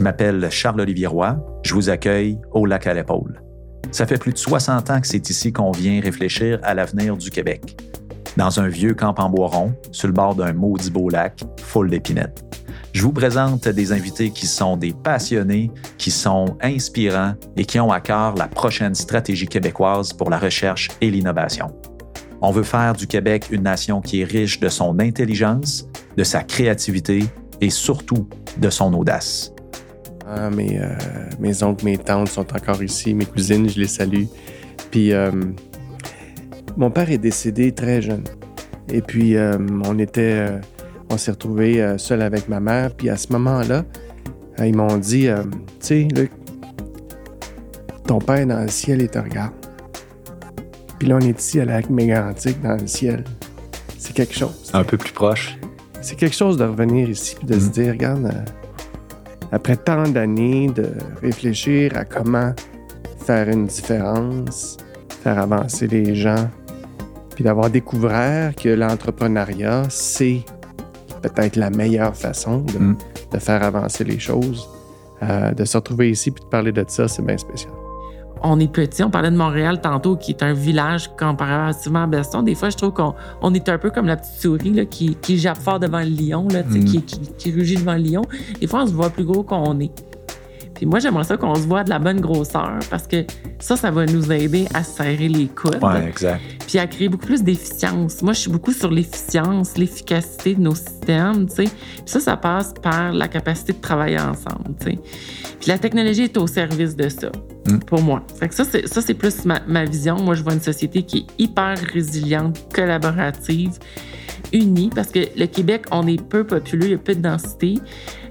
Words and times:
Je 0.00 0.04
m'appelle 0.04 0.48
Charles-Olivier 0.50 1.08
Roy. 1.08 1.36
Je 1.62 1.74
vous 1.74 1.90
accueille 1.90 2.38
au 2.52 2.64
lac 2.64 2.86
à 2.86 2.94
l'épaule. 2.94 3.42
Ça 3.90 4.06
fait 4.06 4.16
plus 4.16 4.32
de 4.32 4.38
60 4.38 4.88
ans 4.88 4.98
que 4.98 5.06
c'est 5.06 5.28
ici 5.28 5.52
qu'on 5.52 5.72
vient 5.72 6.00
réfléchir 6.00 6.58
à 6.62 6.72
l'avenir 6.72 7.18
du 7.18 7.28
Québec. 7.28 7.76
Dans 8.38 8.60
un 8.60 8.68
vieux 8.68 8.94
camp 8.94 9.14
en 9.18 9.28
bois 9.28 9.48
rond, 9.48 9.74
sur 9.92 10.08
le 10.08 10.14
bord 10.14 10.34
d'un 10.34 10.54
maudit 10.54 10.90
beau 10.90 11.10
lac, 11.10 11.42
full 11.60 11.90
d'épinettes. 11.90 12.42
Je 12.94 13.02
vous 13.02 13.12
présente 13.12 13.68
des 13.68 13.92
invités 13.92 14.30
qui 14.30 14.46
sont 14.46 14.78
des 14.78 14.94
passionnés, 14.94 15.70
qui 15.98 16.10
sont 16.10 16.56
inspirants 16.62 17.34
et 17.58 17.66
qui 17.66 17.78
ont 17.78 17.92
à 17.92 18.00
cœur 18.00 18.36
la 18.36 18.48
prochaine 18.48 18.94
stratégie 18.94 19.48
québécoise 19.48 20.14
pour 20.14 20.30
la 20.30 20.38
recherche 20.38 20.88
et 21.02 21.10
l'innovation. 21.10 21.74
On 22.40 22.52
veut 22.52 22.62
faire 22.62 22.94
du 22.94 23.06
Québec 23.06 23.48
une 23.50 23.64
nation 23.64 24.00
qui 24.00 24.22
est 24.22 24.24
riche 24.24 24.60
de 24.60 24.70
son 24.70 24.98
intelligence, 24.98 25.86
de 26.16 26.24
sa 26.24 26.42
créativité 26.42 27.24
et 27.60 27.68
surtout 27.68 28.26
de 28.56 28.70
son 28.70 28.94
audace. 28.94 29.52
Ah, 30.32 30.48
mes, 30.48 30.78
euh, 30.78 30.86
mes 31.40 31.60
oncles, 31.64 31.84
mes 31.84 31.98
tantes 31.98 32.28
sont 32.28 32.46
encore 32.54 32.80
ici, 32.84 33.14
mes 33.14 33.24
cousines, 33.24 33.68
je 33.68 33.80
les 33.80 33.88
salue. 33.88 34.26
Puis, 34.92 35.12
euh, 35.12 35.32
mon 36.76 36.88
père 36.92 37.10
est 37.10 37.18
décédé 37.18 37.72
très 37.72 38.00
jeune. 38.00 38.22
Et 38.88 39.02
puis, 39.02 39.36
euh, 39.36 39.58
on 39.84 39.98
était, 39.98 40.46
on 41.10 41.18
s'est 41.18 41.32
retrouvés 41.32 41.96
seul 41.98 42.22
avec 42.22 42.48
ma 42.48 42.60
mère. 42.60 42.94
Puis, 42.94 43.08
à 43.10 43.16
ce 43.16 43.32
moment-là, 43.32 43.84
ils 44.60 44.76
m'ont 44.76 44.98
dit, 44.98 45.26
tu 45.26 45.66
sais, 45.80 46.08
Luc, 46.14 46.30
ton 48.06 48.20
père 48.20 48.46
dans 48.46 48.60
le 48.60 48.68
ciel, 48.68 49.02
il 49.02 49.08
te 49.08 49.18
regarde. 49.18 49.52
Puis 51.00 51.08
là, 51.08 51.16
on 51.16 51.20
est 51.20 51.40
ici 51.40 51.58
à 51.58 51.64
la 51.64 51.80
Mégantic 51.88 52.60
dans 52.62 52.76
le 52.76 52.86
ciel. 52.86 53.24
C'est 53.98 54.12
quelque 54.12 54.34
chose. 54.34 54.70
Un 54.74 54.84
peu 54.84 54.96
plus 54.96 55.12
proche. 55.12 55.58
C'est 56.02 56.14
quelque 56.14 56.36
chose 56.36 56.56
de 56.56 56.64
revenir 56.64 57.08
ici 57.08 57.36
et 57.42 57.46
de 57.46 57.58
se 57.58 57.66
mm. 57.66 57.70
dire, 57.70 57.92
regarde, 57.92 58.44
après 59.52 59.76
tant 59.76 60.08
d'années 60.08 60.68
de 60.68 60.88
réfléchir 61.20 61.96
à 61.96 62.04
comment 62.04 62.52
faire 63.18 63.48
une 63.48 63.66
différence, 63.66 64.76
faire 65.22 65.38
avancer 65.38 65.86
les 65.86 66.14
gens, 66.14 66.48
puis 67.34 67.44
d'avoir 67.44 67.70
découvert 67.70 68.54
que 68.54 68.68
l'entrepreneuriat, 68.68 69.84
c'est 69.88 70.44
peut-être 71.22 71.56
la 71.56 71.70
meilleure 71.70 72.16
façon 72.16 72.58
de, 72.60 72.78
mm. 72.78 72.96
faire 73.38 73.62
avancer 73.62 74.04
les 74.04 74.18
choses. 74.18 74.68
Euh, 75.22 75.52
de 75.52 75.66
se 75.66 75.76
retrouver 75.76 76.10
ici 76.10 76.30
puis 76.30 76.42
de 76.42 76.48
parler 76.48 76.72
de 76.72 76.82
ça, 76.88 77.06
c'est 77.06 77.22
bien 77.22 77.36
spécial 77.36 77.72
on 78.42 78.58
est 78.60 78.72
petit. 78.72 79.02
On 79.02 79.10
parlait 79.10 79.30
de 79.30 79.36
Montréal 79.36 79.80
tantôt, 79.80 80.16
qui 80.16 80.32
est 80.32 80.42
un 80.42 80.52
village 80.52 81.10
comparativement 81.18 82.04
à 82.04 82.06
Beston. 82.06 82.42
Des 82.42 82.54
fois, 82.54 82.70
je 82.70 82.76
trouve 82.76 82.92
qu'on 82.92 83.14
on 83.42 83.54
est 83.54 83.68
un 83.68 83.78
peu 83.78 83.90
comme 83.90 84.06
la 84.06 84.16
petite 84.16 84.40
souris 84.40 84.72
là, 84.72 84.84
qui, 84.84 85.16
qui 85.16 85.38
jappe 85.38 85.58
fort 85.58 85.78
devant 85.78 86.00
le 86.00 86.06
lion, 86.06 86.48
là, 86.48 86.62
mm. 86.62 86.84
qui, 86.84 87.02
qui, 87.02 87.20
qui, 87.38 87.52
rugit 87.52 87.76
devant 87.76 87.94
le 87.94 88.02
lion. 88.02 88.22
Des 88.60 88.66
fois, 88.66 88.82
on 88.82 88.86
se 88.86 88.92
voit 88.92 89.10
plus 89.10 89.24
gros 89.24 89.42
qu'on 89.42 89.78
est. 89.80 89.92
Puis 90.80 90.86
moi, 90.86 90.98
j'aimerais 90.98 91.24
ça 91.24 91.36
qu'on 91.36 91.54
se 91.56 91.66
voit 91.66 91.84
de 91.84 91.90
la 91.90 91.98
bonne 91.98 92.22
grosseur 92.22 92.78
parce 92.88 93.06
que 93.06 93.26
ça, 93.58 93.76
ça 93.76 93.90
va 93.90 94.06
nous 94.06 94.32
aider 94.32 94.66
à 94.72 94.82
serrer 94.82 95.28
les 95.28 95.46
coudes. 95.46 95.76
Ouais, 95.82 96.08
exact. 96.08 96.40
Puis 96.66 96.78
à 96.78 96.86
créer 96.86 97.10
beaucoup 97.10 97.26
plus 97.26 97.42
d'efficience. 97.42 98.22
Moi, 98.22 98.32
je 98.32 98.38
suis 98.38 98.50
beaucoup 98.50 98.72
sur 98.72 98.90
l'efficience, 98.90 99.76
l'efficacité 99.76 100.54
de 100.54 100.62
nos 100.62 100.74
systèmes, 100.74 101.46
tu 101.50 101.56
sais. 101.56 101.64
Puis 101.64 102.02
ça, 102.06 102.18
ça 102.18 102.38
passe 102.38 102.72
par 102.82 103.12
la 103.12 103.28
capacité 103.28 103.74
de 103.74 103.80
travailler 103.82 104.18
ensemble, 104.18 104.74
tu 104.80 104.92
sais. 104.92 104.98
Puis 105.60 105.68
la 105.68 105.76
technologie 105.76 106.22
est 106.22 106.38
au 106.38 106.46
service 106.46 106.96
de 106.96 107.10
ça, 107.10 107.30
mm. 107.68 107.80
pour 107.80 108.00
moi. 108.00 108.22
Fait 108.38 108.48
que 108.48 108.54
ça, 108.54 108.64
c'est, 108.64 108.88
ça, 108.88 109.02
c'est 109.02 109.12
plus 109.12 109.44
ma, 109.44 109.60
ma 109.66 109.84
vision. 109.84 110.16
Moi, 110.16 110.34
je 110.34 110.42
vois 110.42 110.54
une 110.54 110.62
société 110.62 111.02
qui 111.02 111.18
est 111.18 111.42
hyper 111.42 111.76
résiliente, 111.92 112.58
collaborative, 112.74 113.72
unie, 114.54 114.88
parce 114.94 115.10
que 115.10 115.20
le 115.36 115.44
Québec, 115.44 115.82
on 115.90 116.06
est 116.06 116.26
peu 116.26 116.44
populeux, 116.44 116.86
il 116.86 116.90
y 116.92 116.94
a 116.94 116.98
peu 116.98 117.14
de 117.14 117.20
densité. 117.20 117.74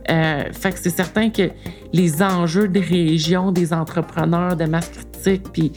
Euh, 0.10 0.44
fait 0.52 0.72
que 0.72 0.80
c'est 0.80 0.90
certain 0.90 1.30
que 1.30 1.50
les 1.94 2.22
enjeux 2.24 2.68
des 2.68 2.80
régions, 2.80 3.52
des 3.52 3.74
entrepreneurs, 3.74 4.56
de 4.56 4.66
masse 4.66 4.90
critique, 4.90 5.44
puis 5.54 5.72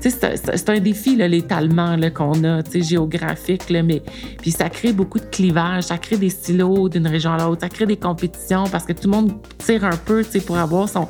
c'est 0.00 0.68
un 0.68 0.80
défi 0.80 1.16
l'étalement 1.16 1.96
qu'on 2.14 2.44
a, 2.44 2.60
géographique, 2.74 3.70
là, 3.70 3.82
mais 3.82 4.02
puis 4.40 4.50
ça 4.50 4.68
crée 4.68 4.92
beaucoup 4.92 5.18
de 5.18 5.24
clivages, 5.26 5.84
ça 5.84 5.98
crée 5.98 6.16
des 6.16 6.30
silos 6.30 6.88
d'une 6.88 7.06
région 7.06 7.32
à 7.32 7.44
l'autre, 7.44 7.62
ça 7.62 7.68
crée 7.68 7.86
des 7.86 7.96
compétitions 7.96 8.64
parce 8.70 8.84
que 8.84 8.92
tout 8.92 9.08
le 9.08 9.16
monde 9.16 9.32
tire 9.58 9.84
un 9.84 9.96
peu, 9.96 10.22
pour 10.46 10.58
avoir 10.58 10.88
son 10.88 11.08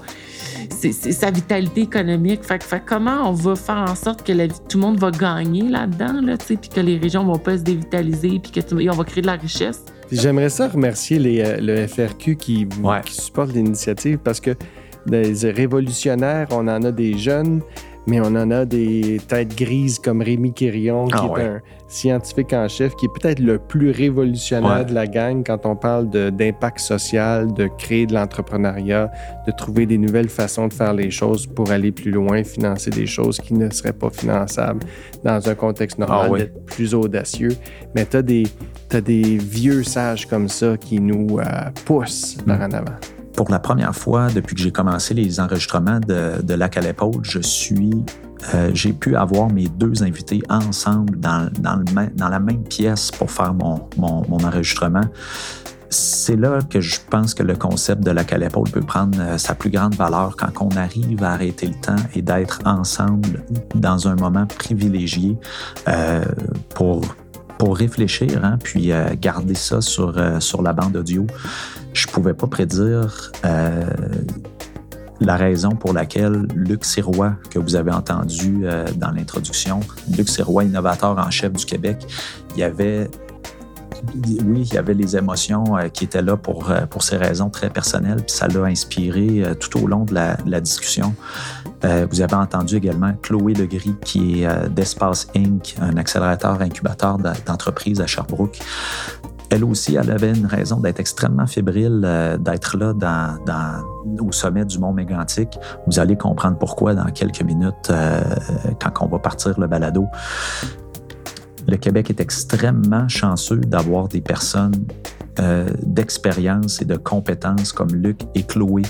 sa 0.91 1.31
vitalité 1.31 1.83
économique. 1.83 2.43
Fait, 2.43 2.63
fait, 2.63 2.83
comment 2.85 3.29
on 3.29 3.33
va 3.33 3.55
faire 3.55 3.85
en 3.89 3.95
sorte 3.95 4.27
que 4.27 4.33
tout 4.69 4.79
le 4.79 4.81
monde 4.81 4.99
va 4.99 5.11
gagner 5.11 5.69
là-dedans, 5.69 6.21
là, 6.23 6.37
puis 6.37 6.57
que 6.57 6.81
les 6.81 6.99
régions 6.99 7.25
vont 7.25 7.39
pas 7.39 7.59
se 7.59 7.63
dévitaliser, 7.63 8.41
puis 8.41 8.63
qu'on 8.63 8.93
va 8.93 9.05
créer 9.05 9.23
de 9.23 9.27
la 9.27 9.37
richesse? 9.37 9.85
J'aimerais 10.13 10.51
ça 10.51 10.69
remercier 10.69 11.19
les, 11.19 11.41
euh, 11.41 11.57
le 11.61 11.87
FRQ 11.87 12.37
qui, 12.37 12.69
qui 13.05 13.15
supporte 13.15 13.53
l'initiative 13.53 14.19
parce 14.19 14.41
que 14.41 14.55
des 15.07 15.51
révolutionnaires, 15.51 16.49
on 16.51 16.69
en 16.69 16.83
a 16.83 16.93
des 16.93 17.19
jeunes, 17.19 17.63
mais 18.07 18.21
on 18.21 18.27
en 18.27 18.51
a 18.51 18.65
des 18.65 19.21
têtes 19.27 19.57
grises 19.57 19.99
comme 19.99 20.23
Rémi 20.23 20.53
Quirion, 20.53 21.07
qui 21.07 21.15
ah 21.17 21.41
est 21.41 21.43
un 21.43 21.61
scientifique 21.93 22.53
en 22.53 22.69
chef, 22.69 22.95
qui 22.97 23.07
est 23.07 23.21
peut-être 23.21 23.41
le 23.41 23.59
plus 23.59 23.91
révolutionnaire 23.91 24.87
de 24.87 24.95
la 24.95 25.07
gang 25.07 25.43
quand 25.45 25.67
on 25.67 25.77
parle 25.77 26.09
d'impact 26.09 26.81
social, 26.81 27.53
de 27.53 27.69
créer 27.79 28.07
de 28.07 28.15
l'entrepreneuriat, 28.15 29.11
de 29.47 29.53
trouver 29.53 29.87
des 29.87 29.99
nouvelles 29.99 30.29
façons 30.29 30.69
de 30.69 30.73
faire 30.73 30.95
les 30.95 31.11
choses 31.11 31.47
pour 31.47 31.71
aller 31.71 31.93
plus 31.93 32.11
loin, 32.11 32.43
financer 32.45 32.91
des 32.91 33.07
choses 33.07 33.39
qui 33.39 33.55
ne 33.55 33.71
seraient 33.71 33.93
pas 33.93 34.11
finançables 34.11 34.81
dans 35.23 35.49
un 35.49 35.55
contexte 35.55 35.99
normal, 35.99 36.31
ah 36.33 36.39
d'être 36.39 36.65
plus 36.65 36.95
audacieux. 36.95 37.57
Mais 37.95 38.07
tu 38.07 38.17
as 38.17 38.23
des, 38.23 38.45
des 39.05 39.39
vieux 39.39 39.83
sages 39.83 40.27
comme 40.27 40.49
ça 40.49 40.77
qui 40.77 41.01
nous 41.01 41.39
euh, 41.39 41.45
poussent 41.85 42.39
vers 42.47 42.59
mm. 42.59 42.63
en 42.63 42.73
avant 42.73 42.97
pour 43.35 43.51
la 43.51 43.59
première 43.59 43.95
fois 43.95 44.29
depuis 44.29 44.55
que 44.55 44.61
j'ai 44.61 44.71
commencé 44.71 45.15
les 45.15 45.41
enregistrements 45.41 46.01
de, 46.01 46.43
de 46.43 46.55
Lac 46.55 46.77
à 46.77 46.81
l'épaule, 46.81 47.21
je 47.23 47.41
suis, 47.41 48.05
euh, 48.55 48.71
j'ai 48.75 48.93
pu 48.93 49.17
avoir 49.17 49.49
mes 49.51 49.69
deux 49.69 50.03
invités 50.03 50.43
ensemble 50.49 51.19
dans, 51.21 51.51
la 52.19 52.41
même 52.41 52.65
pièce 52.65 53.11
pour 53.11 53.31
faire 53.31 53.55
mon, 53.55 53.89
enregistrement. 54.31 55.05
C'est 55.91 56.37
là 56.37 56.61
que 56.71 56.81
je 56.81 56.97
pense 57.11 57.35
que 57.35 57.43
le 57.43 57.55
concept 57.55 58.03
de 58.03 58.11
Lac 58.11 58.33
à 58.33 58.39
l'épaule 58.39 58.71
peut 58.71 58.81
prendre 58.81 59.19
euh, 59.21 59.37
sa 59.37 59.55
plus 59.55 59.69
grande 59.69 59.95
valeur 59.95 60.37
quand 60.37 60.65
on 60.65 60.75
arrive 60.77 61.23
à 61.23 61.33
arrêter 61.33 61.67
le 61.67 61.75
temps 61.75 62.03
et 62.15 62.23
d'être 62.23 62.61
ensemble 62.65 63.45
dans 63.75 64.09
un 64.09 64.15
moment 64.15 64.47
privilégié 64.47 65.37
euh, 65.89 66.25
pour 66.75 67.05
réfléchir, 67.77 68.45
hein, 68.45 68.59
puis 68.61 68.91
garder 69.21 69.55
ça 69.55 69.81
sur, 69.81 70.13
la 70.13 70.73
bande 70.73 70.97
audio, 70.97 71.27
je 71.93 72.09
pouvais 72.09 72.35
pas 72.35 72.49
prédire 72.49 73.31
la 75.25 75.37
raison 75.37 75.71
pour 75.71 75.93
laquelle 75.93 76.47
Luc 76.55 76.85
Sirois, 76.85 77.35
que 77.51 77.59
vous 77.59 77.75
avez 77.77 77.91
entendu 77.91 78.65
dans 78.97 79.11
l'introduction, 79.11 79.81
Luc 80.17 80.29
Sirois, 80.29 80.65
innovateur 80.65 81.19
en 81.19 81.31
chef 81.31 81.53
du 81.53 81.65
Québec, 81.65 82.07
il 82.55 82.61
y 82.61 82.63
avait 82.63 83.09
oui, 84.45 84.63
il 84.63 84.75
y 84.75 84.79
avait 84.79 84.95
les 84.95 85.17
émotions 85.17 85.77
qui 85.93 86.05
étaient 86.05 86.23
là 86.23 86.37
pour, 86.37 86.73
pour 86.91 87.05
ces 87.05 87.17
raisons 87.17 87.51
très 87.51 87.71
personnelles, 87.71 88.25
puis 88.27 88.35
ça 88.35 88.49
l'a 88.49 88.65
inspiré 88.65 89.45
tout 89.61 89.81
au 89.81 89.87
long 89.87 90.05
de 90.05 90.15
la, 90.15 90.61
discussion. 90.61 91.15
Euh, 91.85 92.07
vous 92.11 92.21
avez 92.21 92.35
entendu 92.35 92.77
également 92.77 93.13
Chloé 93.23 93.55
Legris, 93.55 93.97
qui 94.05 94.43
est 94.43 94.47
euh, 94.47 94.69
d'Espace 94.69 95.27
Inc., 95.35 95.75
un 95.81 95.97
accélérateur 95.97 96.61
incubateur 96.61 97.19
d'entreprise 97.19 98.01
à 98.01 98.07
Sherbrooke. 98.07 98.59
Elle 99.53 99.65
aussi, 99.65 99.97
elle 99.97 100.11
avait 100.11 100.33
une 100.33 100.47
raison 100.47 100.81
d'être 100.81 100.99
extrêmement 100.99 101.47
fébrile, 101.47 102.03
euh, 102.05 102.39
d'être 102.39 102.77
là 102.77 102.95
au 104.21 104.33
sommet 104.33 104.65
du 104.65 104.79
mont 104.79 104.93
Mégantic. 104.93 105.59
Vous 105.87 105.99
allez 105.99 106.17
comprendre 106.17 106.59
pourquoi 106.59 106.95
dans 106.95 107.11
quelques 107.11 107.43
minutes 107.43 107.93
quand 108.81 109.05
on 109.05 109.09
va 109.09 109.19
partir 109.19 109.59
le 109.61 109.67
balado. 109.67 110.07
Le 111.69 111.77
Québec 111.77 112.11
est 112.11 112.21
extrêmement 112.21 113.09
chanceux 113.09 113.61
d'avoir 113.61 114.09
des 114.09 114.21
personnes 114.21 114.87
euh, 115.41 115.67
d'expérience 115.83 116.83
et 116.83 116.85
de 116.85 116.97
compétences 116.97 117.73
comme 117.73 117.89
Luc 117.95 118.21
et 118.35 118.43
Chloé 118.43 118.83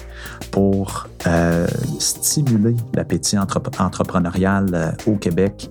pour 0.50 1.06
euh, 1.28 1.68
stimuler 2.00 2.74
l'appétit 2.94 3.36
entrepreneurial 3.38 4.66
euh, 4.74 4.90
au 5.06 5.14
Québec. 5.14 5.70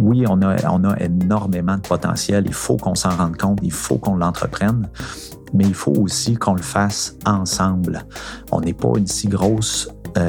Oui, 0.00 0.24
on 0.28 0.42
a, 0.42 0.56
on 0.70 0.84
a 0.84 0.98
énormément 1.00 1.76
de 1.76 1.82
potentiel. 1.82 2.44
Il 2.46 2.54
faut 2.54 2.76
qu'on 2.76 2.94
s'en 2.94 3.10
rende 3.10 3.36
compte, 3.36 3.58
il 3.62 3.72
faut 3.72 3.98
qu'on 3.98 4.16
l'entreprenne, 4.16 4.88
mais 5.54 5.64
il 5.64 5.74
faut 5.74 5.92
aussi 5.92 6.36
qu'on 6.36 6.54
le 6.54 6.62
fasse 6.62 7.16
ensemble. 7.26 8.04
On 8.52 8.60
n'est 8.60 8.74
pas 8.74 8.92
une 8.96 9.06
si 9.06 9.28
grosse 9.28 9.88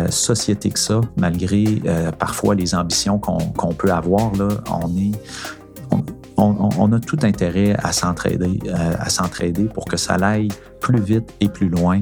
société 0.10 0.70
que 0.70 0.78
ça, 0.78 1.02
malgré 1.18 1.82
parfois 2.20 2.54
les 2.54 2.76
ambitions 2.76 3.18
qu'on 3.18 3.74
peut 3.74 3.92
avoir. 3.92 4.32
Là, 4.36 4.50
on 4.70 4.96
est 4.96 5.14
on, 6.42 6.92
a 6.94 7.00
tout 7.00 7.20
intérêt 7.24 7.76
à 7.78 7.92
s'entraider, 7.92 8.60
euh, 8.68 8.94
à 9.00 9.10
s'entraider 9.10 9.66
pour 9.66 9.86
que 9.86 9.98
ça 9.98 10.16
aille 10.16 10.50
plus 10.80 11.02
vite 11.02 11.34
et 11.40 11.50
plus 11.50 11.70
loin. 11.70 12.02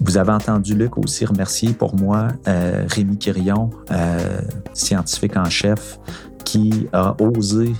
Vous 0.00 0.16
avez 0.16 0.32
entendu 0.32 0.74
Luc 0.74 0.96
aussi 0.98 1.24
remercier 1.24 1.72
pour 1.72 1.94
moi 1.94 2.28
euh, 2.48 2.84
Rémi 2.88 3.18
Quirion, 3.18 3.70
euh, 3.90 4.40
scientifique 4.72 5.36
en 5.36 5.44
chef, 5.44 5.98
qui 6.44 6.88
a 6.92 7.14
osé 7.20 7.74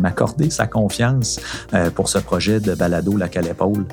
m'accorder 0.00 0.48
sa 0.48 0.66
confiance 0.66 1.38
pour 1.94 2.08
ce 2.08 2.16
projet 2.16 2.60
de 2.60 2.74
balado 2.74 3.14
La 3.18 3.28
Calépaule. 3.28 3.84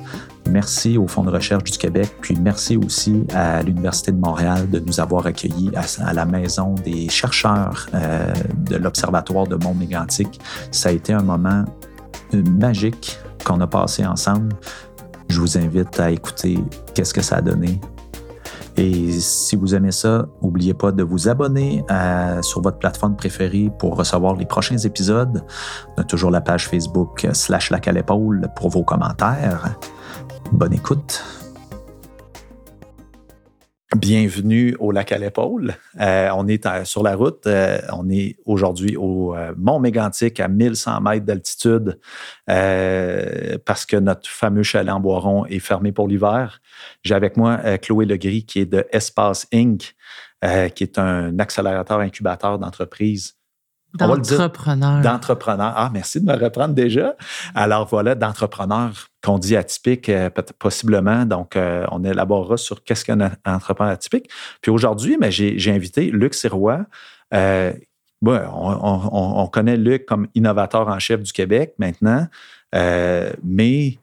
Merci 0.48 0.96
au 0.96 1.06
Fonds 1.06 1.24
de 1.24 1.30
recherche 1.30 1.70
du 1.72 1.76
Québec, 1.76 2.08
puis 2.22 2.34
merci 2.40 2.78
aussi 2.78 3.24
à 3.34 3.62
l'Université 3.62 4.12
de 4.12 4.16
Montréal 4.16 4.70
de 4.70 4.78
nous 4.78 4.98
avoir 4.98 5.26
accueillis 5.26 5.72
à, 6.02 6.14
la 6.14 6.24
maison 6.24 6.74
des 6.82 7.10
chercheurs 7.10 7.86
de 7.92 8.76
l'Observatoire 8.76 9.46
de 9.46 9.56
Mont-Mégantic. 9.56 10.40
Ça 10.70 10.88
a 10.88 10.92
été 10.92 11.12
un 11.12 11.22
moment 11.22 11.66
magique 12.32 13.18
qu'on 13.44 13.60
a 13.60 13.66
passé 13.66 14.06
ensemble. 14.06 14.54
Je 15.28 15.40
vous 15.40 15.58
invite 15.58 15.98
à 15.98 16.10
écouter 16.10 16.58
qu'est-ce 16.94 17.14
que 17.14 17.22
ça 17.22 17.36
a 17.36 17.40
donné. 17.40 17.80
Et 18.76 19.12
si 19.12 19.54
vous 19.54 19.74
aimez 19.74 19.92
ça, 19.92 20.26
n'oubliez 20.42 20.74
pas 20.74 20.90
de 20.90 21.02
vous 21.02 21.28
abonner 21.28 21.84
sur 22.42 22.60
votre 22.60 22.78
plateforme 22.78 23.16
préférée 23.16 23.70
pour 23.78 23.96
recevoir 23.96 24.34
les 24.34 24.46
prochains 24.46 24.78
épisodes. 24.78 25.44
On 25.96 26.02
a 26.02 26.04
toujours 26.04 26.30
la 26.30 26.40
page 26.40 26.68
Facebook 26.68 27.26
slash 27.32 27.70
la 27.70 27.78
pour 28.56 28.70
vos 28.70 28.82
commentaires. 28.82 29.78
Bonne 30.52 30.72
écoute. 30.72 31.22
Bienvenue 34.06 34.76
au 34.80 34.90
lac 34.90 35.12
à 35.12 35.18
l'épaule. 35.18 35.76
Euh, 35.98 36.28
on 36.34 36.46
est 36.46 36.84
sur 36.84 37.02
la 37.02 37.16
route. 37.16 37.46
Euh, 37.46 37.78
on 37.90 38.10
est 38.10 38.36
aujourd'hui 38.44 38.98
au 38.98 39.34
euh, 39.34 39.54
Mont 39.56 39.78
Mégantic 39.78 40.40
à 40.40 40.48
1100 40.48 41.00
mètres 41.00 41.24
d'altitude 41.24 41.98
parce 42.46 43.86
que 43.86 43.96
notre 43.96 44.28
fameux 44.28 44.62
chalet 44.62 44.92
en 44.92 45.00
Boiron 45.00 45.46
est 45.46 45.58
fermé 45.58 45.90
pour 45.90 46.06
l'hiver. 46.06 46.60
J'ai 47.02 47.14
avec 47.14 47.38
moi 47.38 47.78
Chloé 47.78 48.04
Legris 48.04 48.44
qui 48.44 48.58
est 48.58 48.66
de 48.66 48.86
Espace 48.92 49.46
Inc., 49.54 49.94
qui 50.74 50.84
est 50.84 50.98
un 50.98 51.38
accélérateur 51.38 52.00
incubateur 52.00 52.58
d'entreprise 52.58 53.36
D'entrepreneur. 53.94 55.00
D'entrepreneur. 55.02 55.72
Ah, 55.76 55.90
merci 55.92 56.20
de 56.20 56.26
me 56.26 56.36
reprendre 56.36 56.74
déjà. 56.74 57.14
Alors 57.54 57.86
voilà, 57.86 58.16
d'entrepreneur 58.16 59.08
qu'on 59.22 59.38
dit 59.38 59.56
atypique, 59.56 60.08
euh, 60.08 60.30
possiblement. 60.58 61.24
Donc, 61.24 61.54
euh, 61.56 61.86
on 61.92 62.02
élaborera 62.02 62.56
sur 62.56 62.82
qu'est-ce 62.82 63.04
qu'un 63.04 63.30
entrepreneur 63.46 63.92
atypique. 63.92 64.28
Puis 64.60 64.72
aujourd'hui, 64.72 65.16
mais 65.18 65.30
j'ai 65.30 65.70
invité 65.70 66.10
Luc 66.10 66.34
Sirois. 66.34 66.84
Euh, 67.32 67.72
on, 68.26 69.48
connaît 69.52 69.76
Luc 69.76 70.06
comme 70.06 70.26
innovateur 70.34 70.88
en 70.88 70.98
chef 70.98 71.22
du 71.22 71.32
Québec 71.32 71.74
maintenant, 71.78 72.26
mais 72.72 73.98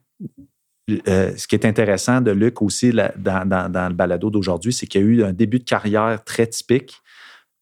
ce 0.88 1.47
qui 1.47 1.55
est 1.55 1.65
intéressant 1.65 2.21
de 2.21 2.31
Luc 2.31 2.61
aussi 2.61 2.93
dans, 3.17 3.47
dans 3.47 3.88
le 3.89 3.95
balado 3.95 4.29
d'aujourd'hui, 4.29 4.73
c'est 4.73 4.85
qu'il 4.85 5.01
y 5.01 5.03
a 5.03 5.07
eu 5.07 5.23
un 5.23 5.33
début 5.33 5.59
de 5.59 5.63
carrière 5.63 6.23
très 6.23 6.45
typique 6.45 7.01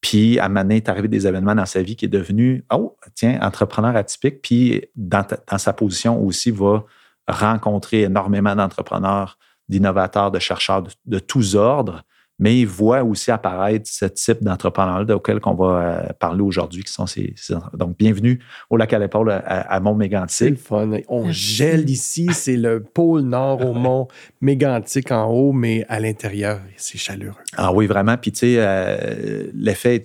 puis, 0.02 0.40
à 0.40 0.48
donné, 0.48 0.78
est 0.78 0.90
arrivé 0.90 1.08
des 1.08 1.28
événements 1.28 1.56
dans 1.56 1.66
sa 1.66 1.82
vie 1.82 1.96
qui 1.96 2.06
est 2.06 2.10
devenu, 2.10 2.64
oh, 2.72 2.96
tiens, 3.16 3.38
entrepreneur 3.42 3.96
atypique. 3.96 4.42
Puis, 4.42 4.86
dans, 4.96 5.26
dans 5.50 5.58
sa 5.58 5.74
position 5.74 6.24
aussi, 6.24 6.52
va 6.52 6.86
rencontrer 7.28 8.04
énormément 8.04 8.56
d'entrepreneurs, 8.56 9.38
d'innovateurs, 9.68 10.32
de 10.32 10.40
chercheurs 10.40 10.84
de 11.06 11.20
tous 11.20 11.56
ordres 11.56 12.04
mais 12.40 12.58
il 12.58 12.66
voit 12.66 13.04
aussi 13.04 13.32
apparaître 13.32 13.90
ce 13.90 14.06
type 14.06 14.42
d'entrepreneurs 14.42 15.06
auquel 15.16 15.40
on 15.46 15.54
va 15.54 15.66
euh, 15.66 16.14
parler 16.18 16.42
aujourd'hui, 16.42 16.84
qui 16.84 16.92
sont 16.92 17.06
ces, 17.06 17.34
Donc, 17.74 17.98
bienvenue 17.98 18.40
au 18.70 18.78
lac 18.78 18.94
à 18.94 19.00
l'épaule 19.00 19.30
à, 19.30 19.80
Mont-Mégantic. 19.82 20.32
C'est 20.32 20.50
le 20.50 20.56
fun. 20.56 20.92
On 21.10 21.30
gèle 21.32 21.90
ici, 21.90 22.30
c'est 22.32 22.56
le 22.56 22.82
pôle 22.82 23.22
nord 23.22 23.66
au 23.66 23.74
Mont 23.74 24.08
Mégantic 24.40 25.12
en 25.12 25.30
haut, 25.30 25.52
mais 25.52 25.86
à 25.90 26.00
l'intérieur, 26.00 26.62
c'est 26.78 26.98
chaleureux. 26.98 27.36
Ah 27.58 27.74
oui, 27.74 27.88
vraiment. 27.88 28.16
Puis, 28.16 28.32
tu 28.32 28.40
sais, 28.40 28.56
euh, 28.58 29.48
l'effet 29.54 30.02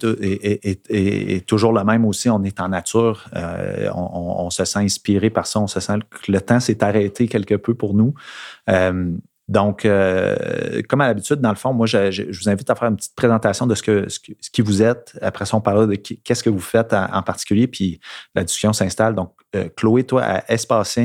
est, 0.91 1.47
toujours 1.47 1.73
le 1.73 1.85
même 1.85 2.05
aussi. 2.05 2.29
On 2.29 2.43
est 2.43 2.61
en 2.61 2.69
nature. 2.69 3.29
Euh, 3.37 3.89
on, 3.95 4.51
se 4.51 4.65
sent 4.65 4.81
inspiré 4.81 5.31
par 5.31 5.47
ça. 5.47 5.61
On 5.61 5.67
se 5.67 5.79
sent 5.79 5.99
que 6.11 6.33
le 6.33 6.41
temps 6.41 6.61
s'est 6.61 6.83
arrêté 6.83 7.29
quelque 7.29 7.55
peu 7.55 7.75
pour 7.75 7.95
nous. 7.95 8.15
Donc, 9.47 9.85
euh, 9.85 10.81
comme 10.89 11.03
à 11.03 11.09
l'habitude, 11.09 11.41
dans 11.41 11.51
le 11.51 11.57
fond, 11.57 11.75
moi, 11.75 11.87
je, 11.87 12.31
vous 12.31 12.49
invite 12.49 12.71
à 12.71 12.75
faire 12.75 12.89
une 12.89 12.97
petite 12.97 13.15
présentation 13.15 13.67
de 13.67 13.75
ce, 13.75 13.83
que, 13.83 14.09
ce, 14.09 14.19
qui 14.51 14.63
vous 14.63 14.83
êtes. 14.83 15.19
Après 15.21 15.45
ça, 15.45 15.57
on 15.57 15.61
parlera 15.61 15.87
de 15.87 15.97
qu'est-ce 15.97 16.43
que 16.43 16.51
vous 16.51 16.61
faites 16.61 16.95
en, 16.95 17.23
particulier, 17.23 17.67
puis 17.67 18.01
la 18.35 18.45
discussion 18.45 18.73
s'installe. 18.73 19.15
Donc, 19.15 19.35
euh, 19.55 19.69
Chloé, 19.77 20.05
toi, 20.05 20.23
à 20.23 20.53
Espace 20.53 20.99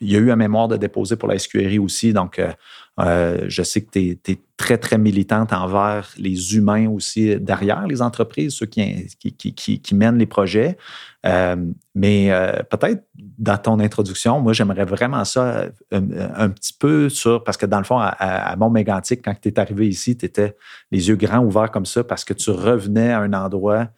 il 0.00 0.10
y 0.10 0.16
a 0.16 0.18
eu 0.18 0.30
un 0.30 0.36
mémoire 0.36 0.68
de 0.68 0.76
déposer 0.76 1.16
pour 1.16 1.28
la 1.28 1.38
SQRI 1.38 1.78
aussi. 1.78 2.12
Donc, 2.12 2.38
euh, 2.38 2.52
euh, 2.98 3.46
je 3.48 3.62
sais 3.62 3.82
que 3.82 3.90
tu 3.90 4.32
es, 4.32 4.38
très, 4.56 4.76
très 4.76 4.98
militante 4.98 5.54
envers 5.54 6.12
les 6.18 6.54
humains 6.54 6.86
aussi 6.90 7.36
derrière 7.36 7.86
les 7.86 8.02
entreprises, 8.02 8.52
ceux 8.52 8.66
qui, 8.66 9.08
qui, 9.16 9.94
mènent 9.94 10.18
les 10.18 10.26
projets. 10.26 10.76
Euh, 11.24 11.56
mais 11.94 12.30
euh, 12.30 12.62
peut-être 12.70 13.06
dans 13.38 13.56
ton 13.56 13.80
introduction, 13.80 14.38
moi, 14.40 14.52
j'aimerais 14.52 14.84
vraiment 14.84 15.24
ça 15.24 15.64
un, 15.92 16.50
petit 16.50 16.74
peu 16.78 17.08
sur, 17.08 17.42
parce 17.42 17.56
que 17.56 17.64
dans 17.64 17.78
le 17.78 17.84
fond, 17.84 17.98
à, 17.98 18.54
Mont-Mégantic, 18.56 19.22
quand 19.24 19.34
tu 19.40 19.48
es 19.48 19.58
arrivé 19.58 19.88
ici, 19.88 20.14
tu 20.14 20.26
étais 20.26 20.54
les 20.90 21.08
yeux 21.08 21.16
grands 21.16 21.42
ouverts 21.42 21.70
comme 21.70 21.86
ça 21.86 22.04
parce 22.04 22.24
que 22.24 22.34
tu 22.34 22.50
revenais 22.50 23.12
à 23.12 23.20
un 23.20 23.32
endroit 23.32 23.88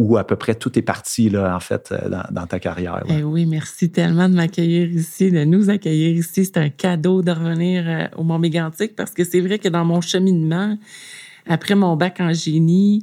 où 0.00 0.16
à 0.16 0.26
peu 0.26 0.34
près 0.34 0.54
tout 0.54 0.78
est 0.78 0.82
parti, 0.82 1.28
là, 1.28 1.54
en 1.54 1.60
fait, 1.60 1.92
euh, 1.92 2.08
dans, 2.30 2.46
ta 2.46 2.58
carrière. 2.58 3.04
Eh 3.06 3.22
oui, 3.22 3.44
merci 3.44 3.90
tellement 3.90 4.30
de 4.30 4.34
m'accueillir 4.34 4.90
ici, 4.90 5.30
de 5.30 5.44
nous 5.44 5.68
accueillir 5.68 6.16
ici. 6.16 6.46
C'est 6.46 6.56
un 6.56 6.70
cadeau 6.70 7.20
de 7.20 7.30
revenir 7.30 7.84
euh, 7.86 8.06
au 8.16 8.24
Mont-Mégantic 8.24 8.96
parce 8.96 9.10
que 9.10 9.24
c'est 9.24 9.42
vrai 9.42 9.58
que 9.58 9.68
dans 9.68 9.84
mon 9.84 10.00
cheminement, 10.00 10.78
après 11.46 11.74
mon 11.74 11.96
bac 11.96 12.16
en 12.18 12.32
génie, 12.32 13.02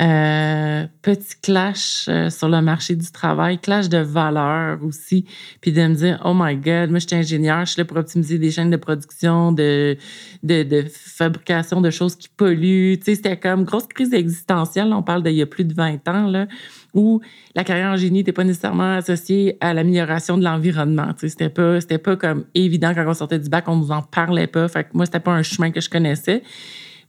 euh, 0.00 0.86
petit 1.02 1.34
clash 1.42 2.06
euh, 2.08 2.30
sur 2.30 2.48
le 2.48 2.62
marché 2.62 2.96
du 2.96 3.10
travail, 3.10 3.58
clash 3.58 3.88
de 3.90 3.98
valeurs 3.98 4.82
aussi, 4.82 5.26
puis 5.60 5.72
de 5.72 5.86
me 5.86 5.94
dire 5.94 6.20
oh 6.24 6.32
my 6.34 6.56
god, 6.56 6.88
moi 6.88 6.98
je 7.00 7.06
suis 7.06 7.16
ingénieur, 7.16 7.66
je 7.66 7.72
suis 7.72 7.80
là 7.80 7.84
pour 7.84 7.98
optimiser 7.98 8.38
des 8.38 8.50
chaînes 8.50 8.70
de 8.70 8.76
production, 8.76 9.52
de 9.52 9.98
de, 10.42 10.84
fabrication 10.88 11.80
de 11.80 11.90
choses 11.90 12.16
qui 12.16 12.28
polluent. 12.28 12.96
Tu 12.98 13.04
sais, 13.04 13.14
c'était 13.16 13.36
comme 13.36 13.64
grosse 13.64 13.86
crise 13.88 14.14
existentielle. 14.14 14.92
On 14.92 15.02
parle 15.02 15.22
d'il 15.22 15.34
y 15.34 15.42
a 15.42 15.46
plus 15.46 15.64
de 15.64 15.74
20 15.74 16.08
ans 16.08 16.26
là, 16.28 16.46
où 16.94 17.20
la 17.54 17.64
carrière 17.64 17.90
en 17.90 17.96
génie 17.96 18.18
n'était 18.20 18.32
pas 18.32 18.44
nécessairement 18.44 18.94
associée 18.94 19.58
à 19.60 19.74
l'amélioration 19.74 20.38
de 20.38 20.44
l'environnement. 20.44 21.12
Tu 21.12 21.20
sais, 21.20 21.28
c'était 21.28 21.50
pas 21.50 21.80
c'était 21.80 21.98
pas 21.98 22.16
comme 22.16 22.44
évident 22.54 22.94
quand 22.94 23.04
on 23.06 23.14
sortait 23.14 23.38
du 23.38 23.50
bac, 23.50 23.64
on 23.68 23.76
nous 23.76 23.90
en 23.90 24.02
parlait 24.02 24.46
pas. 24.46 24.66
Fait 24.68 24.84
que 24.84 24.90
moi 24.94 25.04
c'était 25.04 25.20
pas 25.20 25.32
un 25.32 25.42
chemin 25.42 25.70
que 25.70 25.80
je 25.80 25.90
connaissais. 25.90 26.42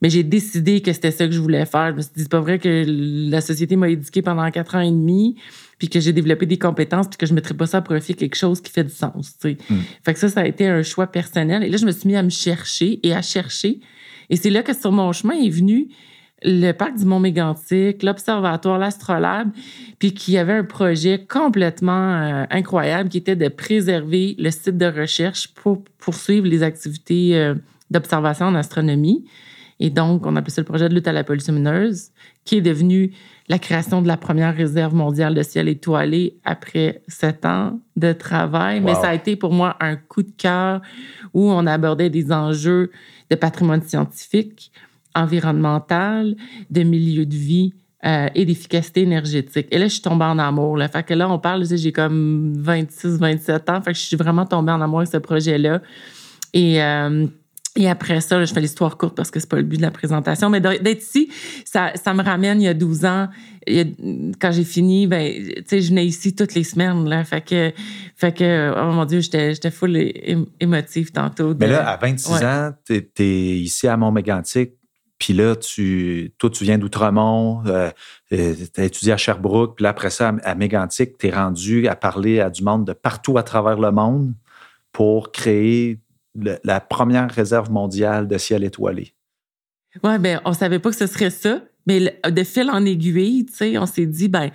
Mais 0.01 0.09
j'ai 0.09 0.24
décidé 0.24 0.81
que 0.81 0.92
c'était 0.94 1.12
ça 1.12 1.27
que 1.27 1.31
je 1.31 1.39
voulais 1.39 1.65
faire. 1.65 1.92
Je 1.92 1.95
me 1.98 2.01
suis 2.01 2.12
dit, 2.15 2.21
c'est 2.24 2.31
pas 2.31 2.39
vrai 2.39 2.57
que 2.57 2.86
la 3.30 3.42
société 3.42 3.75
m'a 3.75 3.89
éduqué 3.89 4.21
pendant 4.21 4.50
quatre 4.50 4.75
ans 4.75 4.81
et 4.81 4.89
demi, 4.89 5.36
puis 5.77 5.89
que 5.89 6.00
j'ai 6.00 6.13
développé 6.13 6.45
des 6.45 6.57
compétences, 6.57 7.07
puis 7.07 7.18
que 7.18 7.25
je 7.25 7.31
ne 7.31 7.36
mettrais 7.36 7.53
pas 7.53 7.68
ça 7.68 7.77
à 7.77 7.81
profit 7.81 8.15
quelque 8.15 8.36
chose 8.36 8.62
qui 8.62 8.71
fait 8.71 8.83
du 8.83 8.94
sens. 8.94 9.38
Tu 9.39 9.50
sais. 9.50 9.58
Hmm. 9.70 9.79
Fait 10.03 10.13
que 10.13 10.20
ça, 10.20 10.29
ça 10.29 10.41
a 10.41 10.46
été 10.46 10.67
un 10.67 10.81
choix 10.81 11.08
personnel. 11.08 11.63
Et 11.63 11.70
là, 11.70 11.77
je 11.77 11.86
me 11.86 11.91
suis 11.91 12.08
mis 12.08 12.15
à 12.15 12.24
me 12.24 12.29
chercher 12.29 13.00
et 13.03 13.13
à 13.13 13.22
chercher. 13.22 13.79
Et 14.29 14.36
c'est 14.36 14.50
là 14.50 14.63
que 14.63 14.74
sur 14.74 14.91
mon 14.91 15.12
chemin 15.12 15.36
est 15.36 15.50
venu 15.50 15.89
le 16.43 16.72
parc 16.72 16.98
du 16.98 17.05
Mont-Mégantic, 17.05 18.01
l'Observatoire, 18.03 18.79
l'Astrolabe, 18.79 19.50
puis 20.00 20.13
qu'il 20.13 20.34
y 20.34 20.38
avait 20.38 20.53
un 20.53 20.63
projet 20.63 21.24
complètement 21.29 22.15
euh, 22.15 22.46
incroyable 22.50 23.10
qui 23.10 23.17
était 23.17 23.36
de 23.36 23.48
préserver 23.48 24.36
le 24.39 24.50
site 24.50 24.77
de 24.77 24.88
recherche 24.88 25.53
pour 25.53 25.84
poursuivre 26.00 26.48
les 26.48 26.63
activités 26.63 27.36
euh, 27.36 27.53
d'observation 27.91 28.48
en 28.48 28.55
astronomie. 28.55 29.25
Et 29.82 29.90
donc, 29.90 30.28
on 30.28 30.36
appelait 30.36 30.52
ça 30.52 30.62
le 30.62 30.66
projet 30.66 30.88
de 30.88 30.94
lutte 30.94 31.08
à 31.08 31.12
la 31.12 31.24
pollution 31.24 31.54
mineuse, 31.54 32.12
qui 32.46 32.58
est 32.58 32.62
devenu 32.62 33.14
la 33.50 33.58
création 33.58 34.04
de 34.04 34.08
la 34.08 34.16
première 34.16 34.56
réserve 34.56 34.94
mondiale 34.94 35.34
de 35.34 35.42
ciel 35.42 35.68
étoilé 35.68 36.38
après 36.46 37.02
sept 37.08 37.46
ans 37.46 37.80
de 37.98 38.14
travail. 38.14 38.80
Mais 38.80 38.94
ça 38.94 39.10
a 39.10 39.16
été 39.16 39.36
pour 39.36 39.52
moi 39.52 39.76
un 39.80 39.96
coup 39.96 40.22
de 40.22 40.32
cœur 40.38 40.82
où 41.34 41.52
on 41.52 41.66
abordait 41.66 42.12
des 42.12 42.32
enjeux 42.32 42.92
de 43.32 43.36
patrimoine 43.36 43.82
scientifique, 43.82 44.72
environnemental, 45.16 46.36
de 46.70 46.84
milieu 46.84 47.26
de 47.26 47.36
vie 47.36 47.74
euh, 48.06 48.30
et 48.36 48.46
d'efficacité 48.46 49.02
énergétique. 49.02 49.68
Et 49.72 49.80
là, 49.80 49.86
je 49.86 49.94
suis 49.94 50.02
tombée 50.02 50.26
en 50.26 50.38
amour. 50.38 50.78
Là. 50.78 50.90
Fait 50.90 51.02
que 51.02 51.16
là, 51.16 51.28
on 51.28 51.40
parle, 51.40 51.66
j'ai 51.66 51.92
comme 51.92 52.54
26, 52.56 53.18
27 53.18 53.70
ans. 53.72 53.82
Fait 53.82 53.94
que 53.94 53.98
je 53.98 54.04
suis 54.04 54.16
vraiment 54.16 54.46
tombée 54.46 54.72
en 54.72 54.80
amour 54.80 55.00
avec 55.00 55.12
ce 55.12 55.18
projet-là. 55.18 55.82
Et 56.54 56.84
euh, 56.84 57.26
et 57.78 57.90
après 57.90 58.20
ça, 58.20 58.44
je 58.44 58.54
fais 58.54 58.60
l'histoire 58.60 58.98
courte 58.98 59.16
parce 59.16 59.32
que 59.32 59.40
c'est 59.40 59.50
pas 59.50 59.58
le 59.58 59.63
but 59.63 59.78
de 59.78 59.82
la 59.82 59.92
présentation, 59.92 60.50
mais 60.50 60.60
d'être 60.60 61.01
ici, 61.01 61.30
ça, 61.63 61.94
ça 61.96 62.13
me 62.13 62.22
ramène 62.22 62.62
il 62.62 62.66
y 62.66 62.68
a 62.68 62.74
12 62.74 63.06
ans. 63.06 63.30
quand 63.66 64.51
j'ai 64.51 64.66
fini, 64.66 65.08
ben, 65.08 65.32
tu 65.34 65.63
sais, 65.66 65.82
je 65.82 65.90
venais 65.90 66.06
ici 66.06 66.36
toutes 66.36 66.54
les 66.54 66.66
semaines, 66.66 67.08
là. 67.08 67.24
Fait 67.24 67.40
que, 67.40 67.72
fait 68.18 68.36
que, 68.36 68.74
oh 68.75 68.92
mon 68.92 69.06
Dieu, 69.06 69.22
j'étais 69.22 69.72
full 69.72 69.96
émotive 70.60 71.12
tantôt. 71.13 71.54
Mais 71.58 71.68
là, 71.68 71.88
à 71.88 71.96
26 71.96 72.32
ans, 72.44 72.72
tu 72.86 73.10
es, 73.20 73.58
ici 73.60 73.88
à 73.88 73.96
Mont-Mégantic, 73.96 74.74
puis 75.18 75.34
là, 75.34 75.56
tu, 75.56 76.34
toi, 76.40 76.50
tu 76.50 76.66
viens 76.66 76.78
d'Outremont, 76.78 77.63
euh, 77.68 77.90
euh 78.34 78.56
tu 78.74 78.82
as 78.82 78.84
étudié 78.84 79.13
à 79.13 79.18
Sherbrooke, 79.18 79.75
puis 79.78 79.84
là, 79.84 79.90
après 79.90 80.10
ça, 80.10 80.36
à 80.44 80.56
Mégantic, 80.56 81.18
tu 81.18 81.28
es 81.28 81.32
rendu 81.32 81.88
à 81.88 81.96
parler 81.96 82.42
à 82.42 82.50
du 82.50 82.63
monde 82.63 82.86
de 82.86 82.94
partout 82.94 83.38
à 83.38 83.44
travers 83.44 83.80
le 83.80 83.92
monde 83.92 84.34
pour 84.92 85.32
créer 85.32 86.00
la 86.36 86.80
première 86.80 87.30
réserve 87.30 87.72
mondiale 87.72 88.28
de 88.28 88.38
ciel 88.38 88.64
étoilé. 88.64 89.14
Oui, 90.04 90.18
ben 90.20 90.40
on 90.46 90.54
savait 90.54 90.80
pas 90.80 90.90
que 90.90 90.96
ce 90.96 91.08
serait 91.08 91.30
ça, 91.30 91.62
mais 91.86 92.20
de 92.26 92.44
fil 92.44 92.70
en 92.70 92.86
aiguille, 92.86 93.46
tu 93.46 93.54
sais, 93.54 93.78
on 93.78 93.86
s'est 93.86 94.06
dit, 94.06 94.30
ben 94.30 94.52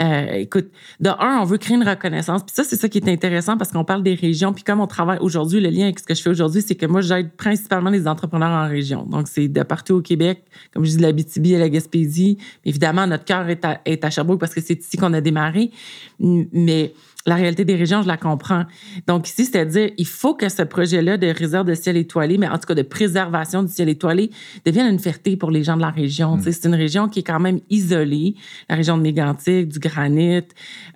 Euh, 0.00 0.32
écoute, 0.32 0.70
de 1.00 1.08
un, 1.08 1.38
on 1.40 1.44
veut 1.44 1.58
créer 1.58 1.76
une 1.76 1.88
reconnaissance. 1.88 2.42
Puis 2.42 2.54
ça, 2.54 2.64
c'est 2.64 2.76
ça 2.76 2.88
qui 2.88 2.98
est 2.98 3.08
intéressant 3.08 3.56
parce 3.56 3.70
qu'on 3.70 3.84
parle 3.84 4.02
des 4.02 4.14
régions. 4.14 4.52
Puis 4.52 4.64
comme 4.64 4.80
on 4.80 4.86
travaille 4.86 5.18
aujourd'hui, 5.20 5.60
le 5.60 5.70
lien 5.70 5.84
avec 5.84 6.00
ce 6.00 6.04
que 6.04 6.14
je 6.14 6.22
fais 6.22 6.30
aujourd'hui, 6.30 6.62
c'est 6.62 6.74
que 6.74 6.86
moi, 6.86 7.00
j'aide 7.00 7.32
principalement 7.36 7.90
les 7.90 8.08
entrepreneurs 8.08 8.50
en 8.50 8.68
région. 8.68 9.04
Donc, 9.04 9.28
c'est 9.28 9.48
de 9.48 9.62
partout 9.62 9.94
au 9.94 10.02
Québec, 10.02 10.44
comme 10.72 10.84
je 10.84 10.90
dis, 10.90 10.96
de 10.96 11.02
la 11.02 11.12
BTB 11.12 11.54
à 11.54 11.58
la 11.58 11.68
Gaspésie. 11.68 12.38
Évidemment, 12.64 13.06
notre 13.06 13.24
cœur 13.24 13.48
est 13.48 13.64
à, 13.64 13.80
est 13.84 14.04
à 14.04 14.10
Sherbrooke 14.10 14.40
parce 14.40 14.54
que 14.54 14.60
c'est 14.60 14.80
ici 14.80 14.96
qu'on 14.96 15.12
a 15.12 15.20
démarré. 15.20 15.70
Mais 16.18 16.92
la 17.26 17.36
réalité 17.36 17.64
des 17.64 17.76
régions, 17.76 18.02
je 18.02 18.06
la 18.06 18.16
comprends. 18.16 18.64
Donc 19.06 19.28
ici, 19.28 19.46
c'est-à-dire, 19.46 19.90
il 19.96 20.06
faut 20.06 20.34
que 20.34 20.48
ce 20.48 20.62
projet-là 20.62 21.16
de 21.16 21.28
réserve 21.28 21.66
de 21.66 21.74
ciel 21.74 21.96
étoilé, 21.96 22.36
mais 22.36 22.48
en 22.48 22.58
tout 22.58 22.66
cas 22.66 22.74
de 22.74 22.82
préservation 22.82 23.62
du 23.62 23.72
ciel 23.72 23.88
étoilé, 23.88 24.30
devienne 24.66 24.86
une 24.92 24.98
fierté 24.98 25.36
pour 25.36 25.50
les 25.50 25.62
gens 25.62 25.76
de 25.76 25.82
la 25.82 25.90
région. 25.90 26.36
Mm. 26.36 26.42
C'est 26.42 26.66
une 26.66 26.74
région 26.74 27.08
qui 27.08 27.20
est 27.20 27.24
quand 27.24 27.40
même 27.40 27.60
isolée, 27.70 28.34
la 28.68 28.76
région 28.76 28.98
de 28.98 29.02
Mégantic, 29.02 29.68
du 29.68 29.78
granit. 29.78 30.42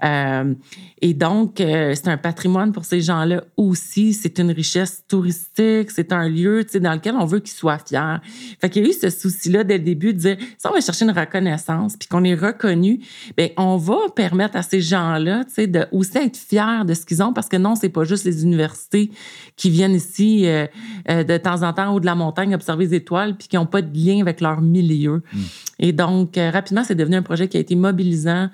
Euh, 0.05 0.55
et 1.01 1.15
donc, 1.15 1.61
euh, 1.61 1.95
c'est 1.95 2.09
un 2.09 2.19
patrimoine 2.19 2.73
pour 2.73 2.85
ces 2.85 3.01
gens-là 3.01 3.45
aussi. 3.57 4.13
C'est 4.13 4.39
une 4.39 4.51
richesse 4.51 5.05
touristique. 5.09 5.91
C'est 5.91 6.13
un 6.13 6.29
lieu 6.29 6.65
dans 6.75 6.93
lequel 6.93 7.15
on 7.15 7.25
veut 7.25 7.41
qu'ils 7.41 7.57
soient 7.57 7.79
fiers. 7.79 8.17
Fait 8.61 8.69
qu'il 8.69 8.83
y 8.83 8.87
a 8.87 8.91
eu 8.91 8.93
ce 8.93 9.09
souci-là 9.09 9.65
dès 9.65 9.79
le 9.79 9.85
début 9.85 10.13
de 10.13 10.19
dire, 10.19 10.37
si 10.59 10.67
on 10.67 10.73
va 10.73 10.81
chercher 10.81 11.05
une 11.05 11.19
reconnaissance, 11.19 11.97
puis 11.97 12.09
qu'on 12.09 12.25
est 12.25 12.35
reconnu, 12.35 13.01
bien, 13.37 13.49
on 13.57 13.77
va 13.77 13.97
permettre 14.15 14.57
à 14.57 14.63
ces 14.63 14.81
gens-là 14.81 15.45
de 15.57 15.87
aussi 15.93 16.18
être 16.23 16.37
fiers 16.37 16.85
de 16.87 16.95
ce 16.95 17.05
qu'ils 17.07 17.23
ont 17.23 17.33
parce 17.33 17.49
que 17.49 17.57
non, 17.57 17.75
c'est 17.75 17.89
pas 17.89 18.05
juste 18.05 18.25
les 18.25 18.45
universités 18.45 19.11
qui 19.57 19.71
viennent 19.71 19.95
ici 19.95 20.47
euh, 20.47 20.67
euh, 21.11 21.25
de 21.25 21.37
temps 21.37 21.63
en 21.63 21.73
temps 21.73 21.93
au 21.95 22.01
de 22.01 22.07
la 22.07 22.15
montagne 22.15 22.55
observer 22.55 22.87
les 22.87 22.95
étoiles 22.95 23.37
puis 23.37 23.49
qui 23.49 23.57
n'ont 23.57 23.67
pas 23.67 23.83
de 23.83 23.97
lien 23.97 24.21
avec 24.21 24.41
leur 24.41 24.61
milieu. 24.61 25.23
Mm. 25.33 25.39
Et 25.81 25.93
donc, 25.93 26.35
rapidement, 26.37 26.83
c'est 26.85 26.97
devenu 26.97 27.17
un 27.17 27.23
projet 27.23 27.49
qui 27.49 27.57
a 27.57 27.61
été 27.61 27.77
mobilisant 27.77 28.51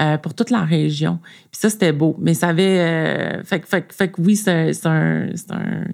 euh, 0.00 0.18
pour 0.18 0.34
toute 0.34 0.50
la 0.50 0.62
région. 0.62 1.20
Puis 1.50 1.60
ça, 1.60 1.70
c'était 1.70 1.92
beau. 1.92 2.16
Mais 2.20 2.34
ça 2.34 2.48
avait. 2.48 2.80
Euh, 2.80 3.42
fait, 3.44 3.64
fait, 3.64 3.90
fait, 3.90 4.08
que 4.10 4.20
oui, 4.20 4.36
c'est 4.36 4.74
un, 4.84 5.30
un, 5.50 5.84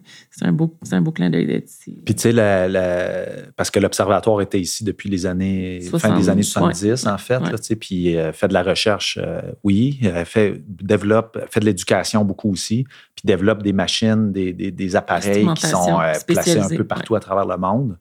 un, 0.43 0.53
beau, 0.53 0.77
un 0.91 1.01
beau 1.01 1.13
clin 1.13 1.31
d'œil 1.31 1.47
d'être 1.47 1.69
ici. 1.69 2.03
Puis 2.05 2.15
tu 2.15 2.33
sais, 2.33 3.51
parce 3.57 3.71
que 3.71 3.79
l'Observatoire 3.79 4.41
était 4.41 4.61
ici 4.61 4.83
depuis 4.83 5.09
les 5.09 5.25
années. 5.25 5.81
fin 5.99 6.19
des 6.19 6.29
années 6.29 6.43
70, 6.43 7.07
en 7.07 7.19
fait. 7.19 7.39
Là, 7.39 7.57
puis 7.79 8.17
euh, 8.17 8.33
fait 8.33 8.49
de 8.49 8.55
la 8.55 8.63
recherche, 8.65 9.21
oui. 9.63 10.01
fait, 10.25 10.61
développe, 10.67 11.39
fait 11.51 11.61
de 11.61 11.67
l'éducation 11.67 12.25
beaucoup 12.25 12.51
aussi. 12.51 12.85
Puis 13.15 13.23
développe 13.25 13.63
des 13.63 13.73
machines, 13.73 14.33
des, 14.33 14.53
des, 14.53 14.73
des 14.73 14.97
appareils 14.97 15.47
qui 15.55 15.67
sont 15.67 15.99
placés 16.27 16.59
un 16.59 16.69
peu 16.69 16.85
partout 16.85 17.15
à 17.15 17.21
travers 17.21 17.47
le 17.47 17.57
monde. 17.57 17.97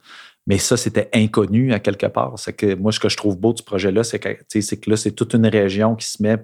Mais 0.48 0.57
ça, 0.57 0.75
c'était 0.75 1.10
inconnu 1.13 1.74
à 1.74 1.79
quelque 1.79 2.07
part. 2.07 2.38
C'est 2.38 2.53
que 2.53 2.75
moi, 2.75 2.91
ce 2.91 3.00
que 3.00 3.10
je 3.10 3.17
trouve 3.17 3.38
beau 3.38 3.53
du 3.53 3.63
projet-là, 3.63 4.03
c'est 4.03 4.19
que, 4.19 4.29
c'est 4.48 4.77
que 4.77 4.89
là, 4.89 4.98
c'est 4.98 5.12
toute 5.12 5.33
une 5.33 5.48
région 5.48 5.95
qui 5.95 6.07
se 6.07 6.21
met, 6.21 6.38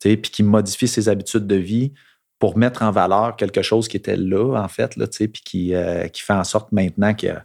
puis 0.00 0.18
qui 0.20 0.42
modifie 0.42 0.88
ses 0.88 1.08
habitudes 1.08 1.46
de 1.46 1.56
vie 1.56 1.92
pour 2.38 2.56
mettre 2.56 2.82
en 2.82 2.90
valeur 2.90 3.36
quelque 3.36 3.62
chose 3.62 3.88
qui 3.88 3.96
était 3.96 4.16
là, 4.16 4.62
en 4.62 4.68
fait, 4.68 4.96
là, 4.96 5.06
puis 5.08 5.42
qui, 5.44 5.74
euh, 5.74 6.06
qui 6.08 6.22
fait 6.22 6.34
en 6.34 6.44
sorte 6.44 6.70
maintenant 6.70 7.14
qu'il 7.14 7.30
y 7.30 7.32
a 7.32 7.44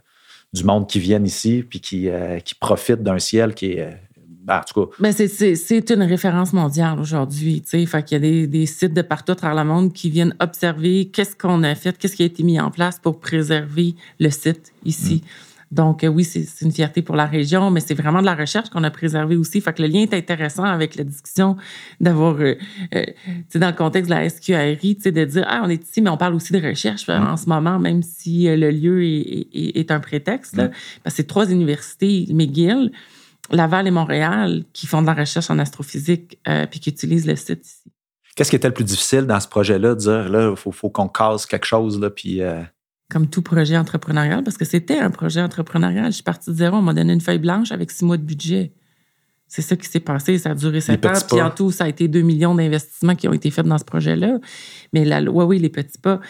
du 0.52 0.64
monde 0.64 0.86
qui 0.86 1.00
vient 1.00 1.22
ici, 1.24 1.64
puis 1.68 1.80
qui, 1.80 2.08
euh, 2.08 2.38
qui 2.40 2.54
profite 2.54 3.02
d'un 3.02 3.18
ciel 3.18 3.54
qui 3.54 3.72
est. 3.72 3.98
Ben, 4.44 4.58
en 4.58 4.62
tout 4.62 4.86
cas. 4.86 4.96
Mais 4.98 5.12
c'est 5.12 5.90
une 5.90 6.02
référence 6.02 6.52
mondiale 6.52 6.98
aujourd'hui. 6.98 7.62
Fait 7.64 8.02
qu'il 8.02 8.16
y 8.16 8.16
a 8.16 8.18
des, 8.18 8.46
des, 8.48 8.66
sites 8.66 8.92
de 8.92 9.02
partout 9.02 9.32
à 9.32 9.36
travers 9.36 9.64
le 9.64 9.70
monde 9.70 9.92
qui 9.92 10.10
viennent 10.10 10.34
observer 10.40 11.10
qu'est-ce 11.12 11.36
qu'on 11.36 11.62
a 11.62 11.76
fait, 11.76 11.96
qu'est-ce 11.96 12.16
qui 12.16 12.24
a 12.24 12.26
été 12.26 12.42
mis 12.42 12.58
en 12.58 12.72
place 12.72 12.98
pour 12.98 13.20
préserver 13.20 13.94
le 14.18 14.30
site 14.30 14.72
ici. 14.84 15.22
Mm. 15.24 15.51
Donc, 15.72 16.04
euh, 16.04 16.08
oui, 16.08 16.22
c'est 16.22 16.46
une 16.60 16.70
fierté 16.70 17.00
pour 17.00 17.16
la 17.16 17.24
région, 17.24 17.70
mais 17.70 17.80
c'est 17.80 17.94
vraiment 17.94 18.20
de 18.20 18.26
la 18.26 18.34
recherche 18.34 18.68
qu'on 18.68 18.84
a 18.84 18.90
préservé 18.90 19.36
aussi. 19.36 19.62
Fait 19.62 19.72
que 19.72 19.80
le 19.80 19.88
lien 19.88 20.00
est 20.00 20.12
intéressant 20.12 20.64
avec 20.64 20.96
la 20.96 21.04
discussion 21.04 21.56
d'avoir, 21.98 22.34
euh, 22.34 22.56
euh 22.94 23.04
dans 23.54 23.68
le 23.68 23.72
contexte 23.72 24.10
de 24.10 24.14
la 24.14 24.28
SQRI, 24.28 24.96
de 24.96 25.24
dire, 25.24 25.44
ah, 25.48 25.62
on 25.64 25.70
est 25.70 25.82
ici, 25.82 26.02
mais 26.02 26.10
on 26.10 26.18
parle 26.18 26.34
aussi 26.34 26.52
de 26.52 26.60
recherche 26.60 27.08
en 27.08 27.38
ce 27.38 27.48
moment, 27.48 27.78
même 27.78 28.02
si 28.02 28.44
le 28.44 28.70
lieu 28.70 29.02
est, 29.02 29.48
est, 29.52 29.90
un 29.90 30.00
prétexte. 30.00 30.56
Mm. 30.56 30.70
parce 31.02 31.14
que 31.14 31.22
c'est 31.22 31.26
trois 31.26 31.50
universités, 31.50 32.26
McGill, 32.30 32.92
Laval 33.50 33.86
et 33.86 33.90
Montréal, 33.90 34.64
qui 34.74 34.86
font 34.86 35.00
de 35.00 35.06
la 35.06 35.14
recherche 35.14 35.50
en 35.50 35.58
astrophysique 35.58 36.38
euh, 36.48 36.66
puis 36.66 36.80
qui 36.80 36.90
utilisent 36.90 37.26
le 37.26 37.36
site 37.36 37.66
ici. 37.66 37.92
Qu'est-ce 38.36 38.50
qui 38.50 38.56
était 38.56 38.68
le 38.68 38.74
plus 38.74 38.84
difficile 38.84 39.22
dans 39.22 39.40
ce 39.40 39.48
projet-là, 39.48 39.94
de 39.94 40.00
dire, 40.00 40.28
là, 40.28 40.50
il 40.50 40.56
faut, 40.56 40.70
faut 40.70 40.90
qu'on 40.90 41.08
casse 41.08 41.46
quelque 41.46 41.66
chose, 41.66 41.98
là, 41.98 42.10
puis 42.10 42.40
comme 43.12 43.28
tout 43.28 43.42
projet 43.42 43.76
entrepreneurial, 43.76 44.42
parce 44.42 44.56
que 44.56 44.64
c'était 44.64 44.98
un 44.98 45.10
projet 45.10 45.42
entrepreneurial. 45.42 46.06
Je 46.06 46.16
suis 46.16 46.22
partie 46.22 46.50
de 46.50 46.56
zéro, 46.56 46.78
on 46.78 46.82
m'a 46.82 46.94
donné 46.94 47.12
une 47.12 47.20
feuille 47.20 47.38
blanche 47.38 47.70
avec 47.70 47.90
six 47.90 48.04
mois 48.04 48.16
de 48.16 48.22
budget. 48.22 48.72
C'est 49.46 49.60
ça 49.60 49.76
qui 49.76 49.86
s'est 49.86 50.00
passé. 50.00 50.38
Ça 50.38 50.52
a 50.52 50.54
duré 50.54 50.80
sept 50.80 51.04
ans. 51.04 51.12
Puis 51.28 51.42
en 51.42 51.50
tout, 51.50 51.70
ça 51.70 51.84
a 51.84 51.88
été 51.88 52.08
deux 52.08 52.22
millions 52.22 52.54
d'investissements 52.54 53.14
qui 53.14 53.28
ont 53.28 53.34
été 53.34 53.50
faits 53.50 53.66
dans 53.66 53.76
ce 53.76 53.84
projet-là. 53.84 54.38
Mais 54.94 55.04
la 55.04 55.20
loi, 55.20 55.44
oui, 55.44 55.58
les 55.58 55.68
petits 55.68 55.98
pas. 55.98 56.20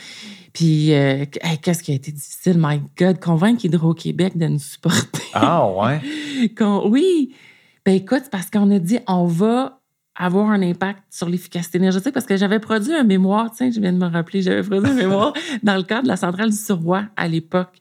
Puis, 0.53 0.93
euh, 0.93 1.25
qu'est-ce 1.63 1.85
qui 1.85 1.93
a 1.93 1.95
été 1.95 2.11
difficile? 2.11 2.57
My 2.59 2.83
God, 2.99 3.21
convaincre 3.21 3.65
Hydro-Québec 3.65 4.37
de 4.37 4.47
nous 4.49 4.59
supporter. 4.59 5.23
Ah, 5.35 5.65
ouais? 5.71 6.01
oui. 6.87 7.33
Ben 7.87 7.95
écoute, 7.95 8.25
parce 8.33 8.51
qu'on 8.51 8.71
a 8.73 8.81
dit, 8.81 8.99
on 9.07 9.27
va 9.27 9.82
avoir 10.15 10.51
un 10.51 10.63
impact 10.63 11.03
sur 11.11 11.29
l'efficacité 11.29 11.79
énergétique 11.79 12.13
parce 12.13 12.27
que 12.27 12.37
j'avais 12.37 12.59
produit 12.59 12.93
un 12.93 13.05
mémoire, 13.05 13.51
tiens, 13.51 13.71
je 13.71 13.81
viens 13.81 13.93
de 13.93 13.99
me 13.99 14.07
rappeler, 14.07 14.43
j'avais 14.43 14.63
produit 14.63 14.91
un 14.91 14.95
mémoire 14.95 15.33
dans 15.63 15.77
le 15.77 15.83
cadre 15.83 16.03
de 16.03 16.09
la 16.09 16.17
centrale 16.17 16.51
du 16.51 16.57
Surroi 16.57 17.05
à 17.17 17.29
l'époque 17.29 17.79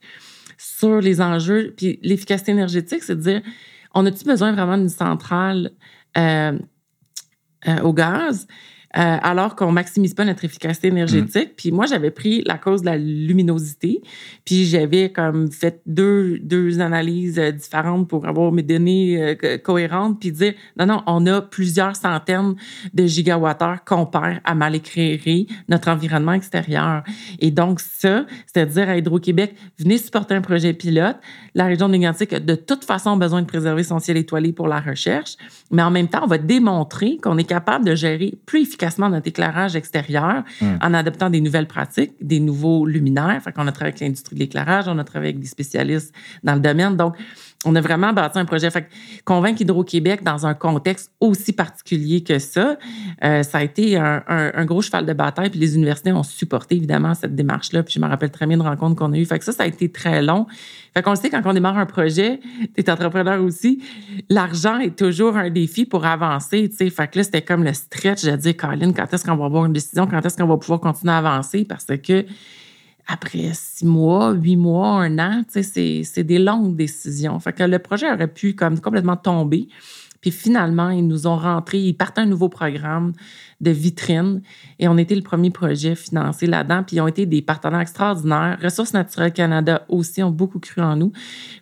sur 0.58 1.02
les 1.02 1.22
enjeux. 1.22 1.74
Puis 1.76 2.00
l'efficacité 2.02 2.52
énergétique, 2.52 3.04
c'est 3.04 3.16
de 3.16 3.22
dire, 3.22 3.42
on 3.94 4.06
a-tu 4.06 4.24
besoin 4.24 4.54
vraiment 4.54 4.78
d'une 4.78 4.90
centrale 4.90 5.72
euh, 6.18 6.58
euh, 7.68 7.82
au 7.82 7.94
gaz? 7.94 8.48
Euh, 8.98 9.18
alors 9.22 9.56
qu'on 9.56 9.72
maximise 9.72 10.14
pas 10.14 10.26
notre 10.26 10.44
efficacité 10.44 10.90
énergétique. 10.90 11.52
Mm. 11.52 11.56
Puis 11.56 11.72
moi, 11.72 11.86
j'avais 11.86 12.12
pris 12.12 12.44
la 12.46 12.58
cause 12.58 12.82
de 12.82 12.88
la 12.88 12.98
luminosité, 12.98 14.02
puis 14.44 14.66
j'avais 14.66 15.10
comme 15.14 15.50
fait 15.50 15.82
deux, 15.86 16.40
deux 16.40 16.82
analyses 16.82 17.40
euh, 17.40 17.52
différentes 17.52 18.10
pour 18.10 18.28
avoir 18.28 18.52
mes 18.52 18.64
données 18.64 19.38
euh, 19.44 19.58
cohérentes, 19.58 20.20
puis 20.20 20.34
dire, 20.34 20.56
non, 20.78 20.86
non, 20.88 21.04
on 21.08 21.26
a 21.26 21.42
plusieurs 21.42 21.96
centaines 21.96 22.56
de 22.94 23.06
gigawattheures 23.06 23.86
qu'on 23.86 24.06
perd 24.06 24.42
à 24.44 24.56
mal 24.56 24.76
éclairer 24.76 25.48
notre 25.70 25.90
environnement 25.90 26.34
extérieur. 26.34 27.04
Et 27.40 27.50
donc 27.52 27.80
ça, 27.80 28.26
c'est-à-dire 28.46 28.90
à 28.90 28.98
Hydro-Québec, 28.98 29.56
venez 29.80 30.00
supporter 30.00 30.36
un 30.36 30.42
projet 30.42 30.74
pilote. 30.74 31.16
La 31.56 31.66
région 31.66 31.88
de 31.88 31.94
Mégantic 31.94 32.34
a 32.34 32.42
de 32.42 32.56
toute 32.56 32.84
façon 32.84 33.16
besoin 33.16 33.42
de 33.42 33.48
préserver 33.48 33.84
son 33.84 34.00
ciel 34.00 34.18
étoilé 34.18 34.52
pour 34.52 34.68
la 34.68 34.82
recherche, 34.82 35.38
mais 35.72 35.82
en 35.82 35.92
même 35.92 36.10
temps, 36.10 36.24
on 36.24 36.28
va 36.28 36.38
démontrer 36.38 37.18
qu'on 37.24 37.38
est 37.38 37.46
capable 37.46 37.86
de 37.86 37.96
gérer 37.96 38.34
plus 38.46 38.64
efficacement 38.64 38.81
notre 39.10 39.28
éclairage 39.28 39.76
extérieur 39.76 40.44
hmm. 40.60 40.78
en 40.82 40.94
adoptant 40.94 41.30
des 41.30 41.42
nouvelles 41.42 41.68
pratiques, 41.68 42.14
des 42.22 42.40
nouveaux 42.40 42.86
luminaires. 42.86 43.40
Fait 43.44 43.52
qu'on 43.52 43.68
a 43.68 43.72
travaillé 43.72 43.94
avec 43.94 44.02
l'industrie 44.02 44.36
de 44.36 44.42
l'éclairage, 44.42 44.88
on 44.88 44.98
a 44.98 45.04
travaillé 45.04 45.32
avec 45.32 45.42
des 45.42 45.48
spécialistes 45.48 46.14
dans 46.44 46.56
le 46.56 46.60
domaine. 46.60 46.96
Donc, 46.96 47.16
on 47.64 47.76
a 47.76 47.82
vraiment 47.82 48.12
bâti 48.12 48.40
un 48.40 48.46
projet. 48.46 48.72
Fait 48.72 48.88
convaincre 49.24 49.62
Hydro-Québec 49.62 50.24
dans 50.24 50.48
un 50.48 50.54
contexte 50.54 51.12
aussi 51.20 51.54
particulier 51.54 52.24
que 52.24 52.40
ça, 52.40 52.78
euh, 53.24 53.44
ça 53.44 53.60
a 53.60 53.64
été 53.64 53.98
un, 53.98 54.66
gros 54.66 54.82
cheval 54.82 55.06
de 55.06 55.14
bataille. 55.14 55.50
Puis 55.50 55.60
les 55.60 55.76
universités 55.76 56.12
ont 56.12 56.24
supporté 56.24 56.76
évidemment 56.76 57.14
cette 57.14 57.36
démarche-là. 57.36 57.84
Puis 57.84 57.94
je 57.96 58.00
me 58.00 58.08
rappelle 58.08 58.32
très 58.32 58.48
bien 58.48 58.58
de 58.58 58.64
rencontres 58.64 58.96
qu'on 58.96 59.14
a 59.14 59.18
eues. 59.18 59.26
Fait 59.26 59.38
que 59.38 59.46
ça, 59.46 59.52
ça 59.52 59.64
a 59.64 59.68
été 59.68 59.92
très 59.92 60.22
long. 60.22 60.48
Fait 60.94 61.02
qu'on 61.02 61.16
sait, 61.16 61.30
quand 61.30 61.42
on 61.46 61.54
démarre 61.54 61.78
un 61.78 61.86
projet, 61.86 62.42
tu 62.76 62.82
es 62.82 62.90
entrepreneur 62.90 63.42
aussi, 63.42 63.82
l'argent 64.30 64.78
est 64.78 64.98
toujours 64.98 65.38
un 65.38 65.50
défi 65.50 65.86
pour 65.86 66.06
avancer. 66.06 66.70
sais. 66.70 66.90
Fait 66.90 67.08
que 67.08 67.20
là, 67.20 67.24
c'était 67.24 67.42
comme 67.42 67.64
le 67.64 67.74
stretch 67.74 68.24
de 68.26 68.36
dire, 68.36 68.58
Colin, 68.58 68.92
quand 68.92 69.14
est-ce 69.14 69.24
qu'on 69.24 69.38
va 69.38 69.46
avoir 69.46 69.66
une 69.66 69.74
décision? 69.74 70.06
Quand 70.06 70.26
est-ce 70.26 70.36
qu'on 70.36 70.48
va 70.48 70.58
pouvoir 70.58 70.82
continuer 70.82 71.14
à 71.14 71.20
avancer? 71.20 71.64
Parce 71.64 71.86
que 71.86 72.26
après 73.08 73.52
six 73.54 73.86
mois, 73.86 74.32
huit 74.34 74.58
mois, 74.58 75.02
un 75.02 75.18
an, 75.18 75.44
c'est 75.50 76.24
des 76.24 76.40
longues 76.40 76.76
décisions. 76.76 77.40
Fait 77.40 77.54
que 77.54 77.64
le 77.64 77.80
projet 77.80 78.12
aurait 78.12 78.28
pu 78.28 78.54
comme 78.54 78.80
complètement 78.80 79.18
tomber. 79.18 79.70
Puis 80.22 80.32
finalement, 80.32 80.90
ils 80.90 81.08
nous 81.08 81.28
ont 81.28 81.38
rentré, 81.38 81.80
ils 81.80 81.94
partent 81.94 82.20
un 82.20 82.26
nouveau 82.26 82.50
programme 82.50 83.14
de 83.60 83.72
vitrine 83.72 84.42
et 84.80 84.88
on 84.88 84.98
était 84.98 85.16
le 85.16 85.22
premier 85.22 85.50
projet 85.50 85.96
financé 85.96 86.48
là-dedans. 86.48 86.84
Puis 86.84 86.98
ils 86.98 87.02
ont 87.02 87.08
été 87.08 87.26
des 87.26 87.42
partenaires 87.42 87.82
extraordinaires. 87.82 88.58
Ressources 88.62 88.94
naturelles 88.94 89.34
Canada 89.34 89.86
aussi 89.90 90.22
ont 90.24 90.32
beaucoup 90.32 90.60
cru 90.60 90.82
en 90.82 90.96
nous. 90.96 91.12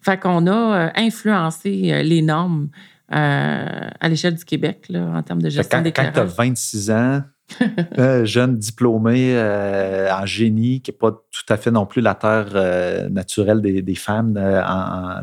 Fait 0.01 0.19
qu'on 0.19 0.47
a 0.47 0.87
euh, 0.87 0.89
influencé 0.95 1.91
euh, 1.91 2.03
les 2.03 2.21
normes 2.21 2.69
euh, 3.11 3.89
à 3.99 4.09
l'échelle 4.09 4.35
du 4.35 4.45
Québec 4.45 4.85
là, 4.89 5.11
en 5.15 5.23
termes 5.23 5.41
de 5.41 5.49
gestion 5.49 5.81
des 5.81 5.91
Quand 5.91 6.11
tu 6.13 6.19
as 6.19 6.25
26 6.25 6.91
ans, 6.91 7.21
jeune 8.23 8.57
diplômé 8.57 9.33
euh, 9.35 10.11
en 10.13 10.25
génie, 10.25 10.81
qui 10.81 10.91
n'est 10.91 10.97
pas 10.97 11.11
tout 11.11 11.53
à 11.53 11.57
fait 11.57 11.71
non 11.71 11.85
plus 11.85 12.01
la 12.01 12.15
terre 12.15 12.49
euh, 12.53 13.09
naturelle 13.09 13.61
des, 13.61 13.95
femmes 13.95 14.37
euh, 14.37 14.61
en, 14.63 15.21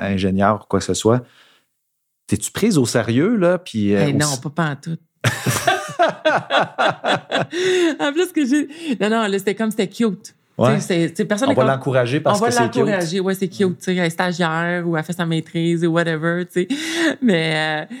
ingénieur 0.00 0.62
ou 0.62 0.66
quoi 0.68 0.78
que 0.78 0.84
ce 0.84 0.94
soit. 0.94 1.22
T'es-tu 2.26 2.50
prise 2.50 2.78
au 2.78 2.86
sérieux, 2.86 3.36
là? 3.36 3.58
Puis, 3.58 3.94
non, 4.14 4.36
pas, 4.42 4.50
pas 4.50 4.70
en 4.70 4.76
tout. 4.76 4.96
en 8.00 8.12
plus 8.12 8.32
que 8.32 8.44
j'ai. 8.44 8.68
Non, 9.00 9.10
non, 9.10 9.26
c'était 9.32 9.54
comme 9.54 9.70
c'était 9.70 9.88
cute. 9.88 10.34
personne 10.56 11.50
on 11.50 11.54
va 11.54 11.64
l'encourager 11.64 12.20
parce 12.20 12.40
que 12.40 12.50
c'est 12.50 12.70
cute. 12.70 12.82
On 12.82 12.84
va 12.84 12.92
l'encourager, 12.92 13.20
ouais, 13.20 13.34
c'est 13.34 13.48
cute, 13.48 13.78
tu 13.78 13.94
sais, 13.94 14.10
stagiaire 14.10 14.86
ou 14.86 14.96
elle 14.96 15.04
fait 15.04 15.12
sa 15.12 15.26
maîtrise 15.26 15.84
ou 15.84 15.92
whatever, 15.92 16.44
tu 16.46 16.62
sais. 16.62 16.68
Mais, 17.22 17.86
euh, 17.90 17.94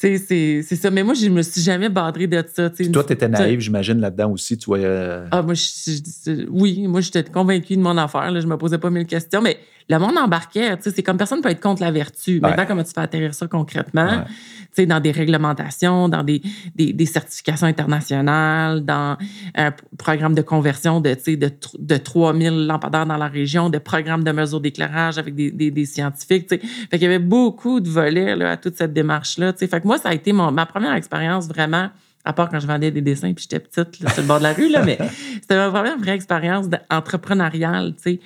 tu 0.00 0.18
sais, 0.18 0.62
c'est 0.62 0.76
ça. 0.76 0.90
Mais 0.90 1.02
moi, 1.02 1.14
je 1.14 1.28
me 1.28 1.42
suis 1.42 1.62
jamais 1.62 1.88
badré 1.88 2.26
de 2.26 2.44
ça, 2.52 2.70
tu. 2.70 2.90
Toi, 2.90 3.04
t'étais 3.04 3.28
naïve, 3.28 3.60
j'imagine, 3.60 4.00
là-dedans 4.00 4.32
aussi, 4.32 4.56
tu 4.56 4.66
voyais... 4.66 4.86
Euh, 4.86 5.26
ah, 5.30 5.42
moi, 5.42 5.54
je, 5.54 6.46
oui, 6.50 6.86
moi, 6.86 7.00
j'étais 7.00 7.24
convaincue 7.24 7.76
de 7.76 7.82
mon 7.82 7.96
affaire, 7.96 8.30
là, 8.30 8.40
je 8.40 8.46
me 8.46 8.56
posais 8.56 8.78
pas 8.78 8.90
mille 8.90 9.06
questions, 9.06 9.42
mais 9.42 9.58
le 9.88 9.98
monde 9.98 10.18
embarquait, 10.18 10.76
tu 10.76 10.84
sais, 10.84 10.90
c'est 10.90 11.02
comme 11.02 11.16
personne 11.16 11.40
peut 11.40 11.48
être 11.48 11.60
contre 11.60 11.82
la 11.82 11.90
vertu. 11.90 12.40
Maintenant, 12.40 12.66
comment 12.66 12.84
tu 12.84 12.92
fais 12.92 13.00
atterrir 13.00 13.32
ça 13.32 13.46
concrètement? 13.46 14.24
Tu 14.26 14.82
sais, 14.82 14.86
dans 14.86 15.00
des 15.00 15.12
réglementations, 15.12 16.10
dans 16.10 16.22
des, 16.22 16.42
des, 16.74 17.06
certifications 17.06 17.66
internationales, 17.66 18.84
dans 18.84 19.16
un 19.54 19.72
programme 19.96 20.34
de 20.34 20.42
conversion 20.42 21.00
de, 21.00 21.14
tu 21.14 21.22
sais, 21.22 21.36
de, 21.36 21.50
de 21.78 21.96
3000 21.96 22.66
lampadaires 22.66 23.06
dans 23.06 23.16
la 23.16 23.28
région, 23.28 23.70
de 23.70 23.78
programmes 23.78 24.24
de 24.24 24.32
mesures 24.32 24.60
d'éclairage 24.60 25.16
avec 25.16 25.34
des, 25.34 25.50
des, 25.50 25.70
des, 25.70 25.86
scientifiques, 25.86 26.48
tu 26.48 26.56
sais. 26.56 26.66
Fait 26.90 26.98
qu'il 26.98 27.02
y 27.02 27.06
avait 27.06 27.18
beaucoup 27.18 27.80
de 27.80 27.88
volets, 27.88 28.36
là, 28.36 28.52
à 28.52 28.56
toute 28.58 28.76
cette 28.76 28.92
démarche-là, 28.92 29.54
tu 29.54 29.60
sais. 29.60 29.68
Fait 29.68 29.80
que 29.80 29.86
moi, 29.86 29.96
ça 29.96 30.10
a 30.10 30.14
été 30.14 30.32
mon, 30.32 30.52
ma 30.52 30.66
première 30.66 30.94
expérience 30.94 31.48
vraiment 31.48 31.88
à 32.24 32.34
part 32.34 32.50
quand 32.50 32.60
je 32.60 32.66
vendais 32.66 32.90
des 32.90 33.00
dessins 33.00 33.32
puis 33.32 33.46
j'étais 33.48 33.60
petite 33.60 34.00
là, 34.00 34.10
sur 34.10 34.20
le 34.20 34.28
bord 34.28 34.38
de 34.38 34.42
la 34.42 34.52
rue, 34.52 34.68
là, 34.68 34.82
mais 34.84 34.98
c'était 35.40 35.56
ma 35.56 35.70
première 35.70 35.98
vraie 35.98 36.14
expérience 36.14 36.66
entrepreneuriale, 36.90 37.94
tu 37.96 38.02
sais. 38.02 38.20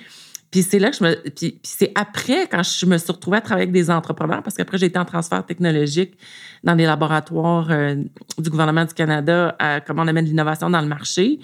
Puis 0.53 0.61
c'est 0.61 0.77
là 0.77 0.91
que 0.91 0.97
je 0.97 1.03
me. 1.03 1.29
Puis, 1.31 1.59
c'est 1.63 1.91
après, 1.95 2.47
quand 2.47 2.61
je 2.61 2.85
me 2.85 2.99
suis 2.99 3.11
retrouvée 3.11 3.37
à 3.37 3.41
travailler 3.41 3.63
avec 3.63 3.73
des 3.73 3.89
entrepreneurs, 3.89 4.43
parce 4.43 4.55
qu'après, 4.55 4.77
j'ai 4.77 4.85
été 4.85 4.99
en 4.99 5.03
transfert 5.03 5.43
technologique 5.43 6.15
dans 6.63 6.75
les 6.75 6.85
laboratoires 6.85 7.71
euh, 7.71 7.95
du 8.37 8.51
gouvernement 8.51 8.85
du 8.85 8.93
Canada 8.93 9.55
à 9.57 9.81
comment 9.81 10.03
on 10.03 10.07
amène 10.07 10.25
l'innovation 10.25 10.69
dans 10.69 10.81
le 10.81 10.87
marché. 10.87 11.39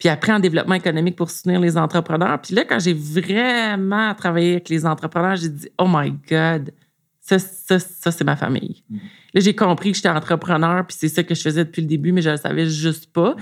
Puis 0.00 0.08
après, 0.08 0.32
en 0.32 0.40
développement 0.40 0.74
économique 0.74 1.14
pour 1.14 1.30
soutenir 1.30 1.60
les 1.60 1.78
entrepreneurs. 1.78 2.40
Puis 2.40 2.56
là, 2.56 2.64
quand 2.64 2.80
j'ai 2.80 2.92
vraiment 2.92 4.12
travaillé 4.16 4.52
avec 4.54 4.68
les 4.68 4.84
entrepreneurs, 4.84 5.36
j'ai 5.36 5.50
dit, 5.50 5.68
oh 5.78 5.86
my 5.88 6.12
God, 6.28 6.72
ça, 7.20 7.38
ça, 7.38 7.78
ça 7.78 8.10
c'est 8.10 8.24
ma 8.24 8.34
famille. 8.34 8.82
Mm. 8.90 8.96
Là, 9.34 9.40
j'ai 9.42 9.54
compris 9.54 9.92
que 9.92 9.96
j'étais 9.96 10.08
entrepreneur, 10.08 10.84
puis 10.88 10.96
c'est 10.98 11.08
ça 11.08 11.22
que 11.22 11.36
je 11.36 11.42
faisais 11.42 11.64
depuis 11.64 11.82
le 11.82 11.88
début, 11.88 12.10
mais 12.10 12.22
je 12.22 12.30
ne 12.30 12.34
le 12.34 12.40
savais 12.40 12.66
juste 12.66 13.12
pas. 13.12 13.36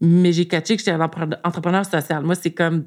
Mais 0.00 0.32
j'ai 0.32 0.46
catché 0.46 0.78
que 0.78 0.82
j'étais 0.82 0.96
entrepreneur 1.44 1.84
social. 1.84 2.24
Moi, 2.24 2.36
c'est 2.36 2.52
comme 2.52 2.86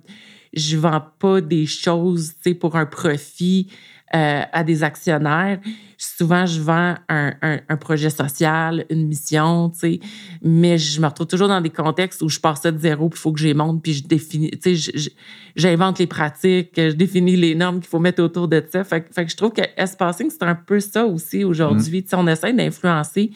je 0.54 0.78
vends 0.78 1.04
pas 1.20 1.42
des 1.42 1.66
choses 1.66 2.34
pour 2.60 2.76
un 2.76 2.86
profit 2.86 3.68
euh, 4.16 4.42
à 4.52 4.64
des 4.64 4.82
actionnaires. 4.84 5.60
Souvent, 5.96 6.48
je 6.48 6.60
vends 6.62 6.96
un, 7.10 7.34
un, 7.42 7.78
projet 7.78 8.10
social, 8.10 8.84
une 8.90 9.06
mission, 9.06 9.72
mais 10.42 10.80
je 10.80 11.00
me 11.00 11.06
retrouve 11.06 11.28
toujours 11.28 11.48
dans 11.48 11.62
des 11.62 11.70
contextes 11.70 12.24
où 12.24 12.30
je 12.30 12.40
pars 12.40 12.58
ça 12.58 12.72
de 12.72 12.80
zéro, 12.80 13.10
puis 13.10 13.20
il 13.20 13.22
faut 13.22 13.32
que 13.32 13.40
j'y 13.40 13.54
monte, 13.54 13.84
puis 13.84 13.94
je 13.94 14.08
définis, 14.08 14.50
j'invente 15.56 16.00
les 16.00 16.08
pratiques, 16.08 16.72
je 16.76 16.94
définis 16.94 17.36
les 17.36 17.54
normes 17.54 17.82
qu'il 17.82 17.90
faut 17.90 18.00
mettre 18.00 18.24
autour 18.24 18.48
de 18.48 18.66
ça. 18.72 18.84
Fait, 18.84 19.06
fait 19.14 19.26
que 19.26 19.32
je 19.32 19.38
trouve 19.38 19.52
que 19.52 19.62
S-Passing, 19.78 20.32
c'est 20.32 20.42
un 20.42 20.56
peu 20.56 20.80
ça 20.80 21.06
aussi 21.06 21.44
aujourd'hui. 21.44 22.02
Mmh. 22.02 22.16
On 22.16 22.26
essaie 22.26 22.54
d'influencer 22.54 23.30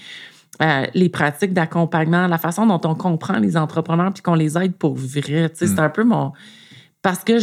euh, 0.60 0.88
les 0.96 1.10
pratiques 1.10 1.53
d'accompagnement, 1.53 2.25
la 2.25 2.39
façon 2.39 2.65
dont 2.65 2.82
on 2.84 2.96
comprend 2.96 3.38
les 3.38 3.58
entrepreneurs 3.58 4.12
puis 4.12 4.24
qu'on 4.24 4.34
les 4.34 4.58
aide 4.58 4.74
pour 4.74 4.96
vrai. 4.96 5.51
C'est 5.53 5.70
mmh. 5.70 5.79
un 5.79 5.89
peu 5.89 6.03
mon 6.03 6.32
parce 7.03 7.24
que 7.24 7.38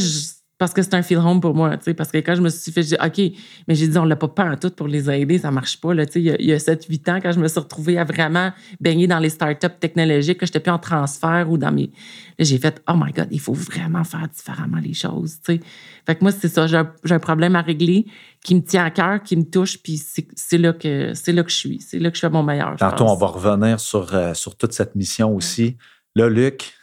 parce 0.60 0.74
que 0.74 0.82
c'est 0.82 0.92
un 0.92 1.00
feel 1.00 1.16
home 1.16 1.40
pour 1.40 1.54
moi, 1.54 1.74
tu 1.78 1.84
sais, 1.84 1.94
parce 1.94 2.12
que 2.12 2.18
quand 2.18 2.34
je 2.34 2.42
me 2.42 2.50
suis 2.50 2.70
fait, 2.70 2.82
j'ai 2.82 2.96
OK, 3.02 3.18
mais 3.66 3.74
j'ai 3.74 3.88
dit, 3.88 3.96
on 3.96 4.04
l'a 4.04 4.14
pas 4.14 4.28
peur 4.28 4.44
en 4.44 4.56
tout 4.58 4.68
pour 4.68 4.88
les 4.88 5.08
aider, 5.10 5.38
ça 5.38 5.50
marche 5.50 5.80
pas, 5.80 5.94
là, 5.94 6.04
tu 6.04 6.12
sais, 6.12 6.36
il 6.38 6.44
y 6.44 6.52
a, 6.52 6.58
7-8 6.58 7.10
ans, 7.10 7.18
quand 7.22 7.32
je 7.32 7.40
me 7.40 7.48
suis 7.48 7.58
retrouvée 7.58 7.96
à 7.96 8.04
vraiment 8.04 8.52
baigner 8.78 9.06
dans 9.06 9.20
les 9.20 9.30
startups 9.30 9.78
technologiques, 9.80 10.36
que 10.36 10.44
j'étais 10.44 10.60
plus 10.60 10.70
en 10.70 10.78
transfert 10.78 11.50
ou 11.50 11.56
dans 11.56 11.72
mes... 11.72 11.90
j'ai 12.38 12.58
fait, 12.58 12.82
oh 12.90 12.92
my 12.94 13.10
God, 13.10 13.28
il 13.30 13.40
faut 13.40 13.54
vraiment 13.54 14.04
faire 14.04 14.28
différemment 14.28 14.76
les 14.76 14.92
choses, 14.92 15.38
tu 15.42 15.54
sais. 15.54 15.60
Fait 16.04 16.14
que 16.14 16.20
moi, 16.20 16.30
c'est 16.30 16.48
ça, 16.48 16.66
j'ai 16.66 16.76
un, 16.76 17.18
problème 17.18 17.56
à 17.56 17.62
régler 17.62 18.04
qui 18.44 18.54
me 18.54 18.60
tient 18.60 18.84
à 18.84 18.90
cœur, 18.90 19.22
qui 19.22 19.36
me 19.36 19.44
touche, 19.44 19.78
puis 19.78 19.96
c'est 19.96 20.58
là, 20.58 20.74
que, 20.74 21.14
là 21.32 21.42
que 21.42 21.50
je 21.50 21.56
suis, 21.56 21.80
c'est 21.80 21.98
là 21.98 22.10
que 22.10 22.16
je 22.16 22.20
fais 22.20 22.28
mon 22.28 22.42
meilleur. 22.42 22.76
Tantôt, 22.76 23.06
on 23.06 23.16
va 23.16 23.28
revenir 23.28 23.80
sur, 23.80 24.14
euh, 24.14 24.34
sur 24.34 24.56
toute 24.56 24.74
cette 24.74 24.94
mission 24.94 25.34
aussi. 25.34 25.78
Là, 26.16 26.28
Luc, 26.28 26.74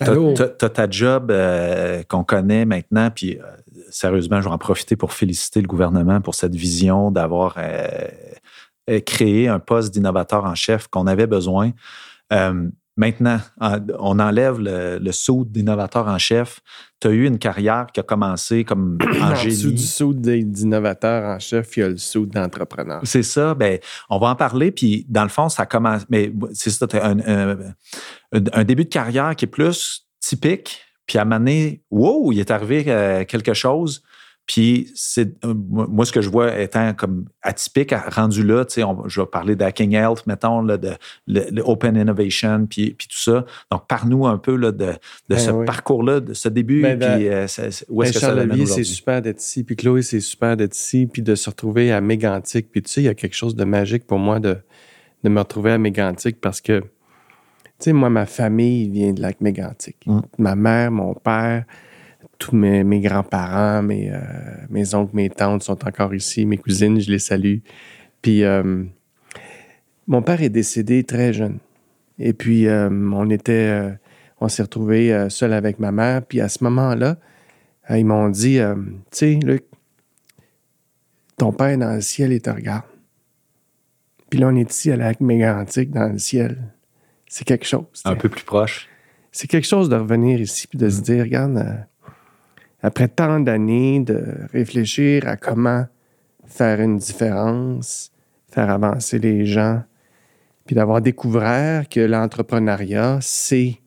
tu 0.00 0.42
as, 0.42 0.68
ta 0.68 0.90
job 0.90 1.30
euh, 1.30 2.02
qu'on 2.08 2.24
connaît 2.24 2.64
maintenant, 2.64 3.10
puis 3.10 3.38
euh, 3.38 3.42
sérieusement, 3.90 4.40
je 4.40 4.48
vais 4.48 4.54
en 4.54 4.58
profiter 4.58 4.96
pour 4.96 5.12
féliciter 5.12 5.60
le 5.60 5.68
gouvernement 5.68 6.20
pour 6.20 6.34
cette 6.34 6.54
vision 6.54 7.10
d'avoir 7.10 7.56
euh, 7.58 9.00
créé 9.06 9.48
un 9.48 9.60
poste 9.60 9.94
d'innovateur 9.94 10.44
en 10.44 10.54
chef 10.54 10.88
qu'on 10.88 11.06
avait 11.06 11.26
besoin. 11.26 11.72
Maintenant, 12.96 13.40
on 13.98 14.20
enlève 14.20 14.60
le, 14.60 15.10
saut 15.10 15.44
d'innovateur 15.44 16.06
en 16.06 16.18
chef. 16.18 16.60
Tu 17.00 17.08
as 17.08 17.10
eu 17.10 17.26
une 17.26 17.38
carrière 17.38 17.86
qui 17.92 17.98
a 17.98 18.04
commencé 18.04 18.62
comme 18.62 18.98
en 19.20 19.34
génie. 19.34 19.66
En 19.66 19.70
du 19.70 19.78
saut 19.78 20.14
d'innovateur 20.14 21.24
en 21.24 21.40
chef, 21.40 21.76
il 21.76 21.80
y 21.80 21.82
a 21.82 21.88
le 21.88 21.96
saut 21.96 22.24
d'entrepreneur. 22.24 23.00
C'est 23.02 23.24
ça. 23.24 23.54
Ben, 23.54 23.80
on 24.10 24.18
va 24.20 24.28
en 24.28 24.36
parler. 24.36 24.70
Puis, 24.70 25.06
dans 25.08 25.24
le 25.24 25.28
fond, 25.28 25.48
ça 25.48 25.66
commence. 25.66 26.02
Mais 26.08 26.32
c'est 26.52 26.70
ça, 26.70 26.86
un, 27.02 27.18
un, 27.18 27.56
début 28.40 28.84
de 28.84 28.90
carrière 28.90 29.34
qui 29.36 29.44
est 29.44 29.48
plus 29.48 30.06
typique. 30.20 30.80
Puis, 31.06 31.18
à 31.18 31.22
un 31.22 31.24
moment 31.24 31.38
donné, 31.38 31.82
wow, 31.90 32.32
il 32.32 32.40
est 32.40 32.50
arrivé 32.50 32.84
euh, 32.88 33.24
quelque 33.24 33.54
chose 33.54 34.02
puis, 34.46 34.90
c'est 34.94 35.42
euh, 35.44 35.54
moi, 35.54 36.04
ce 36.04 36.12
que 36.12 36.20
je 36.20 36.28
vois 36.28 36.60
étant 36.60 36.92
comme 36.92 37.24
atypique, 37.40 37.94
rendu 38.10 38.44
là, 38.44 38.66
tu 38.66 38.82
sais, 38.82 38.86
je 39.06 39.20
vais 39.20 39.26
parler 39.26 39.56
d'Hacking 39.56 39.94
Health, 39.94 40.26
mettons, 40.26 40.60
là, 40.60 40.76
de, 40.76 40.92
l'Open 41.26 41.96
Innovation, 41.96 42.66
puis, 42.66 42.90
puis 42.90 43.08
tout 43.08 43.16
ça. 43.16 43.46
Donc, 43.72 43.86
parle-nous 43.88 44.26
un 44.26 44.36
peu 44.36 44.56
là, 44.56 44.70
de, 44.70 44.84
de 44.86 44.92
ben 45.30 45.38
ce 45.38 45.50
parcours-là, 45.64 46.20
de 46.20 46.34
ce 46.34 46.50
début, 46.50 46.82
ben, 46.82 46.98
puis 46.98 47.28
euh, 47.28 47.46
où 47.88 48.02
est-ce 48.02 48.12
ben, 48.12 48.12
que 48.12 48.18
ça 48.18 48.34
l'amène 48.34 48.66
c'est 48.66 48.84
super 48.84 49.22
d'être 49.22 49.40
ici, 49.40 49.64
puis 49.64 49.76
Chloé, 49.76 50.02
c'est 50.02 50.20
super 50.20 50.58
d'être 50.58 50.76
ici, 50.76 51.08
puis 51.10 51.22
de 51.22 51.34
se 51.34 51.48
retrouver 51.48 51.90
à 51.90 52.02
Mégantic. 52.02 52.70
Puis 52.70 52.82
tu 52.82 52.92
sais, 52.92 53.00
il 53.00 53.04
y 53.04 53.08
a 53.08 53.14
quelque 53.14 53.36
chose 53.36 53.56
de 53.56 53.64
magique 53.64 54.06
pour 54.06 54.18
moi 54.18 54.40
de, 54.40 54.58
de 55.22 55.28
me 55.30 55.38
retrouver 55.38 55.72
à 55.72 55.78
Mégantic 55.78 56.38
parce 56.38 56.60
que, 56.60 56.82
sais, 57.84 57.92
moi, 57.92 58.10
ma 58.10 58.26
famille 58.26 58.88
vient 58.88 59.12
de 59.12 59.20
lac 59.20 59.40
Mégantic. 59.40 59.96
Mmh. 60.06 60.20
Ma 60.38 60.56
mère, 60.56 60.90
mon 60.90 61.14
père, 61.14 61.64
tous 62.38 62.56
mes, 62.56 63.00
grands-parents, 63.00 63.82
mes, 63.82 64.10
euh, 64.10 64.18
mes 64.70 64.94
oncles, 64.94 65.14
mes 65.14 65.30
tantes 65.30 65.62
sont 65.62 65.86
encore 65.86 66.14
ici, 66.14 66.46
mes 66.46 66.56
cousines, 66.56 67.00
je 67.00 67.10
les 67.10 67.18
salue. 67.18 67.58
Puis 68.22 68.44
euh, 68.44 68.84
mon 70.06 70.22
père 70.22 70.42
est 70.42 70.50
décédé 70.50 71.04
très 71.04 71.32
jeune. 71.32 71.58
Et 72.18 72.32
puis 72.32 72.66
euh, 72.66 72.88
on 72.90 73.28
était, 73.30 73.96
on 74.40 74.48
s'est 74.48 74.62
retrouvés 74.62 75.26
seul 75.28 75.52
avec 75.52 75.78
ma 75.78 75.92
mère. 75.92 76.22
Puis 76.22 76.40
à 76.40 76.48
ce 76.48 76.62
moment-là, 76.64 77.16
ils 77.90 78.04
m'ont 78.04 78.28
dit, 78.28 78.58
tu 78.58 78.94
sais, 79.10 79.38
Luc, 79.42 79.64
ton 81.36 81.52
père 81.52 81.76
dans 81.78 81.94
le 81.94 82.00
ciel 82.00 82.32
et 82.32 82.40
te 82.40 82.50
regarde. 82.50 82.84
Puis 84.30 84.40
là, 84.40 84.48
on 84.48 84.56
est 84.56 84.70
ici 84.70 84.90
à 84.90 84.96
la 84.96 85.12
mégantique 85.20 85.90
dans 85.90 86.12
le 86.12 86.18
ciel. 86.18 86.73
C'est 87.34 87.44
quelque 87.44 87.66
chose. 87.66 88.00
Un 88.04 88.14
peu 88.14 88.28
plus 88.28 88.44
proche. 88.44 88.88
C'est 89.32 89.48
quelque 89.48 89.66
chose 89.66 89.88
de 89.88 89.96
revenir 89.96 90.40
ici 90.40 90.68
puis 90.68 90.78
de 90.78 90.88
se 90.88 91.00
dire, 91.00 91.24
regarde, 91.24 91.84
après 92.80 93.08
tant 93.08 93.40
d'années 93.40 93.98
de 93.98 94.24
réfléchir 94.52 95.26
à 95.26 95.36
comment 95.36 95.84
faire 96.46 96.80
une 96.80 96.96
différence, 96.96 98.12
faire 98.52 98.70
avancer 98.70 99.18
les 99.18 99.46
gens, 99.46 99.82
puis 100.64 100.76
d'avoir 100.76 101.00
découvert 101.00 101.88
que 101.88 101.98
l'entrepreneuriat, 101.98 103.18
c'est 103.20 103.80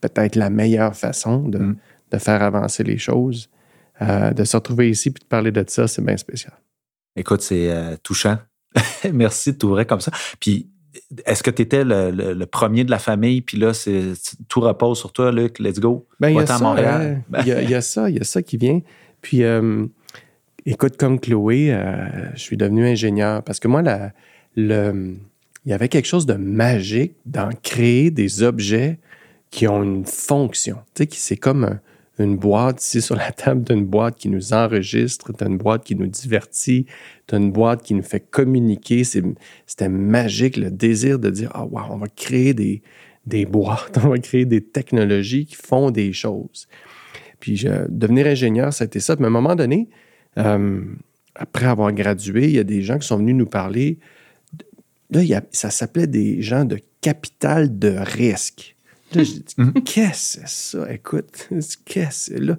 peut-être 0.00 0.34
la 0.34 0.50
meilleure 0.50 0.96
façon 0.96 1.38
de, 1.48 1.58
mm. 1.58 1.76
faire 2.18 2.42
avancer 2.42 2.82
les 2.82 2.98
choses. 2.98 3.48
Euh, 4.00 4.32
de 4.32 4.42
se 4.42 4.56
retrouver 4.56 4.90
ici 4.90 5.12
puis 5.12 5.22
de 5.22 5.28
parler 5.28 5.52
de 5.52 5.64
ça, 5.68 5.86
c'est 5.86 6.02
bien 6.02 6.16
spécial. 6.16 6.54
Écoute, 7.14 7.42
c'est 7.42 7.70
euh, 7.70 7.94
touchant. 8.02 8.38
Merci 9.12 9.52
de 9.52 9.58
t'ouvrir 9.58 9.86
comme 9.86 10.00
ça. 10.00 10.10
Puis 10.40 10.68
est-ce 11.26 11.42
que 11.42 11.50
tu 11.50 11.62
étais 11.62 11.84
le, 11.84 12.44
premier 12.44 12.84
de 12.84 12.90
la 12.90 12.98
famille, 12.98 13.40
puis 13.42 13.58
là, 13.58 13.74
c'est, 13.74 14.12
tout 14.48 14.60
repose 14.60 14.98
sur 14.98 15.12
toi, 15.12 15.32
Luc, 15.32 15.58
let's 15.58 15.78
go. 15.78 16.06
Ben, 16.20 16.30
il 16.30 16.36
y, 16.36 16.40
a 16.40 16.46
ça, 16.46 16.58
Montréal. 16.58 17.22
il, 17.40 17.46
y 17.46 17.74
a, 17.74 17.80
ça, 17.80 18.08
il 18.08 18.16
y 18.16 18.20
a 18.20 18.24
ça 18.24 18.42
qui 18.42 18.56
vient. 18.56 18.80
Puis, 19.20 19.42
euh, 19.42 19.86
écoute, 20.66 20.96
comme 20.96 21.20
Chloé, 21.20 21.72
euh, 21.72 22.30
je 22.34 22.40
suis 22.40 22.56
devenu 22.56 22.86
ingénieur 22.86 23.42
parce 23.42 23.60
que 23.60 23.68
moi, 23.68 23.82
le, 24.56 25.16
il 25.64 25.70
y 25.70 25.72
avait 25.72 25.88
quelque 25.88 26.06
chose 26.06 26.26
de 26.26 26.34
magique 26.34 27.14
dans 27.26 27.50
créer 27.62 28.10
des 28.10 28.42
objets 28.42 28.98
qui 29.50 29.68
ont 29.68 29.82
une 29.82 30.06
fonction. 30.06 30.78
Tu 30.94 31.04
sais, 31.04 31.08
c'est 31.12 31.36
comme 31.36 31.64
un, 31.64 31.80
une 32.18 32.36
boîte 32.36 32.82
ici 32.82 33.00
sur 33.00 33.16
la 33.16 33.32
table, 33.32 33.64
d'une 33.64 33.86
boîte 33.86 34.16
qui 34.16 34.28
nous 34.28 34.52
enregistre, 34.52 35.32
d'une 35.32 35.56
boîte 35.56 35.84
qui 35.84 35.96
nous 35.96 36.06
divertit, 36.06 36.86
d'une 37.28 37.50
boîte 37.50 37.82
qui 37.82 37.94
nous 37.94 38.02
fait 38.02 38.20
communiquer. 38.20 39.02
C'était 39.04 39.88
magique 39.88 40.56
le 40.56 40.70
désir 40.70 41.18
de 41.18 41.30
dire 41.30 41.50
Ah, 41.54 41.64
wow, 41.64 41.82
on 41.90 41.96
va 41.96 42.08
créer 42.08 42.54
des, 42.54 43.46
boîtes, 43.46 43.98
on 44.04 44.08
va 44.08 44.18
créer 44.18 44.44
des 44.44 44.60
technologies 44.60 45.46
qui 45.46 45.56
font 45.56 45.90
des 45.90 46.12
choses. 46.12 46.68
Puis 47.40 47.56
je, 47.56 47.68
devenir 47.88 48.26
ingénieur, 48.26 48.72
ça 48.72 48.84
a 48.84 48.86
été 48.86 49.00
ça. 49.00 49.16
Mais 49.18 49.24
à 49.24 49.28
un 49.28 49.30
moment 49.30 49.56
donné, 49.56 49.88
euh, 50.38 50.82
après 51.34 51.66
avoir 51.66 51.92
gradué, 51.92 52.44
il 52.44 52.52
y 52.52 52.58
a 52.58 52.64
des 52.64 52.82
gens 52.82 52.98
qui 52.98 53.06
sont 53.06 53.16
venus 53.16 53.34
nous 53.34 53.46
parler. 53.46 53.98
Là, 55.10 55.40
ça 55.50 55.70
s'appelait 55.70 56.06
des 56.06 56.42
gens 56.42 56.64
de 56.64 56.78
capital 57.00 57.78
de 57.78 57.94
risque. 57.98 58.76
Là, 59.14 59.22
mm-hmm. 59.22 59.82
qu'est-ce 59.84 60.38
que 60.38 60.46
c'est 60.46 60.78
ça? 60.78 60.92
Écoute, 60.92 61.48
qu'est-ce 61.48 61.76
que 61.76 62.00
c'est 62.10 62.40
là? 62.40 62.58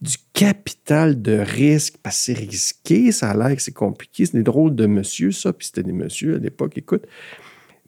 Du 0.00 0.16
capital 0.32 1.20
de 1.20 1.32
risque, 1.32 1.96
parce 2.02 2.16
que 2.18 2.22
c'est 2.22 2.38
risqué, 2.38 3.10
ça 3.10 3.30
a 3.30 3.36
l'air 3.36 3.56
que 3.56 3.62
c'est 3.62 3.72
compliqué. 3.72 4.26
C'est 4.26 4.36
des 4.36 4.44
drôles 4.44 4.76
de 4.76 4.86
monsieur, 4.86 5.32
ça, 5.32 5.52
puis 5.52 5.66
c'était 5.66 5.82
des 5.82 5.92
messieurs 5.92 6.36
à 6.36 6.38
l'époque, 6.38 6.78
écoute. 6.78 7.04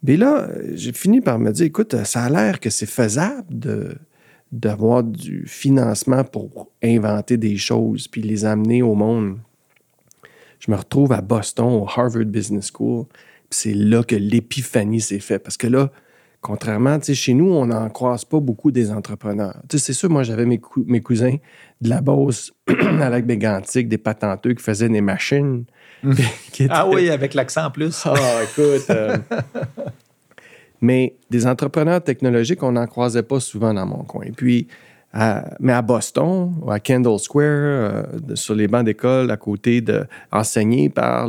Mais 0.02 0.16
là, 0.16 0.48
j'ai 0.74 0.92
fini 0.92 1.20
par 1.20 1.38
me 1.38 1.52
dire, 1.52 1.66
écoute, 1.66 1.94
ça 2.04 2.24
a 2.24 2.30
l'air 2.30 2.58
que 2.58 2.70
c'est 2.70 2.86
faisable 2.86 3.46
de, 3.50 3.94
d'avoir 4.50 5.04
du 5.04 5.44
financement 5.46 6.24
pour 6.24 6.70
inventer 6.82 7.36
des 7.36 7.56
choses 7.56 8.08
puis 8.08 8.22
les 8.22 8.44
amener 8.44 8.82
au 8.82 8.94
monde. 8.94 9.38
Je 10.58 10.70
me 10.70 10.76
retrouve 10.76 11.12
à 11.12 11.20
Boston, 11.20 11.66
au 11.66 11.86
Harvard 11.86 12.24
Business 12.24 12.70
School. 12.74 13.06
C'est 13.50 13.74
là 13.74 14.02
que 14.02 14.16
l'épiphanie 14.16 15.00
s'est 15.00 15.20
faite. 15.20 15.42
Parce 15.42 15.56
que 15.56 15.66
là, 15.66 15.90
contrairement, 16.40 16.98
chez 17.00 17.34
nous, 17.34 17.52
on 17.52 17.66
n'en 17.66 17.88
croise 17.90 18.24
pas 18.24 18.40
beaucoup 18.40 18.70
des 18.70 18.90
entrepreneurs. 18.90 19.56
C'est 19.70 19.92
sûr, 19.92 20.10
moi, 20.10 20.22
j'avais 20.22 20.46
mes, 20.46 20.58
cousins 21.00 21.36
de 21.80 21.88
la 21.88 22.00
Beauce 22.00 22.52
à 23.00 23.10
Lac 23.10 23.26
Bégantic, 23.26 23.88
des 23.88 23.98
patenteux 23.98 24.54
qui 24.54 24.62
faisaient 24.62 24.88
des 24.88 25.00
machines. 25.00 25.64
Ah 26.68 26.86
oui, 26.86 27.08
avec 27.08 27.32
l'accent 27.32 27.66
en 27.66 27.70
plus. 27.70 28.02
Ah, 28.04 28.14
écoute. 28.42 28.90
Euh, 28.90 29.16
mais 30.80 31.16
des 31.30 31.46
entrepreneurs 31.46 32.02
technologiques, 32.02 32.62
on 32.62 32.72
n'en 32.72 32.86
croisait 32.86 33.22
pas 33.22 33.40
souvent 33.40 33.72
dans 33.72 33.86
mon 33.86 34.04
coin. 34.04 34.26
Puis, 34.36 34.66
mais 35.58 35.72
à 35.72 35.82
Boston, 35.82 36.52
à 36.68 36.78
Kendall 36.78 37.18
Square, 37.18 37.44
euh, 37.46 38.02
sur 38.34 38.54
les 38.54 38.68
bancs 38.68 38.84
d'école, 38.84 39.30
à 39.30 39.36
côté 39.36 39.80
de, 39.80 40.06
enseigné 40.32 40.88
par 40.90 41.28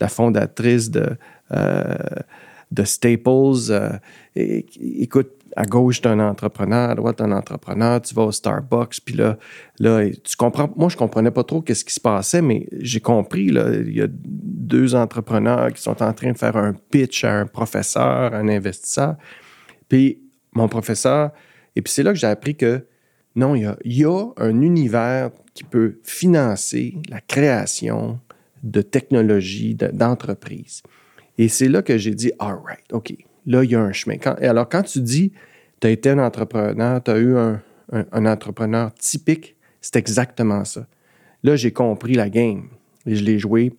la 0.00 0.08
fondatrice 0.08 0.90
de, 0.90 1.16
euh, 1.52 1.94
de 2.72 2.84
Staples. 2.84 3.70
Euh, 3.70 3.90
écoute, 4.34 5.30
à 5.54 5.64
gauche, 5.64 6.00
tu 6.00 6.08
un 6.08 6.18
entrepreneur, 6.20 6.90
à 6.90 6.94
droite, 6.94 7.20
un 7.20 7.32
entrepreneur, 7.32 8.00
tu 8.00 8.14
vas 8.14 8.22
au 8.22 8.32
Starbucks, 8.32 9.00
puis 9.04 9.14
là, 9.14 9.36
là, 9.78 10.08
tu 10.08 10.36
comprends. 10.36 10.72
Moi, 10.76 10.88
je 10.88 10.96
comprenais 10.96 11.30
pas 11.30 11.44
trop 11.44 11.60
qu'est-ce 11.60 11.84
qui 11.84 11.92
se 11.92 12.00
passait, 12.00 12.40
mais 12.40 12.66
j'ai 12.72 13.00
compris, 13.00 13.50
là, 13.50 13.66
il 13.74 13.94
y 13.94 14.00
a 14.00 14.06
deux 14.10 14.94
entrepreneurs 14.94 15.72
qui 15.72 15.82
sont 15.82 16.02
en 16.02 16.12
train 16.12 16.32
de 16.32 16.38
faire 16.38 16.56
un 16.56 16.72
pitch 16.72 17.24
à 17.24 17.40
un 17.40 17.46
professeur, 17.46 18.34
un 18.34 18.48
investisseur. 18.48 19.16
Puis 19.88 20.18
mon 20.54 20.68
professeur, 20.68 21.32
et 21.76 21.82
puis 21.82 21.92
c'est 21.92 22.02
là 22.02 22.12
que 22.12 22.18
j'ai 22.18 22.26
appris 22.26 22.56
que 22.56 22.86
non, 23.34 23.54
il 23.54 23.74
y, 23.84 24.04
a, 24.04 24.26
un 24.36 24.60
univers 24.60 25.30
qui 25.54 25.64
peut 25.64 25.98
financer 26.02 26.96
la 27.08 27.20
création 27.20 28.20
de 28.62 28.82
technologies, 28.82 29.74
d'entreprises. 29.74 30.82
Et 31.42 31.48
c'est 31.48 31.66
là 31.66 31.82
que 31.82 31.98
j'ai 31.98 32.14
dit, 32.14 32.30
all 32.38 32.56
right, 32.64 32.84
OK, 32.92 33.12
là, 33.46 33.64
il 33.64 33.70
y 33.72 33.74
a 33.74 33.80
un 33.80 33.90
chemin. 33.90 34.14
et 34.40 34.46
alors, 34.46 34.68
quand 34.68 34.84
tu 34.84 35.00
dis, 35.00 35.32
tu 35.80 35.88
as 35.88 35.90
été 35.90 36.10
un 36.10 36.20
entrepreneur, 36.20 37.02
tu 37.02 37.10
as 37.10 37.18
eu 37.18 37.36
un, 37.36 37.60
entrepreneur 38.26 38.94
typique, 38.94 39.56
c'est 39.80 39.96
exactement 39.96 40.64
ça. 40.64 40.86
Là, 41.42 41.56
j'ai 41.56 41.72
compris 41.72 42.14
la 42.14 42.30
game 42.30 42.68
et 43.06 43.16
je 43.16 43.24
l'ai 43.24 43.40
joué 43.40 43.72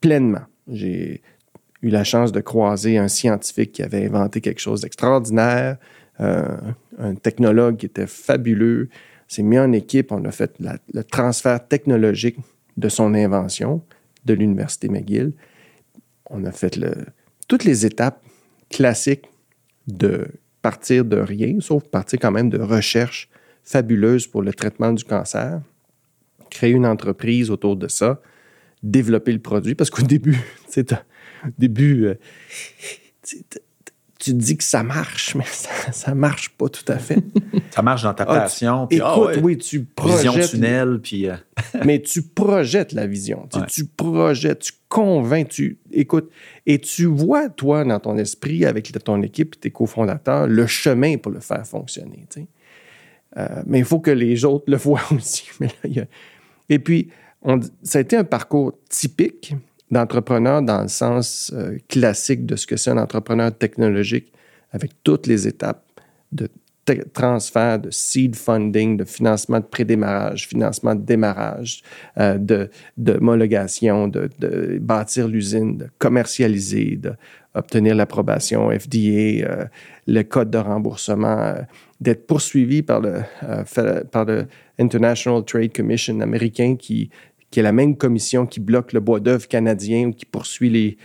pleinement. 0.00 0.46
J'ai 0.66 1.22
eu 1.80 1.90
la 1.90 2.02
chance 2.02 2.32
de 2.32 2.40
croiser 2.40 2.98
un 2.98 3.06
scientifique 3.06 3.70
qui 3.70 3.84
avait 3.84 4.06
inventé 4.06 4.40
quelque 4.40 4.60
chose 4.60 4.80
d'extraordinaire, 4.80 5.76
euh, 6.20 6.56
un 6.98 7.14
technologue 7.14 7.76
qui 7.76 7.86
était 7.86 8.08
fabuleux. 8.08 8.88
s'est 9.28 9.44
mis 9.44 9.60
en 9.60 9.70
équipe, 9.70 10.10
on 10.10 10.24
a 10.24 10.32
fait 10.32 10.58
le 10.58 11.04
transfert 11.04 11.68
technologique 11.68 12.38
de 12.76 12.88
son 12.88 13.14
invention 13.14 13.80
de 14.24 14.34
l'Université 14.34 14.88
McGill. 14.88 15.34
On 16.34 16.44
a 16.44 16.50
fait 16.50 16.76
toutes 17.46 17.62
les 17.62 17.86
étapes 17.86 18.20
classiques 18.68 19.26
de 19.86 20.26
partir 20.62 21.04
de 21.04 21.16
rien, 21.16 21.60
sauf 21.60 21.84
partir 21.84 22.18
quand 22.18 22.32
même 22.32 22.50
de 22.50 22.58
recherche 22.58 23.28
fabuleuse 23.62 24.26
pour 24.26 24.42
le 24.42 24.52
traitement 24.52 24.92
du 24.92 25.04
cancer, 25.04 25.60
créer 26.50 26.72
une 26.72 26.86
entreprise 26.86 27.50
autour 27.50 27.76
de 27.76 27.86
ça, 27.86 28.20
développer 28.82 29.32
le 29.32 29.38
produit, 29.38 29.76
parce 29.76 29.90
qu'au 29.90 30.02
début, 30.14 30.40
tu 30.72 30.80
au 30.80 31.50
début, 31.56 32.06
euh, 32.06 32.14
tu 34.24 34.32
dis 34.32 34.56
que 34.56 34.64
ça 34.64 34.82
marche, 34.82 35.34
mais 35.34 35.44
ça, 35.44 36.12
ne 36.12 36.16
marche 36.16 36.48
pas 36.48 36.70
tout 36.70 36.90
à 36.90 36.96
fait. 36.96 37.22
ça 37.70 37.82
marche 37.82 38.04
dans 38.04 38.14
ta 38.14 38.24
ah, 38.26 38.40
passion. 38.40 38.86
puis, 38.86 38.98
ah 39.02 39.14
écoute, 39.18 39.40
oui, 39.42 39.58
tu 39.58 39.84
projettes. 39.84 40.32
Vision 40.32 40.48
tunnel, 40.48 41.00
puis. 41.02 41.28
Euh, 41.28 41.34
mais 41.84 42.00
tu 42.00 42.22
projettes 42.22 42.92
la 42.92 43.06
vision. 43.06 43.46
Tu 43.68 43.84
projettes, 43.84 44.60
tu 44.60 44.72
convaincs, 44.88 45.50
tu 45.50 45.78
écoutes. 45.92 46.30
Et 46.64 46.78
tu 46.78 47.04
vois, 47.04 47.50
toi, 47.50 47.84
dans 47.84 48.00
ton 48.00 48.16
esprit, 48.16 48.64
avec 48.64 48.90
ton 49.04 49.20
équipe 49.20 49.56
et 49.56 49.58
tes 49.58 49.70
cofondateurs, 49.70 50.46
le 50.46 50.66
chemin 50.66 51.18
pour 51.18 51.30
le 51.30 51.40
faire 51.40 51.66
fonctionner. 51.66 52.26
Euh, 53.36 53.62
mais 53.66 53.80
il 53.80 53.84
faut 53.84 54.00
que 54.00 54.10
les 54.10 54.46
autres 54.46 54.64
le 54.68 54.76
voient 54.78 55.02
aussi. 55.14 55.50
Et 56.70 56.78
puis, 56.78 57.10
ça 57.82 57.98
a 57.98 58.00
été 58.00 58.16
un 58.16 58.24
parcours 58.24 58.72
typique 58.88 59.54
d'entrepreneur 59.90 60.62
dans 60.62 60.82
le 60.82 60.88
sens 60.88 61.52
euh, 61.54 61.78
classique 61.88 62.46
de 62.46 62.56
ce 62.56 62.66
que 62.66 62.76
c'est 62.76 62.90
un 62.90 62.98
entrepreneur 62.98 63.56
technologique, 63.56 64.32
avec 64.72 64.92
toutes 65.02 65.26
les 65.26 65.46
étapes 65.46 65.84
de 66.32 66.48
transfert, 67.12 67.78
de 67.78 67.90
seed 67.90 68.36
funding, 68.36 68.96
de 68.96 69.04
financement 69.04 69.60
de 69.60 69.64
prédémarrage, 69.64 70.46
financement 70.46 70.94
de 70.94 71.02
démarrage, 71.02 71.82
euh, 72.18 72.36
de 72.36 72.70
d'homologation, 72.96 74.08
de, 74.08 74.28
de, 74.38 74.78
bâtir 74.80 75.28
l'usine, 75.28 75.78
de 75.78 75.88
commercialiser, 75.98 76.96
d'obtenir 76.96 77.94
l'approbation 77.94 78.70
FDA, 78.70 78.98
euh, 78.98 79.64
le 80.06 80.22
code 80.22 80.50
de 80.50 80.58
remboursement, 80.58 81.54
d'être 82.00 82.26
poursuivi 82.26 82.82
par 82.82 83.00
le, 83.00 83.22
par 84.10 84.26
le 84.26 84.46
International 84.78 85.42
Trade 85.44 85.72
Commission 85.72 86.20
américain 86.20 86.76
qui 86.76 87.08
qui 87.54 87.60
est 87.60 87.62
la 87.62 87.70
même 87.70 87.96
commission 87.96 88.46
qui 88.46 88.58
bloque 88.58 88.92
le 88.92 88.98
bois 88.98 89.20
d'œuvre 89.20 89.46
canadien 89.46 90.08
ou 90.08 90.12
qui 90.12 90.26
poursuit 90.26 90.70
les, 90.70 90.98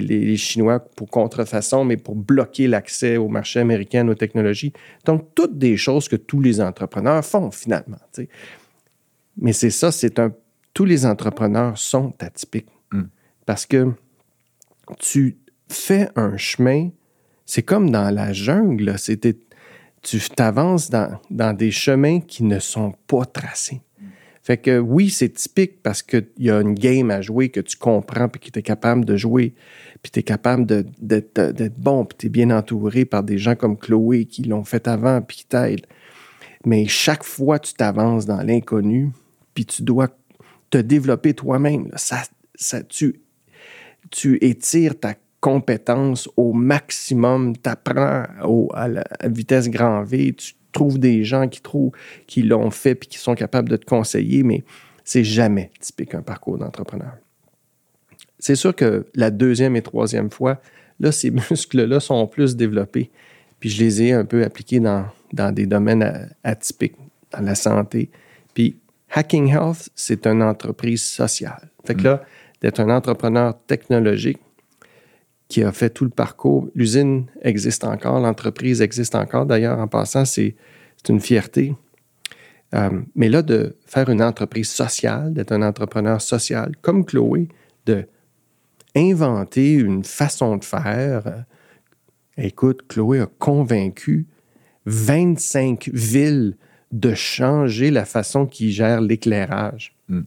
les, 0.00 0.36
Chinois 0.38 0.80
pour 0.80 1.10
contrefaçon, 1.10 1.84
mais 1.84 1.98
pour 1.98 2.14
bloquer 2.14 2.66
l'accès 2.66 3.18
au 3.18 3.28
marché 3.28 3.60
américain, 3.60 4.08
aux 4.08 4.14
technologies. 4.14 4.72
Donc, 5.04 5.34
toutes 5.34 5.58
des 5.58 5.76
choses 5.76 6.08
que 6.08 6.16
tous 6.16 6.40
les 6.40 6.62
entrepreneurs 6.62 7.22
font 7.22 7.50
finalement. 7.50 7.98
Mais 9.36 9.52
c'est 9.52 9.68
ça, 9.68 9.92
c'est 9.92 10.18
un. 10.18 10.32
Tous 10.72 10.86
les 10.86 11.04
entrepreneurs 11.04 11.76
sont 11.76 12.14
atypiques. 12.20 12.72
Hmm. 12.90 13.08
Parce 13.44 13.66
que 13.66 13.92
tu 14.98 15.36
fais 15.68 16.08
un 16.16 16.38
chemin, 16.38 16.88
c'est 17.44 17.64
comme 17.64 17.90
dans 17.90 18.08
la 18.08 18.32
jungle, 18.32 18.96
tu 20.00 20.20
t'avances 20.34 20.88
dans, 20.88 21.20
dans 21.28 21.54
des 21.54 21.70
chemins 21.70 22.20
qui 22.20 22.44
ne 22.44 22.60
sont 22.60 22.94
pas 23.06 23.26
tracés. 23.26 23.82
Fait 24.42 24.56
que 24.56 24.78
oui, 24.78 25.10
c'est 25.10 25.28
typique 25.28 25.82
parce 25.82 26.02
qu'il 26.02 26.26
y 26.38 26.50
a 26.50 26.60
une 26.60 26.74
game 26.74 27.12
à 27.12 27.20
jouer 27.20 27.50
que 27.50 27.60
tu 27.60 27.76
comprends 27.76 28.28
puis 28.28 28.40
que 28.40 28.50
tu 28.50 28.58
es 28.58 28.62
capable 28.62 29.04
de 29.04 29.16
jouer, 29.16 29.54
puis 30.02 30.10
tu 30.10 30.18
es 30.18 30.22
capable 30.24 30.66
d'être 30.66 31.78
bon, 31.78 32.04
puis 32.04 32.18
tu 32.18 32.26
es 32.26 32.28
bien 32.28 32.50
entouré 32.50 33.04
par 33.04 33.22
des 33.22 33.38
gens 33.38 33.54
comme 33.54 33.78
Chloé 33.78 34.24
qui 34.24 34.42
l'ont 34.42 34.64
fait 34.64 34.88
avant 34.88 35.22
puis 35.22 35.38
qui 35.38 35.46
t'aident. 35.46 35.86
Mais 36.66 36.86
chaque 36.86 37.22
fois 37.22 37.60
tu 37.60 37.74
t'avances 37.74 38.26
dans 38.26 38.42
l'inconnu, 38.42 39.10
puis 39.54 39.64
tu 39.64 39.82
dois 39.82 40.08
te 40.70 40.78
développer 40.78 41.34
toi-même. 41.34 41.88
Ça, 41.94 42.22
ça, 42.56 42.82
tu, 42.82 43.20
tu 44.10 44.38
étires 44.44 44.98
ta 44.98 45.14
compétence 45.40 46.28
au 46.36 46.52
maximum, 46.52 47.56
tu 47.56 47.68
apprends 47.68 48.24
à 48.74 48.88
la 48.88 49.04
vitesse 49.24 49.68
grand 49.68 50.02
V, 50.02 50.32
tu 50.32 50.54
trouves 50.72 50.98
des 50.98 51.24
gens 51.24 51.48
qui 51.48 51.60
trouvent, 51.60 51.92
qui 52.26 52.42
l'ont 52.42 52.70
fait 52.70 52.94
puis 52.94 53.08
qui 53.08 53.18
sont 53.18 53.34
capables 53.34 53.68
de 53.68 53.76
te 53.76 53.84
conseiller, 53.84 54.42
mais 54.42 54.64
c'est 55.04 55.24
jamais 55.24 55.70
typique 55.80 56.14
un 56.14 56.22
parcours 56.22 56.58
d'entrepreneur. 56.58 57.14
C'est 58.38 58.56
sûr 58.56 58.74
que 58.74 59.06
la 59.14 59.30
deuxième 59.30 59.76
et 59.76 59.82
troisième 59.82 60.30
fois, 60.30 60.60
là, 61.00 61.12
ces 61.12 61.30
muscles-là 61.50 62.00
sont 62.00 62.26
plus 62.26 62.56
développés. 62.56 63.10
Puis 63.60 63.70
je 63.70 63.82
les 63.82 64.02
ai 64.02 64.12
un 64.12 64.24
peu 64.24 64.42
appliqués 64.42 64.80
dans, 64.80 65.06
dans 65.32 65.52
des 65.52 65.66
domaines 65.66 66.30
atypiques, 66.42 66.96
dans 67.30 67.40
la 67.40 67.54
santé. 67.54 68.10
Puis 68.54 68.76
Hacking 69.12 69.48
Health, 69.48 69.90
c'est 69.94 70.26
une 70.26 70.42
entreprise 70.42 71.02
sociale. 71.02 71.70
Fait 71.84 71.94
que 71.94 72.00
mm. 72.00 72.04
là, 72.04 72.24
d'être 72.60 72.80
un 72.80 72.90
entrepreneur 72.90 73.54
technologique, 73.66 74.38
qui 75.52 75.62
a 75.62 75.70
fait 75.70 75.90
tout 75.90 76.04
le 76.04 76.10
parcours. 76.10 76.70
L'usine 76.74 77.26
existe 77.42 77.84
encore, 77.84 78.18
l'entreprise 78.20 78.80
existe 78.80 79.14
encore. 79.14 79.44
D'ailleurs, 79.44 79.78
en 79.78 79.86
passant, 79.86 80.24
c'est 80.24 80.56
une 81.10 81.20
fierté. 81.20 81.74
Euh, 82.74 83.02
mais 83.14 83.28
là, 83.28 83.42
de 83.42 83.76
faire 83.84 84.08
une 84.08 84.22
entreprise 84.22 84.70
sociale, 84.70 85.34
d'être 85.34 85.52
un 85.52 85.60
entrepreneur 85.60 86.22
social, 86.22 86.72
comme 86.80 87.04
Chloé, 87.04 87.48
de 87.84 88.06
inventer 88.96 89.74
une 89.74 90.04
façon 90.04 90.56
de 90.56 90.64
faire. 90.64 91.26
Euh, 91.26 91.42
écoute, 92.38 92.86
Chloé 92.88 93.20
a 93.20 93.26
convaincu 93.38 94.26
25 94.86 95.90
villes 95.92 96.56
de 96.92 97.12
changer 97.12 97.90
la 97.90 98.06
façon 98.06 98.46
qu'ils 98.46 98.70
gèrent 98.70 99.02
l'éclairage. 99.02 99.94
Hmm 100.08 100.22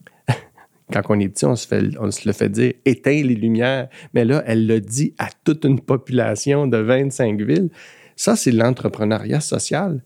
quand 0.92 1.02
on 1.08 1.18
est 1.18 1.28
petit, 1.28 1.44
on 1.44 1.56
se, 1.56 2.26
le 2.26 2.32
fait 2.32 2.48
dire 2.48 2.72
éteins 2.84 3.22
les 3.22 3.34
lumières. 3.34 3.88
Mais 4.14 4.24
là, 4.24 4.42
elle 4.46 4.66
l'a 4.66 4.80
dit 4.80 5.14
à 5.18 5.28
toute 5.44 5.64
une 5.64 5.80
population 5.80 6.66
de 6.66 6.76
25 6.76 7.40
villes. 7.42 7.70
Ça, 8.14 8.36
c'est 8.36 8.52
l'entrepreneuriat 8.52 9.40
social. 9.40 10.02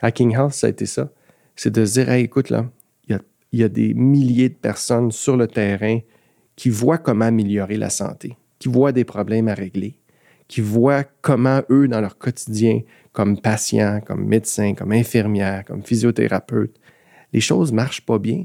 Hacking 0.00 0.34
Health, 0.34 0.52
ça 0.52 0.66
a 0.66 0.70
été 0.70 0.86
ça. 0.86 1.10
C'est 1.56 1.72
de 1.72 1.84
dire, 1.84 2.10
écoute, 2.12 2.50
là, 2.50 2.66
il 3.52 3.58
y 3.58 3.64
a, 3.64 3.68
des 3.68 3.94
milliers 3.94 4.48
de 4.48 4.54
personnes 4.54 5.10
sur 5.10 5.36
le 5.36 5.48
terrain 5.48 5.98
qui 6.54 6.68
voient 6.68 6.98
comment 6.98 7.24
améliorer 7.24 7.76
la 7.76 7.90
santé, 7.90 8.36
qui 8.60 8.68
voient 8.68 8.92
des 8.92 9.04
problèmes 9.04 9.48
à 9.48 9.54
régler, 9.54 9.96
qui 10.46 10.60
voient 10.60 11.02
comment 11.20 11.62
eux, 11.68 11.88
dans 11.88 12.00
leur 12.00 12.16
quotidien, 12.16 12.82
comme 13.12 13.40
patients, 13.40 14.00
comme 14.06 14.24
médecins, 14.24 14.74
comme 14.74 14.92
infirmières, 14.92 15.64
comme 15.64 15.82
physiothérapeutes, 15.82 16.76
les 17.32 17.40
choses 17.40 17.72
marchent 17.72 18.06
pas 18.06 18.18
bien. 18.18 18.44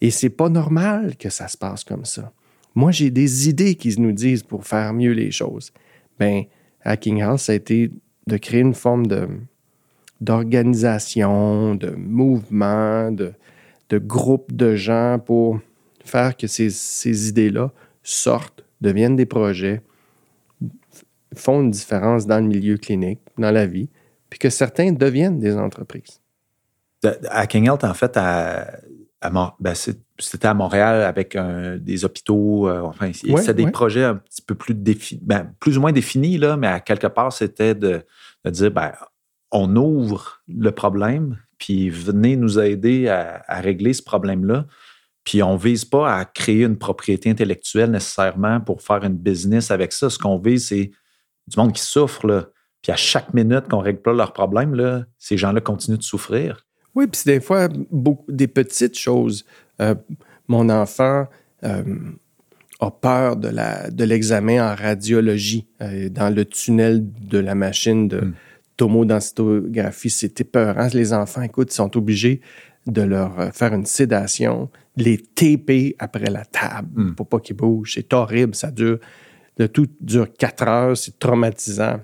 Et 0.00 0.10
c'est 0.10 0.30
pas 0.30 0.48
normal 0.48 1.16
que 1.16 1.30
ça 1.30 1.48
se 1.48 1.56
passe 1.56 1.84
comme 1.84 2.04
ça. 2.04 2.32
Moi, 2.74 2.92
j'ai 2.92 3.10
des 3.10 3.48
idées 3.48 3.74
qu'ils 3.74 4.00
nous 4.00 4.12
disent 4.12 4.42
pour 4.42 4.66
faire 4.66 4.92
mieux 4.92 5.12
les 5.12 5.30
choses. 5.30 5.72
Ben, 6.18 6.44
Hacking 6.82 7.22
House, 7.22 7.44
ça 7.44 7.52
a 7.52 7.54
été 7.56 7.90
de 8.26 8.36
créer 8.36 8.60
une 8.60 8.74
forme 8.74 9.06
de, 9.06 9.28
d'organisation, 10.20 11.74
de 11.74 11.90
mouvement, 11.90 13.10
de, 13.10 13.32
de 13.88 13.98
groupe 13.98 14.52
de 14.52 14.76
gens 14.76 15.18
pour 15.18 15.60
faire 16.04 16.36
que 16.36 16.46
ces, 16.46 16.70
ces 16.70 17.28
idées-là 17.28 17.72
sortent, 18.02 18.64
deviennent 18.80 19.16
des 19.16 19.26
projets, 19.26 19.82
font 21.34 21.62
une 21.62 21.70
différence 21.70 22.26
dans 22.26 22.38
le 22.38 22.46
milieu 22.46 22.76
clinique, 22.76 23.20
dans 23.36 23.50
la 23.50 23.66
vie, 23.66 23.88
puis 24.30 24.38
que 24.38 24.50
certains 24.50 24.92
deviennent 24.92 25.38
des 25.38 25.56
entreprises. 25.56 26.20
Hacking 27.30 27.66
Health, 27.66 27.84
en 27.84 27.94
fait, 27.94 28.16
à, 28.16 28.78
ben, 29.22 29.74
c'était 30.18 30.46
à 30.46 30.54
Montréal 30.54 31.02
avec 31.02 31.36
des 31.80 32.04
hôpitaux. 32.04 32.68
Euh, 32.68 32.82
enfin, 32.82 33.12
c'était 33.12 33.54
des 33.54 33.70
projets 33.70 34.04
un 34.04 34.16
petit 34.16 34.42
peu 34.42 34.54
plus 34.54 34.74
définis, 34.74 35.20
ben, 35.24 35.52
plus 35.60 35.76
ou 35.76 35.80
moins 35.80 35.92
définis, 35.92 36.38
là, 36.38 36.56
mais 36.56 36.68
à 36.68 36.80
quelque 36.80 37.08
part, 37.08 37.32
c'était 37.32 37.74
de, 37.74 38.04
dire 38.46 38.70
ben, 38.70 38.92
on 39.50 39.74
ouvre 39.76 40.40
le 40.48 40.70
problème, 40.70 41.38
puis 41.58 41.90
venez 41.90 42.36
nous 42.36 42.58
aider 42.60 43.08
à, 43.08 43.42
régler 43.60 43.92
ce 43.92 44.02
problème-là. 44.02 44.66
Puis 45.24 45.42
on 45.42 45.54
ne 45.54 45.58
vise 45.58 45.84
pas 45.84 46.14
à 46.14 46.24
créer 46.24 46.64
une 46.64 46.78
propriété 46.78 47.28
intellectuelle 47.28 47.90
nécessairement 47.90 48.60
pour 48.60 48.80
faire 48.80 49.04
une 49.04 49.16
business 49.16 49.70
avec 49.70 49.92
ça. 49.92 50.08
Ce 50.08 50.18
qu'on 50.18 50.38
vise, 50.38 50.68
c'est 50.68 50.90
du 51.46 51.58
monde 51.58 51.72
qui 51.72 51.82
souffre. 51.82 52.26
Là. 52.26 52.46
Puis 52.82 52.92
à 52.92 52.96
chaque 52.96 53.34
minute 53.34 53.68
qu'on 53.68 53.80
règle 53.80 54.00
pas 54.00 54.12
leurs 54.12 54.32
problèmes, 54.32 54.74
là, 54.74 55.04
ces 55.18 55.36
gens-là 55.36 55.60
continuent 55.60 55.98
de 55.98 56.02
souffrir. 56.02 56.67
Oui, 56.98 57.06
puis 57.06 57.22
des 57.26 57.38
fois, 57.38 57.68
beaucoup, 57.92 58.24
des 58.28 58.48
petites 58.48 58.98
choses. 58.98 59.44
Euh, 59.80 59.94
mon 60.48 60.68
enfant 60.68 61.28
euh, 61.62 61.84
a 62.80 62.90
peur 62.90 63.36
de, 63.36 63.46
la, 63.46 63.88
de 63.88 64.02
l'examen 64.02 64.72
en 64.72 64.74
radiologie 64.74 65.68
euh, 65.80 66.08
dans 66.08 66.34
le 66.34 66.44
tunnel 66.44 67.06
de 67.20 67.38
la 67.38 67.54
machine 67.54 68.08
de 68.08 68.20
mm. 68.20 68.34
tomodensitographie. 68.76 70.10
C'était 70.10 70.42
peurant. 70.42 70.88
Les 70.92 71.12
enfants, 71.12 71.42
écoute, 71.42 71.70
ils 71.70 71.76
sont 71.76 71.96
obligés 71.96 72.40
de 72.88 73.02
leur 73.02 73.54
faire 73.54 73.74
une 73.74 73.86
sédation, 73.86 74.68
les 74.96 75.18
taper 75.18 75.94
après 76.00 76.30
la 76.30 76.44
table 76.46 77.00
mm. 77.00 77.14
pour 77.14 77.28
pas 77.28 77.38
qu'ils 77.38 77.54
bougent. 77.54 77.94
C'est 77.94 78.12
horrible, 78.12 78.56
ça 78.56 78.72
dure. 78.72 78.98
Le 79.56 79.68
tout 79.68 79.86
dure 80.00 80.32
quatre 80.36 80.66
heures, 80.66 80.96
c'est 80.96 81.16
traumatisant. 81.20 82.00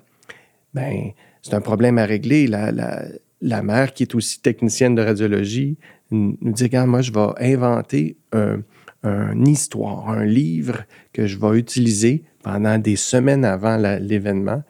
Ben, 0.73 1.11
c'est 1.43 1.55
un 1.55 1.61
problème 1.61 1.99
à 1.99 2.05
régler. 2.05 2.47
La, 2.47 2.71
la, 2.71 3.03
la 3.45 3.63
mère, 3.63 3.93
qui 3.93 4.05
est 4.05 4.15
aussi 4.15 4.41
technicienne 4.41 4.95
de 4.95 5.03
radiologie, 5.03 5.77
nous 6.11 6.37
dit, 6.41 6.65
regarde, 6.65 6.89
moi, 6.89 7.03
je 7.03 7.13
vais 7.13 7.55
inventer 7.55 8.17
un, 8.33 8.63
une 9.05 9.47
histoire, 9.47 10.09
un 10.09 10.25
livre 10.25 10.85
que 11.13 11.27
je 11.27 11.39
vais 11.39 11.59
utiliser 11.59 12.25
pendant 12.43 12.79
des 12.79 12.97
semaines 12.97 13.45
avant 13.45 13.77
l'événement 13.77 14.63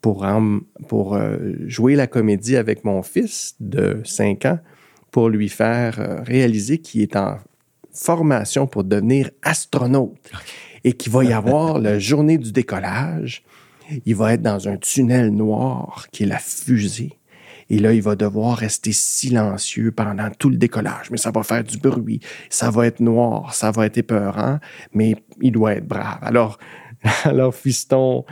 pour, 0.00 0.26
pour 0.88 1.14
euh, 1.14 1.36
jouer 1.66 1.94
la 1.94 2.06
comédie 2.06 2.56
avec 2.56 2.84
mon 2.84 3.02
fils 3.02 3.54
de 3.60 4.00
5 4.04 4.44
ans, 4.46 4.58
pour 5.10 5.28
lui 5.28 5.48
faire 5.48 6.00
euh, 6.00 6.22
réaliser 6.22 6.78
qu'il 6.78 7.02
est 7.02 7.16
en 7.16 7.38
formation 7.92 8.66
pour 8.66 8.84
devenir 8.84 9.30
astronaute 9.42 10.16
et 10.84 10.92
qu'il 10.92 11.12
va 11.12 11.24
y 11.24 11.32
avoir 11.32 11.78
la 11.78 11.98
journée 11.98 12.38
du 12.38 12.50
décollage. 12.52 13.42
Il 14.06 14.14
va 14.14 14.34
être 14.34 14.42
dans 14.42 14.68
un 14.68 14.76
tunnel 14.76 15.30
noir 15.30 16.06
qui 16.12 16.22
est 16.22 16.26
la 16.26 16.38
fusée. 16.38 17.19
Et 17.70 17.78
là, 17.78 17.92
il 17.92 18.02
va 18.02 18.16
devoir 18.16 18.58
rester 18.58 18.92
silencieux 18.92 19.92
pendant 19.92 20.28
tout 20.36 20.50
le 20.50 20.56
décollage. 20.56 21.10
Mais 21.10 21.16
ça 21.16 21.30
va 21.30 21.44
faire 21.44 21.62
du 21.62 21.78
bruit, 21.78 22.20
ça 22.50 22.70
va 22.70 22.86
être 22.86 22.98
noir, 22.98 23.54
ça 23.54 23.70
va 23.70 23.86
être 23.86 23.96
épeurant, 23.96 24.58
mais 24.92 25.14
il 25.40 25.52
doit 25.52 25.74
être 25.74 25.86
brave. 25.86 26.18
Alors, 26.20 26.58
alors 27.24 27.54
Fiston 27.54 28.24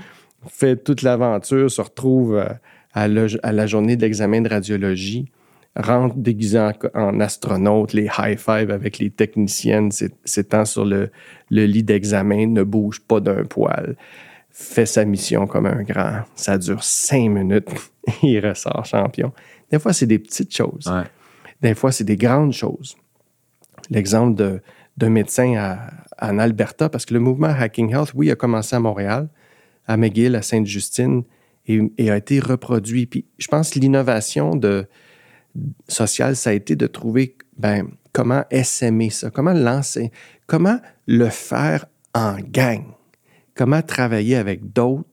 fait 0.49 0.77
toute 0.77 1.03
l'aventure, 1.03 1.71
se 1.71 1.81
retrouve 1.81 2.37
euh, 2.37 2.49
à, 2.93 3.07
la 3.07 3.67
journée 3.67 3.97
de 3.97 4.03
l'examen 4.03 4.41
de 4.41 4.49
radiologie, 4.49 5.31
rentre 5.77 6.17
déguisé 6.17 6.59
en, 6.95 7.21
astronaute, 7.21 7.93
les 7.93 8.09
high-five 8.19 8.73
avec 8.73 8.99
les 8.99 9.11
techniciennes, 9.11 9.91
s'étend 10.25 10.65
sur 10.65 10.85
le 10.85 11.11
lit 11.51 11.85
d'examen, 11.85 12.49
ne 12.49 12.65
bouge 12.65 13.01
pas 13.01 13.21
d'un 13.21 13.45
poil 13.45 13.95
fait 14.61 14.87
sa 14.87 15.05
mission 15.05 15.47
comme 15.47 15.67
un 15.67 15.83
grand. 15.85 16.25
Ça 16.35 16.59
dure 16.59 16.83
cinq 16.83 17.29
minutes. 17.29 17.71
il 18.25 18.45
ressort 18.45 18.85
champion. 18.85 19.33
Des 19.71 19.79
fois, 19.79 19.93
c'est 19.93 20.07
des 20.07 20.19
petites 20.19 20.55
choses. 20.55 20.93
Des 21.63 21.77
fois, 21.77 21.93
c'est 21.93 22.03
des 22.03 22.17
grandes 22.17 22.53
choses. 22.53 22.97
L'exemple 23.89 24.35
de, 24.35 24.61
d'un 24.97 25.11
médecin 25.11 25.79
en 26.21 26.39
Alberta, 26.41 26.89
parce 26.89 27.07
que 27.07 27.15
le 27.15 27.21
mouvement 27.21 27.55
Hacking 27.57 27.95
Health, 27.95 28.11
oui, 28.17 28.33
a 28.33 28.35
commencé 28.35 28.75
à 28.75 28.81
Montréal, 28.81 29.29
à 29.87 29.97
McGill, 29.97 30.35
à 30.35 30.43
Sainte-Justine, 30.43 31.23
et, 31.67 32.11
a 32.11 32.17
été 32.17 32.41
reproduit. 32.41 33.07
Puis 33.07 33.27
je 33.39 33.47
pense 33.47 33.71
que 33.71 33.79
l'innovation 33.79 34.57
de, 34.57 34.89
sociale, 35.87 36.35
ça 36.35 36.51
a 36.51 36.53
été 36.53 36.75
de 36.75 36.89
trouver 36.89 37.37
ben, 37.57 37.89
comment 38.13 38.45
essaimer 38.51 39.11
ça, 39.11 39.31
comment 39.31 39.53
lancer, 39.53 40.11
comment 40.49 40.81
le 41.07 41.29
faire 41.29 41.87
en 42.13 42.39
gang 42.41 42.98
comment 43.59 43.83
travailler 43.83 44.37
avec 44.37 44.73
d'autres, 44.73 45.05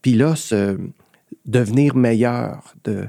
puis 0.00 0.14
là, 0.14 0.34
se, 0.34 0.78
devenir 1.44 1.94
meilleur 1.94 2.74
de, 2.84 3.08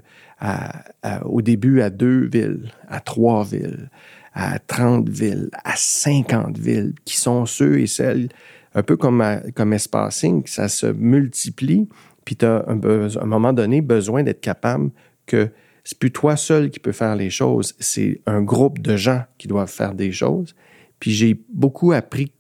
au 1.24 1.42
début 1.42 1.82
à 1.82 1.90
deux 1.90 2.28
villes, 2.28 2.70
à 2.90 3.00
trois 3.00 3.46
villes, 3.46 3.90
à 4.34 4.60
30 4.60 5.08
villes, 5.08 5.50
à 5.64 5.76
50 5.76 6.58
villes, 6.58 6.94
qui 7.06 7.18
sont 7.18 7.46
ceux 7.46 7.80
et 7.80 7.88
celles, 7.88 8.28
un 8.76 8.84
peu 8.84 8.98
comme, 8.98 9.24
comme 9.56 9.72
espacing, 9.72 10.46
ça 10.48 10.68
se 10.68 10.88
multiplie, 10.88 11.88
puis 12.26 12.36
tu 12.36 12.46
as 12.46 12.66
un, 12.68 12.80
à 12.82 13.24
un 13.24 13.26
moment 13.26 13.54
donné 13.54 13.82
besoin 13.82 14.24
d'être 14.24 14.42
capable 14.42 14.90
que 15.28 15.50
c'est 15.86 15.98
plus 15.98 16.12
toi 16.12 16.36
seul 16.36 16.72
qui 16.72 16.80
peux 16.80 16.92
faire 16.92 17.16
les 17.16 17.30
choses, 17.30 17.74
c'est 17.80 18.22
un 18.26 18.42
groupe 18.42 18.80
de 18.80 18.98
gens 18.98 19.24
qui 19.38 19.48
doivent 19.48 19.72
faire 19.72 19.94
des 19.94 20.12
choses. 20.12 20.56
Puis 21.00 21.12
j'ai 21.12 21.40
beaucoup 21.50 21.92
appris 21.92 22.32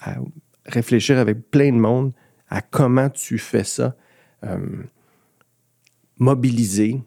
à, 0.00 0.16
réfléchir 0.70 1.18
avec 1.18 1.50
plein 1.50 1.72
de 1.72 1.78
monde 1.78 2.12
à 2.48 2.60
comment 2.60 3.08
tu 3.08 3.38
fais 3.38 3.64
ça. 3.64 3.96
Euh, 4.44 4.58
mobiliser 6.18 7.00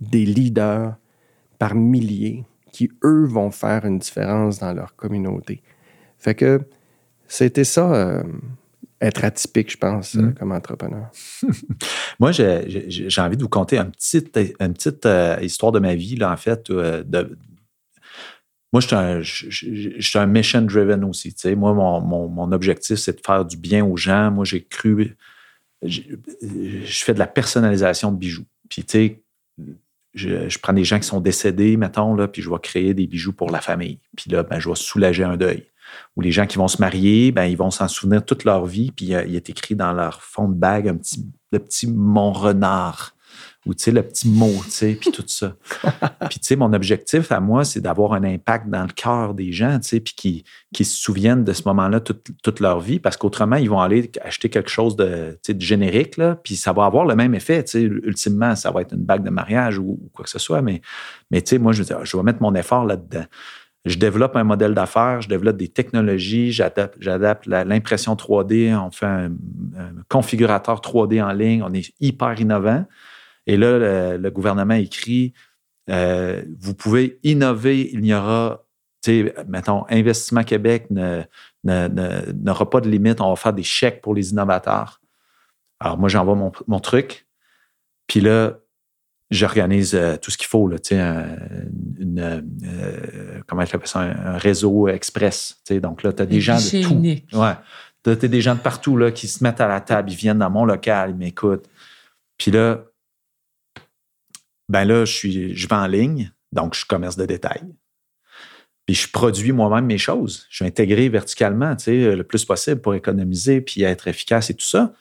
des 0.00 0.24
leaders 0.24 0.96
par 1.58 1.74
milliers 1.74 2.44
qui, 2.72 2.90
eux, 3.04 3.26
vont 3.26 3.50
faire 3.50 3.84
une 3.84 3.98
différence 3.98 4.58
dans 4.58 4.72
leur 4.72 4.94
communauté. 4.96 5.62
Fait 6.18 6.34
que 6.34 6.60
c'était 7.26 7.64
ça, 7.64 7.92
euh, 7.92 8.22
être 9.00 9.24
atypique, 9.24 9.72
je 9.72 9.76
pense, 9.76 10.14
mm. 10.14 10.34
comme 10.34 10.52
entrepreneur. 10.52 11.10
Moi, 12.20 12.32
j'ai 12.32 13.20
envie 13.20 13.36
de 13.36 13.42
vous 13.42 13.48
conter 13.48 13.78
une 13.78 13.90
petite, 13.90 14.38
une 14.60 14.74
petite 14.74 15.06
euh, 15.06 15.36
histoire 15.40 15.72
de 15.72 15.78
ma 15.78 15.94
vie, 15.94 16.16
là, 16.16 16.32
en 16.32 16.36
fait, 16.36 16.70
de, 16.70 17.36
moi, 18.72 18.80
je 18.80 19.22
suis 20.00 20.18
un, 20.18 20.26
mission-driven 20.26 21.04
aussi. 21.04 21.34
Moi, 21.56 21.72
mon, 21.72 22.52
objectif, 22.52 22.96
c'est 22.96 23.16
de 23.16 23.22
faire 23.24 23.44
du 23.44 23.56
bien 23.56 23.84
aux 23.84 23.96
gens. 23.96 24.30
Moi, 24.30 24.44
j'ai 24.44 24.62
cru. 24.62 25.16
Je 25.82 27.04
fais 27.04 27.14
de 27.14 27.18
la 27.18 27.26
personnalisation 27.26 28.12
de 28.12 28.18
bijoux. 28.18 28.46
Puis, 28.68 28.84
tu 28.84 28.92
sais, 28.92 29.22
je, 30.14 30.58
prends 30.58 30.74
des 30.74 30.84
gens 30.84 30.98
qui 30.98 31.06
sont 31.06 31.20
décédés, 31.20 31.76
mettons, 31.76 32.14
là, 32.14 32.28
puis 32.28 32.42
je 32.42 32.50
vais 32.50 32.58
créer 32.60 32.92
des 32.92 33.06
bijoux 33.06 33.32
pour 33.32 33.50
la 33.50 33.60
famille. 33.60 34.00
Puis 34.16 34.30
là, 34.30 34.42
ben, 34.42 34.58
je 34.58 34.68
vais 34.68 34.74
soulager 34.74 35.24
un 35.24 35.36
deuil. 35.36 35.64
Ou 36.16 36.20
les 36.20 36.32
gens 36.32 36.46
qui 36.46 36.58
vont 36.58 36.68
se 36.68 36.82
marier, 36.82 37.32
ben, 37.32 37.44
ils 37.44 37.56
vont 37.56 37.70
s'en 37.70 37.88
souvenir 37.88 38.22
toute 38.22 38.44
leur 38.44 38.66
vie, 38.66 38.90
puis 38.90 39.06
il, 39.06 39.34
est 39.34 39.48
écrit 39.48 39.74
dans 39.74 39.94
leur 39.94 40.22
fond 40.22 40.48
de 40.48 40.54
bague 40.54 40.88
un 40.88 40.96
petit, 40.96 41.26
le 41.52 41.58
petit 41.58 41.86
Mont 41.86 42.32
Renard 42.32 43.14
ou 43.68 43.74
tu 43.74 43.84
sais, 43.84 43.90
le 43.90 44.02
petit 44.02 44.28
mot, 44.28 44.54
tu 44.64 44.70
sais, 44.70 44.98
puis 44.98 45.12
tout 45.12 45.24
ça. 45.26 45.54
puis 46.30 46.40
tu 46.40 46.46
sais, 46.46 46.56
mon 46.56 46.72
objectif 46.72 47.30
à 47.30 47.38
moi, 47.38 47.64
c'est 47.64 47.80
d'avoir 47.80 48.14
un 48.14 48.24
impact 48.24 48.68
dans 48.68 48.82
le 48.82 48.92
cœur 48.92 49.34
des 49.34 49.52
gens, 49.52 49.78
tu 49.78 49.88
sais, 49.88 50.00
puis 50.00 50.14
qui, 50.16 50.44
qui 50.72 50.86
se 50.86 50.96
souviennent 50.96 51.44
de 51.44 51.52
ce 51.52 51.62
moment-là 51.66 52.00
toute, 52.00 52.60
leur 52.60 52.80
vie, 52.80 52.98
parce 52.98 53.16
qu'autrement, 53.16 53.56
ils 53.56 53.68
vont 53.68 53.80
aller 53.80 54.10
acheter 54.22 54.48
quelque 54.48 54.70
chose 54.70 54.96
de, 54.96 55.38
de 55.46 55.60
générique, 55.60 56.16
là, 56.16 56.34
puis 56.42 56.56
ça 56.56 56.72
va 56.72 56.86
avoir 56.86 57.04
le 57.04 57.14
même 57.14 57.34
effet, 57.34 57.62
tu 57.62 57.70
sais, 57.72 57.82
ultimement, 57.82 58.56
ça 58.56 58.70
va 58.70 58.80
être 58.80 58.94
une 58.94 59.04
bague 59.04 59.22
de 59.22 59.30
mariage 59.30 59.78
ou, 59.78 59.98
quoi 60.14 60.24
que 60.24 60.30
ce 60.30 60.38
soit, 60.38 60.62
mais, 60.62 60.80
mais 61.30 61.42
tu 61.42 61.50
sais, 61.50 61.58
moi, 61.58 61.72
je, 61.72 61.82
je 61.82 62.16
vais 62.16 62.22
mettre 62.22 62.42
mon 62.42 62.54
effort 62.54 62.86
là-dedans 62.86 63.24
je 63.84 63.96
développe 63.96 64.36
un 64.36 64.44
modèle 64.44 64.74
d'affaires, 64.74 65.20
je 65.22 65.28
développe 65.28 65.56
des 65.56 65.68
technologies, 65.68 66.52
j'adapte 66.52 67.46
l'impression 67.46 68.14
3D, 68.14 68.76
on 68.76 68.90
fait 68.90 69.06
un, 69.06 69.30
configurateur 70.08 70.80
3D 70.80 71.22
en 71.22 71.32
ligne, 71.32 71.62
on 71.62 71.72
est 71.72 71.92
hyper 72.00 72.38
innovant. 72.40 72.84
Et 73.48 73.56
là, 73.56 74.16
le, 74.16 74.30
gouvernement 74.30 74.74
écrit 74.74 75.32
euh, 75.90 76.44
vous 76.60 76.74
pouvez 76.74 77.18
innover, 77.22 77.90
il 77.92 78.00
n'y 78.00 78.14
aura, 78.14 78.64
tu 79.02 79.24
sais, 79.24 79.34
mettons, 79.48 79.84
Investissement 79.88 80.44
Québec 80.44 80.88
n'aura 80.90 82.70
pas 82.70 82.80
de 82.80 82.88
limite, 82.88 83.20
on 83.20 83.30
va 83.30 83.36
faire 83.36 83.54
des 83.54 83.62
chèques 83.62 84.02
pour 84.02 84.14
les 84.14 84.30
innovateurs. 84.30 85.00
Alors, 85.80 85.98
moi, 85.98 86.08
j'envoie 86.08 86.34
mon, 86.34 86.52
mon 86.66 86.78
truc, 86.78 87.26
puis 88.06 88.20
là, 88.20 88.58
j'organise 89.30 89.94
euh, 89.94 90.16
tout 90.16 90.30
ce 90.30 90.38
qu'il 90.38 90.46
faut, 90.46 90.68
là, 90.68 90.76
une, 90.90 92.20
euh, 92.64 93.40
comment 93.46 93.64
je 93.64 93.76
ça, 93.84 94.00
un, 94.00 94.36
réseau 94.38 94.88
express. 94.88 95.62
Donc 95.70 96.02
là, 96.02 96.12
tu 96.12 96.22
as 96.22 96.26
des 96.26 96.40
gens 96.40 96.56
de 96.56 96.82
tout. 96.82 97.38
Ouais. 97.38 97.52
Tu 98.02 98.10
as 98.10 98.14
des 98.14 98.40
gens 98.40 98.54
de 98.54 98.60
partout 98.60 98.96
là, 98.96 99.10
qui 99.10 99.26
se 99.26 99.42
mettent 99.42 99.60
à 99.60 99.68
la 99.68 99.80
table, 99.80 100.10
ils 100.10 100.16
viennent 100.16 100.38
dans 100.38 100.50
mon 100.50 100.64
local, 100.64 101.10
ils 101.10 101.16
m'écoutent. 101.16 101.68
Puis 102.38 102.50
là, 102.50 102.84
ben 104.68 104.84
là, 104.84 105.04
je, 105.04 105.12
suis, 105.12 105.56
je 105.56 105.68
vais 105.68 105.74
en 105.74 105.86
ligne, 105.86 106.32
donc 106.52 106.74
je 106.74 106.80
suis 106.80 106.86
commerce 106.86 107.16
de 107.16 107.26
détail. 107.26 107.62
Puis 108.86 108.94
je 108.94 109.10
produis 109.10 109.52
moi-même 109.52 109.86
mes 109.86 109.98
choses. 109.98 110.46
Je 110.50 110.64
vais 110.64 110.68
intégrer 110.68 111.08
verticalement, 111.08 111.76
tu 111.76 111.84
sais, 111.84 112.16
le 112.16 112.24
plus 112.24 112.44
possible 112.44 112.80
pour 112.80 112.94
économiser 112.94 113.60
puis 113.60 113.82
être 113.82 114.08
efficace 114.08 114.50
et 114.50 114.54
tout 114.54 114.66
ça. 114.66 114.94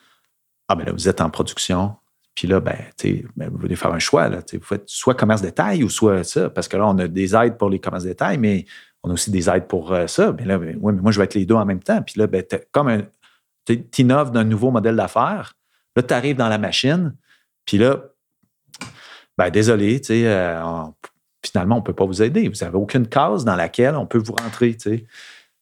Ah, 0.67 0.75
ben 0.75 0.85
là, 0.85 0.91
vous 0.91 1.07
êtes 1.07 1.21
en 1.21 1.29
production, 1.29 1.95
puis 2.37 2.47
là, 2.47 2.59
ben, 2.59 2.77
ben, 3.35 3.49
vous 3.49 3.57
voulez 3.57 3.75
faire 3.75 3.91
un 3.91 3.97
choix. 3.97 4.29
Là, 4.29 4.41
vous 4.53 4.59
faites 4.61 4.87
soit 4.87 5.15
commerce 5.15 5.41
détail 5.41 5.83
ou 5.83 5.89
soit 5.89 6.23
ça, 6.23 6.51
parce 6.51 6.67
que 6.67 6.77
là, 6.77 6.85
on 6.85 6.95
a 6.99 7.07
des 7.07 7.35
aides 7.35 7.57
pour 7.57 7.67
les 7.67 7.79
commerces 7.79 8.03
détail, 8.03 8.37
mais 8.37 8.65
on 9.01 9.09
a 9.09 9.13
aussi 9.13 9.31
des 9.31 9.49
aides 9.49 9.67
pour 9.67 9.91
euh, 9.91 10.05
ça. 10.05 10.31
Mais 10.37 10.45
là, 10.45 10.59
ben, 10.59 10.77
mais 10.79 10.91
moi, 11.01 11.11
je 11.11 11.17
vais 11.17 11.25
être 11.25 11.33
les 11.33 11.47
deux 11.47 11.55
en 11.55 11.65
même 11.65 11.81
temps. 11.81 11.99
Puis 12.03 12.19
là, 12.19 12.27
ben, 12.27 12.43
comme 12.71 12.89
un, 12.89 13.01
tu 13.65 13.83
innoves 13.97 14.29
d'un 14.29 14.43
nouveau 14.43 14.69
modèle 14.69 14.95
d'affaires. 14.95 15.53
Là, 15.95 16.03
tu 16.03 16.13
arrives 16.13 16.35
dans 16.35 16.47
la 16.47 16.59
machine, 16.59 17.15
puis 17.65 17.79
là, 17.79 18.03
ben, 19.37 19.49
désolé, 19.49 19.99
tu 20.01 20.07
sais, 20.07 20.27
euh, 20.27 20.83
finalement, 21.45 21.75
on 21.75 21.79
ne 21.79 21.83
peut 21.83 21.93
pas 21.93 22.05
vous 22.05 22.21
aider. 22.21 22.47
Vous 22.47 22.65
n'avez 22.65 22.77
aucune 22.77 23.07
case 23.07 23.45
dans 23.45 23.55
laquelle 23.55 23.95
on 23.95 24.05
peut 24.05 24.17
vous 24.17 24.33
rentrer. 24.33 24.75
Tu 24.75 24.89
sais. 24.89 25.05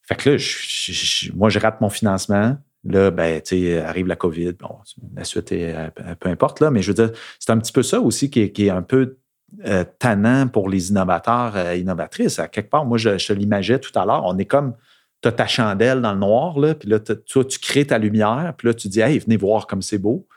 Fait 0.01 0.15
que 0.15 0.29
là, 0.31 1.31
moi, 1.35 1.49
je 1.49 1.59
rate 1.59 1.81
mon 1.81 1.89
financement. 1.89 2.57
Là, 2.85 3.11
ben, 3.11 3.41
tu 3.41 3.57
sais, 3.57 3.81
arrive 3.81 4.07
la 4.07 4.15
COVID. 4.15 4.53
Bon, 4.53 4.77
la 5.15 5.23
suite 5.23 5.51
est 5.51 5.75
euh, 5.75 5.89
peu 6.19 6.29
importe, 6.29 6.59
là, 6.59 6.69
mais 6.71 6.81
je 6.81 6.91
veux 6.91 6.93
dire, 6.93 7.11
c'est 7.39 7.51
un 7.51 7.57
petit 7.57 7.71
peu 7.71 7.83
ça 7.83 7.99
aussi 7.99 8.29
qui 8.29 8.41
est, 8.41 8.69
un 8.69 8.83
peu 8.83 9.17
euh, 9.65 9.83
tannant 9.99 10.47
pour 10.47 10.69
les 10.69 10.89
innovateurs, 10.89 11.57
et 11.57 11.79
innovatrices. 11.79 12.39
À 12.39 12.47
quelque 12.47 12.69
part, 12.69 12.85
moi, 12.85 12.97
je, 12.97 13.17
je 13.17 13.33
l'imaginais 13.33 13.79
tout 13.79 13.97
à 13.97 14.05
l'heure. 14.05 14.23
On 14.25 14.37
est 14.37 14.45
comme, 14.45 14.75
tu 15.21 15.27
as 15.27 15.31
ta 15.31 15.47
chandelle 15.47 16.01
dans 16.01 16.13
le 16.13 16.19
noir, 16.19 16.59
là, 16.59 16.75
puis 16.75 16.87
là, 16.87 16.99
toi, 16.99 17.43
tu 17.43 17.59
crées 17.59 17.87
ta 17.87 17.97
lumière, 17.97 18.53
puis 18.57 18.67
là, 18.67 18.73
tu 18.75 18.87
dis, 18.87 19.01
hey, 19.01 19.17
venez 19.17 19.37
voir 19.37 19.65
comme 19.65 19.81
c'est 19.81 19.97
beau. 19.97 20.27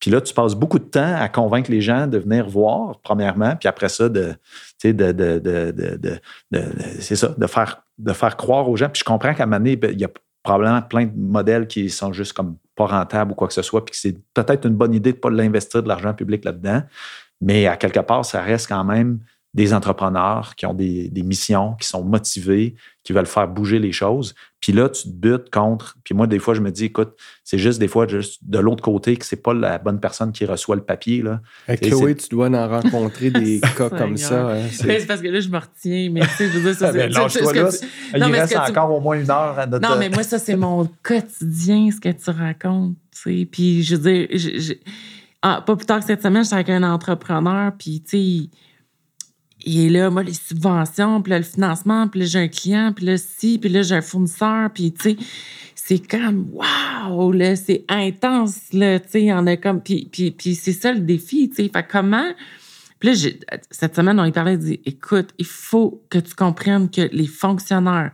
Puis 0.00 0.10
là, 0.10 0.20
tu 0.20 0.34
passes 0.34 0.54
beaucoup 0.54 0.78
de 0.78 0.84
temps 0.84 1.16
à 1.16 1.28
convaincre 1.28 1.70
les 1.70 1.80
gens 1.80 2.06
de 2.06 2.18
venir 2.18 2.48
voir, 2.48 3.00
premièrement, 3.02 3.56
puis 3.56 3.68
après 3.68 3.88
ça, 3.88 4.08
de, 4.08 4.34
de, 4.84 4.92
de, 4.92 5.38
de, 5.38 6.62
c'est 7.00 7.16
ça, 7.16 7.34
de 7.36 7.46
faire, 7.46 7.82
de 7.98 8.12
faire 8.12 8.36
croire 8.36 8.68
aux 8.68 8.76
gens. 8.76 8.88
Puis 8.88 9.00
je 9.00 9.04
comprends 9.04 9.34
qu'à 9.34 9.44
un 9.44 9.46
moment 9.46 9.58
donné, 9.58 9.76
ben, 9.76 9.92
il 9.92 10.00
y 10.00 10.04
a 10.04 10.10
probablement 10.42 10.82
plein 10.82 11.06
de 11.06 11.16
modèles 11.16 11.66
qui 11.66 11.90
sont 11.90 12.12
juste 12.12 12.32
comme 12.32 12.56
pas 12.76 12.86
rentables 12.86 13.32
ou 13.32 13.34
quoi 13.34 13.48
que 13.48 13.54
ce 13.54 13.62
soit, 13.62 13.84
puis 13.84 13.92
que 13.92 13.98
c'est 13.98 14.16
peut-être 14.34 14.66
une 14.66 14.74
bonne 14.74 14.94
idée 14.94 15.12
de 15.12 15.16
ne 15.16 15.20
pas 15.20 15.30
l'investir 15.30 15.82
de 15.82 15.88
l'argent 15.88 16.14
public 16.14 16.44
là-dedans. 16.44 16.82
Mais 17.40 17.66
à 17.66 17.76
quelque 17.76 18.00
part, 18.00 18.24
ça 18.24 18.42
reste 18.42 18.68
quand 18.68 18.84
même 18.84 19.20
des 19.56 19.72
entrepreneurs 19.72 20.54
qui 20.54 20.66
ont 20.66 20.74
des, 20.74 21.10
missions, 21.24 21.76
qui 21.80 21.88
sont 21.88 22.04
motivés, 22.04 22.74
qui 23.02 23.14
veulent 23.14 23.24
faire 23.24 23.48
bouger 23.48 23.78
les 23.78 23.90
choses. 23.90 24.34
Puis 24.60 24.72
là, 24.72 24.90
tu 24.90 25.04
te 25.04 25.08
butes 25.08 25.50
contre. 25.50 25.96
Puis 26.04 26.14
moi, 26.14 26.26
des 26.26 26.38
fois, 26.38 26.52
je 26.52 26.60
me 26.60 26.70
dis, 26.70 26.84
écoute, 26.84 27.14
c'est 27.42 27.56
juste 27.56 27.78
des 27.78 27.88
fois 27.88 28.06
juste 28.06 28.40
de 28.42 28.58
l'autre 28.58 28.82
côté 28.82 29.16
que 29.16 29.24
c'est 29.24 29.42
pas 29.42 29.54
la 29.54 29.78
bonne 29.78 29.98
personne 29.98 30.32
qui 30.32 30.44
reçoit 30.44 30.76
le 30.76 30.82
papier. 30.82 31.22
Là. 31.22 31.40
Avec 31.66 31.80
Chloé, 31.80 32.14
tu 32.16 32.28
dois 32.28 32.48
en 32.48 32.68
rencontrer 32.68 33.30
des 33.30 33.60
cas 33.78 33.88
comme 33.88 34.18
ça. 34.18 34.50
Hein, 34.50 34.68
c'est 34.70 35.06
parce 35.06 35.22
que 35.22 35.28
là, 35.28 35.40
je 35.40 35.48
me 35.48 35.56
retiens, 35.58 36.10
mais 36.12 36.20
tu 36.20 36.26
sais, 36.26 36.48
je 36.48 36.58
veux 36.58 36.60
dire, 36.60 36.74
ça, 36.78 36.92
c'est. 36.92 37.08
là, 38.18 38.28
il 38.28 38.34
reste 38.34 38.56
encore 38.56 38.92
au 38.92 39.00
moins 39.00 39.18
une 39.18 39.30
heure 39.30 39.58
à 39.58 39.66
notre... 39.66 39.88
Non, 39.88 39.96
mais 39.98 40.10
moi, 40.10 40.22
ça, 40.22 40.38
c'est 40.38 40.56
mon 40.56 40.86
quotidien, 41.02 41.88
ce 41.90 41.98
que 41.98 42.10
tu 42.10 42.28
racontes. 42.28 42.96
Tu 43.10 43.40
sais. 43.40 43.48
Puis 43.50 43.82
je 43.84 43.96
veux 43.96 44.12
dire, 44.12 44.76
ah, 45.40 45.62
pas 45.64 45.76
plus 45.76 45.86
tard 45.86 46.00
que 46.00 46.06
cette 46.06 46.22
semaine, 46.22 46.44
j'étais 46.44 46.56
avec 46.56 46.68
un 46.68 46.82
entrepreneur, 46.82 47.72
puis 47.78 48.02
tu 48.02 48.18
sais, 48.44 48.50
et 49.66 49.88
là, 49.88 50.10
moi, 50.10 50.22
les 50.22 50.32
subventions, 50.32 51.20
puis 51.20 51.30
là, 51.30 51.38
le 51.38 51.44
financement, 51.44 52.08
puis 52.08 52.20
là, 52.20 52.26
j'ai 52.26 52.38
un 52.38 52.48
client, 52.48 52.92
puis 52.94 53.04
là, 53.04 53.16
si, 53.16 53.58
puis 53.58 53.68
là, 53.68 53.82
j'ai 53.82 53.96
un 53.96 54.02
fournisseur, 54.02 54.70
puis 54.72 54.92
tu 54.92 55.10
sais, 55.10 55.16
c'est 55.74 56.06
comme, 56.06 56.48
waouh, 56.52 57.32
là, 57.32 57.56
c'est 57.56 57.84
intense, 57.88 58.72
là, 58.72 59.00
tu 59.00 59.08
sais, 59.10 59.22
il 59.24 59.32
en 59.32 59.46
a 59.46 59.56
comme, 59.56 59.80
puis, 59.82 60.08
c'est 60.38 60.72
ça 60.72 60.92
le 60.92 61.00
défi, 61.00 61.48
tu 61.48 61.56
sais. 61.56 61.70
Fait 61.72 61.86
comment, 61.88 62.32
puis 62.98 63.10
là, 63.10 63.30
cette 63.70 63.96
semaine, 63.96 64.18
on 64.18 64.24
y 64.24 64.32
parlait, 64.32 64.56
dit, 64.56 64.80
écoute, 64.84 65.30
il 65.38 65.46
faut 65.46 66.02
que 66.10 66.18
tu 66.18 66.34
comprennes 66.34 66.90
que 66.90 67.08
les 67.12 67.26
fonctionnaires, 67.26 68.12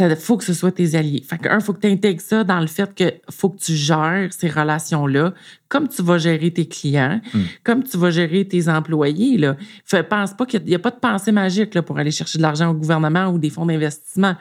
il 0.00 0.16
faut 0.16 0.36
que 0.36 0.44
ce 0.44 0.54
soit 0.54 0.72
tes 0.72 0.94
alliés. 0.94 1.22
Fait 1.26 1.46
un, 1.48 1.58
il 1.58 1.62
faut 1.62 1.72
que 1.72 1.80
tu 1.80 1.86
intègres 1.86 2.20
ça 2.20 2.44
dans 2.44 2.60
le 2.60 2.66
fait 2.66 2.94
que 2.94 3.12
faut 3.30 3.50
que 3.50 3.58
tu 3.58 3.74
gères 3.74 4.28
ces 4.30 4.48
relations-là, 4.48 5.34
comme 5.68 5.88
tu 5.88 6.02
vas 6.02 6.18
gérer 6.18 6.50
tes 6.50 6.66
clients, 6.66 7.20
hmm. 7.34 7.40
comme 7.62 7.82
tu 7.82 7.96
vas 7.96 8.10
gérer 8.10 8.46
tes 8.46 8.68
employés. 8.68 9.38
Là. 9.38 9.56
Fait, 9.84 10.02
pense 10.02 10.34
pas 10.34 10.46
qu'il 10.46 10.62
n'y 10.64 10.74
a, 10.74 10.78
pas 10.78 10.90
de 10.90 10.98
pensée 10.98 11.32
magique 11.32 11.74
là, 11.74 11.82
pour 11.82 11.98
aller 11.98 12.10
chercher 12.10 12.38
de 12.38 12.42
l'argent 12.42 12.70
au 12.70 12.74
gouvernement 12.74 13.28
ou 13.28 13.38
des 13.38 13.50
fonds 13.50 13.66
d'investissement. 13.66 14.34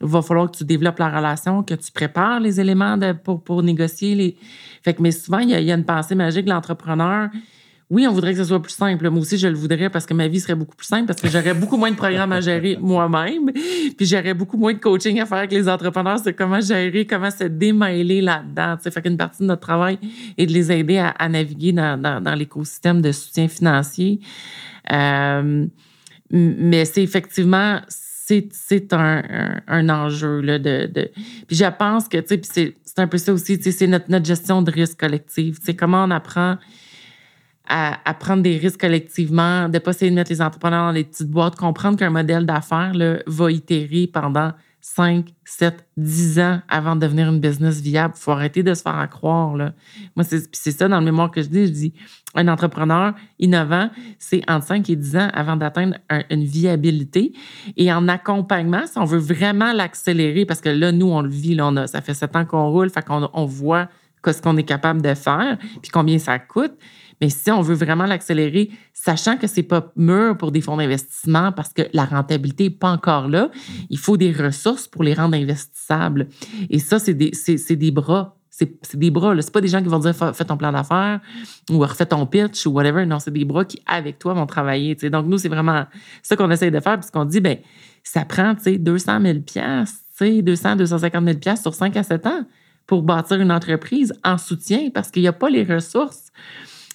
Il 0.00 0.08
va 0.08 0.22
falloir 0.22 0.50
que 0.50 0.56
tu 0.56 0.64
développes 0.64 0.98
la 0.98 1.10
relation, 1.10 1.62
que 1.62 1.74
tu 1.74 1.92
prépares 1.92 2.40
les 2.40 2.60
éléments 2.60 2.98
pour, 3.24 3.42
pour 3.42 3.62
négocier 3.62 4.14
les. 4.14 4.36
Fait 4.82 4.94
que, 4.94 5.02
mais 5.02 5.12
souvent, 5.12 5.38
il 5.38 5.50
y, 5.50 5.54
a, 5.54 5.60
il 5.60 5.66
y 5.66 5.72
a 5.72 5.76
une 5.76 5.84
pensée 5.84 6.14
magique 6.14 6.44
de 6.44 6.50
l'entrepreneur 6.50 7.28
oui, 7.92 8.06
on 8.08 8.12
voudrait 8.12 8.32
que 8.32 8.38
ce 8.38 8.44
soit 8.44 8.62
plus 8.62 8.72
simple. 8.72 9.10
Moi 9.10 9.20
aussi, 9.20 9.36
je 9.36 9.46
le 9.46 9.54
voudrais 9.54 9.90
parce 9.90 10.06
que 10.06 10.14
ma 10.14 10.26
vie 10.26 10.40
serait 10.40 10.54
beaucoup 10.54 10.74
plus 10.74 10.86
simple, 10.86 11.04
parce 11.04 11.20
que 11.20 11.28
j'aurais 11.28 11.52
beaucoup 11.52 11.76
moins 11.76 11.90
de 11.90 11.96
programmes 11.96 12.32
à 12.32 12.40
gérer 12.40 12.78
moi-même, 12.80 13.52
puis 13.52 14.06
j'aurais 14.06 14.32
beaucoup 14.32 14.56
moins 14.56 14.72
de 14.72 14.78
coaching 14.78 15.20
à 15.20 15.26
faire 15.26 15.38
avec 15.38 15.52
les 15.52 15.68
entrepreneurs 15.68 16.18
sur 16.18 16.34
comment 16.34 16.62
gérer, 16.62 17.06
comment 17.06 17.30
se 17.30 17.44
démêler 17.44 18.22
là-dedans. 18.22 18.78
Ça 18.80 18.90
fait 18.90 19.02
qu'une 19.02 19.18
partie 19.18 19.42
de 19.42 19.48
notre 19.48 19.60
travail 19.60 19.98
est 20.38 20.46
de 20.46 20.52
les 20.52 20.72
aider 20.72 20.96
à, 20.96 21.28
naviguer 21.28 21.72
dans, 21.72 22.34
l'écosystème 22.34 23.02
de 23.02 23.12
soutien 23.12 23.46
financier. 23.46 24.20
Euh, 24.90 25.66
mais 26.30 26.86
c'est 26.86 27.02
effectivement 27.02 27.78
c'est 28.24 28.94
un, 28.94 29.88
enjeu 29.90 30.40
là, 30.40 30.58
de, 30.58 30.88
Puis 31.46 31.56
je 31.56 31.70
pense 31.78 32.08
que 32.08 32.16
c'est 32.26 32.74
un 32.96 33.06
peu 33.06 33.18
ça 33.18 33.34
aussi, 33.34 33.60
c'est 33.60 33.86
notre, 33.86 34.10
notre 34.10 34.24
gestion 34.24 34.62
de 34.62 34.70
risque 34.70 34.98
collectif. 34.98 35.58
Comment 35.76 36.04
on 36.04 36.10
apprend 36.10 36.56
à, 37.68 38.14
prendre 38.14 38.42
des 38.42 38.58
risques 38.58 38.80
collectivement, 38.80 39.68
de 39.68 39.74
ne 39.74 39.78
pas 39.78 39.92
essayer 39.92 40.10
de 40.10 40.16
mettre 40.16 40.30
les 40.30 40.42
entrepreneurs 40.42 40.86
dans 40.86 40.92
les 40.92 41.04
petites 41.04 41.30
boîtes, 41.30 41.56
comprendre 41.56 41.98
qu'un 41.98 42.10
modèle 42.10 42.44
d'affaires 42.44 42.92
va 43.26 43.52
itérer 43.52 44.08
pendant 44.12 44.52
5, 44.84 45.28
7, 45.44 45.86
10 45.96 46.40
ans 46.40 46.60
avant 46.68 46.96
de 46.96 47.00
devenir 47.00 47.28
une 47.28 47.38
business 47.38 47.80
viable. 47.80 48.14
Il 48.16 48.20
faut 48.20 48.32
arrêter 48.32 48.64
de 48.64 48.74
se 48.74 48.82
faire 48.82 49.08
croire. 49.08 49.56
Là. 49.56 49.72
Moi, 50.16 50.24
c'est 50.24 50.72
ça 50.72 50.88
dans 50.88 50.98
le 50.98 51.04
mémoire 51.04 51.30
que 51.30 51.40
je 51.40 51.48
dis. 51.48 51.66
Je 51.68 51.72
dis, 51.72 51.94
un 52.34 52.48
entrepreneur 52.48 53.14
innovant, 53.38 53.90
c'est 54.18 54.42
entre 54.50 54.66
5 54.66 54.90
et 54.90 54.96
10 54.96 55.16
ans 55.16 55.28
avant 55.32 55.54
d'atteindre 55.54 55.96
une 56.30 56.42
viabilité. 56.42 57.32
Et 57.76 57.92
en 57.92 58.08
accompagnement, 58.08 58.84
si 58.86 58.98
on 58.98 59.04
veut 59.04 59.20
vraiment 59.20 59.72
l'accélérer, 59.72 60.46
parce 60.46 60.60
que 60.60 60.68
là, 60.68 60.90
nous, 60.90 61.06
on 61.06 61.22
le 61.22 61.30
vit, 61.30 61.56
on 61.60 61.76
a, 61.76 61.86
ça 61.86 62.00
fait 62.00 62.14
7 62.14 62.34
ans 62.34 62.44
qu'on 62.44 62.68
roule, 62.68 62.90
fait 62.90 63.06
qu'on 63.06 63.30
on 63.32 63.44
voit 63.44 63.88
ce 64.30 64.40
qu'on 64.40 64.56
est 64.56 64.62
capable 64.62 65.02
de 65.02 65.14
faire, 65.14 65.58
puis 65.80 65.90
combien 65.90 66.18
ça 66.18 66.38
coûte. 66.38 66.74
Mais 67.22 67.28
si 67.28 67.52
on 67.52 67.60
veut 67.60 67.76
vraiment 67.76 68.04
l'accélérer, 68.04 68.68
sachant 68.92 69.36
que 69.36 69.46
c'est 69.46 69.62
pas 69.62 69.92
mûr 69.94 70.36
pour 70.36 70.50
des 70.50 70.60
fonds 70.60 70.76
d'investissement 70.76 71.52
parce 71.52 71.72
que 71.72 71.82
la 71.92 72.04
rentabilité 72.04 72.64
n'est 72.64 72.70
pas 72.70 72.90
encore 72.90 73.28
là, 73.28 73.48
il 73.90 73.98
faut 73.98 74.16
des 74.16 74.32
ressources 74.32 74.88
pour 74.88 75.04
les 75.04 75.14
rendre 75.14 75.36
investissables. 75.36 76.26
Et 76.68 76.80
ça, 76.80 76.98
c'est 76.98 77.14
des, 77.14 77.30
des 77.30 77.90
bras 77.92 78.36
c'est 78.50 78.96
des 78.96 79.10
bras. 79.10 79.34
C'est 79.40 79.52
pas 79.52 79.60
des 79.60 79.68
gens 79.68 79.80
qui 79.80 79.88
vont 79.88 80.00
dire 80.00 80.14
fais 80.14 80.44
ton 80.44 80.56
plan 80.56 80.72
d'affaires 80.72 81.20
ou 81.70 81.78
refais 81.78 82.06
ton 82.06 82.26
pitch 82.26 82.66
ou 82.66 82.70
whatever. 82.70 83.06
Non, 83.06 83.20
c'est 83.20 83.30
des 83.30 83.44
bras 83.44 83.64
qui, 83.64 83.80
avec 83.86 84.18
toi, 84.18 84.34
vont 84.34 84.46
travailler. 84.46 84.94
Donc, 84.94 85.26
nous, 85.26 85.38
c'est 85.38 85.48
vraiment 85.48 85.86
ça 86.22 86.36
qu'on 86.36 86.50
essaye 86.50 86.70
de 86.72 86.80
faire, 86.80 86.98
puisqu'on 86.98 87.24
dit 87.24 87.40
ben 87.40 87.58
ça 88.02 88.24
prend 88.24 88.54
200 88.54 89.20
000 89.22 89.38
200, 90.42 90.76
250 90.76 91.24
000 91.44 91.56
sur 91.56 91.72
5 91.72 91.96
à 91.96 92.02
7 92.02 92.26
ans 92.26 92.44
pour 92.86 93.02
bâtir 93.02 93.40
une 93.40 93.52
entreprise 93.52 94.12
en 94.24 94.38
soutien 94.38 94.90
parce 94.92 95.10
qu'il 95.10 95.22
n'y 95.22 95.28
a 95.28 95.32
pas 95.32 95.48
les 95.48 95.64
ressources. 95.64 96.32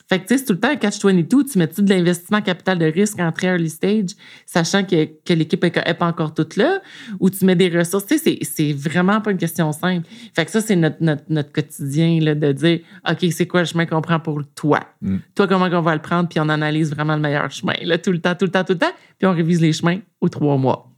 Fait 0.09 0.19
que, 0.19 0.27
tu 0.27 0.33
sais, 0.33 0.37
c'est 0.37 0.45
tout 0.45 0.53
le 0.53 0.59
temps 0.59 0.69
un 0.69 0.75
catch-22. 0.75 1.51
Tu 1.51 1.59
mets-tu 1.59 1.81
de 1.81 1.89
l'investissement 1.89 2.41
capital 2.41 2.79
de 2.79 2.85
risque 2.85 3.19
en 3.19 3.31
très 3.31 3.47
early 3.47 3.69
stage, 3.69 4.11
sachant 4.45 4.83
que, 4.83 5.05
que 5.05 5.33
l'équipe 5.33 5.61
n'est 5.61 5.93
pas 5.93 6.07
encore 6.07 6.33
toute 6.33 6.55
là, 6.55 6.81
ou 7.19 7.29
tu 7.29 7.43
mets 7.43 7.55
des 7.55 7.69
ressources. 7.69 8.05
Tu 8.05 8.17
sais, 8.17 8.39
c'est 8.41 8.71
vraiment 8.71 9.19
pas 9.19 9.31
une 9.31 9.37
question 9.37 9.71
simple. 9.73 10.07
Fait 10.33 10.45
que 10.45 10.51
ça, 10.51 10.61
c'est 10.61 10.77
notre, 10.77 10.97
notre, 11.01 11.23
notre, 11.27 11.51
quotidien, 11.51 12.19
là, 12.21 12.35
de 12.35 12.51
dire, 12.53 12.79
OK, 13.09 13.25
c'est 13.31 13.47
quoi 13.47 13.61
le 13.61 13.65
chemin 13.65 13.85
qu'on 13.85 14.01
prend 14.01 14.19
pour 14.19 14.41
toi? 14.55 14.79
Mm. 15.01 15.17
Toi, 15.35 15.47
comment 15.47 15.65
on 15.65 15.81
va 15.81 15.95
le 15.95 16.01
prendre? 16.01 16.29
Puis 16.29 16.39
on 16.39 16.47
analyse 16.47 16.91
vraiment 16.91 17.15
le 17.15 17.21
meilleur 17.21 17.51
chemin, 17.51 17.75
là, 17.83 17.97
tout 17.97 18.11
le 18.11 18.19
temps, 18.19 18.35
tout 18.35 18.45
le 18.45 18.51
temps, 18.51 18.63
tout 18.63 18.73
le 18.73 18.79
temps. 18.79 18.93
Puis 19.17 19.27
on 19.27 19.33
révise 19.33 19.59
les 19.59 19.73
chemins 19.73 19.99
aux 20.21 20.29
trois 20.29 20.55
mois. 20.57 20.89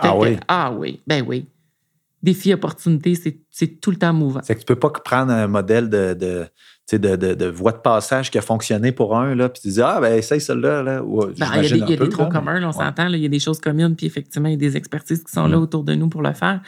ah 0.00 0.16
oui? 0.16 0.36
Ah 0.48 0.72
oui, 0.72 1.00
ben 1.06 1.22
oui 1.26 1.46
défi 2.26 2.52
opportunité, 2.52 3.14
c'est 3.50 3.80
tout 3.80 3.90
le 3.92 3.98
temps 3.98 4.12
mouvant. 4.12 4.40
C'est 4.42 4.56
que 4.56 4.60
tu 4.60 4.66
peux 4.66 4.74
pas 4.78 4.90
prendre 4.90 5.30
un 5.30 5.46
modèle 5.46 5.88
de, 5.88 6.12
de, 6.14 6.46
de, 6.92 7.16
de, 7.16 7.46
voie 7.46 7.72
de 7.72 7.78
passage 7.78 8.30
qui 8.30 8.38
a 8.38 8.42
fonctionné 8.42 8.92
pour 8.92 9.16
un, 9.16 9.34
là, 9.34 9.48
puis 9.48 9.62
tu 9.62 9.68
dis, 9.68 9.82
ah, 9.82 9.98
ben, 10.00 10.14
essaye 10.14 10.40
celle-là. 10.40 10.82
Là. 10.82 11.02
Ben, 11.02 11.48
il 11.62 11.76
y 11.76 11.82
a 11.82 11.86
des, 11.86 11.96
des 11.96 12.08
troncs 12.08 12.30
communs, 12.30 12.62
on 12.62 12.72
s'entend, 12.72 13.08
il 13.08 13.20
y 13.20 13.26
a 13.26 13.28
des 13.28 13.40
choses 13.40 13.58
communes, 13.58 13.96
puis 13.96 14.06
effectivement, 14.06 14.48
il 14.48 14.52
y 14.52 14.54
a 14.54 14.58
des 14.58 14.76
expertises 14.76 15.24
qui 15.24 15.32
sont 15.32 15.48
là 15.48 15.56
mm. 15.56 15.62
autour 15.62 15.82
de 15.82 15.94
nous 15.94 16.08
pour 16.08 16.22
le 16.22 16.32
faire. 16.32 16.60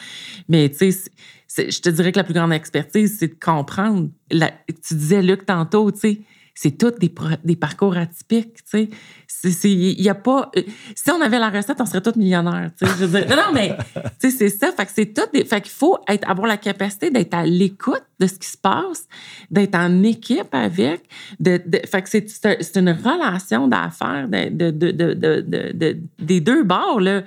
Mais, 0.49 0.69
tu 0.71 0.91
sais, 0.91 1.71
je 1.71 1.81
te 1.81 1.89
dirais 1.89 2.13
que 2.13 2.19
la 2.19 2.25
plus 2.25 2.35
grande 2.35 2.53
expertise, 2.53 3.17
c'est 3.19 3.29
de 3.29 3.37
comprendre. 3.41 4.09
tu 4.31 4.95
disais, 4.95 5.23
Luc, 5.23 5.47
tantôt, 5.47 5.91
tu 5.93 5.99
sais, 5.99 6.21
c'est 6.61 6.73
tous 6.73 6.91
des, 6.99 7.15
des, 7.45 7.55
parcours 7.55 7.97
atypiques, 7.97 8.65
tu 8.69 8.91
sais. 9.45 9.69
Il 9.69 10.09
a 10.09 10.15
pas... 10.17 10.51
Euh, 10.57 10.63
si 10.93 11.09
on 11.13 11.21
avait 11.21 11.39
la 11.39 11.51
recette, 11.51 11.81
on 11.81 11.87
serait 11.87 12.01
tous 12.01 12.17
millionnaires, 12.17 12.73
tu 12.77 12.85
sais. 12.85 13.27
Non, 13.29 13.53
mais, 13.55 13.77
tu 14.21 14.29
sais, 14.29 14.37
c'est 14.37 14.49
ça. 14.49 14.73
Fait 14.73 14.85
que 14.85 14.91
c'est 14.93 15.15
tout 15.15 15.23
des... 15.33 15.45
Fait 15.45 15.61
qu'il 15.61 15.71
faut 15.71 15.99
avoir 16.27 16.49
la 16.49 16.57
capacité 16.57 17.11
d'être 17.11 17.35
à 17.35 17.47
l'écoute 17.47 18.03
de 18.19 18.27
ce 18.27 18.35
qui 18.35 18.49
se 18.49 18.57
passe, 18.57 19.07
d'être 19.53 19.77
en 19.77 20.03
équipe 20.03 20.53
avec. 20.53 21.09
De, 21.39 21.63
de 21.65 21.81
fait 21.87 22.03
que 22.03 22.09
c'est 22.09 22.77
une 22.77 22.91
relation 22.91 23.69
d'affaires 23.69 24.27
de, 24.29 24.73
de, 24.73 25.97
des 26.19 26.41
deux 26.41 26.65
bords, 26.65 27.01
là 27.01 27.23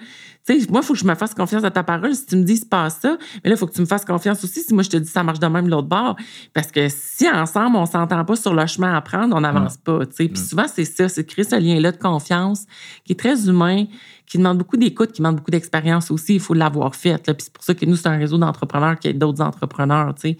moi, 0.70 0.82
il 0.82 0.86
faut 0.86 0.94
que 0.94 1.00
je 1.00 1.06
me 1.06 1.16
fasse 1.16 1.34
confiance 1.34 1.64
à 1.64 1.72
ta 1.72 1.84
parole. 1.84 2.16
Si 2.16 2.26
tu 2.26 2.36
me 2.36 2.44
dis, 2.44 2.58
c'est 2.58 2.70
pas 2.70 2.90
ça, 2.90 3.18
mais 3.44 3.50
là, 3.50 3.56
il 3.56 3.58
faut 3.58 3.68
que 3.68 3.74
tu 3.74 3.82
me 3.82 3.86
fasses 3.86 4.06
confiance 4.06 4.44
aussi 4.44 4.62
si 4.62 4.74
moi, 4.74 4.84
je 4.84 4.90
te 4.90 4.98
dis, 4.98 5.08
ça 5.08 5.24
marche 5.24 5.40
de 5.40 5.48
même 5.48 5.68
l'autre 5.68 5.88
bord. 5.88 6.16
Parce 6.54 6.72
que 6.72 6.88
si 6.90 7.30
ensemble, 7.30 7.76
on 7.78 7.86
s'entend 7.86 8.26
pas 8.26 8.36
sur 8.36 8.54
le 8.54 8.66
chemin 8.66 8.96
à 8.96 9.02
prendre, 9.02 9.36
on 9.36 9.42
n'avance 9.42 9.78
pas, 9.78 10.00
Puis 10.06 10.30
mm. 10.30 10.36
souvent, 10.36 10.66
c'est 10.68 10.86
ça, 10.86 11.10
c'est 11.10 11.24
de 11.24 11.28
créer 11.28 11.46
ce 11.46 11.56
lien-là 11.56 11.92
de 11.92 11.98
confiance 11.98 12.66
qui 13.06 13.14
est 13.14 13.20
très 13.20 13.48
humain, 13.48 13.86
qui 14.26 14.38
demande 14.38 14.58
beaucoup 14.58 14.78
d'écoute, 14.78 15.12
qui 15.12 15.22
demande 15.22 15.38
beaucoup 15.38 15.52
d'expérience 15.52 16.10
aussi. 16.10 16.36
Il 16.36 16.40
faut 16.40 16.54
l'avoir 16.54 16.96
fait. 16.96 17.22
Puis 17.24 17.36
c'est 17.40 17.54
pour 17.54 17.64
ça 17.64 17.74
que 17.74 17.86
nous, 17.86 17.96
c'est 17.96 18.08
un 18.08 18.18
réseau 18.18 18.38
d'entrepreneurs 18.38 18.98
qui 18.98 19.10
est 19.10 19.14
d'autres 19.14 19.42
entrepreneurs, 19.42 20.16
tu 20.16 20.38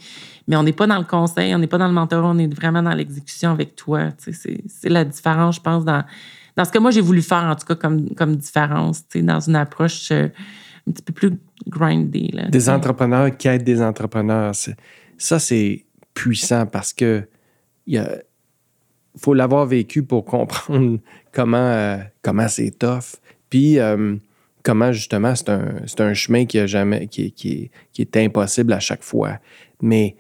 Mais 0.48 0.56
on 0.56 0.64
n'est 0.64 0.74
pas 0.74 0.88
dans 0.88 0.98
le 0.98 1.06
conseil, 1.06 1.54
on 1.54 1.60
n'est 1.60 1.68
pas 1.68 1.78
dans 1.78 1.88
le 1.88 1.94
mentorat, 1.94 2.30
on 2.30 2.38
est 2.38 2.54
vraiment 2.54 2.82
dans 2.82 2.94
l'exécution 2.94 3.52
avec 3.52 3.76
toi. 3.76 4.10
C'est 4.18 4.90
la 4.90 5.06
différence, 5.06 5.58
je 5.58 5.62
pense, 5.62 5.86
dans 5.86 6.04
dans 6.56 6.66
ce 6.66 6.72
que 6.72 6.80
moi 6.80 6.92
j'ai 6.92 7.02
voulu 7.02 7.22
faire, 7.22 7.44
en 7.44 7.56
tout 7.56 7.66
cas, 7.66 7.76
comme, 7.76 8.10
comme 8.16 8.36
différence, 8.36 9.04
dans 9.16 9.40
une 9.40 9.56
approche 9.56 10.12
euh, 10.12 10.28
un 10.88 10.92
petit 10.92 11.04
peu 11.04 11.14
plus 11.14 11.32
grindée. 11.68 12.32
des 12.50 12.70
entrepreneurs 12.70 13.36
qui 13.36 13.48
aident 13.48 13.64
des 13.64 13.82
entrepreneurs. 13.82 14.54
Ça, 15.18 15.40
c'est 15.40 15.86
puissant 16.14 16.66
parce 16.66 16.94
que 16.94 17.28
il 17.88 18.04
faut 19.18 19.34
l'avoir 19.34 19.66
vécu 19.66 20.04
pour 20.04 20.26
comprendre 20.26 21.00
comment, 21.32 21.58
euh, 21.58 21.98
comment 22.22 22.48
c'est 22.48 22.72
tough. 22.72 23.18
Puis 23.50 23.80
euh, 23.80 24.16
comment 24.64 24.92
justement 24.92 25.36
c'est 25.36 25.50
un, 25.50 25.84
un, 26.00 26.14
chemin 26.14 26.46
qui, 26.46 26.60
a 26.60 26.68
jamais, 26.68 27.08
qui, 27.08 27.32
qui, 27.32 27.72
qui 27.92 28.02
est 28.02 28.18
impossible 28.18 28.74
à 28.74 28.80
chaque 28.80 29.04
fois. 29.04 29.40
Mais 29.82 30.16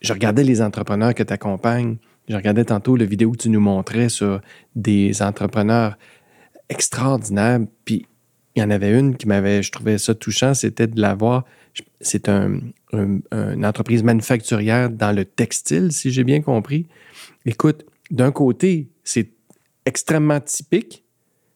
je 0.00 0.12
regardais 0.12 0.44
les 0.44 0.60
entrepreneurs 0.60 1.14
que 1.14 1.22
tu 1.22 1.32
accompagnes 1.32 1.96
je 2.28 2.36
regardais 2.36 2.64
tantôt 2.64 2.96
la 2.96 3.04
vidéo 3.04 3.32
que 3.32 3.38
tu 3.38 3.50
nous 3.50 3.60
montrais 3.60 4.08
sur 4.08 4.40
des 4.74 5.22
entrepreneurs 5.22 5.96
extraordinaires. 6.68 7.60
Puis 7.84 8.06
il 8.54 8.60
y 8.60 8.62
en 8.62 8.70
avait 8.70 8.98
une 8.98 9.16
qui 9.16 9.28
m'avait, 9.28 9.62
je 9.62 9.70
trouvais 9.70 9.98
ça 9.98 10.14
touchant, 10.14 10.54
c'était 10.54 10.86
de 10.86 11.00
la 11.00 11.14
voir. 11.14 11.44
C'est 12.00 12.28
un, 12.28 12.58
une 12.92 13.66
entreprise 13.66 14.02
manufacturière 14.02 14.90
dans 14.90 15.14
le 15.14 15.24
textile, 15.24 15.92
si 15.92 16.10
j'ai 16.10 16.24
bien 16.24 16.40
compris. 16.40 16.86
Écoute, 17.44 17.84
d'un 18.10 18.32
côté, 18.32 18.88
c'est 19.04 19.30
extrêmement 19.84 20.40
typique, 20.40 21.04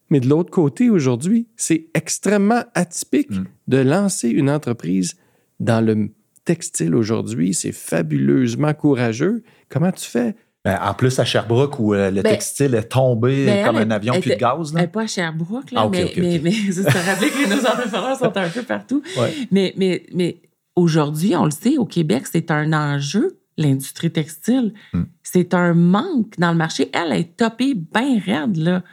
mais 0.09 0.19
de 0.19 0.27
l'autre 0.27 0.51
côté, 0.51 0.89
aujourd'hui, 0.89 1.47
c'est 1.55 1.87
extrêmement 1.93 2.63
atypique 2.75 3.31
mm. 3.31 3.45
de 3.67 3.77
lancer 3.77 4.29
une 4.29 4.49
entreprise 4.49 5.15
dans 5.59 5.83
le 5.83 6.11
textile 6.45 6.95
aujourd'hui. 6.95 7.53
C'est 7.53 7.71
fabuleusement 7.71 8.73
courageux. 8.73 9.43
Comment 9.69 9.91
tu 9.91 10.05
fais? 10.05 10.35
Ben, 10.63 10.77
en 10.81 10.93
plus, 10.93 11.17
à 11.17 11.25
Sherbrooke, 11.25 11.79
où 11.79 11.93
euh, 11.93 12.11
le 12.11 12.21
ben, 12.21 12.31
textile 12.33 12.75
est 12.75 12.89
tombé 12.89 13.45
ben, 13.45 13.65
comme 13.65 13.77
un 13.77 13.89
avion 13.89 14.19
plus 14.19 14.29
de 14.29 14.35
gaz. 14.35 14.73
Là. 14.73 14.85
pas 14.87 15.01
à 15.01 15.07
Sherbrooke, 15.07 15.71
là, 15.71 15.81
ah, 15.85 15.89
mais, 15.91 16.13
mais, 16.17 16.39
mais 16.43 16.51
ça 16.71 17.01
rappeler 17.01 17.29
que 17.29 17.49
nos 17.49 17.65
entrepreneurs 17.65 18.17
sont 18.17 18.37
un 18.37 18.49
peu 18.49 18.61
partout. 18.61 19.01
Mais, 19.49 19.73
mais, 19.75 20.05
mais 20.13 20.41
aujourd'hui, 20.75 21.35
on 21.35 21.45
le 21.45 21.51
sait, 21.51 21.77
au 21.77 21.85
Québec, 21.85 22.23
c'est 22.31 22.51
un 22.51 22.73
enjeu, 22.73 23.39
l'industrie 23.57 24.11
textile. 24.11 24.73
Hmm. 24.93 25.03
C'est 25.23 25.55
un 25.55 25.73
manque 25.73 26.37
dans 26.37 26.51
le 26.51 26.57
marché. 26.57 26.91
Elle 26.93 27.13
est 27.13 27.37
topée 27.37 27.73
bien 27.73 28.19
raide. 28.19 28.57
Là 28.57 28.83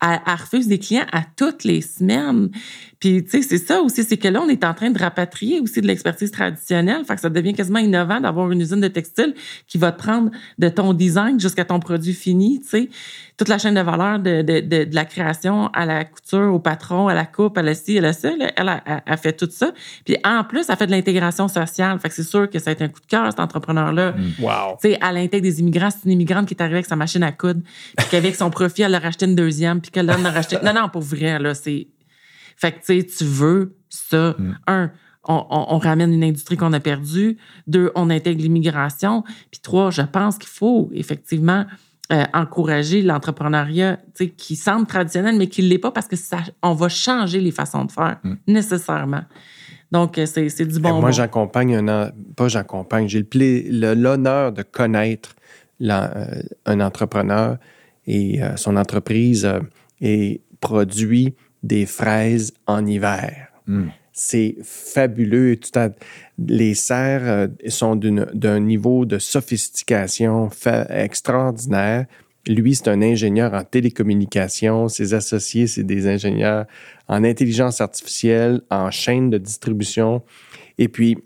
elle, 0.00 0.20
refuse 0.26 0.68
des 0.68 0.78
clients 0.78 1.06
à 1.12 1.22
toutes 1.36 1.64
les 1.64 1.80
semaines. 1.80 2.50
Puis, 3.00 3.22
tu 3.22 3.30
sais, 3.30 3.42
c'est 3.42 3.58
ça 3.58 3.80
aussi, 3.80 4.02
c'est 4.02 4.16
que 4.16 4.26
là, 4.26 4.40
on 4.42 4.48
est 4.48 4.64
en 4.64 4.74
train 4.74 4.90
de 4.90 4.98
rapatrier 4.98 5.60
aussi 5.60 5.80
de 5.80 5.86
l'expertise 5.86 6.32
traditionnelle. 6.32 7.04
Fait 7.04 7.14
que 7.14 7.20
ça 7.20 7.30
devient 7.30 7.54
quasiment 7.54 7.78
innovant 7.78 8.20
d'avoir 8.20 8.50
une 8.50 8.60
usine 8.60 8.80
de 8.80 8.88
textile 8.88 9.34
qui 9.68 9.78
va 9.78 9.92
te 9.92 9.98
prendre 9.98 10.30
de 10.58 10.68
ton 10.68 10.92
design 10.92 11.38
jusqu'à 11.38 11.64
ton 11.64 11.78
produit 11.78 12.14
fini, 12.14 12.60
tu 12.60 12.68
sais. 12.68 12.88
Toute 13.36 13.48
la 13.48 13.58
chaîne 13.58 13.74
de 13.74 13.80
valeur 13.80 14.18
de, 14.18 14.42
de, 14.42 14.60
de, 14.60 14.94
la 14.94 15.04
création 15.04 15.68
à 15.68 15.86
la 15.86 16.04
couture, 16.04 16.52
au 16.52 16.58
patron, 16.58 17.06
à 17.06 17.14
la 17.14 17.24
coupe, 17.24 17.56
à 17.56 17.62
la 17.62 17.74
ci, 17.74 17.96
à 17.96 18.00
la 18.00 18.12
ça. 18.12 18.30
Elle 18.56 18.68
a, 18.68 19.16
fait 19.16 19.32
tout 19.32 19.48
ça. 19.48 19.72
Puis, 20.04 20.16
en 20.24 20.42
plus, 20.42 20.68
elle 20.68 20.76
fait 20.76 20.86
de 20.86 20.90
l'intégration 20.90 21.46
sociale. 21.46 22.00
Fait 22.00 22.08
que 22.08 22.16
c'est 22.16 22.24
sûr 22.24 22.50
que 22.50 22.58
ça 22.58 22.70
a 22.70 22.72
été 22.72 22.82
un 22.82 22.88
coup 22.88 23.00
de 23.00 23.06
cœur, 23.06 23.30
cet 23.30 23.38
entrepreneur-là. 23.38 24.10
Mm. 24.10 24.42
Wow. 24.42 24.76
Tu 24.82 24.90
sais, 24.90 24.98
elle 25.00 25.18
intègre 25.18 25.44
des 25.44 25.60
immigrants. 25.60 25.90
C'est 25.90 26.04
une 26.04 26.12
immigrante 26.12 26.48
qui 26.48 26.54
est 26.54 26.60
arrivée 26.60 26.78
avec 26.78 26.86
sa 26.86 26.96
machine 26.96 27.22
à 27.22 27.30
coudre. 27.30 27.60
Puis 27.96 28.06
qu'avec 28.10 28.34
son 28.34 28.50
profit, 28.50 28.82
elle 28.82 28.94
a 28.96 28.98
racheté 28.98 29.26
une 29.26 29.36
deuxième 29.36 29.80
puis 29.80 29.92
qu'elle 29.92 30.10
en 30.10 30.24
a 30.24 30.30
racheté. 30.32 30.56
Non, 30.64 30.72
non, 30.74 30.88
pour 30.88 31.02
vrai, 31.02 31.38
là, 31.38 31.54
c'est. 31.54 31.86
Fait 32.58 32.72
que, 32.72 32.78
tu 32.78 33.00
sais, 33.00 33.06
tu 33.06 33.24
veux 33.24 33.76
ça. 33.88 34.34
Mm. 34.36 34.58
Un, 34.66 34.90
on, 35.28 35.78
ramène 35.78 36.12
une 36.12 36.24
industrie 36.24 36.56
qu'on 36.56 36.72
a 36.72 36.80
perdue. 36.80 37.36
Deux, 37.66 37.92
on 37.94 38.10
intègre 38.10 38.42
l'immigration. 38.42 39.24
Puis 39.50 39.60
trois, 39.62 39.90
je 39.90 40.02
pense 40.02 40.38
qu'il 40.38 40.48
faut 40.48 40.90
effectivement 40.92 41.66
euh, 42.12 42.24
encourager 42.32 43.02
l'entrepreneuriat 43.02 43.98
qui 44.36 44.56
semble 44.56 44.86
traditionnel, 44.86 45.36
mais 45.36 45.48
qui 45.48 45.62
ne 45.62 45.68
l'est 45.68 45.78
pas 45.78 45.90
parce 45.90 46.08
que 46.08 46.16
ça, 46.16 46.38
on 46.62 46.72
va 46.72 46.88
changer 46.88 47.40
les 47.40 47.50
façons 47.50 47.84
de 47.84 47.92
faire 47.92 48.18
mm. 48.24 48.34
nécessairement. 48.48 49.22
Donc, 49.92 50.18
euh, 50.18 50.26
c'est 50.26 50.66
du 50.66 50.80
bon. 50.80 51.00
moi, 51.00 51.10
j'accompagne 51.10 51.76
un. 51.76 52.10
Pas 52.34 52.48
j'accompagne, 52.48 53.08
j'ai 53.08 53.26
l'honneur 53.70 54.52
de 54.52 54.62
connaître 54.62 55.36
euh, 55.82 56.42
un 56.66 56.80
entrepreneur 56.80 57.58
et 58.06 58.40
son 58.56 58.76
entreprise 58.76 59.46
et 60.00 60.40
produit 60.60 61.34
des 61.68 61.86
fraises 61.86 62.52
en 62.66 62.84
hiver. 62.86 63.48
Hmm. 63.66 63.88
C'est 64.12 64.56
fabuleux. 64.64 65.56
les 66.38 66.74
serres 66.74 67.28
euh, 67.28 67.46
sont 67.68 67.94
d'un 67.94 68.60
niveau 68.60 69.04
de 69.04 69.18
sophistication 69.18 70.50
extraordinaire. 70.90 72.06
Lui, 72.48 72.74
c'est 72.74 72.88
un 72.88 73.02
ingénieur 73.02 73.52
en 73.54 73.62
télécommunications. 73.62 74.88
Ses 74.88 75.14
associés, 75.14 75.66
c'est 75.66 75.84
des 75.84 76.08
ingénieurs 76.08 76.64
en 77.06 77.22
intelligence 77.22 77.80
artificielle, 77.80 78.62
en 78.70 78.90
chaîne 78.90 79.30
de 79.30 79.38
distribution. 79.38 80.22
Et 80.78 80.88
puis, 80.88 81.18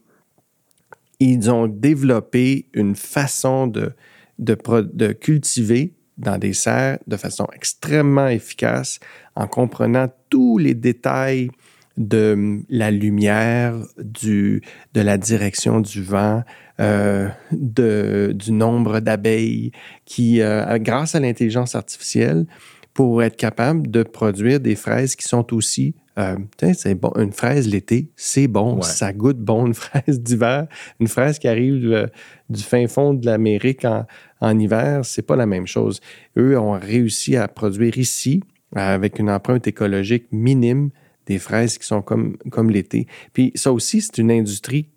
ils 1.20 1.50
ont 1.50 1.68
développé 1.68 2.66
une 2.74 2.96
façon 2.96 3.68
de, 3.68 3.92
de, 4.38 4.56
de 4.92 5.12
cultiver 5.12 5.92
dans 6.18 6.38
des 6.38 6.52
serres 6.52 6.98
de 7.06 7.16
façon 7.16 7.46
extrêmement 7.54 8.28
efficace 8.28 9.00
en 9.34 9.46
comprenant 9.46 10.08
tous 10.28 10.58
les 10.58 10.74
détails 10.74 11.50
de 11.96 12.32
hum, 12.32 12.64
la 12.68 12.90
lumière, 12.90 13.74
du, 13.98 14.62
de 14.94 15.00
la 15.00 15.18
direction 15.18 15.80
du 15.80 16.02
vent, 16.02 16.42
euh, 16.80 17.28
de, 17.52 18.32
du 18.34 18.52
nombre 18.52 19.00
d'abeilles 19.00 19.72
qui, 20.04 20.40
euh, 20.40 20.78
grâce 20.78 21.14
à 21.14 21.20
l'intelligence 21.20 21.74
artificielle, 21.74 22.46
pour 22.94 23.22
être 23.22 23.36
capable 23.36 23.90
de 23.90 24.02
produire 24.02 24.60
des 24.60 24.76
fraises 24.76 25.16
qui 25.16 25.26
sont 25.26 25.54
aussi 25.54 25.94
euh, 26.18 26.36
c'est 26.74 26.94
bon, 26.94 27.10
une 27.16 27.32
fraise 27.32 27.66
l'été, 27.66 28.10
c'est 28.16 28.46
bon, 28.46 28.82
ça 28.82 29.12
goûte 29.12 29.38
bon. 29.38 29.66
Une 29.66 29.74
fraise 29.74 30.20
d'hiver, 30.20 30.66
une 31.00 31.08
fraise 31.08 31.38
qui 31.38 31.48
arrive 31.48 31.90
euh, 31.90 32.06
du 32.50 32.62
fin 32.62 32.86
fond 32.86 33.14
de 33.14 33.24
l'Amérique 33.24 33.84
en, 33.84 34.06
en 34.40 34.58
hiver, 34.58 35.04
c'est 35.04 35.22
pas 35.22 35.36
la 35.36 35.46
même 35.46 35.66
chose. 35.66 36.00
Eux 36.36 36.58
ont 36.58 36.72
réussi 36.72 37.36
à 37.36 37.48
produire 37.48 37.96
ici, 37.96 38.42
avec 38.74 39.18
une 39.18 39.30
empreinte 39.30 39.66
écologique 39.66 40.26
minime, 40.32 40.90
des 41.26 41.38
fraises 41.38 41.78
qui 41.78 41.86
sont 41.86 42.02
comme, 42.02 42.36
comme 42.50 42.70
l'été. 42.70 43.06
Puis 43.32 43.52
ça 43.54 43.72
aussi, 43.72 44.00
c'est 44.00 44.18
une 44.18 44.30
industrie 44.30 44.88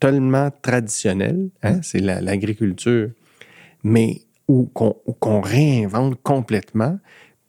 tellement 0.00 0.50
traditionnelle, 0.62 1.50
hein? 1.62 1.80
c'est 1.82 2.00
l'agriculture, 2.00 3.10
mais 3.82 4.22
où 4.48 4.66
qu'on 4.66 5.40
réinvente 5.40 6.20
complètement, 6.22 6.98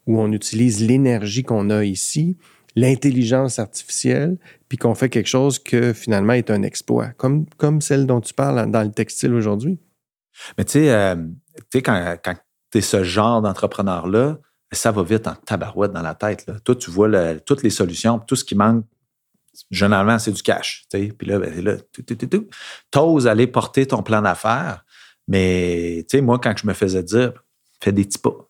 où 0.08 0.20
on 0.20 0.32
utilise 0.32 0.86
l'énergie 0.86 1.44
qu'on 1.44 1.70
a 1.70 1.84
ici, 1.84 2.38
l'intelligence 2.78 3.58
artificielle, 3.58 4.38
puis 4.70 4.78
qu'on 4.78 4.94
fait 4.94 5.10
quelque 5.10 5.28
chose 5.28 5.58
que 5.58 5.94
finalement 5.94 6.34
est 6.34 6.52
un 6.52 6.62
exploit, 6.62 7.08
comme, 7.18 7.48
celle 7.82 8.06
dont 8.06 8.22
tu 8.22 8.36
parles 8.36 8.70
dans 8.70 8.84
le 8.84 8.92
textile 8.92 9.34
aujourd'hui. 9.34 9.80
Mais 10.58 10.64
tu 10.64 10.74
sais, 10.74 10.92
euh, 10.92 11.16
quand, 11.74 12.18
quand 12.24 12.36
tu 12.72 12.78
es 12.78 12.82
ce 12.82 13.04
genre 13.04 13.42
d'entrepreneur-là, 13.42 14.38
ça 14.72 14.92
va 14.92 15.02
vite 15.02 15.28
en 15.28 15.34
tabarouette 15.34 15.92
dans 15.92 16.04
la 16.04 16.14
tête. 16.14 16.46
Là. 16.46 16.60
Toi, 16.60 16.76
tu 16.76 16.92
vois 16.92 17.36
toutes 17.40 17.64
les 17.64 17.72
solutions, 17.72 18.20
tout 18.20 18.36
ce 18.36 18.46
qui 18.46 18.54
manque, 18.54 18.86
généralement, 19.72 20.20
c'est 20.20 20.32
du 20.32 20.44
cash. 20.44 20.86
Puis 20.92 21.12
là, 21.24 21.40
ben, 21.40 21.64
là 21.64 21.78
tu 21.94 22.40
oses 22.96 23.26
aller 23.26 23.48
porter 23.48 23.88
ton 23.88 24.04
plan 24.04 24.22
d'affaires 24.22 24.86
Mais, 25.28 26.06
tu 26.08 26.18
sais, 26.18 26.22
moi, 26.22 26.38
quand 26.38 26.54
je 26.56 26.68
me 26.68 26.74
faisais 26.74 27.02
dire, 27.02 27.34
fais 27.82 27.92
des 27.92 28.04
petits 28.04 28.20
pas, 28.20 28.47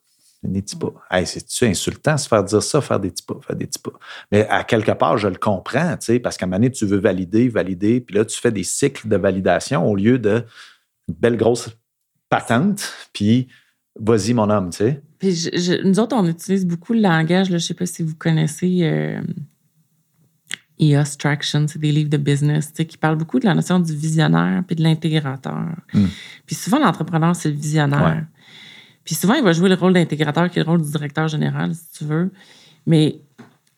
des 0.52 0.62
petits 0.62 0.76
pas. 0.76 0.92
Hey, 1.10 1.26
c'est-tu 1.26 1.64
insultant 1.64 2.16
se 2.16 2.28
faire 2.28 2.44
dire 2.44 2.62
ça, 2.62 2.80
faire 2.80 3.00
des 3.00 3.10
petits 3.10 3.22
pas, 3.22 3.38
faire 3.46 3.56
des 3.56 3.66
petits 3.66 3.78
pas? 3.78 3.92
Mais 4.32 4.46
à 4.48 4.64
quelque 4.64 4.92
part, 4.92 5.18
je 5.18 5.28
le 5.28 5.36
comprends, 5.36 5.96
tu 5.96 6.06
sais, 6.06 6.18
parce 6.18 6.36
qu'à 6.36 6.46
un 6.46 6.48
moment 6.48 6.58
donné, 6.58 6.70
tu 6.70 6.86
veux 6.86 6.98
valider, 6.98 7.48
valider, 7.48 8.00
puis 8.00 8.16
là, 8.16 8.24
tu 8.24 8.40
fais 8.40 8.52
des 8.52 8.64
cycles 8.64 9.08
de 9.08 9.16
validation 9.16 9.86
au 9.86 9.96
lieu 9.96 10.18
de 10.18 10.44
une 11.08 11.14
belle 11.14 11.36
grosse 11.36 11.70
patente, 12.28 12.92
puis 13.12 13.48
vas-y, 13.98 14.34
mon 14.34 14.50
homme, 14.50 14.70
tu 14.70 14.78
sais. 14.78 15.02
Puis 15.18 15.50
nous 15.84 15.98
autres, 15.98 16.16
on 16.16 16.26
utilise 16.26 16.66
beaucoup 16.66 16.92
le 16.92 17.00
langage, 17.00 17.50
là, 17.50 17.58
je 17.58 17.66
sais 17.66 17.74
pas 17.74 17.86
si 17.86 18.02
vous 18.02 18.14
connaissez 18.14 18.80
euh, 18.82 19.20
EOS 20.80 21.16
Traction, 21.18 21.66
c'est 21.66 21.78
des 21.78 21.92
livres 21.92 22.10
de 22.10 22.16
business, 22.16 22.68
tu 22.68 22.76
sais, 22.76 22.86
qui 22.86 22.96
parlent 22.96 23.16
beaucoup 23.16 23.40
de 23.40 23.46
la 23.46 23.54
notion 23.54 23.80
du 23.80 23.94
visionnaire 23.94 24.62
puis 24.66 24.76
de 24.76 24.82
l'intégrateur. 24.82 25.66
Hmm. 25.92 26.06
Puis 26.46 26.54
souvent, 26.54 26.78
l'entrepreneur, 26.78 27.34
c'est 27.34 27.50
le 27.50 27.56
visionnaire. 27.56 28.24
Puis 29.08 29.14
souvent, 29.14 29.32
il 29.32 29.42
va 29.42 29.54
jouer 29.54 29.70
le 29.70 29.74
rôle 29.74 29.94
d'intégrateur, 29.94 30.50
qui 30.50 30.58
est 30.58 30.62
le 30.62 30.68
rôle 30.68 30.82
du 30.82 30.90
directeur 30.90 31.28
général, 31.28 31.74
si 31.74 31.86
tu 31.96 32.04
veux. 32.04 32.30
Mais 32.86 33.22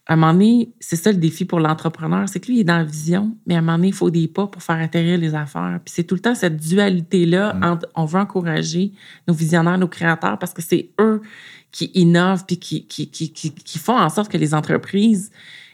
à 0.09 0.15
un 0.15 0.17
moment 0.17 0.33
donné, 0.33 0.73
c'est 0.81 0.97
ça 0.97 1.13
le 1.13 1.19
défi 1.19 1.45
pour 1.45 1.61
l'entrepreneur, 1.61 2.29
c'est 2.29 2.41
que 2.41 2.49
lui, 2.49 2.57
il 2.57 2.61
est 2.63 2.65
dans 2.65 2.79
la 2.79 2.83
vision, 2.83 3.37
mais 3.47 3.55
à 3.55 3.59
un 3.59 3.61
moment 3.61 3.77
donné, 3.77 3.89
il 3.89 3.95
faut 3.95 4.11
des 4.11 4.27
pas 4.27 4.49
pour 4.49 4.61
faire 4.61 4.81
atterrir 4.81 5.19
les 5.19 5.37
affaires. 5.37 5.79
Puis 5.85 5.95
c'est 5.95 6.03
tout 6.03 6.17
le 6.17 6.21
temps 6.21 6.35
cette 6.35 6.57
dualité-là 6.57 7.55
mm. 7.55 7.63
entre 7.63 7.89
on 7.95 8.07
veut 8.07 8.19
encourager 8.19 8.91
nos 9.29 9.35
visionnaires, 9.35 9.79
nos 9.79 9.87
créateurs, 9.87 10.37
parce 10.37 10.53
que 10.53 10.63
c'est 10.63 10.91
eux 11.01 11.23
qui 11.71 11.93
innovent 11.95 12.45
puis 12.45 12.59
qui, 12.59 12.89
qui, 12.89 13.09
qui, 13.09 13.31
qui, 13.31 13.79
font 13.79 13.97
en 13.97 14.09
sorte 14.09 14.33
que 14.33 14.37
les 14.37 14.53
entreprises 14.53 15.31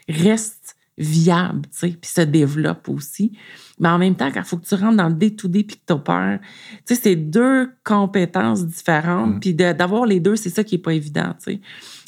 restent 0.07 0.75
viables, 0.99 1.63
tu 1.71 1.79
sais, 1.79 1.97
puis 1.99 2.11
se 2.11 2.21
développent 2.21 2.89
aussi. 2.89 3.31
Mais 3.79 3.89
en 3.89 3.97
même 3.97 4.15
temps, 4.15 4.31
quand 4.31 4.41
il 4.41 4.45
faut 4.45 4.57
que 4.57 4.65
tu 4.65 4.75
rentres 4.75 4.97
dans 4.97 5.09
le 5.09 5.13
day-to-day 5.13 5.63
puis 5.63 5.77
que 5.77 5.81
tu 5.85 5.93
opères, 5.93 6.39
tu 6.85 6.95
sais, 6.95 7.01
c'est 7.01 7.15
deux 7.15 7.69
compétences 7.83 8.65
différentes. 8.65 9.35
Mm. 9.35 9.39
Puis 9.39 9.53
d'avoir 9.53 10.05
les 10.05 10.19
deux, 10.19 10.35
c'est 10.35 10.49
ça 10.49 10.63
qui 10.63 10.75
n'est 10.75 10.81
pas 10.81 10.93
évident, 10.93 11.33
tu 11.43 11.53
sais. 11.53 11.61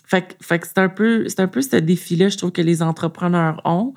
Fait, 0.06 0.60
que 0.60 0.68
c'est 0.68 0.80
un 0.80 0.90
peu, 0.90 1.28
c'est 1.28 1.40
un 1.40 1.48
peu 1.48 1.62
ce 1.62 1.76
défi-là, 1.76 2.30
je 2.30 2.38
trouve, 2.38 2.52
que 2.52 2.64
les 2.64 2.82
entrepreneurs 2.82 3.62
ont. 3.64 3.94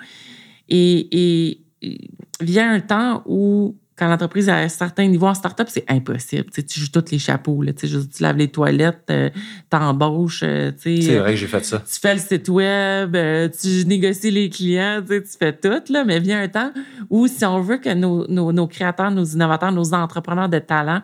Et, 0.68 1.48
et, 1.50 1.64
et 1.80 2.10
vient 2.40 2.70
un 2.70 2.80
temps 2.80 3.22
où 3.24 3.76
quand 3.96 4.08
l'entreprise 4.08 4.48
a 4.48 4.56
un 4.56 4.68
certain 4.68 5.06
niveau 5.06 5.26
en 5.26 5.34
start-up, 5.34 5.68
c'est 5.70 5.84
impossible. 5.88 6.46
Tu, 6.50 6.64
tu 6.64 6.80
joues 6.80 6.90
tous 6.90 7.10
les 7.10 7.18
chapeaux. 7.18 7.62
Là, 7.62 7.74
tu, 7.74 7.86
tu 7.88 8.22
laves 8.22 8.38
les 8.38 8.48
toilettes, 8.48 9.04
euh, 9.10 9.28
t'embauches. 9.68 10.42
Euh, 10.44 10.72
c'est 10.78 11.18
vrai 11.18 11.32
que 11.32 11.36
j'ai 11.36 11.46
fait 11.46 11.64
ça. 11.64 11.80
Tu 11.80 12.00
fais 12.00 12.14
le 12.14 12.20
site 12.20 12.48
web, 12.48 13.14
euh, 13.14 13.48
tu 13.48 13.84
négocies 13.86 14.30
les 14.30 14.48
clients, 14.48 15.02
tu, 15.06 15.22
fais 15.38 15.52
tout. 15.52 15.92
Là, 15.92 16.04
mais 16.04 16.20
vient 16.20 16.40
un 16.40 16.48
temps 16.48 16.72
où 17.10 17.26
si 17.26 17.44
on 17.44 17.60
veut 17.60 17.76
que 17.76 17.92
nos, 17.92 18.26
nos, 18.28 18.66
créateurs, 18.66 19.10
nos 19.10 19.24
innovateurs, 19.24 19.72
nos 19.72 19.92
entrepreneurs 19.92 20.48
de 20.48 20.58
talent, 20.58 21.02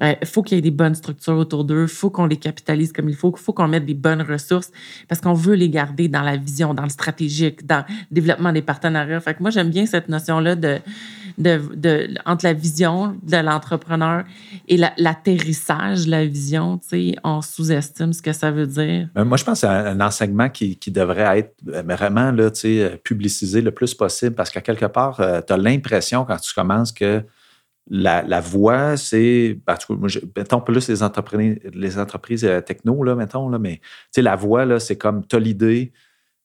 il 0.00 0.26
faut 0.26 0.42
qu'il 0.42 0.56
y 0.56 0.58
ait 0.58 0.62
des 0.62 0.72
bonnes 0.72 0.96
structures 0.96 1.36
autour 1.36 1.64
d'eux, 1.64 1.82
il 1.82 1.88
faut 1.88 2.10
qu'on 2.10 2.26
les 2.26 2.36
capitalise 2.36 2.92
comme 2.92 3.08
il 3.08 3.14
faut, 3.14 3.32
il 3.36 3.40
faut 3.40 3.52
qu'on 3.52 3.68
mette 3.68 3.86
des 3.86 3.94
bonnes 3.94 4.22
ressources 4.22 4.72
parce 5.08 5.20
qu'on 5.20 5.34
veut 5.34 5.54
les 5.54 5.70
garder 5.70 6.08
dans 6.08 6.22
la 6.22 6.36
vision, 6.36 6.74
dans 6.74 6.82
le 6.82 6.88
stratégique, 6.88 7.64
dans 7.64 7.84
le 7.88 7.94
développement 8.10 8.52
des 8.52 8.62
partenariats. 8.62 9.20
Fait 9.20 9.34
que 9.34 9.42
moi, 9.42 9.50
j'aime 9.50 9.70
bien 9.70 9.86
cette 9.86 10.08
notion-là 10.08 10.56
de 10.56 10.80
de, 11.38 12.14
entre 12.26 12.44
la 12.44 12.52
vision 12.52 13.16
de 13.22 13.36
l'entrepreneur 13.36 14.24
et 14.68 14.76
l'atterrissage 14.76 16.06
de 16.06 16.10
la 16.10 16.24
vision. 16.24 16.80
On 17.24 17.42
sous-estime 17.42 18.12
ce 18.12 18.22
que 18.22 18.32
ça 18.32 18.50
veut 18.50 18.66
dire. 18.66 19.08
Euh, 19.16 19.24
moi, 19.24 19.36
je 19.36 19.44
pense 19.44 19.60
que 19.60 19.66
c'est 19.66 19.72
un 19.72 20.00
enseignement 20.00 20.48
qui, 20.48 20.78
devrait 20.86 21.38
être 21.38 21.54
euh, 21.68 21.82
vraiment 21.82 22.30
là, 22.30 22.50
publicisé 23.02 23.60
le 23.60 23.70
plus 23.70 23.94
possible 23.94 24.34
parce 24.34 24.50
qu'à 24.50 24.60
quelque 24.60 24.86
part, 24.86 25.20
euh, 25.20 25.40
tu 25.46 25.52
as 25.52 25.56
l'impression 25.56 26.24
quand 26.24 26.36
tu 26.36 26.54
commences 26.54 26.92
que 26.92 27.22
la, 27.90 28.22
la 28.22 28.40
voie, 28.40 28.96
c'est. 28.96 29.58
Ben, 29.66 29.76
mettons 30.36 30.60
plus 30.60 30.88
les 30.88 31.02
entreprises, 31.02 31.58
les 31.74 32.62
techno, 32.62 33.02
là, 33.02 33.14
mettons, 33.14 33.50
mais 33.58 33.80
la 34.16 34.36
voie, 34.36 34.80
c'est 34.80 34.96
comme 34.96 35.26
tu 35.26 35.36
as 35.36 35.38
l'idée, 35.38 35.92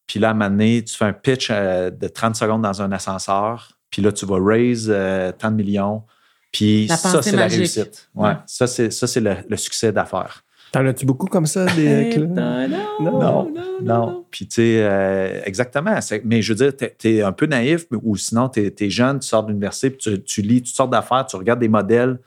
puis 0.05 0.19
là, 0.19 0.29
à 0.29 0.31
un 0.31 0.33
moment 0.33 0.49
donné, 0.49 0.83
tu 0.83 0.97
fais 0.97 1.05
un 1.05 1.13
pitch 1.13 1.49
de 1.49 2.07
30 2.07 2.35
secondes 2.35 2.63
dans 2.63 2.81
un 2.81 2.91
ascenseur, 2.91 3.78
puis 3.89 4.01
là, 4.01 4.11
tu 4.11 4.25
vas 4.25 4.37
raise 4.39 4.87
euh, 4.89 5.31
tant 5.31 5.51
de 5.51 5.55
millions. 5.55 6.03
Puis 6.51 6.87
ça, 6.87 7.21
c'est 7.21 7.35
la 7.35 7.47
réussite. 7.47 8.09
Ouais, 8.15 8.33
Ça, 8.45 8.67
c'est, 8.67 8.91
ça, 8.91 9.07
c'est 9.07 9.21
le, 9.21 9.57
succès 9.57 9.91
d'affaires. 9.91 10.43
T'en 10.71 10.85
as-tu 10.85 11.05
beaucoup 11.05 11.25
comme 11.25 11.47
ça? 11.47 11.65
Des... 11.75 12.15
non, 12.17 12.67
non, 12.99 13.19
non, 13.19 13.51
non, 13.81 14.25
Puis, 14.29 14.47
tu 14.47 14.55
sais, 14.55 14.83
euh, 14.83 15.41
exactement. 15.45 15.97
Mais 16.23 16.41
je 16.41 16.53
veux 16.53 16.69
dire, 16.69 16.91
tu 16.97 17.17
es, 17.17 17.21
un 17.21 17.31
peu 17.31 17.47
naïf, 17.47 17.85
ou 17.91 18.15
sinon, 18.15 18.49
tu 18.49 18.71
es, 18.79 18.89
jeune, 18.89 19.19
tu 19.19 19.27
sors 19.27 19.43
de 19.43 19.49
l'université, 19.49 19.89
puis 19.89 20.23
tu, 20.23 20.41
lis 20.41 20.61
toutes 20.61 20.75
sortes 20.75 20.91
d'affaires, 20.91 21.25
tu 21.25 21.35
regardes 21.35 21.59
des 21.59 21.69
modèles. 21.69 22.19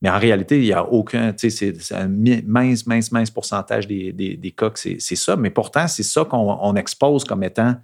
Mais 0.00 0.10
en 0.10 0.18
réalité, 0.18 0.58
il 0.58 0.64
n'y 0.64 0.72
a 0.72 0.84
aucun, 0.84 1.32
tu 1.32 1.50
sais, 1.50 1.74
c'est 1.76 1.94
un 1.94 2.06
mince, 2.06 2.86
mince, 2.86 3.10
mince 3.10 3.30
pourcentage 3.30 3.88
des, 3.88 4.12
des, 4.12 4.36
des 4.36 4.50
cas 4.52 4.70
que 4.70 4.78
c'est 4.78 5.16
ça. 5.16 5.34
Mais 5.34 5.50
pourtant, 5.50 5.88
c'est 5.88 6.04
ça 6.04 6.24
qu'on 6.24 6.76
expose 6.76 7.24
comme 7.24 7.42
étant 7.42 7.74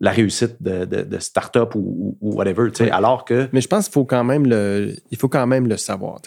la 0.00 0.12
réussite 0.12 0.56
de, 0.60 0.84
de, 0.86 1.18
start-up 1.18 1.74
ou, 1.74 2.16
whatever, 2.22 2.70
tu 2.70 2.84
sais, 2.84 2.90
alors 2.90 3.26
que... 3.26 3.48
Mais 3.52 3.60
je 3.60 3.68
pense 3.68 3.84
qu'il 3.84 3.92
faut 3.92 4.06
quand 4.06 4.24
même 4.24 4.46
le, 4.46 4.94
il 5.10 5.18
faut 5.18 5.28
quand 5.28 5.46
même 5.46 5.68
le 5.68 5.76
savoir. 5.76 6.20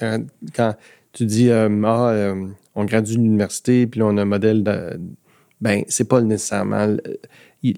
Quand 0.55 0.75
tu 1.11 1.25
dis, 1.25 1.49
euh, 1.49 1.69
ah, 1.83 2.09
euh, 2.09 2.47
on 2.75 2.85
gradue 2.85 3.15
l'université, 3.15 3.87
puis 3.87 3.99
là, 3.99 4.07
on 4.07 4.17
a 4.17 4.21
un 4.21 4.25
modèle 4.25 4.63
de... 4.63 4.99
Ben, 5.59 5.83
c'est 5.87 6.07
pas 6.07 6.21
nécessairement... 6.21 6.95
Il 7.63 7.75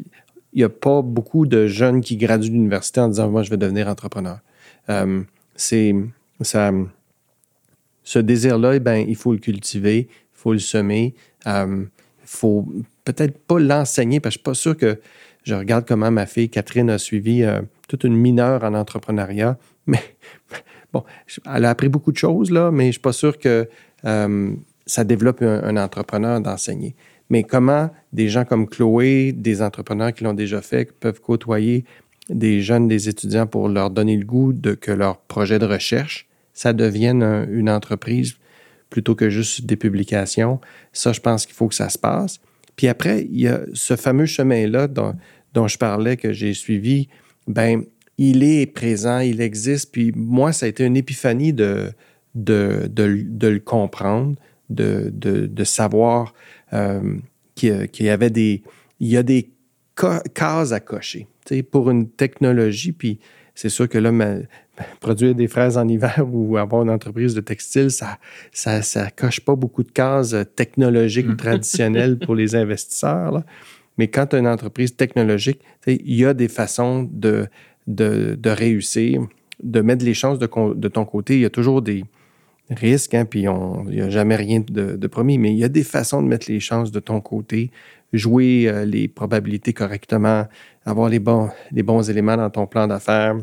n'y 0.53 0.63
a 0.63 0.69
pas 0.69 1.01
beaucoup 1.01 1.45
de 1.45 1.67
jeunes 1.67 2.01
qui 2.01 2.17
graduent 2.17 2.51
l'université 2.51 2.99
en 2.99 3.07
disant, 3.07 3.29
moi, 3.29 3.43
je 3.43 3.49
vais 3.49 3.57
devenir 3.57 3.87
entrepreneur. 3.87 4.39
Euh, 4.89 5.21
c'est... 5.55 5.95
Ça, 6.41 6.73
ce 8.03 8.19
désir-là, 8.19 8.75
eh 8.75 8.79
ben, 8.81 9.05
il 9.07 9.15
faut 9.15 9.31
le 9.31 9.39
cultiver, 9.39 10.09
il 10.09 10.37
faut 10.37 10.51
le 10.51 10.59
semer. 10.59 11.15
Il 11.45 11.87
faut 12.25 12.67
peut-être 13.05 13.37
pas 13.37 13.59
l'enseigner, 13.59 14.19
parce 14.19 14.35
que 14.35 14.39
je 14.39 14.39
suis 14.39 14.43
pas 14.43 14.53
sûr 14.53 14.75
que 14.75 14.99
je 15.45 15.53
regarde 15.53 15.85
comment 15.87 16.11
ma 16.11 16.25
fille 16.25 16.49
Catherine 16.49 16.89
a 16.89 16.97
suivi 16.97 17.43
euh, 17.43 17.61
toute 17.87 18.03
une 18.03 18.15
mineure 18.15 18.63
en 18.63 18.73
entrepreneuriat. 18.73 19.57
Mais 19.87 20.01
bon, 20.91 21.03
elle 21.53 21.65
a 21.65 21.69
appris 21.69 21.87
beaucoup 21.87 22.11
de 22.11 22.17
choses, 22.17 22.49
là, 22.49 22.71
mais 22.71 22.85
je 22.85 22.87
ne 22.87 22.91
suis 22.93 23.01
pas 23.01 23.13
sûr 23.13 23.37
que 23.37 23.69
euh, 24.05 24.51
ça 24.87 25.03
développe 25.03 25.43
un, 25.43 25.77
entrepreneur 25.77 26.41
d'enseigner. 26.41 26.95
Mais 27.29 27.43
comment 27.43 27.91
des 28.11 28.27
gens 28.27 28.45
comme 28.45 28.67
Chloé, 28.67 29.31
des 29.31 29.61
entrepreneurs 29.61 30.11
qui 30.11 30.23
l'ont 30.23 30.33
déjà 30.33 30.61
fait, 30.61 30.91
peuvent 30.91 31.21
côtoyer 31.21 31.85
des 32.29 32.61
jeunes, 32.61 32.87
des 32.87 33.09
étudiants 33.09 33.45
pour 33.45 33.69
leur 33.69 33.91
donner 33.91 34.17
le 34.17 34.25
goût 34.25 34.53
de 34.53 34.73
que 34.73 34.91
leur 34.91 35.17
projet 35.17 35.59
de 35.59 35.67
recherche, 35.67 36.27
ça 36.53 36.73
devienne 36.73 37.45
une 37.51 37.69
entreprise 37.69 38.37
plutôt 38.89 39.13
que 39.13 39.29
juste 39.29 39.65
des 39.65 39.75
publications? 39.75 40.59
Ça, 40.93 41.13
je 41.13 41.19
pense 41.19 41.45
qu'il 41.45 41.55
faut 41.55 41.67
que 41.67 41.75
ça 41.75 41.89
se 41.89 41.99
passe. 41.99 42.39
Puis 42.75 42.87
après, 42.87 43.27
il 43.29 43.39
y 43.39 43.47
a 43.47 43.61
ce 43.73 43.95
fameux 43.95 44.25
chemin-là 44.25 44.87
dont, 45.55 45.67
je 45.67 45.77
parlais, 45.77 46.17
que 46.17 46.33
j'ai 46.33 46.53
suivi, 46.53 47.07
ben 47.47 47.83
il 48.17 48.43
est 48.43 48.65
présent, 48.67 49.19
il 49.19 49.41
existe. 49.41 49.91
Puis 49.91 50.11
moi, 50.15 50.53
ça 50.53 50.67
a 50.67 50.69
été 50.69 50.85
une 50.85 50.95
épiphanie 50.95 51.53
de, 51.53 51.91
de, 52.35 52.87
de, 52.87 53.47
le 53.47 53.59
comprendre, 53.59 54.35
de, 54.69 55.11
de 55.11 55.63
savoir 55.63 56.33
euh, 56.73 57.17
qu'il 57.55 57.89
y 57.99 58.09
avait 58.09 58.29
des, 58.29 58.63
il 58.99 59.07
y 59.07 59.17
a 59.17 59.23
des 59.23 59.49
cases 60.33 60.71
à 60.71 60.79
cocher 60.79 61.27
pour 61.71 61.89
une 61.89 62.09
technologie. 62.09 62.91
Puis 62.91 63.19
c'est 63.53 63.69
sûr 63.69 63.87
que 63.87 63.97
là, 63.97 64.11
produire 64.99 65.35
des 65.35 65.47
fraises 65.47 65.77
en 65.77 65.87
hiver 65.87 66.25
ou 66.31 66.57
avoir 66.57 66.83
une 66.83 66.89
entreprise 66.89 67.33
de 67.33 67.41
textile, 67.41 67.91
ça 67.91 68.17
ça, 68.51 68.81
ça 68.81 69.09
coche 69.11 69.39
pas 69.39 69.55
beaucoup 69.55 69.83
de 69.83 69.91
cases 69.91 70.35
technologiques 70.55 71.27
mm. 71.27 71.37
traditionnelles 71.37 72.19
pour 72.19 72.35
les 72.35 72.55
investisseurs. 72.55 73.31
Là. 73.31 73.45
Mais 73.97 74.07
quand 74.07 74.27
tu 74.27 74.35
as 74.35 74.39
une 74.39 74.47
entreprise 74.47 74.95
technologique, 74.95 75.61
il 75.87 76.15
y 76.15 76.25
a 76.25 76.33
des 76.33 76.47
façons 76.47 77.07
de, 77.09 77.47
de, 77.87 78.49
réussir, 78.49 79.21
de 79.63 79.81
mettre 79.81 80.03
les 80.03 80.13
chances 80.13 80.39
de, 80.39 80.49
de, 80.73 80.87
ton 80.87 81.05
côté. 81.05 81.35
Il 81.35 81.41
y 81.41 81.45
a 81.45 81.49
toujours 81.49 81.81
des 81.81 82.03
risques, 82.69 83.13
hein, 83.13 83.25
puis 83.25 83.41
il 83.43 83.49
n'y 83.89 84.01
a 84.01 84.09
jamais 84.09 84.35
rien 84.35 84.59
de, 84.59 84.95
de, 84.95 85.07
promis, 85.07 85.37
mais 85.37 85.51
il 85.51 85.57
y 85.57 85.63
a 85.63 85.69
des 85.69 85.83
façons 85.83 86.21
de 86.21 86.27
mettre 86.27 86.51
les 86.51 86.59
chances 86.59 86.91
de 86.91 86.99
ton 86.99 87.21
côté, 87.21 87.71
jouer 88.11 88.67
euh, 88.67 88.85
les 88.85 89.07
probabilités 89.07 89.73
correctement, 89.73 90.47
avoir 90.85 91.09
les 91.09 91.19
bons, 91.19 91.49
les 91.71 91.83
bons 91.83 92.09
éléments 92.09 92.37
dans 92.37 92.49
ton 92.49 92.65
plan 92.65 92.87
d'affaires, 92.87 93.35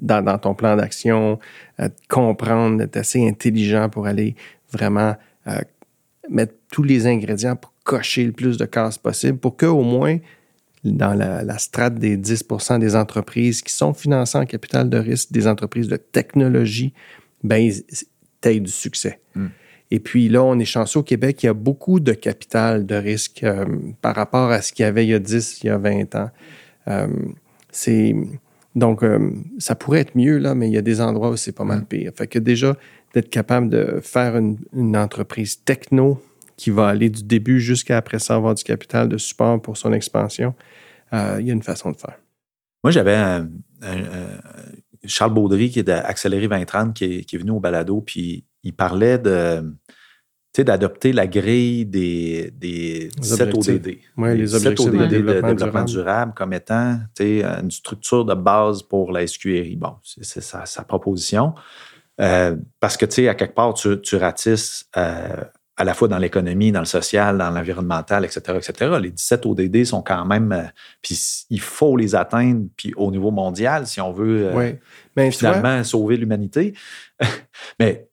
dans, 0.00 0.24
dans, 0.24 0.38
ton 0.38 0.54
plan 0.54 0.76
d'action, 0.76 1.38
euh, 1.80 1.88
comprendre, 2.08 2.82
être 2.82 2.96
assez 2.96 3.26
intelligent 3.26 3.90
pour 3.90 4.06
aller 4.06 4.34
vraiment 4.72 5.14
euh, 5.46 5.60
mettre 6.30 6.54
tous 6.72 6.82
les 6.82 7.06
ingrédients 7.06 7.56
pour 7.56 7.73
cocher 7.84 8.24
le 8.24 8.32
plus 8.32 8.56
de 8.56 8.64
cases 8.64 8.98
possible 8.98 9.38
pour 9.38 9.56
qu'au 9.56 9.82
moins, 9.82 10.18
dans 10.84 11.14
la, 11.14 11.58
strate 11.58 11.94
des 11.94 12.16
10% 12.16 12.78
des 12.78 12.96
entreprises 12.96 13.62
qui 13.62 13.72
sont 13.72 13.94
financées 13.94 14.38
en 14.38 14.46
capital 14.46 14.90
de 14.90 14.98
risque, 14.98 15.32
des 15.32 15.46
entreprises 15.46 15.88
de 15.88 15.96
technologie, 15.96 16.92
ben, 17.42 17.70
tu 18.40 18.60
du 18.60 18.70
succès. 18.70 19.20
Hmm. 19.34 19.48
Et 19.90 20.00
puis 20.00 20.28
là, 20.28 20.42
on 20.42 20.58
est 20.58 20.64
chanceux 20.64 21.00
au 21.00 21.02
Québec, 21.02 21.42
il 21.42 21.46
y 21.46 21.48
a 21.48 21.54
beaucoup 21.54 22.00
de 22.00 22.12
capital 22.12 22.84
de 22.84 22.94
risque 22.94 23.42
euh, 23.44 23.64
par 24.02 24.16
rapport 24.16 24.50
à 24.50 24.60
ce 24.60 24.72
qu'il 24.72 24.82
y 24.82 24.86
avait 24.86 25.04
il 25.06 25.10
y 25.10 25.14
a 25.14 25.18
10, 25.18 25.62
il 25.62 25.66
y 25.66 25.70
a 25.70 25.78
20 25.78 26.14
ans. 26.16 26.30
Euh, 26.88 27.06
c'est 27.70 28.14
donc, 28.74 29.04
euh, 29.04 29.30
ça 29.58 29.76
pourrait 29.76 30.00
être 30.00 30.16
mieux, 30.16 30.38
là, 30.38 30.54
mais 30.54 30.68
il 30.68 30.74
y 30.74 30.78
a 30.78 30.82
des 30.82 31.00
endroits 31.00 31.30
où 31.30 31.36
c'est 31.36 31.52
pas 31.52 31.64
mal 31.64 31.80
hmm. 31.80 31.86
pire. 31.86 32.12
Fait 32.16 32.26
que 32.26 32.38
déjà, 32.38 32.76
d'être 33.14 33.30
capable 33.30 33.68
de 33.68 34.00
faire 34.02 34.36
une, 34.36 34.96
entreprise 34.96 35.62
techno 35.64 36.20
qui 36.56 36.70
va 36.70 36.88
aller 36.88 37.10
du 37.10 37.22
début 37.22 37.60
jusqu'à 37.60 37.96
après 37.96 38.18
ça 38.18 38.34
avoir 38.36 38.54
du 38.54 38.64
capital 38.64 39.08
de 39.08 39.18
support 39.18 39.60
pour 39.60 39.76
son 39.76 39.92
expansion, 39.92 40.54
euh, 41.12 41.36
il 41.40 41.46
y 41.46 41.50
a 41.50 41.54
une 41.54 41.62
façon 41.62 41.90
de 41.90 41.96
faire. 41.96 42.18
Moi, 42.82 42.90
j'avais 42.90 43.44
Charles 45.06 45.34
Baudry, 45.34 45.70
qui 45.70 45.80
est 45.80 45.84
d'Accélérer 45.84 46.48
2030, 46.48 46.94
qui 46.94 47.04
est, 47.04 47.24
qui 47.24 47.36
est 47.36 47.38
venu 47.38 47.52
au 47.52 47.60
balado, 47.60 48.00
puis 48.00 48.44
il 48.62 48.74
parlait 48.74 49.18
de 49.18 49.62
d'adopter 50.62 51.12
la 51.12 51.26
grille 51.26 51.84
des, 51.84 52.52
des 52.52 53.08
17 53.18 53.54
ODD. 53.54 53.98
Oui, 54.16 54.38
les, 54.38 54.54
objectifs 54.54 54.86
ODD 54.86 55.00
de 55.00 55.40
développement, 55.42 55.84
durable. 55.84 56.32
comme 56.34 56.52
étant 56.52 57.00
une 57.18 57.72
structure 57.72 58.24
de 58.24 58.34
base 58.34 58.82
pour 58.82 59.10
la 59.10 59.26
SQRI. 59.26 59.74
Bon, 59.74 59.96
c'est 60.04 60.40
sa, 60.40 60.84
proposition. 60.84 61.54
Euh, 62.20 62.54
parce 62.78 62.96
que, 62.96 63.04
tu 63.04 63.14
sais, 63.14 63.28
à 63.28 63.34
quelque 63.34 63.54
part, 63.54 63.74
tu, 63.74 64.00
tu 64.00 64.14
ratisses 64.14 64.88
euh, 64.96 65.42
à 65.76 65.84
la 65.84 65.94
fois 65.94 66.08
dans 66.08 66.18
l'économie, 66.18 66.70
dans 66.70 66.80
le 66.80 66.86
social, 66.86 67.38
dans 67.38 67.50
l'environnemental, 67.50 68.24
etc., 68.24 68.40
etc. 68.56 68.96
Les 69.00 69.10
17 69.10 69.46
ODD 69.46 69.84
sont 69.84 70.02
quand 70.02 70.24
même... 70.24 70.52
Euh, 70.52 70.62
puis 71.02 71.18
il 71.50 71.60
faut 71.60 71.96
les 71.96 72.14
atteindre, 72.14 72.66
puis 72.76 72.92
au 72.96 73.10
niveau 73.10 73.30
mondial, 73.30 73.86
si 73.86 74.00
on 74.00 74.12
veut 74.12 74.50
oui. 74.54 75.32
finalement 75.32 75.82
sauver 75.82 76.16
l'humanité. 76.16 76.74
Mais 77.80 78.08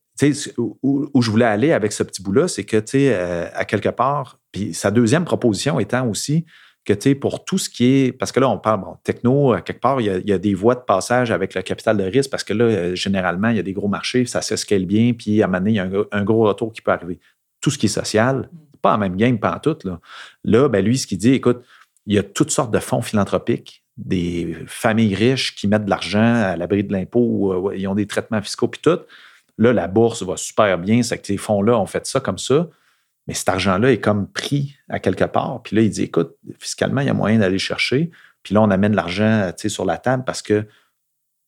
où, 0.58 1.08
où, 1.12 1.22
je 1.22 1.30
voulais 1.30 1.44
aller 1.44 1.72
avec 1.72 1.92
ce 1.92 2.02
petit 2.02 2.22
bout-là, 2.22 2.48
c'est 2.48 2.64
que, 2.64 2.76
tu 2.76 2.92
sais, 2.92 3.14
euh, 3.14 3.46
à 3.54 3.64
quelque 3.64 3.88
part, 3.88 4.38
puis 4.52 4.74
sa 4.74 4.90
deuxième 4.90 5.24
proposition 5.24 5.80
étant 5.80 6.06
aussi 6.08 6.44
que, 6.84 6.92
tu 6.92 7.10
sais, 7.10 7.14
pour 7.14 7.44
tout 7.44 7.58
ce 7.58 7.70
qui 7.70 7.84
est, 7.84 8.12
parce 8.12 8.32
que 8.32 8.40
là, 8.40 8.48
on 8.48 8.58
parle, 8.58 8.80
bon, 8.80 8.96
techno, 9.04 9.52
à 9.52 9.60
quelque 9.60 9.80
part, 9.80 10.00
il 10.00 10.28
y, 10.28 10.32
a, 10.32 10.38
des 10.38 10.54
voies 10.54 10.74
de 10.74 10.80
passage 10.80 11.30
avec 11.30 11.54
le 11.54 11.62
capital 11.62 11.96
de 11.96 12.02
risque, 12.02 12.30
parce 12.30 12.42
que 12.42 12.52
là, 12.52 12.64
euh, 12.64 12.94
généralement, 12.96 13.48
il 13.48 13.56
y 13.56 13.60
a 13.60 13.62
des 13.62 13.72
gros 13.72 13.86
marchés, 13.86 14.26
ça 14.26 14.42
se 14.42 14.56
scale 14.56 14.84
bien, 14.84 15.12
puis 15.12 15.42
à 15.42 15.44
un 15.44 15.48
moment 15.48 15.58
donné, 15.58 15.70
il 15.70 15.76
y 15.76 15.78
a 15.78 15.88
un, 16.10 16.24
gros 16.24 16.48
retour 16.48 16.72
qui 16.72 16.82
peut 16.82 16.90
arriver. 16.90 17.20
Tout 17.62 17.70
ce 17.70 17.78
qui 17.78 17.86
est 17.86 17.88
social, 17.88 18.50
pas 18.82 18.94
en 18.94 18.98
même 18.98 19.16
game, 19.16 19.38
pas 19.38 19.56
en 19.56 19.58
tout, 19.58 19.78
là. 19.84 20.00
Là, 20.44 20.68
ben, 20.68 20.84
lui, 20.84 20.98
ce 20.98 21.06
qu'il 21.06 21.16
dit, 21.16 21.32
écoute, 21.32 21.64
il 22.06 22.14
y 22.14 22.18
a 22.18 22.22
toutes 22.22 22.50
sortes 22.50 22.72
de 22.72 22.80
fonds 22.80 23.00
philanthropiques, 23.00 23.82
des 23.96 24.56
familles 24.66 25.14
riches 25.14 25.54
qui 25.54 25.68
mettent 25.68 25.84
de 25.86 25.90
l'argent 25.90 26.34
à 26.34 26.56
l'abri 26.56 26.84
de 26.84 26.92
l'impôt, 26.92 27.72
ils 27.72 27.86
ont 27.86 27.94
des 27.94 28.06
traitements 28.06 28.42
fiscaux, 28.42 28.68
puis 28.68 28.80
tout. 28.82 28.98
Là, 29.58 29.72
la 29.72 29.86
bourse 29.86 30.22
va 30.22 30.36
super 30.36 30.78
bien, 30.78 31.02
c'est 31.02 31.18
que 31.18 31.26
ces 31.26 31.36
fonds-là 31.36 31.78
ont 31.78 31.86
fait 31.86 32.06
ça 32.06 32.20
comme 32.20 32.38
ça, 32.38 32.68
mais 33.26 33.34
cet 33.34 33.48
argent-là 33.48 33.92
est 33.92 34.00
comme 34.00 34.28
pris 34.28 34.76
à 34.88 34.98
quelque 34.98 35.24
part. 35.24 35.62
Puis 35.62 35.76
là, 35.76 35.82
il 35.82 35.90
dit, 35.90 36.02
écoute, 36.02 36.36
fiscalement, 36.58 37.00
il 37.00 37.06
y 37.06 37.10
a 37.10 37.14
moyen 37.14 37.38
d'aller 37.38 37.58
chercher. 37.58 38.10
Puis 38.42 38.54
là, 38.54 38.62
on 38.62 38.70
amène 38.70 38.94
l'argent 38.94 39.52
sur 39.56 39.84
la 39.84 39.98
table 39.98 40.24
parce 40.24 40.42
que 40.42 40.66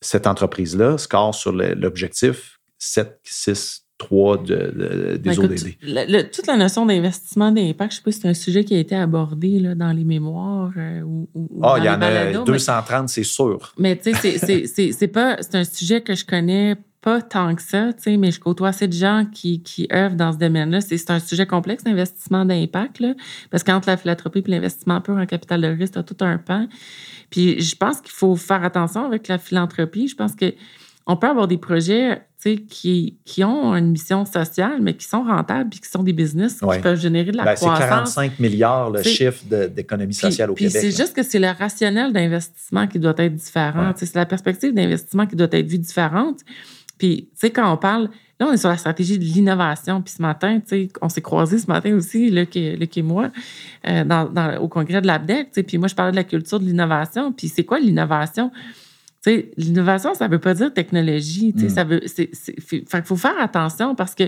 cette 0.00 0.26
entreprise-là 0.26 0.98
score 0.98 1.34
sur 1.34 1.52
l'objectif 1.52 2.60
7, 2.78 3.18
6, 3.24 3.83
3 4.04 4.42
de, 4.42 5.16
des 5.22 5.38
ODD. 5.38 6.30
toute 6.30 6.46
la 6.46 6.56
notion 6.56 6.86
d'investissement 6.86 7.50
d'impact, 7.50 7.92
je 7.92 7.96
ne 7.96 7.98
sais 7.98 8.02
pas 8.02 8.12
si 8.12 8.20
c'est 8.20 8.28
un 8.28 8.34
sujet 8.34 8.64
qui 8.64 8.74
a 8.74 8.78
été 8.78 8.94
abordé 8.94 9.58
là, 9.58 9.74
dans 9.74 9.92
les 9.92 10.04
mémoires 10.04 10.72
euh, 10.76 11.02
ou, 11.02 11.28
Ah, 11.62 11.76
il 11.78 11.84
y 11.84 11.88
en 11.88 12.00
a 12.00 12.44
230, 12.44 13.08
c'est 13.08 13.24
sûr. 13.24 13.72
Mais 13.78 13.96
tu 13.96 14.14
sais, 14.14 14.38
c'est 14.66 15.54
un 15.54 15.64
sujet 15.64 16.00
que 16.00 16.14
je 16.14 16.24
connais 16.24 16.76
pas 17.04 17.20
tant 17.20 17.54
que 17.54 17.60
ça, 17.60 17.90
mais 18.06 18.30
je 18.30 18.40
côtoie 18.40 18.68
assez 18.68 18.88
de 18.88 18.94
gens 18.94 19.26
qui, 19.30 19.62
qui 19.62 19.86
œuvrent 19.92 20.16
dans 20.16 20.32
ce 20.32 20.38
domaine-là. 20.38 20.80
C'est 20.80 21.10
un 21.10 21.20
sujet 21.20 21.46
complexe, 21.46 21.84
l'investissement 21.84 22.46
d'impact, 22.46 23.04
parce 23.50 23.62
qu'entre 23.62 23.88
la 23.88 23.98
philanthropie 23.98 24.42
et 24.46 24.50
l'investissement 24.50 25.02
pur 25.02 25.14
en 25.14 25.26
capital 25.26 25.60
de 25.60 25.68
risque, 25.68 25.92
tu 25.92 25.98
as 25.98 26.02
tout 26.02 26.16
un 26.20 26.38
pan. 26.38 26.66
Puis 27.28 27.60
je 27.60 27.76
pense 27.76 28.00
qu'il 28.00 28.12
faut 28.12 28.36
faire 28.36 28.64
attention 28.64 29.04
avec 29.04 29.28
la 29.28 29.36
philanthropie. 29.36 30.08
Je 30.08 30.16
pense 30.16 30.34
que 30.34 30.54
on 31.06 31.16
peut 31.16 31.28
avoir 31.28 31.48
des 31.48 31.58
projets 31.58 32.22
qui, 32.68 33.16
qui 33.24 33.44
ont 33.44 33.74
une 33.74 33.90
mission 33.90 34.24
sociale, 34.24 34.78
mais 34.80 34.94
qui 34.94 35.06
sont 35.06 35.22
rentables 35.22 35.70
et 35.74 35.78
qui 35.78 35.88
sont 35.88 36.02
des 36.02 36.12
business 36.12 36.60
qui 36.60 36.78
peuvent 36.80 37.00
générer 37.00 37.30
de 37.30 37.36
la 37.36 37.44
ben, 37.44 37.54
croissance. 37.54 37.80
C'est 37.80 37.88
45 37.88 38.38
milliards 38.38 38.90
le 38.90 39.02
chiffre 39.02 39.44
d'économie 39.68 40.14
sociale 40.14 40.50
au 40.50 40.54
Québec. 40.54 40.76
C'est 40.78 40.90
juste 40.90 41.14
que 41.14 41.22
c'est 41.22 41.38
le 41.38 41.48
rationnel 41.48 42.12
d'investissement 42.12 42.86
qui 42.86 42.98
doit 42.98 43.14
être 43.16 43.34
différent. 43.34 43.92
C'est 43.96 44.14
la 44.14 44.26
perspective 44.26 44.74
d'investissement 44.74 45.26
qui 45.26 45.36
doit 45.36 45.48
être 45.50 45.66
vue 45.66 45.78
différente. 45.78 46.40
Puis, 46.98 47.28
tu 47.32 47.40
sais, 47.40 47.50
quand 47.50 47.72
on 47.72 47.76
parle, 47.76 48.08
là, 48.38 48.46
on 48.48 48.52
est 48.52 48.56
sur 48.56 48.68
la 48.68 48.76
stratégie 48.76 49.18
de 49.18 49.24
l'innovation. 49.24 50.00
Puis 50.00 50.14
ce 50.16 50.22
matin, 50.22 50.60
tu 50.60 50.68
sais, 50.68 50.88
on 51.02 51.08
s'est 51.08 51.22
croisés 51.22 51.58
ce 51.58 51.66
matin 51.66 51.94
aussi, 51.94 52.30
Luc 52.30 52.56
et, 52.56 52.76
Luc 52.76 52.96
et 52.96 53.02
moi, 53.02 53.30
euh, 53.88 54.04
dans, 54.04 54.56
au 54.60 54.68
congrès 54.68 55.00
de 55.00 55.06
l'ABDEC. 55.06 55.48
Tu 55.48 55.54
sais, 55.54 55.62
puis 55.64 55.78
moi, 55.78 55.88
je 55.88 55.94
parlais 55.94 56.12
de 56.12 56.16
la 56.16 56.24
culture 56.24 56.60
de 56.60 56.64
l'innovation. 56.64 57.32
Puis 57.32 57.48
c'est 57.48 57.64
quoi 57.64 57.80
l'innovation? 57.80 58.52
L'innovation, 59.56 60.14
ça 60.14 60.28
ne 60.28 60.32
veut 60.32 60.38
pas 60.38 60.54
dire 60.54 60.72
technologie. 60.72 61.52
Tu 61.54 61.60
sais, 61.60 61.66
mm. 61.66 61.70
ça 61.70 61.84
veut. 61.84 62.00
C'est, 62.06 62.30
il 62.72 63.02
faut 63.04 63.16
faire 63.16 63.38
attention 63.40 63.94
parce 63.94 64.14
que 64.14 64.24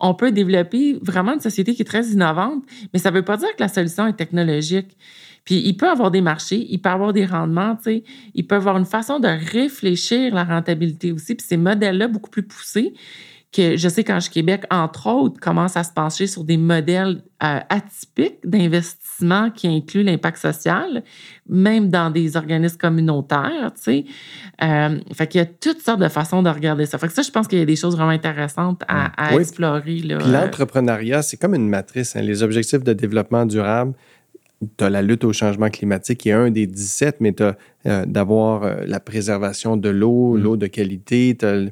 on 0.00 0.14
peut 0.14 0.30
développer 0.30 0.98
vraiment 1.02 1.34
une 1.34 1.40
société 1.40 1.74
qui 1.74 1.82
est 1.82 1.86
très 1.86 2.06
innovante, 2.06 2.62
mais 2.92 2.98
ça 2.98 3.10
ne 3.10 3.16
veut 3.16 3.24
pas 3.24 3.36
dire 3.36 3.48
que 3.56 3.62
la 3.62 3.68
solution 3.68 4.06
est 4.06 4.12
technologique. 4.14 4.96
Puis 5.44 5.62
il 5.64 5.76
peut 5.76 5.88
avoir 5.88 6.10
des 6.10 6.20
marchés, 6.20 6.66
il 6.68 6.80
peut 6.80 6.88
avoir 6.88 7.12
des 7.12 7.24
rendements, 7.24 7.76
tu 7.76 7.84
sais, 7.84 8.04
il 8.34 8.46
peut 8.46 8.56
avoir 8.56 8.76
une 8.76 8.84
façon 8.84 9.20
de 9.20 9.28
réfléchir 9.28 10.34
la 10.34 10.44
rentabilité 10.44 11.12
aussi. 11.12 11.36
Puis 11.36 11.46
ces 11.46 11.56
modèles-là 11.56 12.08
beaucoup 12.08 12.30
plus 12.30 12.42
poussés, 12.42 12.94
que 13.56 13.76
je 13.76 13.88
sais 13.88 14.04
quand 14.04 14.20
je 14.20 14.28
Québec, 14.28 14.64
entre 14.70 15.06
autres, 15.08 15.40
commence 15.40 15.76
à 15.76 15.84
se 15.84 15.92
pencher 15.92 16.26
sur 16.26 16.44
des 16.44 16.58
modèles 16.58 17.22
euh, 17.42 17.58
atypiques 17.70 18.38
d'investissement 18.44 19.50
qui 19.50 19.66
incluent 19.66 20.02
l'impact 20.02 20.36
social, 20.36 21.02
même 21.48 21.88
dans 21.88 22.10
des 22.10 22.36
organismes 22.36 22.76
communautaires, 22.76 23.72
tu 23.74 23.82
sais. 23.82 24.04
Euh, 24.62 24.98
fait 25.14 25.26
qu'il 25.26 25.38
y 25.38 25.42
a 25.42 25.46
toutes 25.46 25.80
sortes 25.80 26.00
de 26.00 26.08
façons 26.08 26.42
de 26.42 26.50
regarder 26.50 26.84
ça. 26.84 26.98
Fait 26.98 27.08
que 27.08 27.14
ça, 27.14 27.22
je 27.22 27.30
pense 27.30 27.48
qu'il 27.48 27.58
y 27.58 27.62
a 27.62 27.64
des 27.64 27.76
choses 27.76 27.96
vraiment 27.96 28.10
intéressantes 28.10 28.82
à, 28.88 29.34
explorer. 29.34 30.00
Là. 30.00 30.18
Puis 30.18 30.30
l'entrepreneuriat, 30.30 31.22
c'est 31.22 31.38
comme 31.38 31.54
une 31.54 31.68
matrice. 31.68 32.14
Hein. 32.14 32.22
Les 32.22 32.42
objectifs 32.42 32.84
de 32.84 32.92
développement 32.92 33.46
durable, 33.46 33.94
tu 34.76 34.84
as 34.84 34.90
la 34.90 35.00
lutte 35.00 35.24
au 35.24 35.32
changement 35.32 35.70
climatique 35.70 36.18
qui 36.18 36.28
est 36.28 36.32
un 36.32 36.50
des 36.50 36.66
17, 36.66 37.16
mais 37.20 37.32
tu 37.32 37.42
as 37.42 37.56
euh, 37.86 38.04
d'avoir 38.06 38.84
la 38.86 39.00
préservation 39.00 39.76
de 39.76 39.88
l'eau, 39.88 40.36
mm. 40.36 40.42
l'eau 40.42 40.56
de 40.56 40.66
qualité, 40.66 41.36
tu 41.38 41.46
as, 41.46 41.66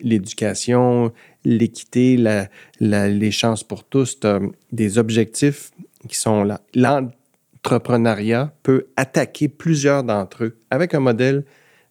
l'éducation, 0.00 1.12
l'équité, 1.44 2.16
la, 2.16 2.48
les 2.80 3.30
chances 3.30 3.64
pour 3.64 3.84
tous, 3.84 4.20
tu 4.20 4.26
as 4.26 4.40
des 4.70 4.98
objectifs 4.98 5.70
qui 6.08 6.16
sont 6.16 6.44
là. 6.44 6.60
L'entrepreneuriat 6.74 8.52
peut 8.62 8.86
attaquer 8.96 9.48
plusieurs 9.48 10.04
d'entre 10.04 10.44
eux 10.44 10.56
avec 10.70 10.94
un 10.94 11.00
modèle 11.00 11.44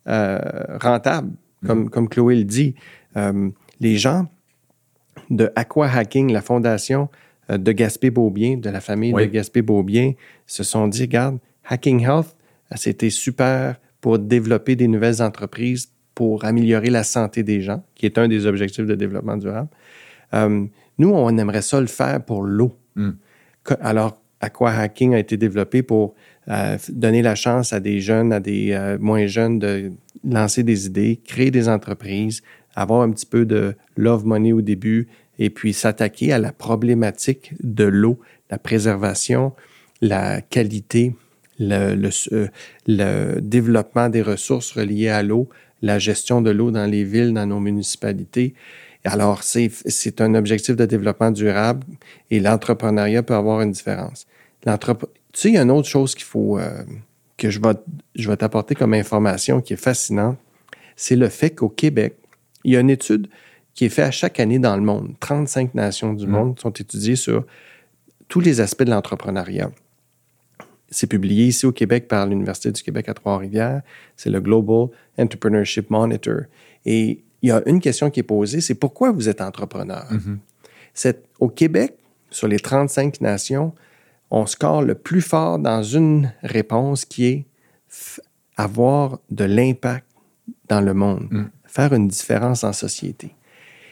euh, 0.08 0.40
rentable, 0.82 1.32
comme, 1.66 1.84
mm. 1.84 1.90
comme 1.90 2.10
Chloé 2.10 2.36
le 2.36 2.44
dit. 2.44 2.76
les 3.80 3.98
gens 3.98 4.28
de 5.30 5.52
Aqua 5.56 5.88
Hacking, 5.88 6.32
la 6.32 6.42
fondation, 6.42 7.10
euh, 7.50 7.58
de 7.58 7.72
Gaspé-Beaubien, 7.72 8.58
de 8.58 8.70
la 8.70 8.82
famille 8.82 9.14
de 9.14 9.26
Gaspé-Beaubien, 9.26 10.14
se 10.46 10.64
sont 10.64 10.88
dit, 10.88 11.04
regarde, 11.04 11.40
Hacking 11.66 12.02
Health, 12.02 12.36
c'était 12.76 13.10
super 13.10 13.76
pour 14.00 14.20
développer 14.20 14.76
des 14.76 14.88
nouvelles 14.88 15.22
entreprises 15.22 15.92
pour 16.16 16.45
améliorer 16.45 16.89
la 16.89 17.03
santé 17.03 17.43
des 17.43 17.62
gens, 17.62 17.84
qui 17.95 18.05
est 18.05 18.18
un 18.18 18.28
des 18.28 18.45
objectifs 18.45 18.86
de 18.86 18.95
développement 18.95 19.38
durable. 19.38 19.70
Euh, 20.34 20.66
nous, 20.97 21.09
on 21.09 21.38
aimerait 21.38 21.62
ça 21.62 21.80
le 21.80 21.88
faire 21.88 22.24
pour 22.24 22.43
l'eau. 22.43 22.74
Hmm. 22.95 23.12
Alors, 23.80 24.22
Aqua 24.39 24.72
Hacking 24.72 25.14
a 25.14 25.20
été 25.20 25.38
développé 25.38 25.84
pour 25.84 26.16
euh, 26.49 26.78
donner 26.89 27.22
la 27.22 27.36
chance 27.36 27.74
à 27.74 27.80
des 27.80 27.99
jeunes, 27.99 28.34
à 28.34 28.39
des 28.39 28.97
moins 28.99 29.28
jeunes 29.28 29.59
de 29.59 29.91
lancer 30.24 30.64
des 30.64 30.88
idées, 30.88 31.20
créer 31.24 31.51
des 31.51 31.70
entreprises, 31.70 32.41
avoir 32.76 33.01
un 33.01 33.12
petit 33.12 33.26
peu 33.26 33.45
de 33.45 33.76
love 33.95 34.26
money 34.26 34.53
au 34.53 34.62
début, 34.62 35.07
et 35.39 35.49
puis 35.49 35.74
s'attaquer 35.74 36.34
à 36.34 36.39
la 36.39 36.51
problématique 36.51 37.53
de 37.64 37.86
l'eau, 37.86 38.20
la 38.49 38.57
préservation, 38.57 39.53
la 40.01 40.41
qualité, 40.41 41.16
le, 41.59 41.95
le, 41.95 42.49
le, 42.88 43.39
développement 43.41 44.09
des 44.09 44.22
ressources 44.22 44.72
reliées 44.72 45.09
à 45.09 45.24
l'eau, 45.24 45.49
la 45.82 46.00
gestion 46.00 46.42
de 46.42 46.52
l'eau 46.52 46.72
dans 46.72 46.90
les 46.90 47.04
villes, 47.04 47.34
dans 47.34 47.46
nos 47.46 47.60
municipalités. 47.60 48.54
Alors, 49.04 49.42
c'est 49.44 50.22
un 50.22 50.36
objectif 50.36 50.76
de 50.76 50.86
développement 50.86 51.32
durable 51.32 51.86
et 52.30 52.40
l'entrepreneuriat 52.40 53.24
peut 53.24 53.34
avoir 53.34 53.62
une 53.62 53.72
différence. 53.72 54.28
Tu 54.64 54.72
sais, 55.34 55.50
il 55.50 55.56
y 55.56 55.58
a 55.58 55.64
une 55.64 55.72
autre 55.72 55.88
chose 55.88 56.14
qu'il 56.14 56.26
faut, 56.26 56.60
euh, 56.60 56.84
que 57.38 57.50
je 57.50 57.60
vais, 57.60 57.74
je 58.16 58.30
vais 58.30 58.38
t'apporter 58.38 58.76
comme 58.76 58.94
information 58.94 59.62
qui 59.62 59.74
est 59.74 59.84
fascinante, 59.84 60.38
c'est 60.96 61.16
le 61.16 61.30
fait 61.30 61.52
qu'au 61.52 61.70
Québec, 61.70 62.16
il 62.64 62.74
y 62.74 62.78
a 62.78 62.80
une 62.80 62.92
étude 62.92 63.28
qui 63.74 63.86
est 63.86 63.90
fait 63.90 64.04
à 64.04 64.12
chaque 64.12 64.40
année 64.40 64.60
dans 64.60 64.76
le 64.76 64.84
monde. 64.84 65.16
35 65.20 65.74
nations 65.74 66.14
du 66.14 66.28
mm. 66.28 66.30
monde 66.30 66.60
sont 66.60 66.72
étudiées 66.72 67.16
sur 67.16 67.46
tous 68.28 68.40
les 68.40 68.62
aspects 68.62 68.84
de 68.84 68.92
l'entrepreneuriat. 68.92 69.72
C'est 70.92 71.08
publié 71.08 71.48
ici 71.48 71.66
au 71.66 71.72
Québec 71.72 72.08
par 72.08 72.28
l'Université 72.28 72.72
du 72.72 72.84
Québec 72.84 73.10
à 73.10 73.14
Trois-Rivières. 73.14 73.82
C'est 74.18 74.30
le 74.30 74.42
Global 74.42 74.89
Entrepreneurship 75.18 75.89
Monitor. 75.89 76.42
Et 76.86 77.24
il 77.42 77.50
y 77.50 77.52
a 77.52 77.62
une 77.66 77.80
question 77.80 78.10
qui 78.10 78.20
est 78.20 78.24
posée, 78.24 78.62
c'est 78.62 78.76
pourquoi 78.76 79.12
vous 79.12 79.30
êtes 79.30 79.42
entrepreneur? 79.42 80.06
Mm-hmm. 80.12 81.16
au 81.39 81.50
Québec, 81.50 81.98
sur 82.30 82.48
les 82.48 82.60
35 82.60 83.22
nations, 83.22 83.74
on 84.30 84.46
score 84.46 84.82
le 84.82 84.96
plus 84.96 85.22
fort 85.22 85.60
dans 85.60 85.82
une 85.82 86.32
réponse 86.44 87.06
qui 87.06 87.26
est 87.26 87.46
avoir 88.58 89.20
de 89.30 89.44
l'impact 89.44 90.06
dans 90.70 90.82
le 90.82 90.94
monde, 90.94 91.28
mm. 91.32 91.46
faire 91.66 91.94
une 91.94 92.08
différence 92.08 92.64
en 92.64 92.74
société. 92.74 93.36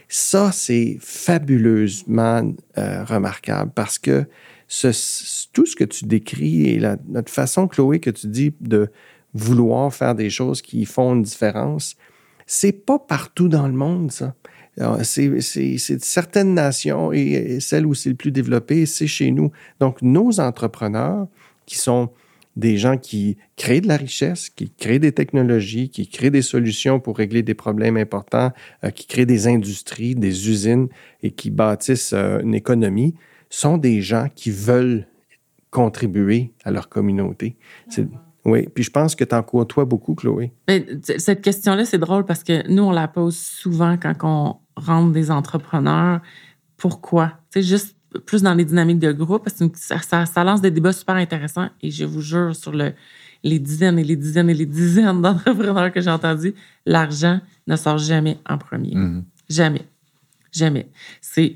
Ça, 0.07 0.51
c'est 0.51 0.97
fabuleusement 0.99 2.53
euh, 2.77 3.03
remarquable 3.03 3.71
parce 3.75 3.99
que 3.99 4.25
tout 5.51 5.65
ce 5.65 5.75
que 5.75 5.83
tu 5.83 6.05
décris 6.05 6.69
et 6.69 6.79
la, 6.79 6.97
notre 7.07 7.31
façon, 7.31 7.67
Chloé, 7.67 7.99
que 7.99 8.11
tu 8.11 8.27
dis 8.27 8.53
de 8.61 8.89
vouloir 9.33 9.93
faire 9.93 10.15
des 10.15 10.29
choses 10.29 10.61
qui 10.61 10.85
font 10.85 11.15
une 11.15 11.23
différence, 11.23 11.95
c'est 12.45 12.71
pas 12.71 12.99
partout 12.99 13.47
dans 13.47 13.67
le 13.67 13.73
monde, 13.73 14.11
ça. 14.11 14.33
C'est 15.03 15.99
certaines 15.99 16.53
nations 16.53 17.11
et, 17.11 17.59
celles 17.59 17.85
où 17.85 17.93
c'est 17.93 18.09
le 18.09 18.15
plus 18.15 18.31
développé, 18.31 18.85
c'est 18.85 19.07
chez 19.07 19.29
nous. 19.31 19.51
Donc, 19.81 20.01
nos 20.01 20.39
entrepreneurs, 20.39 21.27
qui 21.65 21.77
sont 21.77 22.09
des 22.55 22.77
gens 22.77 22.97
qui 22.97 23.37
créent 23.57 23.81
de 23.81 23.87
la 23.87 23.97
richesse, 23.97 24.49
qui 24.49 24.69
créent 24.69 24.99
des 24.99 25.11
technologies, 25.11 25.89
qui 25.89 26.07
créent 26.07 26.31
des 26.31 26.41
solutions 26.41 26.99
pour 26.99 27.17
régler 27.17 27.43
des 27.43 27.53
problèmes 27.53 27.97
importants, 27.97 28.51
euh, 28.83 28.89
qui 28.89 29.05
créent 29.05 29.25
des 29.25 29.47
industries, 29.47 30.15
des 30.15 30.49
usines 30.49 30.87
et 31.23 31.31
qui 31.31 31.51
bâtissent 31.51 32.13
euh, 32.13 32.39
une 32.39 32.55
économie, 32.55 33.15
sont 33.49 33.77
des 33.77 34.01
gens 34.01 34.27
qui 34.33 34.51
veulent 34.51 35.07
contribuer 35.71 36.53
à 36.63 36.71
leur 36.71 36.89
communauté. 36.89 37.57
Oui, 38.45 38.67
puis 38.73 38.83
je 38.83 38.89
pense 38.89 39.15
que 39.15 39.23
tu 39.23 39.35
en 39.35 39.43
côtoies 39.43 39.85
beaucoup, 39.85 40.15
Chloé. 40.15 40.53
Ben, 40.67 40.83
cette 41.03 41.41
question-là, 41.41 41.85
c'est 41.85 41.97
drôle 41.97 42.25
parce 42.25 42.43
que 42.43 42.67
nous, 42.71 42.83
on 42.83 42.91
la 42.91 43.07
pose 43.07 43.37
souvent 43.37 43.97
quand 43.97 44.15
on 44.23 44.55
rentre 44.75 45.11
des 45.11 45.29
entrepreneurs. 45.29 46.21
Pourquoi? 46.77 47.33
C'est 47.49 47.61
juste 47.61 47.95
plus 48.25 48.41
dans 48.41 48.53
les 48.53 48.65
dynamiques 48.65 48.99
de 48.99 49.11
groupe 49.11 49.43
parce 49.43 49.57
que 49.57 49.65
ça, 49.75 50.25
ça, 50.25 50.43
lance 50.43 50.61
des 50.61 50.71
débats 50.71 50.93
super 50.93 51.15
intéressants 51.15 51.69
et 51.81 51.91
je 51.91 52.05
vous 52.05 52.21
jure, 52.21 52.55
sur 52.55 52.71
le, 52.71 52.93
les 53.43 53.59
dizaines 53.59 53.99
et 53.99 54.03
les 54.03 54.15
dizaines 54.15 54.49
et 54.49 54.53
les 54.53 54.65
dizaines 54.65 55.21
d'entrepreneurs 55.21 55.91
que 55.91 56.01
j'ai 56.01 56.09
entendus, 56.09 56.55
l'argent 56.85 57.41
ne 57.67 57.75
sort 57.75 57.97
jamais 57.97 58.37
en 58.47 58.57
premier. 58.57 58.95
Mm-hmm. 58.95 59.23
Jamais. 59.49 59.85
Jamais. 60.51 60.89
C'est 61.21 61.55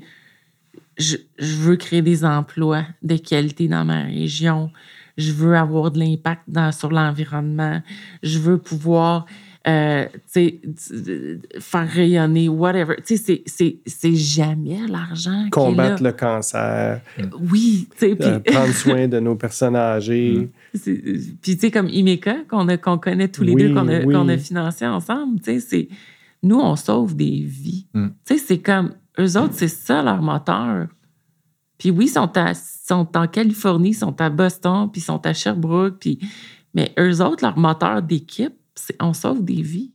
je, 0.98 1.16
je, 1.38 1.56
veux 1.56 1.76
créer 1.76 2.02
des 2.02 2.24
emplois 2.24 2.84
de 3.02 3.16
qualité 3.16 3.68
dans 3.68 3.84
ma 3.84 4.02
région. 4.02 4.70
Je 5.16 5.32
veux 5.32 5.56
avoir 5.56 5.90
de 5.90 5.98
l'impact 5.98 6.42
sur 6.72 6.90
l'environnement. 6.90 7.82
Je 8.22 8.38
veux 8.38 8.58
pouvoir 8.58 9.26
euh, 9.66 10.04
faire 11.58 11.88
rayonner, 11.88 12.48
whatever. 12.50 12.96
C'est 13.04 14.14
jamais 14.14 14.86
l'argent. 14.86 15.46
Combattre 15.50 16.02
le 16.02 16.12
cancer. 16.12 17.00
Oui. 17.50 17.88
Puis... 17.96 18.14
Euh, 18.20 18.40
prendre 18.40 18.72
soin 18.74 19.08
de 19.08 19.20
nos 19.20 19.36
personnes 19.36 19.76
âgées. 19.76 20.50
Puis, 20.72 21.38
tu 21.40 21.58
sais, 21.58 21.70
comme 21.70 21.88
Imeka, 21.88 22.36
qu'on 22.48 22.66
qu'on 22.76 22.98
connaît 22.98 23.28
tous 23.28 23.42
les 23.42 23.54
deux, 23.54 23.72
qu'on 23.72 24.28
a, 24.28 24.36
financé 24.36 24.86
ensemble, 24.86 25.40
tu 25.40 25.58
sais, 25.60 25.88
nous, 26.42 26.60
on 26.60 26.76
sauve 26.76 27.16
des 27.16 27.42
vies. 27.46 27.86
Mm. 27.94 28.08
Tu 28.26 28.34
sais, 28.34 28.44
c'est 28.46 28.58
comme, 28.58 28.92
eux 29.18 29.36
autres, 29.36 29.54
c'est 29.54 29.68
ça 29.68 30.02
leur 30.02 30.22
moteur. 30.22 30.88
Puis 31.78 31.90
oui, 31.90 32.06
ils 32.06 32.08
sont, 32.08 32.30
sont 32.86 33.16
en 33.16 33.26
Californie, 33.26 33.90
ils 33.90 33.94
sont 33.94 34.20
à 34.20 34.30
Boston, 34.30 34.88
puis 34.90 35.00
ils 35.00 35.04
sont 35.04 35.24
à 35.26 35.32
Sherbrooke, 35.32 35.98
puis... 35.98 36.18
mais 36.74 36.92
eux 36.98 37.20
autres, 37.20 37.44
leur 37.44 37.58
moteur 37.58 38.02
d'équipe, 38.02 38.54
on 39.00 39.12
sauve 39.12 39.44
des 39.44 39.62
vies. 39.62 39.92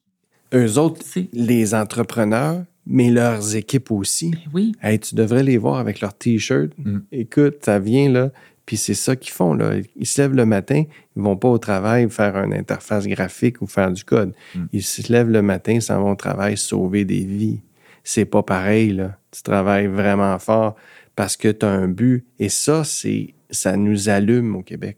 Eux 0.53 0.78
autres, 0.78 1.01
les 1.32 1.74
entrepreneurs, 1.76 2.63
mais 2.86 3.11
leurs 3.11 3.55
équipes 3.55 3.91
aussi. 3.91 4.32
Ben 4.32 4.39
oui. 4.53 4.99
tu 5.01 5.15
devrais 5.15 5.43
les 5.43 5.57
voir 5.57 5.78
avec 5.78 6.01
leurs 6.01 6.17
T-shirts. 6.17 6.72
Mm. 6.78 6.99
Écoute, 7.11 7.57
ça 7.63 7.78
vient 7.78 8.09
là, 8.09 8.32
puis 8.65 8.78
c'est 8.78 8.95
ça 8.95 9.15
qu'ils 9.15 9.32
font. 9.32 9.53
Là. 9.53 9.74
Ils 9.95 10.05
se 10.07 10.22
lèvent 10.22 10.34
le 10.34 10.45
matin, 10.45 10.84
ils 11.15 11.22
vont 11.22 11.38
pas 11.38 11.49
au 11.49 11.59
travail 11.59 12.09
faire 12.09 12.36
une 12.38 12.53
interface 12.53 13.07
graphique 13.07 13.61
ou 13.61 13.67
faire 13.67 13.91
du 13.91 14.03
code. 14.03 14.34
Mm. 14.55 14.65
Ils 14.74 14.84
se 14.84 15.11
lèvent 15.11 15.30
le 15.30 15.43
matin, 15.43 15.74
ils 15.74 15.82
s'en 15.82 16.01
vont 16.01 16.11
au 16.11 16.15
travail 16.15 16.57
sauver 16.57 17.05
des 17.05 17.24
vies. 17.24 17.61
C'est 18.10 18.26
pas 18.26 18.41
pareil, 18.41 18.93
là. 18.93 19.20
Tu 19.30 19.43
travailles 19.43 19.86
vraiment 19.86 20.39
fort 20.39 20.76
parce 21.16 21.38
que 21.38 21.47
tu 21.49 21.64
as 21.64 21.70
un 21.70 21.88
but. 21.88 22.26
Et 22.39 22.49
ça, 22.49 22.84
c'est 22.84 23.36
ça 23.51 23.78
nous 23.78 24.10
allume 24.10 24.55
au 24.55 24.64
Québec. 24.64 24.97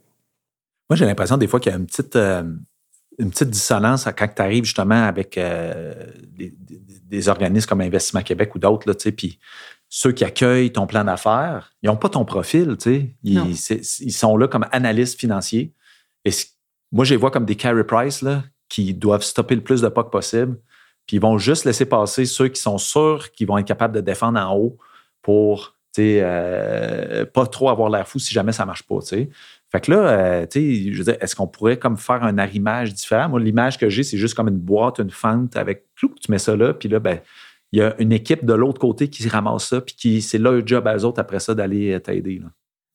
Moi, 0.90 0.96
j'ai 0.96 1.06
l'impression 1.06 1.36
des 1.36 1.48
fois 1.48 1.60
qu'il 1.60 1.74
y 1.74 1.76
a 1.76 1.78
une 1.78 1.88
petite, 1.88 2.16
euh, 2.16 2.44
une 3.20 3.30
petite 3.32 3.50
dissonance 3.50 4.08
quand 4.18 4.30
tu 4.34 4.42
arrives 4.42 4.64
justement 4.64 5.04
avec 5.04 5.38
euh, 5.38 5.94
des, 6.38 7.28
organismes 7.28 7.68
comme 7.68 7.82
Investissement 7.82 8.22
Québec 8.22 8.56
ou 8.56 8.60
d'autres, 8.60 8.94
puis 9.10 9.40
ceux 9.90 10.14
qui 10.14 10.24
accueillent 10.24 10.72
ton 10.72 10.88
plan 10.88 11.04
d'affaires, 11.04 11.74
ils 11.84 11.88
n'ont 11.88 11.98
pas 11.98 12.08
ton 12.08 12.24
profil, 12.24 12.78
ils, 12.86 13.12
ils, 13.24 14.14
sont 14.14 14.38
là 14.38 14.48
comme 14.48 14.68
analystes 14.72 15.20
financiers. 15.20 15.74
Et 16.24 16.32
moi, 16.94 17.04
je 17.04 17.14
les 17.14 17.18
vois 17.18 17.30
comme 17.30 17.46
des 17.46 17.58
carry 17.58 17.84
price 17.84 18.22
là, 18.22 18.46
qui 18.70 18.94
doivent 18.94 19.24
stopper 19.24 19.56
le 19.56 19.64
plus 19.64 19.82
de 19.82 19.90
pas 19.90 20.06
que 20.06 20.12
possible. 20.12 20.58
Ils 21.12 21.22
vont 21.22 21.38
juste 21.38 21.66
laisser 21.66 21.86
passer 21.86 22.26
ceux 22.26 22.48
qui 22.48 22.62
sont 22.62 22.78
sûrs 22.78 23.32
qu'ils 23.32 23.48
vont 23.48 23.58
être 23.58 23.68
capables 23.68 23.96
de 23.96 24.02
défendre 24.02 24.40
en 24.40 24.56
haut 24.56 24.78
pour 25.22 25.76
euh, 26.00 27.26
pas 27.26 27.46
trop 27.48 27.70
avoir 27.70 27.90
l'air 27.90 28.08
fou 28.08 28.20
si 28.20 28.34
jamais 28.34 28.52
ça 28.52 28.66
marche 28.66 28.84
pas. 28.84 29.00
Fait 29.02 29.82
que 29.82 29.92
là, 29.92 29.98
euh, 29.98 30.46
je 30.54 30.98
veux 30.98 31.04
dire, 31.04 31.18
est-ce 31.20 31.36
qu'on 31.36 31.48
pourrait 31.48 31.78
comme 31.78 31.98
faire 31.98 32.24
un 32.24 32.38
arrimage 32.38 32.94
différent? 32.94 33.30
Moi, 33.30 33.40
l'image 33.40 33.78
que 33.78 33.90
j'ai, 33.90 34.04
c'est 34.04 34.18
juste 34.18 34.34
comme 34.34 34.48
une 34.48 34.60
boîte, 34.60 35.00
une 35.00 35.10
fente 35.12 35.56
avec 35.58 35.86
tu 35.96 36.08
mets 36.30 36.40
ça 36.40 36.56
là, 36.56 36.74
puis 36.74 36.90
là, 36.90 37.00
ben, 37.00 37.20
il 37.72 37.80
y 37.80 37.82
a 37.82 37.96
une 38.00 38.12
équipe 38.12 38.46
de 38.46 38.54
l'autre 38.54 38.80
côté 38.80 39.10
qui 39.10 39.28
ramasse 39.30 39.68
ça, 39.68 39.82
puis 39.82 39.96
qui 39.96 40.22
c'est 40.22 40.38
leur 40.38 40.66
job 40.66 40.88
à 40.88 40.98
eux 40.98 41.06
autres 41.06 41.20
après 41.20 41.40
ça 41.40 41.56
d'aller 41.56 41.94
euh, 41.94 42.52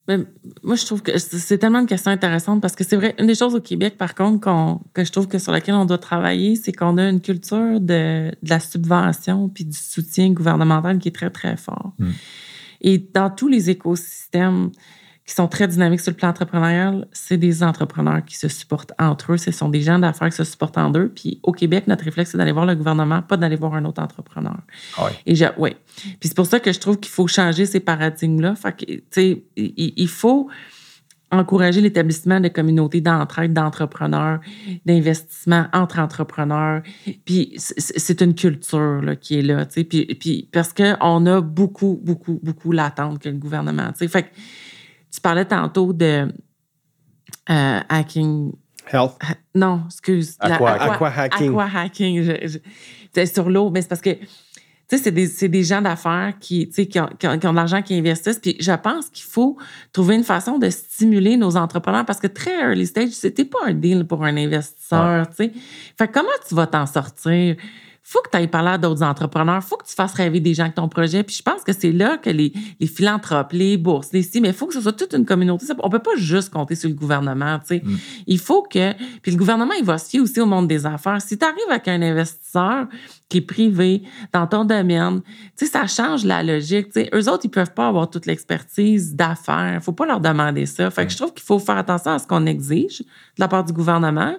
t'aider. 0.07 0.25
moi, 0.63 0.75
je 0.75 0.85
trouve 0.85 1.01
que 1.01 1.17
c'est 1.17 1.57
tellement 1.57 1.79
une 1.79 1.87
question 1.87 2.11
intéressante 2.11 2.61
parce 2.61 2.75
que 2.75 2.83
c'est 2.83 2.95
vrai, 2.95 3.15
une 3.19 3.27
des 3.27 3.35
choses 3.35 3.55
au 3.55 3.61
Québec, 3.61 3.97
par 3.97 4.15
contre, 4.15 4.79
que 4.93 5.03
je 5.03 5.11
trouve 5.11 5.27
que 5.27 5.37
sur 5.37 5.51
laquelle 5.51 5.75
on 5.75 5.85
doit 5.85 5.97
travailler, 5.97 6.55
c'est 6.55 6.71
qu'on 6.71 6.97
a 6.97 7.09
une 7.09 7.21
culture 7.21 7.79
de, 7.79 8.31
la 8.43 8.59
subvention 8.59 9.49
puis 9.49 9.65
du 9.65 9.77
soutien 9.77 10.31
gouvernemental 10.31 10.99
qui 10.99 11.09
est 11.09 11.15
très, 11.15 11.29
très 11.29 11.57
fort. 11.57 11.93
Hmm. 11.99 12.11
Et 12.81 12.97
dans 12.97 13.29
tous 13.29 13.47
les 13.47 13.69
écosystèmes, 13.69 14.71
qui 15.27 15.33
sont 15.35 15.49
très 15.49 15.67
dynamiques 15.67 15.99
sur 15.99 16.11
le 16.11 16.15
plan 16.15 16.29
entrepreneurial, 16.29 17.05
c'est 17.11 17.35
des 17.35 17.61
entrepreneurs 17.61 18.23
qui 18.23 18.37
se 18.37 18.47
supportent 18.47 18.93
entre 18.97 19.33
eux. 19.33 19.37
Ce 19.37 19.51
sont 19.51 19.67
des 19.67 19.81
gens 19.81 19.99
d'affaires 19.99 20.29
qui 20.29 20.37
se 20.37 20.45
supportent 20.45 20.77
entre 20.77 20.99
eux. 20.99 21.11
Puis 21.13 21.41
au 21.43 21.51
Québec, 21.51 21.85
notre 21.87 22.05
réflexe, 22.05 22.31
c'est 22.31 22.37
d'aller 22.37 22.53
voir 22.53 22.65
le 22.65 22.75
gouvernement, 22.75 23.21
pas 23.21 23.35
d'aller 23.35 23.57
voir 23.57 23.75
un 23.75 23.83
autre 23.83 24.01
entrepreneur. 24.01 24.57
Ah 24.97 25.09
Et 25.25 25.35
ouais. 25.57 25.75
Puis 25.95 26.29
c'est 26.29 26.35
pour 26.35 26.45
ça 26.45 26.61
que 26.61 26.71
je 26.71 26.79
trouve 26.79 26.97
qu'il 26.97 27.11
faut 27.11 27.27
changer 27.27 27.65
ces 27.65 27.81
paradigmes-là. 27.81 28.55
Fait 28.55 28.71
que, 28.71 28.85
tu 28.85 29.03
sais, 29.11 29.43
il 29.57 30.07
faut 30.07 30.49
encourager 31.29 31.81
l'établissement 31.81 32.39
de 32.39 32.47
communautés 32.47 33.01
d'entraide, 33.01 33.51
d'entrepreneurs, 33.51 34.39
d'investissement 34.85 35.65
entre 35.73 35.99
entrepreneurs. 35.99 36.81
Puis 37.25 37.51
c'est 37.57 38.21
une 38.21 38.33
culture 38.33 39.01
là, 39.01 39.17
qui 39.17 39.39
est 39.39 39.41
là, 39.41 39.65
tu 39.65 39.73
sais. 39.73 39.83
Puis, 39.83 40.05
puis 40.05 40.47
parce 40.53 40.71
qu'on 40.71 41.25
a 41.25 41.41
beaucoup, 41.41 41.99
beaucoup, 42.01 42.39
beaucoup 42.41 42.71
l'attente 42.71 43.19
que 43.19 43.27
le 43.27 43.35
gouvernement, 43.35 43.91
tu 43.91 43.99
sais. 43.99 44.07
Fait 44.07 44.23
que 44.23 44.29
tu 45.11 45.21
parlais 45.21 45.45
tantôt 45.45 45.93
de 45.93 46.27
euh, 47.49 47.79
hacking. 47.89 48.51
Health. 48.91 49.17
Non, 49.53 49.83
excuse. 49.87 50.37
Aqua, 50.39 50.71
aqua, 50.73 51.09
hacking. 51.09 51.49
Aqua 51.49 51.67
hacking. 51.73 52.37
C'est 53.13 53.25
sur 53.25 53.49
l'eau, 53.49 53.69
mais 53.69 53.81
c'est 53.81 53.89
parce 53.89 54.01
que 54.01 54.17
tu 54.89 54.97
sais, 54.97 55.27
c'est 55.27 55.49
des, 55.49 55.63
gens 55.63 55.81
d'affaires 55.81 56.33
qui, 56.39 56.69
qui, 56.69 56.97
ont, 56.97 57.09
qui, 57.19 57.27
ont, 57.27 57.35
de 57.35 57.55
l'argent, 57.55 57.81
qui 57.81 57.93
investissent. 57.93 58.39
Puis 58.39 58.55
je 58.57 58.71
pense 58.71 59.09
qu'il 59.09 59.25
faut 59.25 59.57
trouver 59.91 60.15
une 60.15 60.23
façon 60.23 60.57
de 60.57 60.69
stimuler 60.69 61.35
nos 61.35 61.57
entrepreneurs 61.57 62.05
parce 62.05 62.21
que 62.21 62.27
très 62.27 62.57
early 62.61 62.87
stage, 62.87 63.09
c'était 63.09 63.43
pas 63.43 63.59
un 63.65 63.73
deal 63.73 64.07
pour 64.07 64.23
un 64.23 64.37
investisseur, 64.37 65.27
tu 65.29 65.35
sais. 65.35 65.51
Fait 65.97 66.07
comment 66.07 66.29
tu 66.47 66.55
vas 66.55 66.67
t'en 66.67 66.85
sortir? 66.85 67.57
Faut 68.09 68.21
que 68.21 68.29
tu 68.29 68.37
ailles 68.37 68.47
parler 68.47 68.69
à 68.69 68.77
d'autres 68.77 69.03
entrepreneurs, 69.03 69.61
faut 69.61 69.75
que 69.75 69.85
tu 69.85 69.93
fasses 69.93 70.13
rêver 70.13 70.39
des 70.39 70.53
gens 70.53 70.63
avec 70.63 70.75
ton 70.75 70.87
projet. 70.87 71.23
Puis 71.23 71.35
je 71.35 71.43
pense 71.43 71.61
que 71.63 71.73
c'est 71.73 71.91
là 71.91 72.17
que 72.17 72.29
les, 72.29 72.53
les 72.79 72.87
philanthropes, 72.87 73.51
les 73.51 73.75
bourses, 73.75 74.13
les 74.13 74.23
si, 74.23 74.39
mais 74.39 74.47
il 74.47 74.53
faut 74.53 74.65
que 74.65 74.73
ce 74.73 74.79
soit 74.79 74.93
toute 74.93 75.13
une 75.13 75.25
communauté. 75.25 75.65
On 75.83 75.89
peut 75.89 75.99
pas 75.99 76.15
juste 76.15 76.49
compter 76.49 76.75
sur 76.75 76.87
le 76.87 76.95
gouvernement, 76.95 77.59
tu 77.59 77.65
sais. 77.67 77.81
Mm. 77.83 77.97
Il 78.27 78.39
faut 78.39 78.61
que... 78.63 78.93
Puis 79.21 79.33
le 79.33 79.37
gouvernement, 79.37 79.73
il 79.77 79.83
va 79.83 79.97
se 79.97 80.09
fier 80.09 80.21
aussi 80.21 80.39
au 80.39 80.45
monde 80.45 80.69
des 80.69 80.85
affaires. 80.85 81.21
Si 81.21 81.37
tu 81.37 81.43
arrives 81.43 81.57
avec 81.69 81.85
un 81.89 82.01
investisseur 82.01 82.87
qui 83.29 83.39
est 83.39 83.41
privé 83.41 84.03
dans 84.31 84.47
ton 84.47 84.63
domaine, 84.63 85.21
tu 85.57 85.65
sais, 85.65 85.71
ça 85.71 85.85
change 85.85 86.23
la 86.23 86.43
logique. 86.43 86.87
Tu 86.93 87.01
sais. 87.01 87.09
Eux 87.13 87.29
autres, 87.29 87.43
ils 87.43 87.49
peuvent 87.49 87.73
pas 87.73 87.87
avoir 87.87 88.09
toute 88.09 88.25
l'expertise 88.25 89.15
d'affaires. 89.15 89.79
faut 89.81 89.91
pas 89.91 90.05
leur 90.05 90.21
demander 90.21 90.65
ça. 90.65 90.89
Fait 90.89 91.05
que 91.05 91.11
je 91.11 91.17
trouve 91.17 91.33
qu'il 91.33 91.43
faut 91.43 91.59
faire 91.59 91.77
attention 91.77 92.11
à 92.11 92.19
ce 92.19 92.27
qu'on 92.27 92.45
exige 92.45 92.99
de 92.99 93.05
la 93.39 93.47
part 93.47 93.65
du 93.65 93.73
gouvernement. 93.73 94.35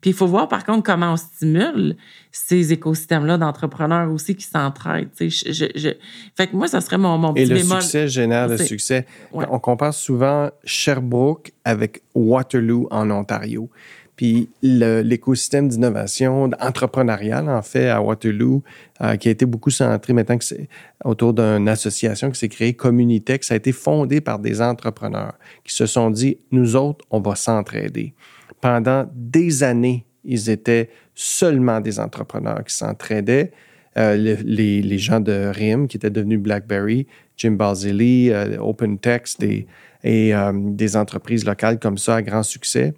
Puis 0.00 0.10
il 0.10 0.14
faut 0.14 0.26
voir 0.26 0.48
par 0.48 0.64
contre 0.64 0.82
comment 0.82 1.12
on 1.12 1.16
stimule 1.16 1.96
ces 2.30 2.72
écosystèmes-là 2.72 3.38
d'entrepreneurs 3.38 4.10
aussi 4.10 4.34
qui 4.34 4.44
s'entraident. 4.44 5.08
Fait 5.16 6.46
que 6.48 6.56
moi, 6.56 6.66
ça 6.66 6.80
serait 6.80 6.98
mon, 6.98 7.16
mon 7.16 7.32
petit 7.32 7.42
Et 7.42 7.46
le 7.46 7.58
succès 7.60 8.08
génère 8.08 8.48
le 8.48 8.58
succès. 8.58 9.06
On 9.32 9.58
compare 9.60 9.94
souvent 9.94 10.50
Sherbrooke 10.64 11.52
avec 11.64 12.02
Waterloo 12.14 12.88
en 12.90 13.10
Ontario. 13.10 13.70
Puis 14.16 14.48
l'écosystème 14.62 15.68
d'innovation 15.68 16.50
entrepreneuriale, 16.60 17.48
en 17.48 17.62
fait, 17.62 17.88
à 17.88 18.00
Waterloo, 18.00 18.62
euh, 19.00 19.16
qui 19.16 19.28
a 19.28 19.32
été 19.32 19.44
beaucoup 19.44 19.70
centré 19.70 20.12
maintenant 20.12 20.38
que 20.38 20.44
autour 21.04 21.34
d'une 21.34 21.68
association 21.68 22.30
qui 22.30 22.38
s'est 22.38 22.48
créée, 22.48 22.74
Communitech, 22.74 23.44
a 23.50 23.56
été 23.56 23.72
fondé 23.72 24.20
par 24.20 24.38
des 24.38 24.62
entrepreneurs 24.62 25.34
qui 25.64 25.74
se 25.74 25.86
sont 25.86 26.10
dit, 26.10 26.38
nous 26.52 26.76
autres, 26.76 27.04
on 27.10 27.20
va 27.20 27.34
s'entraider 27.34 28.14
pendant 28.64 29.06
des 29.14 29.62
années, 29.62 30.06
ils 30.24 30.48
étaient 30.48 30.88
seulement 31.14 31.82
des 31.82 32.00
entrepreneurs 32.00 32.64
qui 32.64 32.74
s'entraidaient. 32.74 33.52
les, 33.94 34.98
gens 34.98 35.20
de 35.20 35.52
RIM 35.54 35.86
qui 35.86 35.98
étaient 35.98 36.08
devenus 36.08 36.40
BlackBerry, 36.40 37.06
Jim 37.36 37.50
Balzilli, 37.50 38.32
OpenText 38.58 39.42
et, 39.42 39.66
et 40.02 40.32
des 40.54 40.96
entreprises 40.96 41.44
locales 41.44 41.78
comme 41.78 41.98
ça 41.98 42.16
à 42.16 42.22
grand 42.22 42.42
succès. 42.42 42.94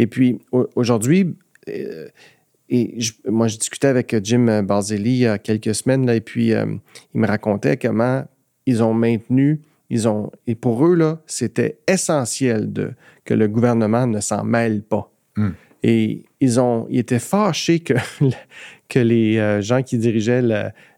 Et 0.00 0.06
puis 0.06 0.40
aujourd'hui, 0.74 1.36
et 1.66 2.98
moi, 3.26 3.48
je 3.48 3.58
discutais 3.58 3.88
avec 3.88 4.16
Jim 4.22 4.62
Balzelli 4.62 5.10
il 5.10 5.18
y 5.18 5.26
a 5.26 5.38
quelques 5.38 5.74
semaines, 5.74 6.06
là, 6.06 6.14
et 6.14 6.20
puis 6.20 6.48
il 6.50 6.80
me 7.20 7.26
racontait 7.26 7.76
comment 7.76 8.24
ils 8.66 8.82
ont 8.82 8.94
maintenu 8.94 9.60
ils 9.90 10.08
ont, 10.08 10.30
et 10.46 10.54
pour 10.54 10.86
eux, 10.86 10.94
là, 10.94 11.20
c'était 11.26 11.78
essentiel 11.88 12.72
de, 12.72 12.92
que 13.24 13.34
le 13.34 13.48
gouvernement 13.48 14.06
ne 14.06 14.20
s'en 14.20 14.44
mêle 14.44 14.82
pas. 14.82 15.12
Hmm. 15.36 15.50
Et 15.82 16.22
ils, 16.38 16.60
ont, 16.60 16.86
ils 16.88 17.00
étaient 17.00 17.18
fâchés 17.18 17.80
que, 17.80 17.94
que 18.88 19.00
les 19.00 19.38
euh, 19.38 19.60
gens 19.60 19.82
qui 19.82 19.98
dirigeaient 19.98 20.42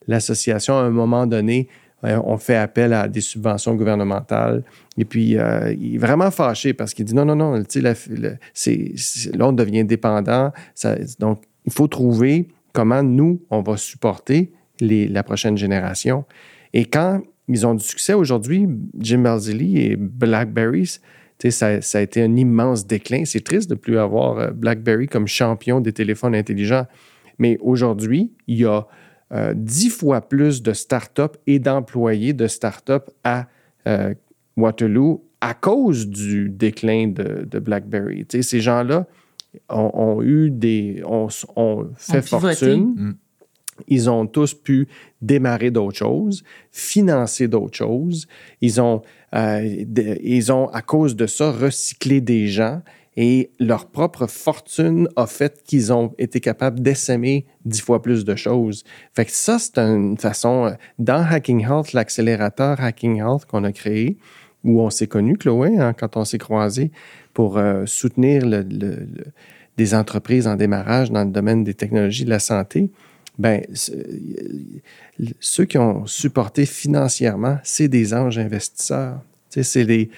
l'association, 0.07 0.77
à 0.77 0.83
un 0.83 0.91
moment 0.91 1.27
donné, 1.27 1.69
euh, 2.05 2.21
ont 2.25 2.37
fait 2.37 2.57
appel 2.57 2.93
à 2.93 3.09
des 3.09 3.21
subventions 3.23 3.75
gouvernementales. 3.75 4.63
Et 4.99 5.05
puis, 5.05 5.39
euh, 5.39 5.73
il 5.79 5.95
est 5.95 5.99
vraiment 5.99 6.31
fâché 6.31 6.75
parce 6.75 6.93
qu'il 6.95 7.05
dit 7.05 7.15
non, 7.15 7.25
non, 7.25 7.37
non, 7.37 7.55
là, 7.55 7.95
on 9.41 9.53
devient 9.53 9.85
dépendant. 9.85 10.53
donc, 11.19 11.43
il 11.65 11.73
faut 11.73 11.89
trouver 11.89 12.49
comment 12.73 13.03
nous, 13.03 13.41
on 13.51 13.63
va 13.63 13.77
supporter 13.77 14.53
les, 14.81 15.09
la 15.09 15.23
prochaine 15.23 15.57
génération. 15.57 16.25
Et 16.75 16.85
quand 16.85 17.23
ils 17.49 17.67
ont 17.67 17.75
du 17.75 17.85
succès 17.85 18.15
aujourd'hui. 18.15 18.69
Jim 18.99 19.19
Balzilli 19.19 19.79
et 19.79 19.97
BlackBerry, 19.97 20.99
ça, 21.51 21.81
ça, 21.81 21.99
a 21.99 22.01
été 22.01 22.23
un 22.23 22.37
immense 22.37 22.87
déclin. 22.87 23.25
C'est 23.25 23.43
triste 23.45 23.69
de 23.69 23.75
plus 23.75 23.99
avoir 23.99 24.39
euh, 24.39 24.51
BlackBerry 24.51 25.09
comme 25.09 25.27
champion 25.27 25.81
des 25.81 25.93
téléphones 25.93 26.35
intelligents. 26.35 26.87
Mais 27.39 27.59
aujourd'hui, 27.61 28.33
il 28.47 28.59
y 28.59 28.65
a 28.65 28.87
euh, 29.33 29.53
dix 29.57 29.91
fois 29.91 30.21
plus 30.21 30.63
de 30.63 30.73
startups 30.73 31.37
et 31.47 31.59
d'employés 31.59 32.33
de 32.33 32.47
startups 32.47 33.11
à 33.25 33.47
Waterloo 34.57 35.25
à 35.41 35.55
cause 35.55 36.07
du 36.07 36.49
déclin 36.49 37.09
de, 37.09 37.59
BlackBerry. 37.59 38.25
ces 38.29 38.61
gens-là 38.61 39.07
ont, 39.69 40.23
eu 40.23 40.51
des. 40.51 41.03
ont, 41.05 41.29
fait 41.97 42.23
fortune. 42.23 42.95
Mm. 42.97 43.15
Ils 43.89 44.09
ont 44.09 44.27
tous 44.27 44.55
pu 44.55 44.87
démarrer 45.21 45.71
d'autres 45.71 45.97
choses, 45.97 46.45
financer 46.71 47.49
d'autres 47.49 47.77
choses. 47.77 48.29
Ils 48.61 48.81
ont, 48.81 49.03
euh, 49.35 49.85
ils 50.23 50.53
ont, 50.53 50.69
à 50.69 50.83
cause 50.83 51.17
de 51.17 51.27
ça, 51.27 51.51
recyclé 51.51 52.21
des 52.21 52.47
gens 52.47 52.83
et 53.17 53.51
leur 53.59 53.87
propre 53.87 54.27
fortune 54.27 55.09
a 55.17 55.27
fait 55.27 55.63
qu'ils 55.65 55.93
ont 55.93 56.15
été 56.19 56.41
capables 56.41 56.81
d'essaimer 56.81 57.47
dix 57.65 57.81
fois 57.81 58.01
plus 58.01 58.25
de 58.25 58.35
choses. 58.35 58.85
Fait 59.15 59.25
que 59.25 59.33
ça, 59.33 59.59
c'est 59.59 59.79
une 59.79 60.17
façon, 60.17 60.67
euh, 60.67 60.71
dans 60.99 61.23
Hacking 61.23 61.61
Health, 61.63 61.93
l'accélérateur 61.93 62.81
Hacking 62.81 63.19
Health 63.19 63.45
qu'on 63.45 63.65
a 63.65 63.73
créé, 63.73 64.19
où 64.65 64.81
on 64.81 64.91
s'est 64.91 65.07
connu, 65.07 65.37
Chloé, 65.37 65.79
hein, 65.79 65.93
quand 65.93 66.17
on 66.17 66.25
s'est 66.25 66.39
croisés, 66.39 66.91
pour 67.35 67.59
euh, 67.59 67.87
soutenir 67.87 68.43
des 69.77 69.95
entreprises 69.95 70.47
en 70.47 70.57
démarrage 70.57 71.11
dans 71.11 71.25
le 71.25 71.31
domaine 71.31 71.65
des 71.65 71.75
technologies 71.75 72.25
de 72.25 72.31
la 72.31 72.39
santé 72.39 72.91
ben, 73.39 73.63
ceux 75.41 75.65
qui 75.65 75.79
ont 75.79 76.07
supporté 76.07 76.67
financièrement, 76.67 77.59
c'est 77.63 77.89
des 77.89 78.15
anges 78.15 78.39
investisseurs. 78.39 79.21
C'est 79.49 79.85
des, 79.85 80.11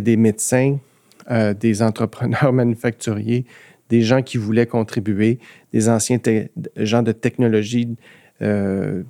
des 0.00 0.16
médecins, 0.16 0.78
euh, 1.30 1.54
des 1.54 1.82
entrepreneurs 1.82 2.52
manufacturiers, 2.52 3.46
des 3.88 4.02
gens 4.02 4.22
qui 4.22 4.36
voulaient 4.36 4.66
contribuer, 4.66 5.38
des 5.72 5.88
anciens 5.88 6.18
gens 6.76 7.02
de 7.02 7.12
technologie 7.12 7.96
euh, 8.42 9.02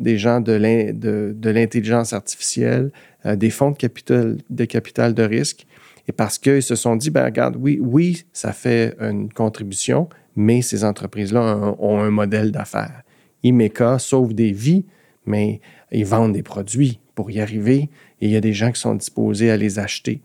des 0.00 0.18
gens 0.18 0.40
de 0.40 1.50
l'intelligence 1.50 2.12
artificielle, 2.12 2.90
euh, 3.26 3.36
des 3.36 3.50
fonds 3.50 3.70
de 3.70 3.76
capital, 3.76 4.38
de 4.50 4.64
capital 4.64 5.14
de 5.14 5.22
risque. 5.22 5.66
Et 6.08 6.12
parce 6.12 6.38
qu'ils 6.38 6.62
se 6.62 6.74
sont 6.74 6.96
dit, 6.96 7.10
ben, 7.10 7.24
regarde, 7.24 7.56
oui, 7.58 7.78
oui, 7.80 8.24
ça 8.32 8.52
fait 8.52 8.96
une 9.00 9.32
contribution, 9.32 10.08
mais 10.36 10.62
ces 10.62 10.84
entreprises-là 10.84 11.74
ont, 11.78 12.00
un 12.00 12.10
modèle 12.10 12.50
d'affaires. 12.50 13.02
Imeka 13.42 13.98
sauve 13.98 14.34
des 14.34 14.52
vies, 14.52 14.84
mais 15.26 15.60
ils 15.92 16.06
vendent 16.06 16.32
des 16.32 16.42
produits 16.42 17.00
pour 17.14 17.30
y 17.30 17.40
arriver 17.40 17.90
et 18.20 18.26
il 18.26 18.30
y 18.30 18.36
a 18.36 18.40
des 18.40 18.52
gens 18.52 18.72
qui 18.72 18.80
sont 18.80 18.94
disposés 18.94 19.50
à 19.50 19.56
les 19.56 19.78
acheter. 19.78 20.22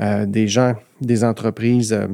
Euh, 0.00 0.26
des 0.26 0.48
gens, 0.48 0.74
des 1.00 1.24
entreprises 1.24 1.92
euh, 1.92 2.06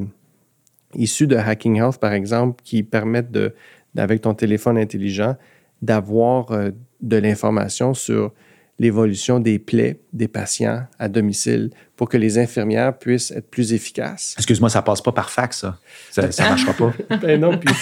issues 0.94 1.26
de 1.26 1.36
Hacking 1.36 1.76
Health, 1.76 1.98
par 1.98 2.12
exemple, 2.12 2.60
qui 2.64 2.82
permettent, 2.82 3.30
de, 3.30 3.54
avec 3.96 4.22
ton 4.22 4.34
téléphone 4.34 4.78
intelligent, 4.78 5.36
d'avoir 5.82 6.52
euh, 6.52 6.70
de 7.00 7.16
l'information 7.16 7.94
sur 7.94 8.32
l'évolution 8.78 9.38
des 9.38 9.58
plaies 9.58 10.00
des 10.12 10.28
patients 10.28 10.84
à 10.98 11.08
domicile 11.08 11.70
pour 11.96 12.08
que 12.08 12.16
les 12.16 12.38
infirmières 12.38 12.96
puissent 12.96 13.30
être 13.30 13.48
plus 13.48 13.72
efficaces. 13.72 14.34
Excuse-moi, 14.38 14.70
ça 14.70 14.82
passe 14.82 15.00
pas 15.00 15.12
par 15.12 15.30
fax, 15.30 15.60
ça. 15.60 15.78
Ça 16.10 16.22
ne 16.22 16.48
marchera 16.48 16.72
pas. 16.72 16.92
ben 17.22 17.40
non, 17.40 17.58
puis 17.58 17.72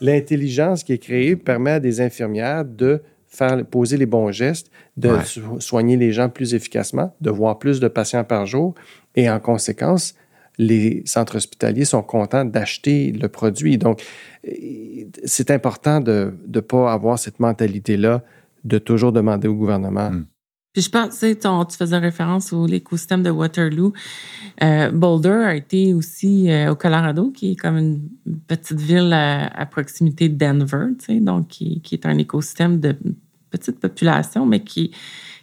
l'intelligence 0.00 0.84
qui 0.84 0.92
est 0.92 0.98
créée 0.98 1.36
permet 1.36 1.72
à 1.72 1.80
des 1.80 2.00
infirmières 2.00 2.64
de 2.64 3.02
faire 3.26 3.64
poser 3.66 3.96
les 3.96 4.06
bons 4.06 4.30
gestes, 4.30 4.70
de 4.96 5.18
soigner 5.58 5.96
les 5.96 6.12
gens 6.12 6.28
plus 6.28 6.54
efficacement, 6.54 7.14
de 7.20 7.30
voir 7.30 7.58
plus 7.58 7.80
de 7.80 7.88
patients 7.88 8.24
par 8.24 8.46
jour 8.46 8.74
et 9.14 9.28
en 9.28 9.40
conséquence, 9.40 10.14
les 10.58 11.02
centres 11.04 11.36
hospitaliers 11.36 11.84
sont 11.84 12.02
contents 12.02 12.44
d'acheter 12.44 13.12
le 13.12 13.28
produit. 13.28 13.78
Donc, 13.78 14.02
c'est 15.24 15.50
important 15.50 16.00
de 16.00 16.34
ne 16.46 16.60
pas 16.60 16.92
avoir 16.92 17.18
cette 17.18 17.40
mentalité-là 17.40 18.22
de 18.64 18.78
toujours 18.78 19.12
demander 19.12 19.48
au 19.48 19.54
gouvernement. 19.54 20.10
Hmm. 20.10 20.26
Puis 20.72 20.82
je 20.82 20.90
pense, 20.90 21.18
tu, 21.18 21.34
tu 21.34 21.76
faisais 21.78 21.96
référence 21.96 22.52
au 22.52 22.66
l'écosystème 22.66 23.22
de 23.22 23.30
Waterloo. 23.30 23.94
Euh, 24.62 24.90
Boulder 24.90 25.44
a 25.46 25.54
été 25.54 25.94
aussi 25.94 26.50
euh, 26.50 26.72
au 26.72 26.76
Colorado, 26.76 27.30
qui 27.30 27.52
est 27.52 27.56
comme 27.56 27.78
une 27.78 28.10
petite 28.46 28.78
ville 28.78 29.10
à, 29.14 29.64
proximité 29.64 30.28
de 30.28 30.36
Denver, 30.36 30.88
tu 30.98 31.06
sais, 31.06 31.20
donc 31.20 31.48
qui, 31.48 31.80
qui, 31.80 31.94
est 31.94 32.04
un 32.04 32.18
écosystème 32.18 32.78
de 32.78 32.94
petite 33.48 33.80
population, 33.80 34.44
mais 34.44 34.60
qui, 34.60 34.90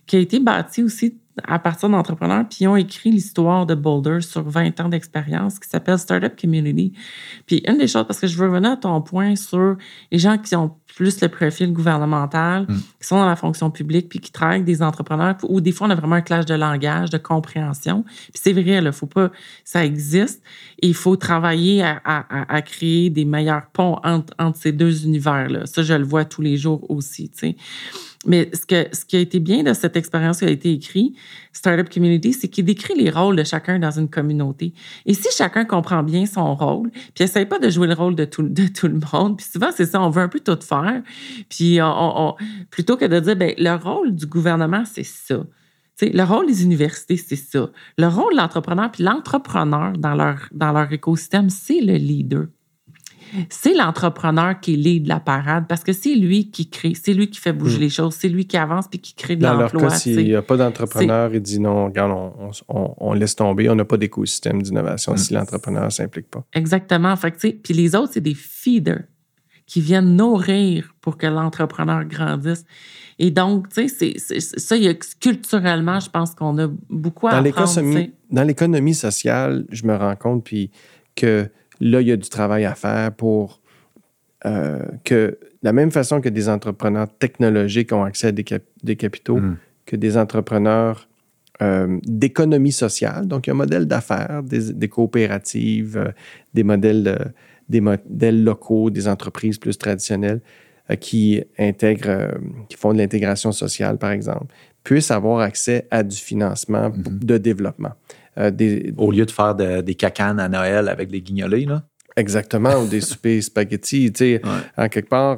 qui 0.05 0.18
a 0.18 0.20
été 0.20 0.39
bâti 0.39 0.84
aussi 0.84 1.18
à 1.46 1.60
partir 1.60 1.90
d'entrepreneurs, 1.90 2.46
puis 2.48 2.60
ils 2.62 2.68
ont 2.68 2.76
écrit 2.76 3.12
l'histoire 3.12 3.66
de 3.66 3.76
Boulder 3.76 4.22
sur 4.22 4.44
20 4.44 4.80
ans 4.80 4.90
d'expérience 4.90 5.60
qui 5.60 5.68
s'appelle 5.68 5.98
Startup 5.98 6.40
Community. 6.40 6.94
Puis 7.46 7.64
une 7.68 7.78
des 7.78 7.88
choses, 7.88 8.06
parce 8.06 8.20
que 8.20 8.28
je 8.28 8.38
veux 8.38 8.48
revenir 8.48 8.72
à 8.72 8.78
ton 8.78 9.02
point 9.02 9.36
sur 9.36 9.78
les 10.12 10.20
gens 10.20 10.38
qui 10.38 10.56
ont 10.56 10.76
plus 10.96 11.22
le 11.22 11.28
profil 11.28 11.74
gouvernemental, 11.74 12.64
mm. 12.64 12.76
qui 13.02 13.08
sont 13.08 13.18
dans 13.18 13.26
la 13.26 13.36
fonction 13.36 13.72
publique, 13.72 14.10
puis 14.10 14.20
qui 14.20 14.32
travaillent 14.32 14.56
avec 14.56 14.66
des 14.66 14.82
entrepreneurs, 14.82 15.36
où 15.44 15.62
des 15.62 15.72
fois 15.72 15.88
on 15.88 15.89
a 15.89 15.96
vraiment 15.96 16.16
un 16.16 16.22
clash 16.22 16.46
de 16.46 16.54
langage, 16.54 17.10
de 17.10 17.18
compréhension. 17.18 18.04
Puis 18.04 18.41
c'est 18.44 18.54
vrai, 18.54 18.82
il 18.84 18.91
faut 18.91 19.08
pas, 19.08 19.32
ça 19.64 19.86
existe, 19.86 20.41
et 20.82 20.88
il 20.88 20.94
faut 20.94 21.16
travailler 21.16 21.84
à, 21.84 22.02
à, 22.06 22.56
à 22.56 22.62
créer 22.62 23.10
des 23.10 23.26
meilleurs 23.26 23.68
ponts 23.74 24.00
entre, 24.04 24.34
entre 24.39 24.58
ces 24.58 24.72
deux 24.72 25.06
univers-là. 25.06 25.66
Ça, 25.66 25.84
je 25.84 25.94
le 25.94 26.04
vois 26.04 26.26
tous 26.26 26.41
les 26.41 26.58
jours 26.58 26.89
aussi, 26.89 27.30
tu 27.30 27.39
sais. 27.39 27.56
Mais 28.26 28.50
ce, 28.54 28.66
que, 28.66 28.96
ce 28.96 29.04
qui 29.06 29.18
a 29.18 29.20
été 29.20 29.39
bien 29.39 29.64
de 29.64 29.74
cette 29.74 29.98
expérience 29.98 30.39
qui 30.39 30.46
a 30.46 30.50
été 30.50 30.72
écrite, 30.72 31.16
Startup 31.52 31.89
Community, 31.89 32.34
c'est 32.34 32.48
qu'il 32.48 32.66
décrit 32.66 32.96
les 32.96 33.10
rôles 33.10 33.36
de 33.36 33.44
chacun 33.44 33.80
dans 33.80 33.91
une 33.91 34.10
communauté. 34.10 34.74
Et 35.06 35.14
si 35.14 35.28
chacun 35.36 35.66
comprend 35.66 36.04
bien 36.04 36.26
son 36.26 36.56
rôle, 36.56 36.89
puis 37.14 37.26
essaye 37.26 37.46
pas 37.46 37.60
de 37.60 37.70
jouer 37.70 37.88
le 37.88 37.94
rôle 37.94 38.16
de 38.16 38.26
tout, 38.26 38.44
de 38.44 38.68
tout 38.68 38.88
le 38.88 39.00
monde, 39.12 39.38
puis 39.38 39.46
souvent 39.52 39.70
c'est 39.76 39.86
ça, 39.86 40.02
on 40.02 40.10
veut 40.10 40.22
un 40.22 40.30
peu 40.30 40.39
tout 40.39 40.58
faire, 40.62 40.83
puis 41.50 41.80
on, 41.82 42.36
plutôt 42.70 42.98
que 42.98 43.06
de 43.06 43.20
dire, 43.20 43.36
ben 43.36 43.54
le 43.58 43.76
rôle 43.76 44.16
du 44.16 44.26
gouvernement, 44.26 44.84
c'est 44.86 45.04
ça. 45.04 45.44
le 46.02 46.24
rôle 46.24 46.48
des 46.48 46.64
universités, 46.64 47.18
c'est 47.18 47.36
ça. 47.36 47.70
Le 47.98 48.08
rôle 48.08 48.34
de 48.34 48.38
l'entrepreneur, 48.38 48.92
puis 48.92 49.04
l'entrepreneur 49.04 49.94
dans 49.98 50.16
leur, 50.16 50.50
dans 50.52 50.72
leur 50.72 50.92
écosystème, 50.92 51.50
c'est 51.50 51.82
le 51.82 51.94
leader 51.94 52.48
c'est 53.50 53.74
l'entrepreneur 53.74 54.60
qui 54.60 54.74
est 54.74 54.78
lead 54.78 55.04
de 55.04 55.10
la 55.10 55.20
parade 55.20 55.66
parce 55.68 55.84
que 55.84 55.94
c'est 55.94 56.16
lui 56.16 56.52
qui 56.52 56.70
crée, 56.70 56.94
c'est 56.96 57.14
lui 57.14 57.30
qui 57.30 57.40
fait 57.40 57.54
bouger 57.54 57.78
mm. 57.78 57.82
les 57.82 57.90
choses, 57.90 58.16
c'est 58.16 58.30
lui 58.30 58.46
qui 58.46 58.58
avance 58.58 58.88
puis 58.88 59.00
qui 59.00 59.16
crée 59.16 59.36
de 59.36 59.44
l'emploi. 59.44 59.70
Dans 59.70 59.80
leur 59.80 59.92
cas, 59.92 59.98
s'il 59.98 60.24
n'y 60.24 60.36
a 60.36 60.42
pas 60.42 60.58
d'entrepreneur, 60.58 61.34
il 61.34 61.42
dit 61.42 61.60
non, 61.60 61.86
regarde, 61.86 62.34
on, 62.68 63.14
laisse 63.14 63.36
tomber, 63.36 63.70
on 63.70 63.76
n'a 63.76 63.86
pas 63.86 63.98
d'écosystème 63.98 64.62
d'innovation 64.62 65.16
si 65.18 65.34
mm. 65.34 65.38
l'entrepreneur 65.38 65.86
ne 65.86 65.90
s'implique 65.90 66.30
pas. 66.30 66.46
Exactement. 66.54 67.16
Fait 67.16 67.32
puis 67.32 67.74
les 67.74 67.96
autres, 67.96 68.14
c'est 68.14 68.22
des 68.22 68.36
feeders 68.36 69.04
qui 69.66 69.82
viennent 69.82 70.16
nourrir 70.16 70.95
pour 71.01 71.18
que 71.18 71.28
l'entrepreneur 71.28 72.05
grandisse. 72.05 72.66
Et 73.20 73.32
donc, 73.32 73.70
tu 73.70 73.88
sais, 73.88 74.18
ça, 74.18 74.76
culturellement, 75.20 75.99
je 75.99 76.09
pense 76.09 76.34
qu'on 76.36 76.57
a 76.57 76.68
beaucoup 76.89 77.28
à 77.28 77.36
apprendre. 77.38 78.07
Dans 78.32 78.43
l'économie 78.43 78.95
sociale, 78.95 79.66
je 79.70 79.86
me 79.86 79.95
rends 79.95 80.16
compte 80.16 80.43
puis 80.43 80.72
que 81.16 81.49
Là, 81.80 81.99
il 81.99 82.07
y 82.07 82.11
a 82.11 82.18
du 82.18 82.30
travail 82.30 82.66
à 82.66 82.76
faire 82.76 83.11
pour 83.11 83.61
euh, 84.45 84.80
que, 85.03 85.38
de 85.38 85.64
la 85.64 85.74
même 85.74 85.91
façon 85.91 86.22
que 86.22 86.30
des 86.30 86.47
entrepreneurs 86.47 87.07
technologiques 87.18 87.91
ont 87.91 88.03
accès 88.03 88.28
à 88.28 88.32
des, 88.32 88.43
capitaux, 88.95 89.38
mm. 89.38 89.57
que 89.86 89.95
des 89.97 90.18
entrepreneurs 90.18 91.07
euh, 91.61 91.99
d'économie 92.03 92.72
sociale, 92.72 93.28
donc 93.28 93.47
il 93.47 93.49
y 93.49 93.51
a 93.51 93.53
un 93.53 93.57
modèle 93.57 93.86
d'affaires, 93.86 94.43
des, 94.43 94.88
coopératives, 94.88 95.97
euh, 95.97 96.11
des, 96.53 96.64
modèles, 96.64 97.34
des 97.70 97.82
modèles 97.82 98.43
locaux, 98.43 98.89
des 98.89 99.07
entreprises 99.07 99.57
plus 99.57 99.78
traditionnelles. 99.78 100.41
qui 100.99 101.41
intègrent, 101.57 102.34
qui 102.68 102.76
font 102.76 102.91
de 102.91 102.97
l'intégration 102.97 103.53
sociale, 103.53 103.97
par 103.97 104.11
exemple, 104.11 104.47
puissent 104.84 105.11
avoir 105.11 105.39
accès 105.39 105.88
à 105.89 106.03
du 106.03 106.18
financement 106.18 106.89
mm-hmm. 106.89 107.20
de 107.20 107.38
développement. 107.38 107.93
Au 108.97 109.11
lieu 109.11 109.26
de 109.26 109.32
faire 109.32 109.55
des 109.55 109.95
cacanes 109.95 110.41
à 110.41 110.49
Noël 110.49 110.89
avec 110.89 111.09
des 111.09 111.22
guignolés, 111.22 111.66
là? 111.66 111.84
Exactement, 112.18 112.76
ou 112.82 112.88
des 112.88 113.01
soupers 113.09 113.41
spaghetti. 113.41 114.11
Tu 114.11 114.18
sais, 114.18 114.41
en 114.78 114.89
quelque 114.89 115.09
part, 115.09 115.38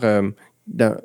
dans, 0.66 0.98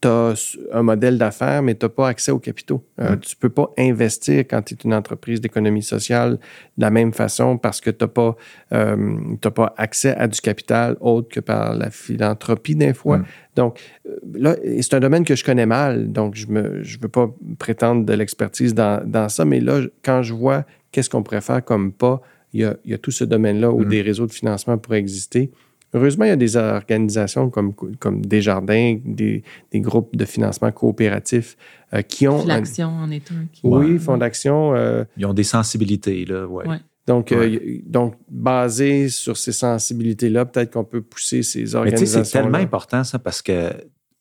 tu 0.00 0.08
as 0.08 0.56
un 0.72 0.82
modèle 0.82 1.18
d'affaires, 1.18 1.62
mais 1.62 1.74
tu 1.74 1.84
n'as 1.84 1.90
pas 1.90 2.08
accès 2.08 2.30
aux 2.30 2.38
capitaux. 2.38 2.84
Euh, 3.00 3.16
tu 3.16 3.34
ne 3.34 3.40
peux 3.40 3.48
pas 3.48 3.72
investir 3.78 4.40
quand 4.40 4.62
tu 4.62 4.74
es 4.74 4.76
une 4.84 4.94
entreprise 4.94 5.40
d'économie 5.40 5.82
sociale 5.82 6.38
de 6.76 6.82
la 6.82 6.90
même 6.90 7.12
façon 7.12 7.58
parce 7.58 7.80
que 7.80 7.90
tu 7.90 8.04
n'as 8.04 8.08
pas, 8.08 8.36
euh, 8.72 9.36
pas 9.54 9.74
accès 9.76 10.14
à 10.14 10.28
du 10.28 10.40
capital 10.40 10.96
autre 11.00 11.28
que 11.28 11.40
par 11.40 11.74
la 11.74 11.90
philanthropie 11.90 12.76
des 12.76 12.94
fois. 12.94 13.22
Donc, 13.56 13.80
euh, 14.06 14.16
là, 14.34 14.56
c'est 14.80 14.94
un 14.94 15.00
domaine 15.00 15.24
que 15.24 15.34
je 15.34 15.44
connais 15.44 15.66
mal, 15.66 16.12
donc 16.12 16.36
je 16.36 16.46
ne 16.46 16.82
je 16.82 16.98
veux 17.00 17.08
pas 17.08 17.28
prétendre 17.58 18.06
de 18.06 18.12
l'expertise 18.12 18.74
dans, 18.74 19.02
dans, 19.04 19.28
ça, 19.28 19.44
mais 19.44 19.58
là, 19.58 19.80
quand 20.04 20.22
je 20.22 20.32
vois 20.32 20.64
qu'est-ce 20.92 21.10
qu'on 21.10 21.24
pourrait 21.24 21.40
faire 21.40 21.64
comme 21.64 21.92
pas, 21.92 22.20
il 22.52 22.60
y 22.60 22.64
a, 22.64 22.76
il 22.84 22.92
y 22.92 22.94
a 22.94 22.98
tout 22.98 23.10
ce 23.10 23.24
domaine-là 23.24 23.70
où 23.70 23.84
des 23.84 24.00
réseaux 24.00 24.26
de 24.26 24.32
financement 24.32 24.78
pourraient 24.78 25.00
exister. 25.00 25.50
Heureusement, 25.94 26.26
il 26.26 26.28
y 26.28 26.32
a 26.32 26.36
des 26.36 26.56
organisations 26.56 27.48
comme, 27.48 27.72
comme 27.72 28.24
Desjardins, 28.24 28.98
des, 29.04 29.42
des 29.72 29.80
groupes 29.80 30.14
de 30.16 30.26
financement 30.26 30.70
coopératifs 30.70 31.56
euh, 31.94 32.02
qui 32.02 32.28
ont. 32.28 32.44
L'action 32.44 32.88
en 32.88 33.10
est 33.10 33.30
un. 33.32 33.46
Oui, 33.64 33.98
Fonds 33.98 34.18
d'action. 34.18 34.74
Euh, 34.74 35.04
Ils 35.16 35.24
ont 35.24 35.32
des 35.32 35.44
sensibilités, 35.44 36.26
là, 36.26 36.46
ouais. 36.46 36.66
Donc, 37.06 37.32
euh, 37.32 37.58
donc, 37.86 38.16
basé 38.28 39.08
sur 39.08 39.38
ces 39.38 39.52
sensibilités-là, 39.52 40.44
peut-être 40.44 40.74
qu'on 40.74 40.84
peut 40.84 41.00
pousser 41.00 41.42
ces 41.42 41.74
organisations. 41.74 42.22
C'est 42.22 42.32
tellement 42.32 42.58
important, 42.58 43.02
ça, 43.02 43.18
parce 43.18 43.40
que 43.40 43.72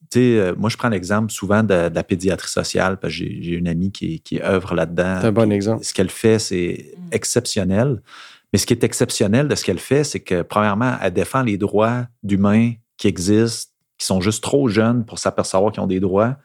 tu 0.09 0.37
sais, 0.37 0.53
moi, 0.57 0.69
je 0.69 0.77
prends 0.77 0.87
l'exemple 0.87 1.33
souvent 1.33 1.63
de, 1.63 1.89
la 1.93 2.03
pédiatrie 2.03 2.49
sociale, 2.49 2.97
parce 2.97 3.13
que 3.13 3.25
j'ai 3.25 3.55
une 3.55 3.67
amie 3.67 3.91
qui, 3.91 4.21
qui 4.21 4.41
œuvre 4.41 4.73
là-dedans. 4.73 5.17
C'est 5.19 5.27
un 5.27 5.31
bon 5.33 5.51
exemple. 5.51 5.83
Ce 5.83 5.93
qu'elle 5.93 6.09
fait, 6.09 6.39
c'est 6.39 6.95
mm. 6.95 7.01
exceptionnel. 7.11 8.01
Mais 8.53 8.59
ce 8.59 8.65
qui 8.65 8.73
est 8.73 8.83
exceptionnel 8.83 9.47
de 9.47 9.55
ce 9.55 9.63
qu'elle 9.63 9.79
fait, 9.79 10.03
c'est 10.03 10.19
que, 10.19 10.41
premièrement, 10.41 10.97
elle 11.01 11.13
défend 11.13 11.43
les 11.43 11.57
droits 11.57 12.05
d'humains 12.23 12.73
qui 12.97 13.07
existent, 13.07 13.71
qui 13.97 14.05
sont 14.05 14.21
juste 14.21 14.43
trop 14.43 14.69
jeunes 14.69 15.05
pour 15.05 15.19
s'apercevoir 15.19 15.71
qu'ils 15.71 15.81
ont 15.81 15.87
des 15.87 15.99
droits, 15.99 16.37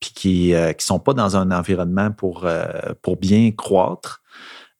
puis 0.00 0.10
qui 0.14 0.48
ne 0.50 0.56
euh, 0.56 0.72
sont 0.78 0.98
pas 0.98 1.14
dans 1.14 1.36
un 1.36 1.50
environnement 1.50 2.10
pour, 2.10 2.44
euh, 2.44 2.66
pour 3.02 3.16
bien 3.16 3.52
croître. 3.52 4.22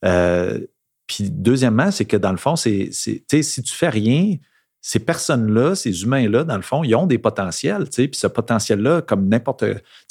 Euh, 0.03 0.59
puis 1.07 1.29
deuxièmement, 1.31 1.91
c'est 1.91 2.05
que 2.05 2.17
dans 2.17 2.31
le 2.31 2.37
fond, 2.37 2.55
c'est, 2.55 2.89
si 2.91 3.23
tu 3.23 3.73
fais 3.73 3.89
rien, 3.89 4.35
ces 4.81 4.99
personnes-là, 4.99 5.73
ces 5.73 6.03
humains-là, 6.03 6.43
dans 6.43 6.57
le 6.57 6.61
fond, 6.61 6.83
ils 6.83 6.95
ont 6.95 7.07
des 7.07 7.17
potentiels, 7.17 7.85
puis 7.89 8.09
ce 8.13 8.27
potentiel-là, 8.27 9.01
comme 9.01 9.27
n'importe 9.27 9.63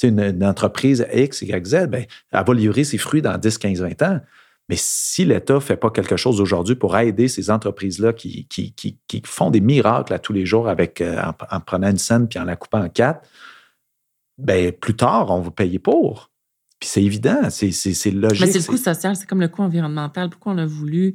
une, 0.03 0.19
une 0.19 0.43
entreprise 0.43 1.05
X, 1.13 1.43
Y, 1.43 1.65
Z, 1.65 1.87
ben, 1.87 2.05
elle 2.31 2.43
va 2.45 2.53
livrer 2.53 2.83
ses 2.83 2.97
fruits 2.97 3.21
dans 3.21 3.37
10, 3.37 3.57
15, 3.57 3.81
20 3.81 4.01
ans. 4.01 4.19
Mais 4.67 4.75
si 4.77 5.25
l'État 5.25 5.55
ne 5.55 5.59
fait 5.59 5.77
pas 5.77 5.91
quelque 5.91 6.17
chose 6.17 6.41
aujourd'hui 6.41 6.75
pour 6.75 6.97
aider 6.97 7.27
ces 7.27 7.51
entreprises-là 7.51 8.13
qui, 8.13 8.47
qui, 8.47 9.21
font 9.25 9.51
des 9.51 9.61
miracles 9.61 10.13
à 10.13 10.19
tous 10.19 10.33
les 10.33 10.45
jours 10.45 10.67
avec, 10.67 11.01
euh, 11.01 11.21
en, 11.51 11.59
prenant 11.59 11.89
une 11.89 11.97
scène 11.97 12.27
puis 12.27 12.39
en 12.39 12.45
la 12.45 12.55
coupant 12.55 12.83
en 12.83 12.89
quatre, 12.89 13.27
ben, 14.37 14.71
plus 14.71 14.95
tard, 14.95 15.29
on 15.29 15.41
va 15.41 15.51
payer 15.51 15.79
pour. 15.79 16.31
Puis 16.79 16.89
c'est 16.89 17.03
évident, 17.03 17.49
c'est 17.49 17.69
logique. 18.11 18.41
Mais 18.41 18.51
c'est 18.51 18.59
le 18.59 18.65
coût 18.65 18.77
social, 18.77 19.15
c'est 19.15 19.25
comme 19.25 19.39
le 19.39 19.47
coût 19.47 19.61
environnemental. 19.61 20.29
Pourquoi 20.29 20.51
on 20.53 20.57
a 20.57 20.65
voulu 20.65 21.13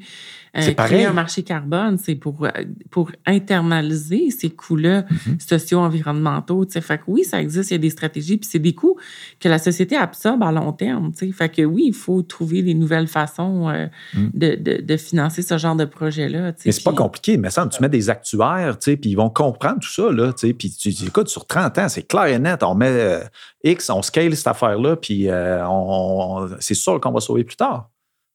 euh, 0.56 0.72
créer 0.72 1.04
un 1.04 1.12
marché 1.12 1.42
carbone? 1.42 1.98
C'est 1.98 2.14
pour, 2.14 2.44
euh, 2.44 2.50
pour 2.90 3.10
internaliser 3.26 4.30
ces 4.30 4.50
coûts-là 4.50 5.02
mm-hmm. 5.02 5.40
socio-environnementaux. 5.48 6.66
Fait 6.70 6.98
que 6.98 7.02
oui, 7.06 7.24
ça 7.24 7.40
existe, 7.40 7.70
il 7.70 7.74
y 7.74 7.76
a 7.76 7.78
des 7.78 7.90
stratégies, 7.90 8.36
puis 8.36 8.48
c'est 8.50 8.58
des 8.58 8.74
coûts 8.74 8.96
que 9.38 9.48
la 9.48 9.58
société 9.58 9.96
absorbe 9.96 10.42
à 10.42 10.52
long 10.52 10.72
terme. 10.72 11.12
T'sais. 11.12 11.30
Fait 11.32 11.48
que 11.48 11.62
oui, 11.62 11.84
il 11.86 11.94
faut 11.94 12.22
trouver 12.22 12.62
des 12.62 12.74
nouvelles 12.74 13.08
façons 13.08 13.68
euh, 13.68 13.86
mm. 14.14 14.28
de, 14.34 14.54
de, 14.56 14.80
de, 14.82 14.96
financer 14.96 15.42
ce 15.42 15.58
genre 15.58 15.76
de 15.76 15.84
projet-là. 15.84 16.52
Mais 16.64 16.72
c'est 16.72 16.84
pas 16.84 16.92
compliqué, 16.92 17.36
mais 17.36 17.50
ça, 17.50 17.66
tu 17.66 17.80
mets 17.82 17.88
des 17.88 18.10
actuaires, 18.10 18.76
puis 18.78 18.98
ils 19.04 19.16
vont 19.16 19.30
comprendre 19.30 19.80
tout 19.80 19.92
ça. 19.92 20.10
Là, 20.10 20.32
puis 20.32 20.70
tu 20.70 20.88
dis, 20.90 21.06
écoute, 21.06 21.28
sur 21.28 21.46
30 21.46 21.78
ans, 21.78 21.88
c'est 21.88 22.02
clair 22.02 22.26
et 22.26 22.38
net, 22.38 22.62
on 22.62 22.74
met 22.74 23.20
X, 23.64 23.90
on 23.90 24.02
scale 24.02 24.36
cette 24.36 24.46
affaire-là, 24.46 24.96
puis 24.96 25.28
euh, 25.28 26.48
c'est 26.60 26.74
sûr 26.74 27.00
qu'on 27.00 27.12
va 27.12 27.20
sauver 27.20 27.44
plus 27.44 27.56
tard. 27.56 27.90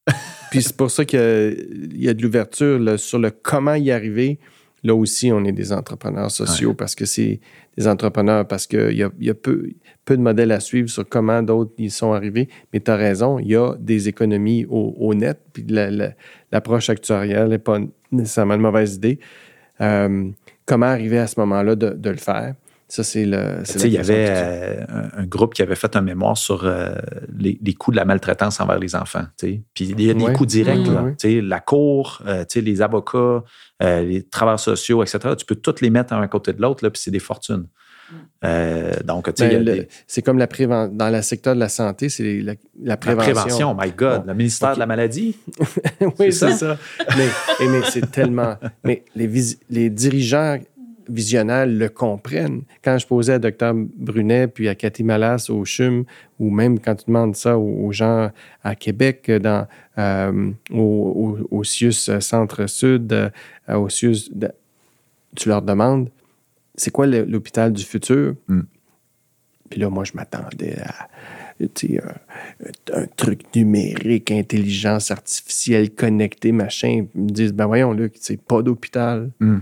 puis 0.56 0.64
c'est 0.64 0.78
pour 0.78 0.90
ça 0.90 1.04
qu'il 1.04 1.94
y 1.96 2.08
a 2.08 2.14
de 2.14 2.22
l'ouverture 2.22 2.98
sur 2.98 3.20
le 3.20 3.30
comment 3.30 3.76
y 3.76 3.92
arriver. 3.92 4.40
Là 4.84 4.96
aussi, 4.96 5.32
on 5.32 5.44
est 5.44 5.52
des 5.52 5.74
entrepreneurs 5.74 6.32
sociaux 6.32 6.74
parce 6.74 6.96
que 6.96 7.06
c'est 7.06 7.40
des 7.76 7.88
entrepreneurs, 7.88 8.48
parce 8.48 8.68
qu'il 8.68 8.96
y 8.96 9.04
a, 9.04 9.10
y 9.20 9.30
a 9.30 9.34
peu, 9.34 9.70
peu, 10.06 10.16
de 10.16 10.22
modèles 10.22 10.52
à 10.52 10.60
suivre 10.60 10.90
sur 10.90 11.08
comment 11.10 11.42
d'autres 11.42 11.74
y 11.78 11.90
sont 11.90 12.14
arrivés. 12.14 12.48
Mais 12.72 12.80
tu 12.80 12.90
as 12.90 12.96
raison, 12.96 13.40
il 13.40 13.48
y 13.48 13.56
a 13.56 13.74
des 13.80 14.08
économies 14.08 14.66
au, 14.70 15.14
net, 15.14 15.40
puis 15.52 15.66
l'approche 16.52 16.90
actuarielle 16.90 17.50
n'est 17.50 17.58
pas 17.58 17.80
nécessairement 18.12 18.54
une 18.54 18.62
mauvaise 18.62 18.96
idée. 18.96 19.20
Euh, 19.82 20.30
comment 20.66 20.86
arriver 20.86 21.18
à 21.18 21.28
ce 21.28 21.40
moment-là 21.40 21.76
de 21.76 22.10
le 22.10 22.18
faire? 22.18 22.54
Ça, 22.88 23.04
c'est 23.04 23.26
le. 23.26 23.64
il 23.84 23.88
y 23.88 23.98
avait 23.98 24.28
euh, 24.30 24.86
un, 25.18 25.26
groupe 25.26 25.56
qui 25.56 25.64
avait 25.64 25.76
fait 25.76 25.96
un 25.96 26.02
mémoire 26.02 26.38
sur 26.38 26.66
euh, 26.66 26.94
les, 27.36 27.74
coûts 27.74 27.90
de 27.90 27.96
la 27.96 28.06
maltraitance 28.06 28.60
envers 28.60 28.78
les 28.78 28.96
enfants. 28.96 29.26
Puis 29.38 29.64
il 29.80 30.02
y 30.02 30.10
a 30.12 30.14
des 30.14 30.34
coûts 30.34 30.46
directs. 30.46 30.88
La 31.24 31.60
cour, 31.60 32.22
euh, 32.28 32.46
les 32.56 32.82
avocats, 32.82 33.44
les 33.82 34.24
travailleurs 34.30 34.60
sociaux, 34.60 35.02
etc. 35.02 35.36
Tu 35.36 35.46
peux 35.46 35.56
tous 35.56 35.82
les 35.82 35.90
mettre 35.90 36.14
un 36.14 36.22
à 36.22 36.28
côté 36.28 36.54
de 36.54 36.62
l'autre, 36.62 36.88
puis 36.90 37.02
c'est 37.02 37.12
des 37.12 37.20
fortunes. 37.20 37.68
donc, 39.04 39.34
ben, 39.36 39.86
c'est 40.06 40.22
comme 40.22 40.38
la 40.38 40.46
prévention. 40.46 40.94
Dans 40.94 41.10
le 41.10 41.24
secteur 41.24 41.56
de 41.56 41.60
la 41.60 41.70
santé, 41.70 42.10
c'est 42.10 42.44
la, 42.80 42.98
prévention. 42.98 43.34
La 43.34 43.42
prévention, 43.42 43.76
my 43.76 43.92
God. 43.92 44.28
Le 44.28 44.36
ministère 44.36 44.76
de 44.76 44.80
la 44.80 44.86
maladie? 44.86 45.36
oui, 46.20 46.32
c'est 46.32 46.52
ça. 46.52 46.78
mais, 47.18 47.28
mais 47.68 47.82
c'est 47.90 48.12
tellement. 48.12 48.58
Mais 48.84 49.04
les, 49.16 49.28
les 49.72 49.90
dirigeants 49.90 50.60
visionnaires 51.10 51.68
le 51.68 51.90
comprennent. 51.90 52.64
Quand 52.84 52.98
je 52.98 53.08
posais 53.08 53.34
à 53.34 53.40
Dr 53.40 53.74
Brunet 53.74 54.48
puis 54.48 54.68
à 54.68 54.76
Cathy 54.76 55.04
Malas 55.04 55.48
au 55.50 55.66
CHUM, 55.66 56.06
ou 56.40 56.50
même 56.50 56.80
quand 56.80 56.96
tu 56.96 57.06
demandes 57.08 57.36
ça 57.36 57.58
aux, 57.58 57.92
gens 57.92 58.32
à 58.64 58.76
Québec, 58.76 59.32
dans, 59.32 59.68
euh, 59.98 60.52
au, 60.72 61.40
au, 61.52 61.64
CIUS 61.64 62.20
Centre-Sud, 62.20 63.14
euh, 63.14 63.30
au 63.76 63.90
CIUS, 63.90 64.32
tu 65.36 65.50
leur 65.50 65.62
demandes 65.62 66.10
c'est 66.78 66.92
quoi 66.92 67.08
l'hôpital 67.08 67.74
du 67.74 67.84
futur? 67.84 68.36
Hmm. 68.48 68.62
Puis 69.70 69.80
là, 69.80 69.90
moi, 69.90 70.04
je 70.04 70.12
m'attendais 70.14 70.78
à 70.80 71.08
un, 71.62 72.94
un, 72.94 73.06
truc 73.16 73.56
numérique, 73.56 74.32
intelligence 74.32 75.10
artificielle, 75.10 75.92
connectée, 75.92 76.52
machin. 76.52 77.08
Ils 77.16 77.22
me 77.22 77.30
disent, 77.30 77.54
ben 77.54 77.66
voyons, 77.66 77.94
Luc, 77.94 78.16
c'est 78.20 78.42
pas 78.42 78.62
d'hôpital. 78.62 79.32
Hmm. 79.40 79.60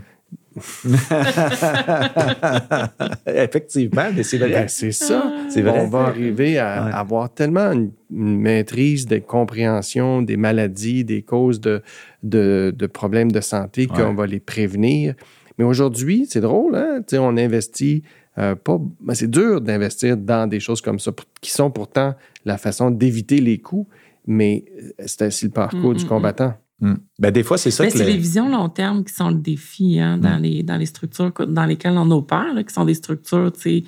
Effectivement, 3.25 4.09
mais 4.15 4.23
c'est 4.23 4.37
vrai. 4.37 4.49
Ben, 4.49 4.67
c'est 4.67 4.91
ça. 4.91 5.31
C'est 5.49 5.61
vrai. 5.61 5.81
On 5.81 5.87
va 5.87 6.01
arriver 6.01 6.57
à 6.57 6.83
avoir 6.97 7.33
tellement 7.33 7.71
une, 7.71 7.91
maîtrise 8.09 9.07
des 9.07 9.21
compréhensions 9.21 10.21
des 10.21 10.37
maladies, 10.37 11.03
des 11.03 11.23
causes 11.23 11.59
de, 11.59 11.81
de, 12.21 12.87
problèmes 12.87 13.31
de 13.31 13.41
santé 13.41 13.87
qu'on 13.87 14.13
va 14.13 14.27
les 14.27 14.39
prévenir. 14.39 15.15
Mais 15.57 15.65
aujourd'hui, 15.65 16.27
c'est 16.29 16.41
drôle, 16.41 16.75
hein? 16.75 17.01
on 17.13 17.37
investit 17.37 18.03
euh, 18.37 18.55
pas. 18.55 18.79
Ben, 19.01 19.13
c'est 19.13 19.29
dur 19.29 19.61
d'investir 19.61 20.17
dans 20.17 20.47
des 20.47 20.59
choses 20.59 20.81
comme 20.81 20.99
ça, 20.99 21.11
qui 21.41 21.51
sont 21.51 21.69
pourtant 21.69 22.15
la 22.45 22.57
façon 22.57 22.91
d'éviter 22.91 23.39
les 23.39 23.59
coûts, 23.59 23.87
mais 24.25 24.65
euh, 24.77 25.03
c'est 25.05 25.23
ainsi 25.23 25.45
le 25.45 25.51
parcours 25.51 25.91
mm, 25.91 25.95
du 25.95 26.03
mm, 26.03 26.05
mm. 26.05 26.09
combattant. 26.09 26.53
Hmm. 26.79 26.95
Ben, 27.19 27.31
des 27.31 27.43
fois, 27.43 27.57
c'est 27.57 27.71
ça 27.71 27.83
ben, 27.83 27.91
que. 27.91 27.97
C'est 27.97 28.05
les... 28.05 28.17
visions 28.17 28.49
long 28.49 28.69
terme 28.69 29.03
qui 29.03 29.13
sont 29.13 29.29
le 29.29 29.35
défi 29.35 29.99
hein, 29.99 30.17
dans, 30.17 30.39
hmm. 30.39 30.43
les, 30.43 30.63
dans 30.63 30.77
les 30.77 30.85
structures 30.85 31.31
dans 31.47 31.65
lesquelles 31.65 31.97
on 31.97 32.09
opère, 32.11 32.53
qui 32.67 32.73
sont 32.73 32.85
des 32.85 32.95
structures, 32.95 33.51
tu 33.53 33.61
sais. 33.61 33.83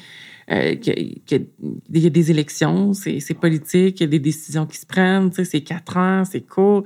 Euh, 0.51 0.75
il 0.85 2.03
y 2.03 2.05
a 2.05 2.09
des 2.09 2.29
élections, 2.29 2.93
c'est 2.93 3.33
politique, 3.33 3.99
il 3.99 4.03
y 4.03 4.05
a 4.05 4.09
des 4.09 4.19
décisions 4.19 4.67
qui 4.67 4.77
se 4.77 4.85
prennent, 4.85 5.31
c'est 5.31 5.61
quatre 5.61 5.97
ans, 5.97 6.23
c'est 6.23 6.41
court. 6.41 6.83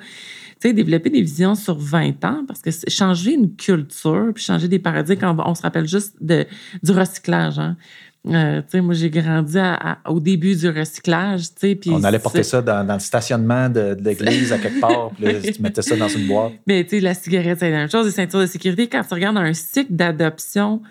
Sais, 0.61 0.73
développer 0.73 1.09
des 1.09 1.21
visions 1.21 1.55
sur 1.55 1.77
20 1.77 2.25
ans, 2.25 2.43
parce 2.45 2.61
que 2.61 2.69
changer 2.89 3.33
une 3.33 3.55
culture, 3.55 4.31
puis 4.35 4.43
changer 4.43 4.67
des 4.67 4.79
paradigmes, 4.79 5.23
on, 5.23 5.51
on 5.51 5.55
se 5.55 5.61
rappelle 5.61 5.87
juste 5.87 6.15
de, 6.19 6.45
du 6.83 6.91
recyclage. 6.91 7.59
Hein. 7.59 7.77
Euh, 8.27 8.61
moi, 8.81 8.93
j'ai 8.93 9.09
grandi 9.09 9.57
au 10.05 10.19
début 10.19 10.55
du 10.55 10.69
recyclage. 10.69 11.45
On 11.87 12.03
allait 12.03 12.19
porter 12.19 12.43
ça 12.43 12.61
dans, 12.61 12.85
le 12.93 12.99
stationnement 12.99 13.69
de, 13.69 13.97
l'église 14.01 14.51
à 14.51 14.57
quelque 14.59 14.79
part, 14.79 15.11
puis 15.11 15.53
tu 15.53 15.61
mettais 15.61 15.81
ça 15.81 15.95
dans 15.95 16.09
une 16.09 16.27
boîte. 16.27 16.53
Mais 16.67 16.83
tu 16.83 16.91
sais, 16.91 16.99
la 16.99 17.13
cigarette, 17.13 17.59
c'est 17.59 17.71
la 17.71 17.77
même 17.77 17.89
chose, 17.89 18.05
les 18.05 18.11
ceintures 18.11 18.41
de 18.41 18.45
sécurité. 18.45 18.87
Quand 18.87 19.03
tu 19.03 19.13
regardes 19.13 19.37
un 19.37 19.53
cycle 19.53 19.93
d'adoption 19.93 20.81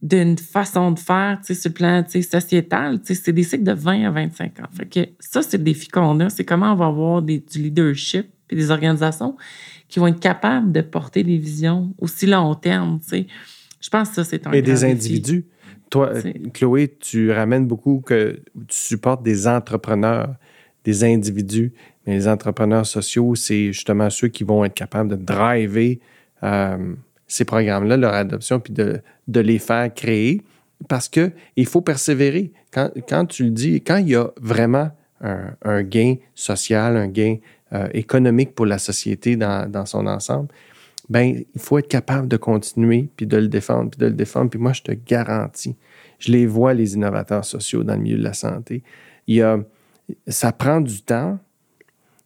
d'une 0.00 0.38
façon 0.38 0.92
de 0.92 0.98
faire, 0.98 1.38
tu 1.40 1.54
sais, 1.54 1.60
sur 1.60 1.70
le 1.70 1.74
plan 1.74 2.04
sociétal, 2.06 3.00
c'est 3.02 3.32
des 3.32 3.42
cycles 3.42 3.64
de 3.64 3.72
20 3.72 4.04
à 4.04 4.10
25 4.10 4.60
ans. 4.60 4.68
Fait 4.72 4.86
que 4.86 5.10
ça, 5.18 5.42
c'est 5.42 5.58
le 5.58 5.64
défi 5.64 5.88
qu'on 5.88 6.20
a. 6.20 6.30
C'est 6.30 6.44
comment 6.44 6.72
on 6.72 6.76
va 6.76 6.86
avoir 6.86 7.22
du 7.22 7.42
leadership 7.56 8.26
et 8.50 8.56
des 8.56 8.70
organisations 8.70 9.36
qui 9.88 9.98
vont 9.98 10.06
être 10.06 10.20
capables 10.20 10.70
de 10.70 10.82
porter 10.82 11.24
des 11.24 11.36
visions 11.36 11.94
aussi 11.98 12.26
long 12.26 12.54
terme, 12.54 13.00
tu 13.00 13.08
sais. 13.08 13.26
Je 13.80 13.90
pense 13.90 14.10
que 14.10 14.14
ça, 14.16 14.24
c'est 14.24 14.46
un 14.46 14.52
Et 14.52 14.62
des 14.62 14.84
individus. 14.84 15.46
Toi, 15.90 16.12
Chloé, 16.52 16.96
tu 17.00 17.30
ramènes 17.30 17.66
beaucoup 17.66 18.00
que 18.00 18.42
tu 18.68 18.76
supportes 18.76 19.22
des 19.22 19.46
entrepreneurs, 19.46 20.34
des 20.84 21.04
individus, 21.04 21.72
mais 22.06 22.14
les 22.14 22.28
entrepreneurs 22.28 22.86
sociaux, 22.86 23.34
c'est 23.34 23.72
justement 23.72 24.10
ceux 24.10 24.28
qui 24.28 24.44
vont 24.44 24.64
être 24.64 24.74
capables 24.74 25.10
de 25.10 25.16
driver 25.16 25.98
euh, 26.42 26.94
ces 27.28 27.44
programmes-là, 27.44 27.96
leur 27.96 28.14
adoption, 28.14 28.58
puis 28.58 28.72
de, 28.72 29.00
de, 29.28 29.40
les 29.40 29.58
faire 29.58 29.92
créer. 29.94 30.42
Parce 30.88 31.08
qu'il 31.08 31.66
faut 31.66 31.80
persévérer. 31.80 32.52
Quand, 32.72 32.90
quand, 33.08 33.26
tu 33.26 33.44
le 33.44 33.50
dis, 33.50 33.82
quand 33.82 33.98
il 33.98 34.08
y 34.08 34.14
a 34.16 34.30
vraiment 34.40 34.90
un, 35.20 35.50
un 35.62 35.82
gain 35.82 36.16
social, 36.34 36.96
un 36.96 37.08
gain 37.08 37.36
euh, 37.72 37.88
économique 37.92 38.54
pour 38.54 38.66
la 38.66 38.78
société 38.78 39.36
dans, 39.36 39.70
dans 39.70 39.84
son 39.84 40.06
ensemble, 40.06 40.48
ben 41.08 41.42
il 41.54 41.60
faut 41.60 41.78
être 41.78 41.88
capable 41.88 42.28
de 42.28 42.36
continuer, 42.36 43.10
puis 43.16 43.26
de 43.26 43.36
le 43.36 43.48
défendre, 43.48 43.90
puis 43.90 43.98
de 43.98 44.06
le 44.06 44.12
défendre. 44.12 44.50
Puis 44.50 44.58
moi, 44.58 44.72
je 44.72 44.82
te 44.82 44.92
garantis, 44.92 45.76
je 46.18 46.32
les 46.32 46.46
vois, 46.46 46.74
les 46.74 46.94
innovateurs 46.94 47.44
sociaux 47.44 47.84
dans 47.84 47.94
le 47.94 48.00
milieu 48.00 48.18
de 48.18 48.22
la 48.22 48.34
santé. 48.34 48.82
Il 49.26 49.36
y 49.36 49.42
a, 49.42 49.58
ça 50.26 50.52
prend 50.52 50.80
du 50.80 51.02
temps, 51.02 51.38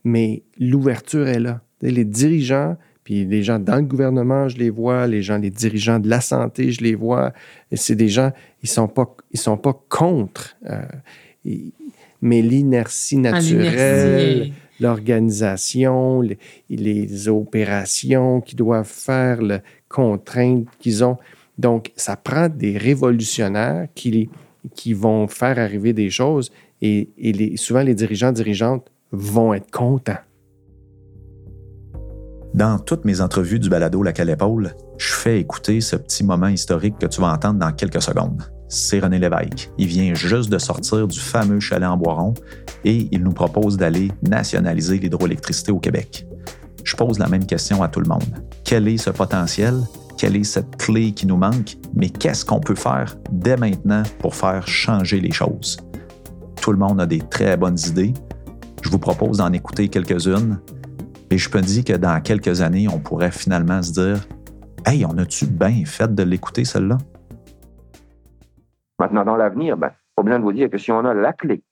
mais 0.04 0.42
l'ouverture 0.58 1.28
est 1.28 1.40
là. 1.40 1.60
Les 1.80 2.04
dirigeants, 2.04 2.76
puis 3.04 3.24
les 3.24 3.42
gens 3.42 3.58
dans 3.58 3.76
le 3.76 3.82
gouvernement, 3.82 4.48
je 4.48 4.56
les 4.58 4.70
vois, 4.70 5.06
les 5.06 5.22
gens, 5.22 5.38
les 5.38 5.50
dirigeants 5.50 5.98
de 5.98 6.08
la 6.08 6.20
santé, 6.20 6.70
je 6.70 6.82
les 6.82 6.94
vois. 6.94 7.32
C'est 7.72 7.96
des 7.96 8.08
gens, 8.08 8.32
ils 8.62 8.68
sont 8.68 8.88
pas, 8.88 9.16
ils 9.32 9.40
sont 9.40 9.56
pas 9.56 9.78
contre, 9.88 10.56
euh, 10.70 10.82
mais 12.20 12.42
l'inertie 12.42 13.16
ah, 13.18 13.32
naturelle, 13.32 14.52
l'organisation, 14.78 16.20
les, 16.20 16.38
les, 16.70 17.28
opérations 17.28 18.40
qu'ils 18.40 18.58
doivent 18.58 18.86
faire, 18.86 19.42
les 19.42 19.58
contraintes 19.88 20.66
qu'ils 20.78 21.02
ont. 21.02 21.18
Donc, 21.58 21.92
ça 21.96 22.16
prend 22.16 22.48
des 22.48 22.78
révolutionnaires 22.78 23.88
qui, 23.94 24.30
qui 24.74 24.94
vont 24.94 25.26
faire 25.26 25.58
arriver 25.58 25.92
des 25.92 26.10
choses 26.10 26.52
et, 26.80 27.10
et 27.18 27.32
les, 27.32 27.56
souvent 27.56 27.82
les 27.82 27.94
dirigeants, 27.94 28.32
dirigeantes 28.32 28.90
vont 29.10 29.52
être 29.54 29.70
contents. 29.70 30.18
Dans 32.54 32.78
toutes 32.78 33.06
mes 33.06 33.22
entrevues 33.22 33.58
du 33.58 33.70
balado 33.70 34.02
La 34.02 34.10
Épaule, 34.10 34.74
je 34.98 35.12
fais 35.14 35.40
écouter 35.40 35.80
ce 35.80 35.96
petit 35.96 36.22
moment 36.22 36.48
historique 36.48 36.98
que 36.98 37.06
tu 37.06 37.22
vas 37.22 37.32
entendre 37.32 37.58
dans 37.58 37.72
quelques 37.72 38.02
secondes. 38.02 38.42
C'est 38.68 39.00
René 39.00 39.18
Lévesque. 39.18 39.70
Il 39.78 39.86
vient 39.86 40.12
juste 40.12 40.50
de 40.50 40.58
sortir 40.58 41.08
du 41.08 41.18
fameux 41.18 41.60
chalet 41.60 41.88
en 41.88 41.96
Boiron 41.96 42.34
et 42.84 43.08
il 43.10 43.22
nous 43.22 43.32
propose 43.32 43.78
d'aller 43.78 44.12
nationaliser 44.20 44.98
l'hydroélectricité 44.98 45.72
au 45.72 45.78
Québec. 45.78 46.26
Je 46.84 46.94
pose 46.94 47.18
la 47.18 47.26
même 47.26 47.46
question 47.46 47.82
à 47.82 47.88
tout 47.88 48.00
le 48.00 48.08
monde. 48.08 48.44
Quel 48.64 48.86
est 48.86 48.98
ce 48.98 49.08
potentiel? 49.08 49.74
Quelle 50.18 50.36
est 50.36 50.44
cette 50.44 50.76
clé 50.76 51.12
qui 51.12 51.26
nous 51.26 51.38
manque? 51.38 51.78
Mais 51.94 52.10
qu'est-ce 52.10 52.44
qu'on 52.44 52.60
peut 52.60 52.74
faire 52.74 53.16
dès 53.30 53.56
maintenant 53.56 54.02
pour 54.18 54.34
faire 54.34 54.68
changer 54.68 55.20
les 55.20 55.32
choses? 55.32 55.78
Tout 56.60 56.72
le 56.72 56.78
monde 56.78 57.00
a 57.00 57.06
des 57.06 57.20
très 57.20 57.56
bonnes 57.56 57.78
idées. 57.88 58.12
Je 58.82 58.90
vous 58.90 58.98
propose 58.98 59.38
d'en 59.38 59.52
écouter 59.54 59.88
quelques-unes 59.88 60.60
et 61.32 61.38
je 61.38 61.48
me 61.56 61.62
dis 61.62 61.82
que 61.82 61.94
dans 61.94 62.20
quelques 62.20 62.60
années, 62.60 62.88
on 62.92 62.98
pourrait 62.98 63.30
finalement 63.30 63.80
se 63.82 63.92
dire 63.92 64.20
Hey, 64.84 65.06
on 65.06 65.16
a-tu 65.16 65.46
bien 65.46 65.82
fait 65.86 66.14
de 66.14 66.22
l'écouter, 66.22 66.66
celle-là? 66.66 66.98
Maintenant, 68.98 69.24
dans 69.24 69.36
l'avenir, 69.36 69.78
ben, 69.78 69.92
faut 70.14 70.24
bien 70.24 70.38
vous 70.38 70.52
dire 70.52 70.68
que 70.68 70.76
si 70.76 70.92
on 70.92 71.02
a 71.06 71.14
la 71.14 71.32
clé 71.32 71.62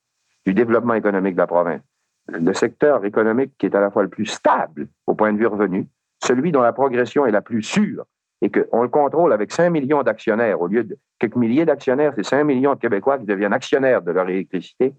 du 0.46 0.54
développement 0.54 0.94
économique 0.94 1.34
de 1.34 1.40
la 1.40 1.46
province, 1.46 1.82
le 2.28 2.54
secteur 2.54 3.04
économique 3.04 3.52
qui 3.58 3.66
est 3.66 3.74
à 3.74 3.80
la 3.80 3.90
fois 3.90 4.02
le 4.02 4.08
plus 4.08 4.24
stable 4.24 4.88
au 5.06 5.14
point 5.14 5.30
de 5.30 5.38
vue 5.38 5.46
revenu, 5.46 5.86
celui 6.24 6.52
dont 6.52 6.62
la 6.62 6.72
progression 6.72 7.26
est 7.26 7.30
la 7.30 7.42
plus 7.42 7.62
sûre, 7.62 8.06
et 8.40 8.50
qu'on 8.50 8.82
le 8.82 8.88
contrôle 8.88 9.34
avec 9.34 9.52
5 9.52 9.68
millions 9.68 10.02
d'actionnaires, 10.02 10.62
au 10.62 10.68
lieu 10.68 10.84
de 10.84 10.96
quelques 11.18 11.36
milliers 11.36 11.66
d'actionnaires, 11.66 12.14
c'est 12.16 12.24
5 12.24 12.44
millions 12.44 12.74
de 12.74 12.80
Québécois 12.80 13.18
qui 13.18 13.26
deviennent 13.26 13.52
actionnaires 13.52 14.00
de 14.00 14.10
leur 14.10 14.26
électricité, 14.26 14.94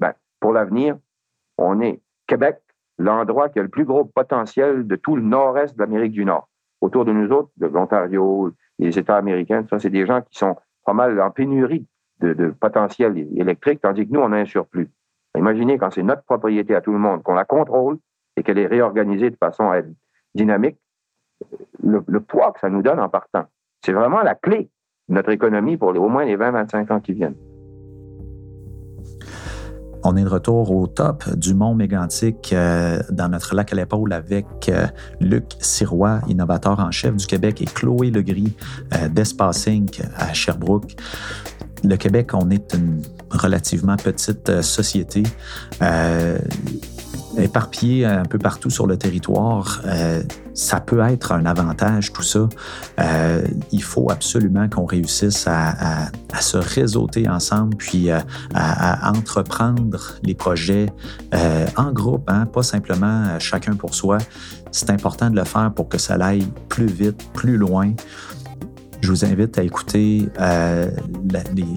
ben, 0.00 0.14
pour 0.40 0.54
l'avenir, 0.54 0.96
on 1.58 1.82
est 1.82 2.00
Québec, 2.26 2.62
l'endroit 2.98 3.48
qui 3.48 3.58
a 3.58 3.62
le 3.62 3.68
plus 3.68 3.84
gros 3.84 4.04
potentiel 4.04 4.86
de 4.86 4.96
tout 4.96 5.16
le 5.16 5.22
nord-est 5.22 5.76
de 5.76 5.80
l'Amérique 5.80 6.12
du 6.12 6.24
Nord. 6.24 6.48
Autour 6.80 7.04
de 7.04 7.12
nous 7.12 7.30
autres, 7.30 7.50
de 7.56 7.66
l'Ontario, 7.66 8.52
les 8.78 8.98
États 8.98 9.16
américains, 9.16 9.64
ça, 9.68 9.78
c'est 9.78 9.90
des 9.90 10.06
gens 10.06 10.22
qui 10.22 10.38
sont 10.38 10.56
pas 10.84 10.92
mal 10.92 11.20
en 11.20 11.30
pénurie 11.30 11.86
de, 12.20 12.54
potentiel 12.60 13.16
électrique, 13.36 13.80
tandis 13.82 14.06
que 14.06 14.12
nous, 14.12 14.20
on 14.20 14.32
a 14.32 14.38
un 14.38 14.46
surplus. 14.46 14.90
Imaginez 15.36 15.78
quand 15.78 15.90
c'est 15.90 16.02
notre 16.02 16.22
propriété 16.22 16.74
à 16.74 16.80
tout 16.80 16.92
le 16.92 16.98
monde, 16.98 17.22
qu'on 17.22 17.34
la 17.34 17.44
contrôle 17.44 17.98
et 18.36 18.42
qu'elle 18.42 18.58
est 18.58 18.66
réorganisée 18.66 19.30
de 19.30 19.36
façon 19.36 19.70
à 19.70 19.78
être 19.78 19.88
dynamique, 20.34 20.78
le, 21.82 22.20
poids 22.20 22.52
que 22.52 22.60
ça 22.60 22.70
nous 22.70 22.82
donne 22.82 23.00
en 23.00 23.08
partant. 23.08 23.44
C'est 23.84 23.92
vraiment 23.92 24.22
la 24.22 24.34
clé 24.34 24.70
de 25.08 25.14
notre 25.14 25.30
économie 25.30 25.76
pour 25.76 25.88
au 25.88 26.08
moins 26.08 26.24
les 26.24 26.36
20-25 26.36 26.92
ans 26.92 27.00
qui 27.00 27.12
viennent. 27.12 27.36
On 30.08 30.16
est 30.16 30.22
de 30.22 30.28
retour 30.28 30.70
au 30.70 30.86
top 30.86 31.28
du 31.34 31.52
mont 31.52 31.74
mégantique 31.74 32.52
euh, 32.52 33.02
dans 33.10 33.28
notre 33.28 33.56
lac 33.56 33.72
à 33.72 33.76
l'épaule 33.76 34.12
avec 34.12 34.46
euh, 34.68 34.86
Luc 35.18 35.56
Sirois, 35.58 36.20
innovateur 36.28 36.78
en 36.78 36.92
chef 36.92 37.16
du 37.16 37.26
Québec, 37.26 37.60
et 37.60 37.64
Chloé 37.64 38.12
Legris 38.12 38.54
euh, 38.94 39.08
d'Espace 39.08 39.66
Inc. 39.66 40.00
à 40.16 40.32
Sherbrooke. 40.32 40.94
Le 41.82 41.96
Québec, 41.96 42.34
on 42.34 42.50
est 42.50 42.72
une 42.74 43.02
relativement 43.30 43.96
petite 43.96 44.62
société 44.62 45.24
éparpillé 47.36 48.04
un 48.04 48.24
peu 48.24 48.38
partout 48.38 48.70
sur 48.70 48.86
le 48.86 48.96
territoire, 48.96 49.82
euh, 49.84 50.22
ça 50.54 50.80
peut 50.80 51.00
être 51.00 51.32
un 51.32 51.44
avantage, 51.44 52.12
tout 52.12 52.22
ça. 52.22 52.48
Euh, 53.00 53.42
il 53.72 53.82
faut 53.82 54.10
absolument 54.10 54.68
qu'on 54.68 54.86
réussisse 54.86 55.46
à, 55.46 56.08
se 56.40 56.56
réseauter 56.56 57.28
ensemble, 57.28 57.76
puis 57.76 58.10
euh, 58.10 58.18
à, 58.54 59.10
entreprendre 59.10 60.14
les 60.22 60.34
projets 60.34 60.86
en 61.76 61.92
groupe, 61.92 62.28
hein, 62.28 62.46
pas 62.46 62.62
simplement 62.62 63.38
chacun 63.38 63.74
pour 63.74 63.94
soi. 63.94 64.18
C'est 64.70 64.90
important 64.90 65.30
de 65.30 65.36
le 65.36 65.44
faire 65.44 65.72
pour 65.74 65.88
que 65.88 65.98
ça 65.98 66.14
aille 66.14 66.46
plus 66.68 66.86
vite, 66.86 67.22
plus 67.32 67.56
loin. 67.56 67.92
Je 69.06 69.12
vous 69.12 69.24
invite 69.24 69.56
à 69.56 69.62
écouter 69.62 70.28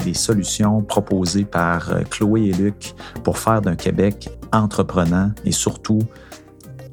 les, 0.03 0.13
solutions 0.15 0.81
proposées 0.81 1.45
par 1.45 1.93
Chloé 2.09 2.45
et 2.47 2.53
Luc 2.53 2.95
pour 3.23 3.37
faire 3.37 3.61
d'un 3.61 3.75
Québec 3.75 4.31
entreprenant 4.51 5.31
et 5.45 5.51
surtout 5.51 5.99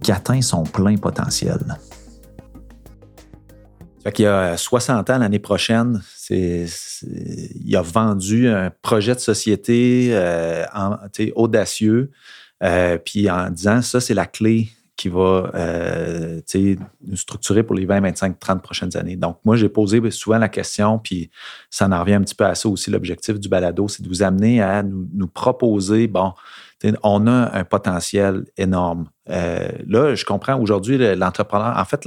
qui 0.03 0.13
atteint 0.13 0.43
son 0.43 0.65
plein 0.65 0.97
potentiel. 0.97 1.79
Qu'il 4.13 4.27
y 4.27 4.29
a 4.29 4.59
60 4.59 5.09
ans 5.09 5.17
l'année 5.17 5.39
prochaine, 5.39 6.03
il 6.29 7.75
a 7.75 7.81
vendu 7.81 8.49
un 8.49 8.71
projet 8.83 9.15
de 9.15 9.21
société 9.21 10.11
euh, 10.11 10.67
audacieux, 11.35 12.11
euh, 12.63 12.99
puis 13.03 13.31
en 13.31 13.49
disant 13.49 13.81
ça, 13.81 14.03
c'est 14.03 14.13
la 14.13 14.27
clé 14.27 14.69
qui 14.97 15.09
va 15.09 15.51
euh, 15.55 16.41
nous 17.07 17.17
structurer 17.17 17.63
pour 17.63 17.77
les 17.77 17.85
20, 17.85 18.01
25, 18.01 18.39
30 18.39 18.63
prochaines 18.63 18.97
années. 18.97 19.17
Donc, 19.17 19.39
moi, 19.45 19.57
j'ai 19.57 19.69
posé 19.69 20.01
souvent 20.11 20.39
la 20.39 20.49
question, 20.49 20.99
puis 20.99 21.31
ça 21.71 21.87
en 21.87 22.01
revient 22.01 22.15
un 22.15 22.23
petit 22.23 22.35
peu 22.35 22.47
à 22.47 22.55
ça 22.55 22.69
aussi. 22.69 22.91
L'objectif 22.91 23.39
du 23.39 23.49
balado, 23.49 23.89
c'est 23.89 24.03
de 24.03 24.09
vous 24.09 24.23
amener 24.23 24.63
à 24.63 24.83
nous, 24.83 25.27
proposer, 25.27 26.07
bon, 26.07 26.33
on 27.03 27.27
a 27.27 27.57
un 27.57 27.65
potentiel 27.65 28.45
énorme. 28.57 29.09
Euh, 29.29 29.69
là, 29.87 30.15
je 30.15 30.25
comprends 30.25 30.59
aujourd'hui, 30.59 30.97
l'entrepreneur, 31.15 31.77
en 31.77 31.85
fait, 31.85 32.07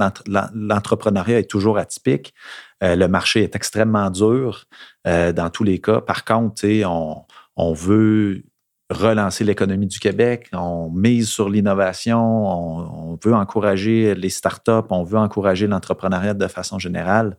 l'entrepreneuriat 0.54 1.38
est 1.38 1.50
toujours 1.50 1.78
atypique. 1.78 2.34
Euh, 2.82 2.96
le 2.96 3.06
marché 3.06 3.42
est 3.44 3.54
extrêmement 3.54 4.10
dur 4.10 4.64
dans 5.04 5.50
tous 5.50 5.64
les 5.64 5.80
cas. 5.80 6.00
Par 6.00 6.24
contre, 6.24 6.66
on, 6.84 7.24
on 7.56 7.72
veut 7.72 8.42
relancer 8.90 9.44
l'économie 9.44 9.86
du 9.86 9.98
Québec, 9.98 10.48
on 10.52 10.90
mise 10.90 11.28
sur 11.28 11.48
l'innovation, 11.48 12.20
on, 12.20 13.18
veut 13.22 13.34
encourager 13.34 14.14
les 14.14 14.30
startups, 14.30 14.88
on 14.90 15.04
veut 15.04 15.18
encourager 15.18 15.66
l'entrepreneuriat 15.66 16.34
de 16.34 16.46
façon 16.48 16.78
générale. 16.78 17.36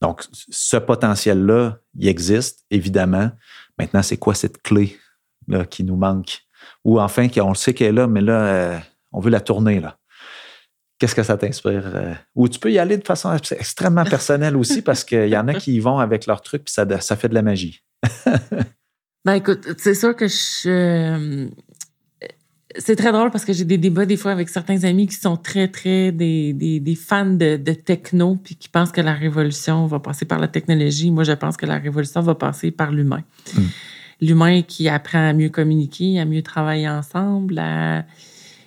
Donc, 0.00 0.24
ce 0.32 0.76
potentiel-là, 0.76 1.78
il 1.98 2.08
existe, 2.08 2.64
évidemment. 2.70 3.30
Maintenant, 3.78 4.02
c'est 4.02 4.16
quoi 4.16 4.34
cette 4.34 4.62
clé 4.62 4.96
là, 5.46 5.64
qui 5.64 5.84
nous 5.84 5.96
manque? 5.96 6.48
ou 6.84 7.00
enfin 7.00 7.28
on 7.40 7.48
le 7.50 7.54
sait 7.54 7.74
qu'elle 7.74 7.88
est 7.88 7.92
là, 7.92 8.06
mais 8.06 8.20
là, 8.20 8.40
euh, 8.40 8.78
on 9.12 9.20
veut 9.20 9.30
la 9.30 9.40
tourner. 9.40 9.80
là. 9.80 9.96
Qu'est-ce 10.98 11.14
que 11.14 11.22
ça 11.22 11.36
t'inspire? 11.36 11.82
Euh? 11.94 12.14
Ou 12.34 12.48
tu 12.48 12.58
peux 12.58 12.72
y 12.72 12.78
aller 12.78 12.96
de 12.96 13.06
façon 13.06 13.32
extrêmement 13.34 14.04
personnelle 14.04 14.56
aussi, 14.56 14.82
parce 14.82 15.04
qu'il 15.04 15.28
y 15.28 15.36
en 15.36 15.46
a 15.48 15.54
qui 15.54 15.74
y 15.74 15.80
vont 15.80 15.98
avec 15.98 16.26
leur 16.26 16.40
truc, 16.40 16.64
puis 16.64 16.72
ça, 16.72 16.84
ça 17.00 17.16
fait 17.16 17.28
de 17.28 17.34
la 17.34 17.42
magie. 17.42 17.82
ben 19.24 19.34
écoute, 19.34 19.66
c'est 19.78 19.94
sûr 19.94 20.14
que 20.16 20.26
je. 20.28 20.68
Euh, 20.68 21.48
c'est 22.76 22.96
très 22.96 23.12
drôle 23.12 23.30
parce 23.30 23.44
que 23.44 23.52
j'ai 23.52 23.64
des 23.64 23.78
débats 23.78 24.06
des 24.06 24.16
fois 24.16 24.30
avec 24.30 24.48
certains 24.48 24.84
amis 24.84 25.06
qui 25.06 25.16
sont 25.16 25.36
très, 25.36 25.68
très 25.68 26.12
des, 26.12 26.52
des, 26.52 26.94
fans 26.94 27.24
de, 27.24 27.56
techno 27.56 28.36
puis 28.36 28.56
qui 28.56 28.68
pensent 28.68 28.92
que 28.92 29.00
la 29.00 29.14
révolution 29.14 29.86
va 29.86 29.98
passer 29.98 30.26
par 30.26 30.38
la 30.38 30.48
technologie. 30.48 31.10
Moi, 31.10 31.24
je 31.24 31.32
pense 31.32 31.56
que 31.56 31.66
la 31.66 31.78
révolution 31.78 32.20
va 32.20 32.34
passer 32.34 32.70
par 32.70 32.92
l'humain. 32.92 33.24
Hmm 33.56 33.62
l'humain 34.20 34.62
qui 34.62 34.88
apprend 34.88 35.28
à 35.28 35.32
mieux 35.32 35.48
communiquer, 35.48 36.18
à 36.18 36.24
mieux 36.24 36.42
travailler 36.42 36.88
ensemble. 36.88 37.60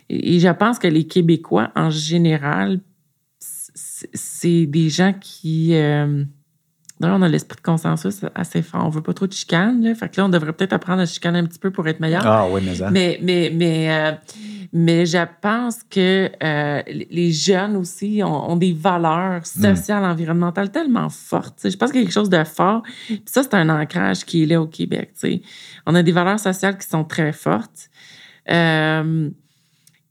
Et 0.09 0.39
je 0.39 0.49
pense 0.49 0.79
que 0.79 0.87
les 0.87 1.05
Québécois, 1.05 1.71
en 1.75 1.89
général, 1.89 2.79
c'est 3.39 4.65
des 4.65 4.89
gens 4.89 5.13
qui... 5.13 5.75
Euh, 5.75 6.23
Là, 7.07 7.15
on 7.17 7.21
a 7.21 7.27
l'esprit 7.29 7.57
de 7.57 7.61
consensus 7.61 8.21
assez 8.35 8.61
fort. 8.61 8.85
On 8.85 8.89
veut 8.89 9.01
pas 9.01 9.13
trop 9.13 9.27
de 9.27 9.33
chicane. 9.33 9.83
Là. 9.83 9.95
Fait 9.95 10.09
que 10.09 10.19
là, 10.19 10.25
on 10.25 10.29
devrait 10.29 10.53
peut-être 10.53 10.73
apprendre 10.73 11.01
à 11.01 11.05
chicaner 11.05 11.39
un 11.39 11.45
petit 11.45 11.59
peu 11.59 11.71
pour 11.71 11.87
être 11.87 11.99
meilleur. 11.99 12.25
Ah 12.25 12.47
oui, 12.49 12.61
mais 12.63 12.75
ça. 12.75 12.89
Mais, 12.91 13.19
mais, 13.21 13.51
mais, 13.53 13.91
euh, 13.91 14.11
mais 14.73 15.05
je 15.05 15.25
pense 15.41 15.79
que 15.89 16.29
euh, 16.43 16.81
les 16.87 17.31
jeunes 17.31 17.75
aussi 17.75 18.21
ont, 18.23 18.55
des 18.55 18.73
valeurs 18.73 19.45
sociales, 19.45 20.05
environnementales 20.05 20.71
tellement 20.71 21.09
fortes. 21.09 21.59
Je 21.63 21.75
pense 21.75 21.91
qu'il 21.91 22.01
y 22.01 22.03
a 22.03 22.05
quelque 22.05 22.13
chose 22.13 22.29
de 22.29 22.43
fort. 22.43 22.83
Puis 23.07 23.21
ça, 23.25 23.43
c'est 23.43 23.55
un 23.55 23.69
ancrage 23.69 24.25
qui 24.25 24.43
est 24.43 24.45
là 24.45 24.61
au 24.61 24.67
Québec. 24.67 25.13
On 25.85 25.95
a 25.95 26.03
des 26.03 26.11
valeurs 26.11 26.39
sociales 26.39 26.77
qui 26.77 26.87
sont 26.87 27.03
très 27.03 27.33
fortes. 27.33 27.89
Euh, 28.49 29.29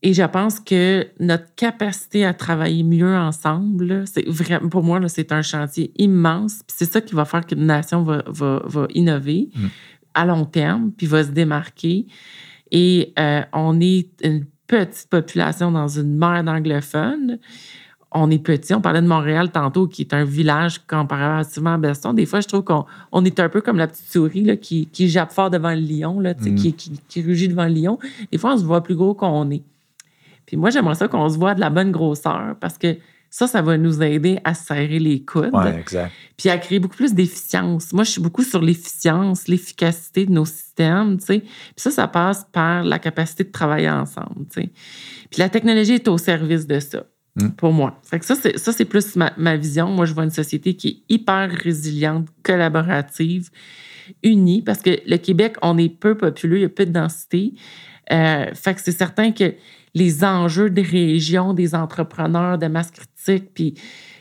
et 0.02 0.14
je 0.14 0.22
pense 0.22 0.60
que 0.60 1.06
notre 1.18 1.55
capacité 1.56 2.24
à 2.24 2.32
travailler 2.32 2.82
mieux 2.82 3.14
ensemble, 3.14 4.05
c'est 4.06 4.27
vraiment, 4.27 4.68
pour 4.68 4.82
moi, 4.82 4.98
c'est 5.09 5.31
un 5.31 5.43
chantier 5.43 5.93
immense. 5.98 6.60
Puis 6.66 6.77
c'est 6.78 6.90
ça 6.90 7.02
qui 7.02 7.14
va 7.14 7.27
faire 7.27 7.44
qu'une 7.44 7.66
nation 7.66 8.02
va, 8.02 8.22
va, 8.27 8.62
va 8.64 8.86
innover 8.94 9.51
mm. 9.55 9.66
à 10.14 10.24
long 10.24 10.47
terme, 10.47 10.90
puis 10.97 11.06
va 11.06 11.22
se 11.22 11.31
démarquer. 11.31 12.06
Et 12.70 13.12
euh, 13.18 13.43
on 13.52 13.78
est 13.81 14.09
une 14.24 14.47
petite 14.66 15.09
population 15.10 15.70
dans 15.70 15.89
une 15.89 16.16
mer 16.16 16.44
d'anglophones. 16.44 17.39
On 18.10 18.31
est 18.31 18.39
petit. 18.39 18.72
On 18.72 18.81
parlait 18.81 19.02
de 19.02 19.06
Montréal 19.06 19.52
tantôt, 19.52 19.86
qui 19.86 20.02
est 20.02 20.14
un 20.14 20.24
village 20.24 20.78
comparativement 20.86 21.74
à 21.74 21.78
Beston. 21.78 22.14
Des 22.14 22.24
fois, 22.24 22.40
je 22.40 22.48
trouve 22.48 22.64
qu'on 22.64 22.86
on 23.12 23.22
est 23.24 23.39
un 23.39 23.51
peu 23.51 23.60
comme 23.60 23.77
la 23.77 23.86
petite 23.86 24.10
souris 24.10 24.44
là, 24.44 24.56
qui, 24.56 24.86
qui 24.86 25.10
jappe 25.10 25.31
fort 25.31 25.51
devant 25.51 25.74
le 25.74 25.81
lion, 25.81 26.20
là, 26.20 26.32
mm. 26.32 26.55
qui, 26.55 26.72
qui, 26.72 27.01
qui 27.06 27.22
rugit 27.22 27.48
devant 27.48 27.66
le 27.66 27.74
lion. 27.74 27.98
Des 28.32 28.39
fois, 28.39 28.55
on 28.55 28.56
se 28.56 28.64
voit 28.64 28.82
plus 28.82 28.97
gros 28.97 29.12
qu'on 29.12 29.51
est. 29.51 29.62
Puis 30.51 30.56
moi, 30.56 30.70
j'aimerais 30.70 30.97
ça 30.97 31.06
qu'on 31.06 31.28
se 31.28 31.39
voit 31.39 31.55
de 31.55 31.60
la 31.60 31.70
bonne 31.70 31.93
grosseur 31.93 32.56
parce 32.60 32.77
que 32.77 32.97
ça, 33.31 33.47
ça 33.47 33.62
va 33.62 33.78
nous 33.78 34.02
aider 34.02 34.40
à 34.43 34.52
serrer 34.52 34.98
les 34.98 35.24
coudes. 35.24 35.55
Ouais, 35.55 35.78
exact. 35.78 36.10
Puis 36.36 36.48
à 36.48 36.59
créer 36.59 36.81
beaucoup 36.81 36.97
plus 36.97 37.14
d'efficience. 37.14 37.93
Moi, 37.93 38.02
je 38.02 38.10
suis 38.10 38.20
beaucoup 38.20 38.43
sur 38.43 38.60
l'efficience, 38.60 39.47
l'efficacité 39.47 40.27
de 40.27 40.32
nos 40.32 40.44
systèmes, 40.44 41.18
tu 41.18 41.27
sais. 41.27 41.39
Puis 41.39 41.72
ça, 41.77 41.93
ça 41.93 42.09
passe 42.09 42.44
par 42.51 42.82
la 42.82 42.98
capacité 42.98 43.44
de 43.44 43.52
travailler 43.52 43.89
ensemble, 43.89 44.44
tu 44.52 44.62
sais. 44.62 44.70
Puis 45.31 45.39
la 45.39 45.48
technologie 45.48 45.93
est 45.93 46.09
au 46.09 46.18
service 46.18 46.66
de 46.66 46.81
ça, 46.81 47.05
mm. 47.36 47.51
pour 47.51 47.72
moi. 47.72 47.97
Fait 48.02 48.18
que 48.18 48.24
ça, 48.24 48.35
c'est, 48.35 48.59
ça, 48.59 48.72
c'est 48.72 48.86
plus 48.86 49.14
ma, 49.14 49.32
ma, 49.36 49.56
vision. 49.56 49.86
Moi, 49.86 50.05
je 50.05 50.14
vois 50.14 50.24
une 50.24 50.31
société 50.31 50.74
qui 50.74 50.89
est 50.89 51.14
hyper 51.14 51.48
résiliente, 51.48 52.27
collaborative, 52.43 53.51
unie, 54.24 54.62
parce 54.62 54.82
que 54.82 54.98
le 55.06 55.16
Québec, 55.18 55.55
on 55.62 55.78
est 55.78 55.89
peu 55.89 56.16
populeux, 56.16 56.56
il 56.56 56.62
y 56.62 56.64
a 56.64 56.68
peu 56.68 56.86
de 56.86 56.90
densité. 56.90 57.55
Euh, 58.12 58.47
fait 58.55 58.74
que 58.74 58.81
c'est 58.81 58.90
certain 58.90 59.31
que 59.31 59.55
les 59.95 60.25
enjeux 60.25 60.71
des 60.71 60.83
régions, 60.83 61.55
des 61.55 61.75
entrepreneurs 61.75 62.59
de 62.59 62.67
masse 62.67 62.91
critique. 62.91 63.79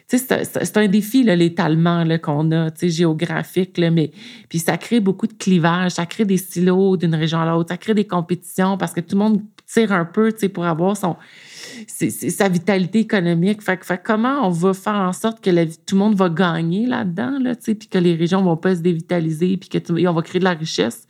C'est 0.07 0.77
un 0.77 0.87
défi, 0.87 1.23
l'étalement 1.23 2.03
qu'on 2.17 2.51
a, 2.51 2.69
géographique, 2.81 3.77
mais 3.77 4.11
puis 4.49 4.57
ça 4.57 4.77
crée 4.77 4.99
beaucoup 4.99 5.27
de 5.27 5.33
clivages, 5.33 5.91
ça 5.91 6.07
crée 6.07 6.25
des 6.25 6.37
silos 6.37 6.97
d'une 6.97 7.13
région 7.13 7.39
à 7.39 7.45
l'autre, 7.45 7.69
ça 7.69 7.77
crée 7.77 7.93
des 7.93 8.07
compétitions 8.07 8.75
parce 8.75 8.93
que 8.93 9.01
tout 9.01 9.15
le 9.15 9.19
monde 9.19 9.41
tire 9.71 9.91
un 9.91 10.05
peu 10.05 10.33
pour 10.51 10.65
avoir 10.65 10.97
sa 10.97 12.49
vitalité 12.49 13.01
économique. 13.01 13.61
Comment 14.03 14.47
on 14.47 14.49
va 14.49 14.73
faire 14.73 14.95
en 14.95 15.13
sorte 15.13 15.41
que 15.41 15.51
tout 15.85 15.93
le 15.93 15.99
monde 15.99 16.15
va 16.15 16.29
gagner 16.29 16.87
là-dedans, 16.87 17.37
là, 17.39 17.53
puis 17.63 17.75
que 17.75 17.99
les 17.99 18.15
régions 18.15 18.41
vont 18.41 18.57
pas 18.57 18.75
se 18.75 18.81
dévitaliser, 18.81 19.57
puis 19.57 19.69
qu'on 19.69 20.13
va 20.13 20.21
créer 20.23 20.39
de 20.39 20.45
la 20.45 20.53
richesse? 20.53 21.05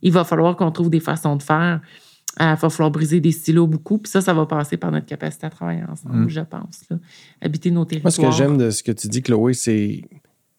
Il 0.00 0.12
va 0.12 0.22
falloir 0.22 0.54
qu'on 0.54 0.70
trouve 0.70 0.90
des 0.90 1.00
façons 1.00 1.34
de 1.34 1.42
faire. 1.42 1.80
Il 2.40 2.46
va 2.46 2.56
falloir 2.56 2.90
briser 2.90 3.20
des 3.20 3.32
stylos 3.32 3.66
beaucoup. 3.66 3.98
Puis 3.98 4.10
ça, 4.10 4.20
ça 4.20 4.32
va 4.32 4.46
passer 4.46 4.76
par 4.76 4.92
notre 4.92 5.06
capacité 5.06 5.46
à 5.46 5.50
travailler 5.50 5.82
ensemble, 5.88 6.24
mm. 6.24 6.28
je 6.28 6.40
pense. 6.40 6.84
Habiter 7.40 7.70
nos 7.70 7.84
territoires. 7.84 8.12
Moi, 8.18 8.32
ce 8.32 8.36
que 8.36 8.36
j'aime 8.36 8.56
de 8.56 8.70
ce 8.70 8.82
que 8.82 8.92
tu 8.92 9.08
dis, 9.08 9.22
Chloé, 9.22 9.54
c'est. 9.54 10.02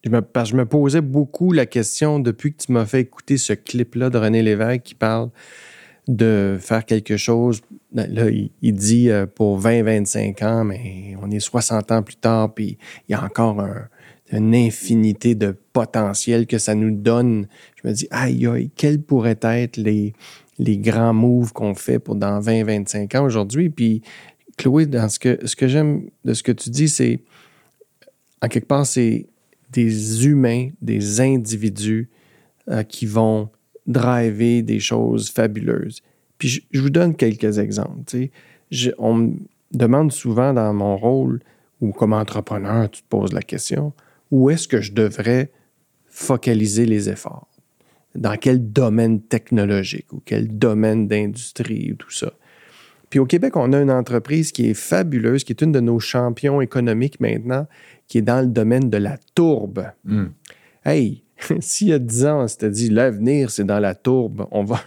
Je 0.04 0.10
me, 0.10 0.22
je 0.46 0.56
me 0.56 0.66
posais 0.66 1.02
beaucoup 1.02 1.52
la 1.52 1.66
question 1.66 2.20
depuis 2.20 2.54
que 2.54 2.64
tu 2.64 2.72
m'as 2.72 2.86
fait 2.86 3.02
écouter 3.02 3.38
ce 3.38 3.52
clip-là 3.52 4.10
de 4.10 4.18
René 4.18 4.42
Lévesque 4.42 4.84
qui 4.84 4.96
parle 4.96 5.30
de 6.08 6.58
faire 6.60 6.86
quelque 6.86 7.18
chose. 7.18 7.62
Ben, 7.92 8.12
là, 8.14 8.30
il, 8.30 8.74
dit 8.74 9.10
euh, 9.10 9.26
pour 9.26 9.60
20-25 9.60 10.46
ans, 10.46 10.64
mais 10.64 11.16
on 11.22 11.30
est 11.30 11.40
60 11.40 11.92
ans 11.92 12.02
plus 12.02 12.16
tard, 12.16 12.54
puis 12.54 12.78
il 13.08 13.12
y 13.12 13.16
a 13.16 13.24
encore 13.24 13.62
une 14.32 14.56
infinité 14.56 15.36
de 15.36 15.56
potentiel 15.74 16.48
que 16.48 16.58
ça 16.58 16.76
nous 16.76 16.92
donne. 16.92 17.48
Je 17.82 17.88
me 17.88 17.94
dis, 17.94 18.08
aïe, 18.12 18.48
aïe, 18.48 18.72
quels 18.76 19.02
pourraient 19.02 19.40
être 19.42 19.78
les, 19.78 20.14
les 20.60 20.78
grands 20.78 21.14
moves 21.14 21.54
qu'on 21.54 21.74
fait 21.74 22.00
pour 22.00 22.16
dans 22.16 22.40
20, 22.40 22.66
25 22.66 23.16
ans 23.16 23.24
aujourd'hui. 23.24 23.70
Puis, 23.70 24.02
Chloé, 24.58 24.86
dans 24.86 25.08
ce 25.10 25.18
que, 25.18 25.40
ce 25.48 25.56
que 25.56 25.68
j'aime 25.68 26.10
de 26.26 26.34
ce 26.34 26.44
que 26.44 26.52
tu 26.52 26.70
dis, 26.70 26.90
c'est, 26.90 27.22
en 28.42 28.48
quelque 28.50 28.68
part, 28.68 28.86
c'est 28.86 29.26
des 29.72 30.28
humains, 30.28 30.70
des 30.82 31.22
individus 31.22 32.10
euh, 32.70 32.84
qui 32.84 33.06
vont 33.06 33.50
driver 33.88 34.62
des 34.62 34.80
choses 34.80 35.30
fabuleuses. 35.30 36.02
Puis, 36.38 36.66
je, 36.72 36.82
vous 36.82 36.90
donne 36.90 37.16
quelques 37.16 37.58
exemples. 37.58 38.04
on 38.98 39.14
me 39.14 39.34
demande 39.72 40.12
souvent 40.12 40.54
dans 40.54 40.74
mon 40.74 40.98
rôle, 40.98 41.40
ou 41.80 41.92
comme 41.94 42.14
entrepreneur, 42.14 42.90
tu 42.90 43.02
te 43.02 43.08
poses 43.08 43.32
la 43.32 43.42
question, 43.42 43.94
où 44.32 44.50
est-ce 44.50 44.68
que 44.68 44.82
je 44.82 44.92
devrais 44.92 45.52
focaliser 46.08 46.86
les 46.86 47.10
efforts? 47.10 47.49
Dans 48.16 48.36
quel 48.38 48.72
domaine 48.72 49.22
technologique 49.22 50.12
ou 50.12 50.22
quel 50.26 50.48
domaine 50.58 51.08
d'industrie 51.08 51.92
ou 51.94 51.96
tout 51.96 52.12
ça. 52.12 52.34
Puis 53.10 53.20
au 53.20 53.26
Québec, 53.26 53.56
on 53.56 53.74
a 53.74 53.80
une 53.80 53.92
entreprise 53.92 54.52
qui 54.52 54.70
est 54.70 54.74
fabuleuse, 54.76 55.44
qui 55.44 55.52
est 55.54 55.62
une 55.62 55.72
de 55.72 55.80
nos 55.80 56.00
champions 56.00 56.62
économiques 56.62 57.20
maintenant, 57.20 57.68
qui 58.08 58.20
est 58.20 58.24
dans 58.24 58.42
le 58.42 58.48
domaine 58.48 58.90
de 58.90 58.98
la 58.98 59.18
tourbe. 59.34 59.88
Hmm. 60.06 60.28
Hey, 60.86 61.24
s'il 61.60 61.88
y 61.88 61.94
a 61.94 62.00
10 62.00 62.26
ans, 62.26 62.44
on 62.44 62.48
s'était 62.48 62.70
dit 62.70 62.90
l'avenir, 62.90 63.50
c'est 63.50 63.64
dans 63.64 63.80
la 63.80 63.96
tourbe, 63.96 64.48
on 64.52 64.64
va, 64.64 64.80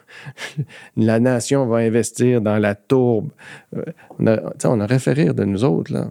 la 0.96 1.20
nation 1.20 1.66
va 1.66 1.78
investir 1.78 2.40
dans 2.40 2.58
la 2.58 2.74
tourbe. 2.74 3.30
Euh, 3.76 3.82
on, 4.18 4.26
a, 4.26 4.52
on 4.64 4.80
aurait 4.80 4.98
fait 4.98 5.12
rire 5.12 5.34
de 5.34 5.44
nous 5.44 5.64
autres, 5.64 5.92
là. 5.92 6.10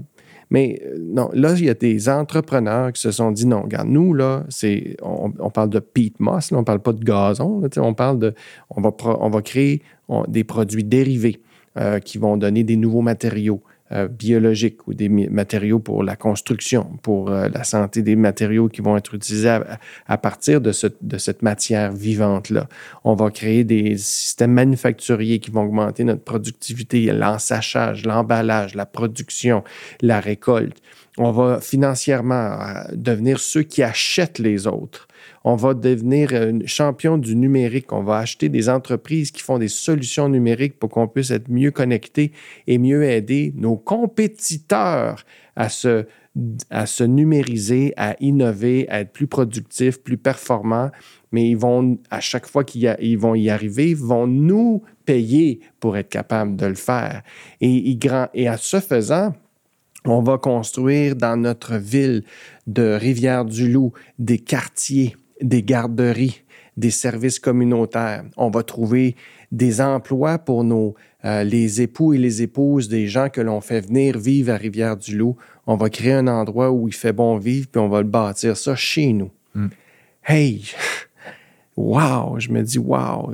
Mais 0.51 0.79
euh, 0.85 0.97
non, 0.99 1.29
là, 1.33 1.53
il 1.57 1.65
y 1.65 1.69
a 1.69 1.73
des 1.73 2.09
entrepreneurs 2.09 2.91
qui 2.91 3.01
se 3.01 3.11
sont 3.11 3.31
dit 3.31 3.47
non, 3.47 3.63
regarde, 3.63 3.87
nous, 3.87 4.13
là, 4.13 4.43
c'est, 4.49 4.97
on, 5.01 5.49
parle 5.49 5.69
de 5.69 5.79
peat 5.79 6.19
moss, 6.19 6.51
on 6.51 6.59
ne 6.59 6.63
parle 6.63 6.81
pas 6.81 6.93
de 6.93 7.03
gazon, 7.03 7.63
on 7.77 7.93
parle 7.93 8.19
de, 8.19 8.33
on 8.69 8.81
va, 8.81 8.91
on 9.05 9.29
va 9.29 9.41
créer 9.41 9.81
des 10.27 10.43
produits 10.43 10.83
dérivés 10.83 11.41
euh, 11.77 11.99
qui 11.99 12.17
vont 12.17 12.35
donner 12.35 12.65
des 12.65 12.75
nouveaux 12.75 13.01
matériaux. 13.01 13.61
Euh, 13.93 14.07
biologiques 14.07 14.87
ou 14.87 14.93
des 14.93 15.09
matériaux 15.09 15.79
pour 15.79 16.01
la 16.01 16.15
construction, 16.15 16.97
pour 17.01 17.29
euh, 17.29 17.49
la 17.49 17.65
santé 17.65 18.01
des 18.01 18.15
matériaux 18.15 18.69
qui 18.69 18.79
vont 18.79 18.95
être 18.95 19.15
utilisés 19.15 19.59
à, 20.07 20.17
partir 20.17 20.61
de, 20.61 20.71
de, 21.01 21.17
cette 21.17 21.41
matière 21.41 21.91
vivante-là. 21.91 22.69
On 23.03 23.15
va 23.15 23.29
créer 23.31 23.65
des 23.65 23.97
systèmes 23.97 24.53
manufacturiers 24.53 25.39
qui 25.39 25.51
vont 25.51 25.63
augmenter 25.63 26.05
notre 26.05 26.23
productivité, 26.23 27.07
l'ensachage, 27.07 28.05
l'emballage, 28.05 28.75
la 28.75 28.85
production, 28.85 29.61
la 30.01 30.21
récolte. 30.21 30.77
On 31.17 31.31
va 31.31 31.59
financièrement 31.59 32.61
euh, 32.61 32.83
devenir 32.93 33.41
ceux 33.41 33.63
qui 33.63 33.83
achètent 33.83 34.39
les 34.39 34.67
autres 34.67 35.09
on 35.43 35.55
va 35.55 35.73
devenir 35.73 36.33
un 36.33 36.59
champion 36.65 37.17
du 37.17 37.35
numérique. 37.35 37.91
On 37.91 38.03
va 38.03 38.17
acheter 38.17 38.49
des 38.49 38.69
entreprises 38.69 39.31
qui 39.31 39.41
font 39.41 39.57
des 39.57 39.67
solutions 39.67 40.29
numériques 40.29 40.77
pour 40.77 40.89
qu'on 40.89 41.07
puisse 41.07 41.31
être 41.31 41.49
mieux 41.49 41.71
connecté 41.71 42.31
et 42.67 42.77
mieux 42.77 43.03
aider 43.03 43.53
nos 43.55 43.75
compétiteurs 43.75 45.25
à 45.55 45.69
se, 45.69 47.03
numériser, 47.03 47.93
à 47.97 48.15
innover, 48.19 48.87
à 48.89 49.01
être 49.01 49.11
plus 49.11 49.27
productifs, 49.27 50.01
plus 50.01 50.17
performants. 50.17 50.91
Mais 51.31 51.55
à 52.09 52.19
chaque 52.19 52.45
fois 52.45 52.63
qu'ils 52.63 53.17
vont 53.17 53.35
y 53.35 53.49
arriver, 53.49 53.93
vont 53.95 54.27
nous 54.27 54.83
payer 55.05 55.59
pour 55.79 55.97
être 55.97 56.09
capables 56.09 56.55
de 56.55 56.67
le 56.67 56.75
faire. 56.75 57.23
Et, 57.61 57.97
et 58.33 58.47
à 58.47 58.57
ce 58.57 58.79
faisant, 58.79 59.33
on 60.05 60.21
va 60.21 60.37
construire 60.37 61.15
dans 61.15 61.37
notre 61.37 61.75
ville 61.77 62.23
de 62.67 62.97
Rivière-du-Loup 62.99 63.93
des 64.17 64.39
quartiers 64.39 65.15
des 65.41 65.63
garderies, 65.63 66.43
des 66.77 66.91
services 66.91 67.39
communautaires. 67.39 68.23
On 68.37 68.49
va 68.49 68.63
trouver 68.63 69.15
des 69.51 69.81
emplois 69.81 70.39
pour 70.39 70.63
nos, 70.63 70.95
euh, 71.25 71.43
les 71.43 71.81
époux 71.81 72.13
et 72.13 72.17
les 72.17 72.41
épouses 72.41 72.87
des 72.87 73.07
gens 73.07 73.29
que 73.29 73.41
l'on 73.41 73.61
fait 73.61 73.81
venir 73.81 74.17
vivre 74.17 74.53
à 74.53 74.57
Rivière-du-Loup. 74.57 75.35
On 75.67 75.75
va 75.75 75.89
créer 75.89 76.13
un 76.13 76.27
endroit 76.27 76.71
où 76.71 76.87
il 76.87 76.93
fait 76.93 77.13
bon 77.13 77.37
vivre, 77.37 77.67
puis 77.71 77.79
on 77.79 77.89
va 77.89 78.01
le 78.01 78.07
bâtir 78.07 78.57
ça 78.57 78.75
chez 78.75 79.13
nous. 79.13 79.31
Hmm. 79.55 79.67
Hey! 80.25 80.63
Wow! 81.77 82.37
Je 82.37 82.49
me 82.49 82.61
dis, 82.61 82.77
wow! 82.77 83.33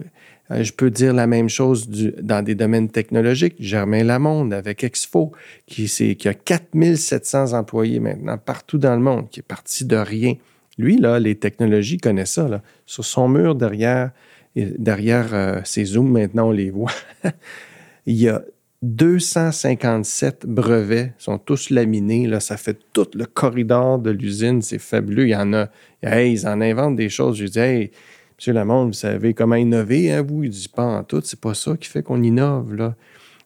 Euh, 0.51 0.63
je 0.63 0.71
peux 0.71 0.89
dire 0.89 1.13
la 1.13 1.27
même 1.27 1.49
chose 1.49 1.89
dans 1.89 2.43
des 2.43 2.55
domaines 2.55 2.87
technologiques. 2.87 3.55
Germain 3.59 4.03
Lamonde 4.03 4.53
avec 4.53 4.83
Exfo, 4.83 5.31
qui, 5.65 5.87
qui 5.87 6.27
a 6.27 6.33
4700 6.33 7.53
employés 7.53 7.99
maintenant 7.99 8.37
partout 8.37 8.77
dans 8.77 8.93
le 8.93 9.01
monde, 9.01 9.27
qui 9.29 9.39
est 9.39 9.43
parti 9.43 9.85
de 9.85 9.97
rien. 9.97 10.35
Lui, 10.77 10.97
là, 10.97 11.19
les 11.19 11.35
technologies 11.35 11.97
connaît 11.97 12.25
ça. 12.25 12.47
Là. 12.47 12.61
Sur 12.85 13.05
son 13.05 13.27
mur 13.27 13.55
derrière, 13.55 14.11
derrière 14.55 15.33
euh, 15.33 15.59
ses 15.63 15.85
zooms, 15.85 16.11
maintenant, 16.11 16.49
on 16.49 16.51
les 16.51 16.69
voit. 16.69 16.91
il 18.05 18.15
y 18.15 18.29
a 18.29 18.43
257 18.83 20.45
brevets 20.45 21.13
sont 21.17 21.39
tous 21.39 21.71
laminés. 21.71 22.27
Là, 22.27 22.39
ça 22.39 22.57
fait 22.57 22.77
tout 22.93 23.07
le 23.15 23.25
corridor 23.25 23.99
de 23.99 24.11
l'usine. 24.11 24.61
C'est 24.61 24.79
fabuleux. 24.79 25.27
Il 25.27 25.31
y 25.31 25.35
en 25.35 25.53
a. 25.53 25.69
ils 26.03 26.47
en 26.47 26.61
inventent 26.61 26.95
des 26.95 27.09
choses. 27.09 27.37
Je 27.37 27.45
dis, 27.45 27.59
hey, 27.59 27.91
Monsieur 28.37 28.53
Lamonde, 28.53 28.89
vous 28.89 28.93
savez 28.93 29.33
comment 29.33 29.55
innover, 29.55 30.11
hein, 30.11 30.21
vous? 30.21 30.43
Il 30.43 30.51
dit 30.51 30.69
pas 30.69 30.83
en 30.83 31.03
tout. 31.03 31.21
C'est 31.23 31.39
pas 31.39 31.55
ça 31.55 31.75
qui 31.75 31.89
fait 31.89 32.03
qu'on 32.03 32.21
innove, 32.21 32.75
là 32.75 32.95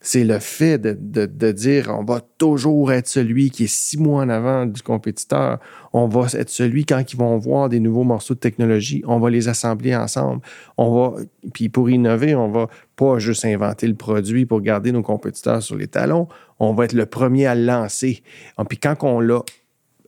c'est 0.04 0.24
le 0.24 0.40
fait 0.40 0.80
de, 0.82 1.52
dire 1.52 1.96
on 1.96 2.04
va 2.04 2.22
toujours 2.40 2.92
être 2.92 3.08
celui 3.08 3.52
qui 3.52 3.66
est 3.66 3.72
six 3.72 4.00
mois 4.00 4.24
en 4.24 4.30
avant 4.30 4.66
du 4.66 4.82
compétiteur. 4.82 5.60
On 5.94 6.08
va 6.08 6.26
être 6.34 6.50
celui 6.50 6.86
quand 6.86 7.14
ils 7.14 7.18
vont 7.18 7.38
voir 7.38 7.70
des 7.70 7.80
nouveaux 7.80 8.04
morceaux 8.04 8.34
de 8.34 8.40
technologie, 8.40 9.04
on 9.06 9.20
va 9.20 9.30
les 9.30 9.48
assembler 9.48 9.96
ensemble. 9.96 10.42
On 10.76 10.92
va, 10.92 11.22
puis 11.54 11.70
pour 11.70 11.88
innover, 11.92 12.34
on 12.34 12.50
va 12.50 12.68
pas 12.96 13.20
juste 13.20 13.46
inventer 13.46 13.88
le 13.88 13.94
produit 13.94 14.48
pour 14.48 14.62
garder 14.62 14.92
nos 14.92 15.04
compétiteurs 15.04 15.62
sur 15.62 15.76
les 15.76 15.88
talons. 15.88 16.28
On 16.60 16.74
va 16.74 16.86
être 16.86 16.94
le 16.94 17.06
premier 17.06 17.46
à 17.46 17.54
le 17.54 17.66
lancer. 17.66 18.24
Puis 18.70 18.80
quand 18.80 18.96
on 19.04 19.20
l'a 19.20 19.42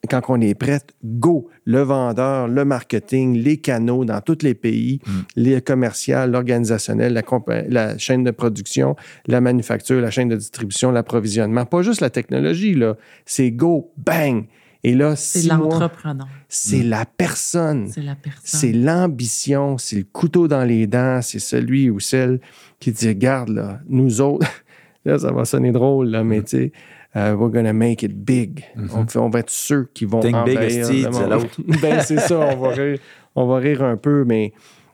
quand 0.10 0.22
on 0.28 0.42
est 0.42 0.54
prêt, 0.54 0.82
go, 1.04 1.50
le 1.66 1.82
vendeur, 1.82 2.48
le 2.48 2.66
marketing, 2.66 3.38
les 3.38 3.58
canaux 3.58 4.04
dans 4.04 4.20
tous 4.22 4.40
les 4.44 4.54
pays, 4.54 5.00
mm. 5.06 5.12
les 5.38 5.62
commerciaux, 5.62 6.26
l'organisationnel, 6.28 7.14
la, 7.14 7.24
la, 7.70 7.98
chaîne 7.98 8.24
de 8.24 8.32
production, 8.32 8.96
la 9.28 9.40
manufacture, 9.40 10.02
la 10.02 10.12
chaîne 10.12 10.30
de 10.30 10.36
distribution, 10.36 10.92
l'approvisionnement. 10.92 11.66
Pas 11.66 11.82
juste 11.82 12.02
la 12.02 12.10
technologie, 12.10 12.76
là. 12.76 12.96
C'est 13.26 13.52
go, 13.52 13.92
bang. 13.98 14.46
Et 14.86 14.94
là, 14.94 15.16
c'est 15.16 15.48
l'entrepreneur. 15.48 16.28
C'est 16.50 16.84
mm. 16.84 16.90
la 16.90 17.06
personne. 17.06 17.88
C'est 17.88 18.02
la 18.02 18.16
personne. 18.16 18.42
C'est 18.44 18.74
l'ambition, 18.74 19.78
c'est 19.78 19.96
le 19.96 20.06
couteau 20.12 20.50
dans 20.50 20.66
les 20.66 20.88
dents, 20.88 21.22
c'est 21.22 21.40
celui 21.40 21.90
ou 21.90 22.02
celle 22.02 22.42
qui 22.82 22.92
dit, 22.92 23.08
regarde, 23.08 23.50
là, 23.50 23.80
nous 23.88 24.20
autres, 24.20 24.48
là, 25.06 25.18
ça 25.18 25.32
va 25.32 25.46
sonner 25.46 25.72
drôle, 25.72 26.10
là, 26.10 26.26
mais 26.26 26.40
mm. 26.40 26.44
tu 26.44 26.58
sais, 26.58 26.72
Uh, 27.16 27.36
we're 27.38 27.52
gonna 27.52 27.74
make 27.74 28.02
it 28.02 28.26
big. 28.26 28.64
Mhm. 28.76 29.06
on, 29.18 29.30
va 29.30 29.40
être 29.40 29.52
ceux 29.52 29.88
qui 29.94 30.06
vont 30.06 30.20
Think 30.20 30.36
envahir 30.36 30.90
big, 30.90 31.04
l'autre. 31.30 31.62
ben, 31.82 32.02
c'est 32.02 32.20
ça, 32.20 32.40
on 32.40 32.56
va, 32.58 32.70
rire, 32.70 33.00
on 33.36 33.46
va 33.46 33.58
rire 33.58 33.84
un 33.84 33.98
peu, 33.98 34.24
mais 34.26 34.54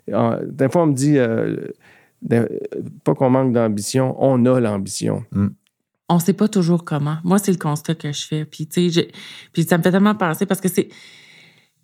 euh, 0.09 0.39
des 0.45 0.67
fois, 0.69 0.83
on 0.83 0.87
me 0.87 0.93
dit, 0.93 1.17
euh, 1.17 1.55
pas 3.05 3.15
qu'on 3.15 3.29
manque 3.29 3.53
d'ambition, 3.53 4.15
on 4.19 4.45
a 4.45 4.59
l'ambition. 4.59 5.23
Mm. 5.31 5.47
On 6.09 6.15
ne 6.15 6.19
sait 6.19 6.33
pas 6.33 6.49
toujours 6.49 6.83
comment. 6.83 7.19
Moi, 7.23 7.37
c'est 7.37 7.51
le 7.51 7.57
constat 7.57 7.95
que 7.95 8.11
je 8.11 8.25
fais. 8.25 8.43
Puis, 8.43 8.67
tu 8.67 8.91
sais, 8.91 9.07
puis 9.53 9.63
ça 9.63 9.77
me 9.77 9.83
fait 9.83 9.91
tellement 9.91 10.15
penser 10.15 10.45
parce 10.45 10.59
que 10.59 10.67
c'est 10.67 10.89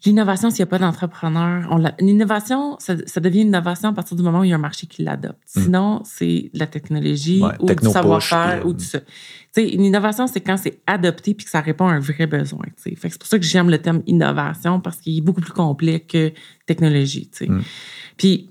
L'innovation, 0.03 0.51
s'il 0.51 0.59
n'y 0.59 0.63
a 0.63 0.65
pas 0.67 0.77
d'entrepreneur, 0.77 1.79
l'innovation, 1.99 2.77
ça, 2.79 2.95
devient 3.19 3.41
une 3.41 3.47
innovation 3.47 3.89
à 3.89 3.93
partir 3.93 4.15
du 4.15 4.23
moment 4.23 4.41
où 4.41 4.43
il 4.43 4.49
y 4.49 4.53
a 4.53 4.55
un 4.55 4.59
marché 4.59 4.87
qui 4.87 5.03
l'adopte. 5.03 5.39
Hmm. 5.55 5.61
Sinon, 5.63 6.01
c'est 6.05 6.51
la 6.53 6.67
technologie 6.67 7.41
ou 7.59 7.65
du 7.65 7.89
savoir-faire 7.89 8.65
ou 8.65 8.73
tout 8.73 8.79
ça. 8.81 8.99
une 9.57 9.83
innovation, 9.83 10.27
c'est 10.27 10.41
quand 10.41 10.57
c'est 10.57 10.79
adopté 10.85 11.33
puis 11.33 11.45
que 11.45 11.51
ça 11.51 11.61
répond 11.61 11.87
à 11.87 11.93
un 11.93 11.99
vrai 11.99 12.27
besoin. 12.27 12.65
c'est 12.77 13.17
pour 13.17 13.27
ça 13.27 13.39
que 13.39 13.45
j'aime 13.45 13.69
le 13.69 13.79
terme 13.79 14.03
innovation 14.05 14.79
parce 14.79 14.97
qu'il 14.97 15.17
est 15.17 15.21
beaucoup 15.21 15.41
plus 15.41 15.53
complet 15.53 16.01
que 16.01 16.31
technologie. 16.65 17.29
Puis 18.17 18.49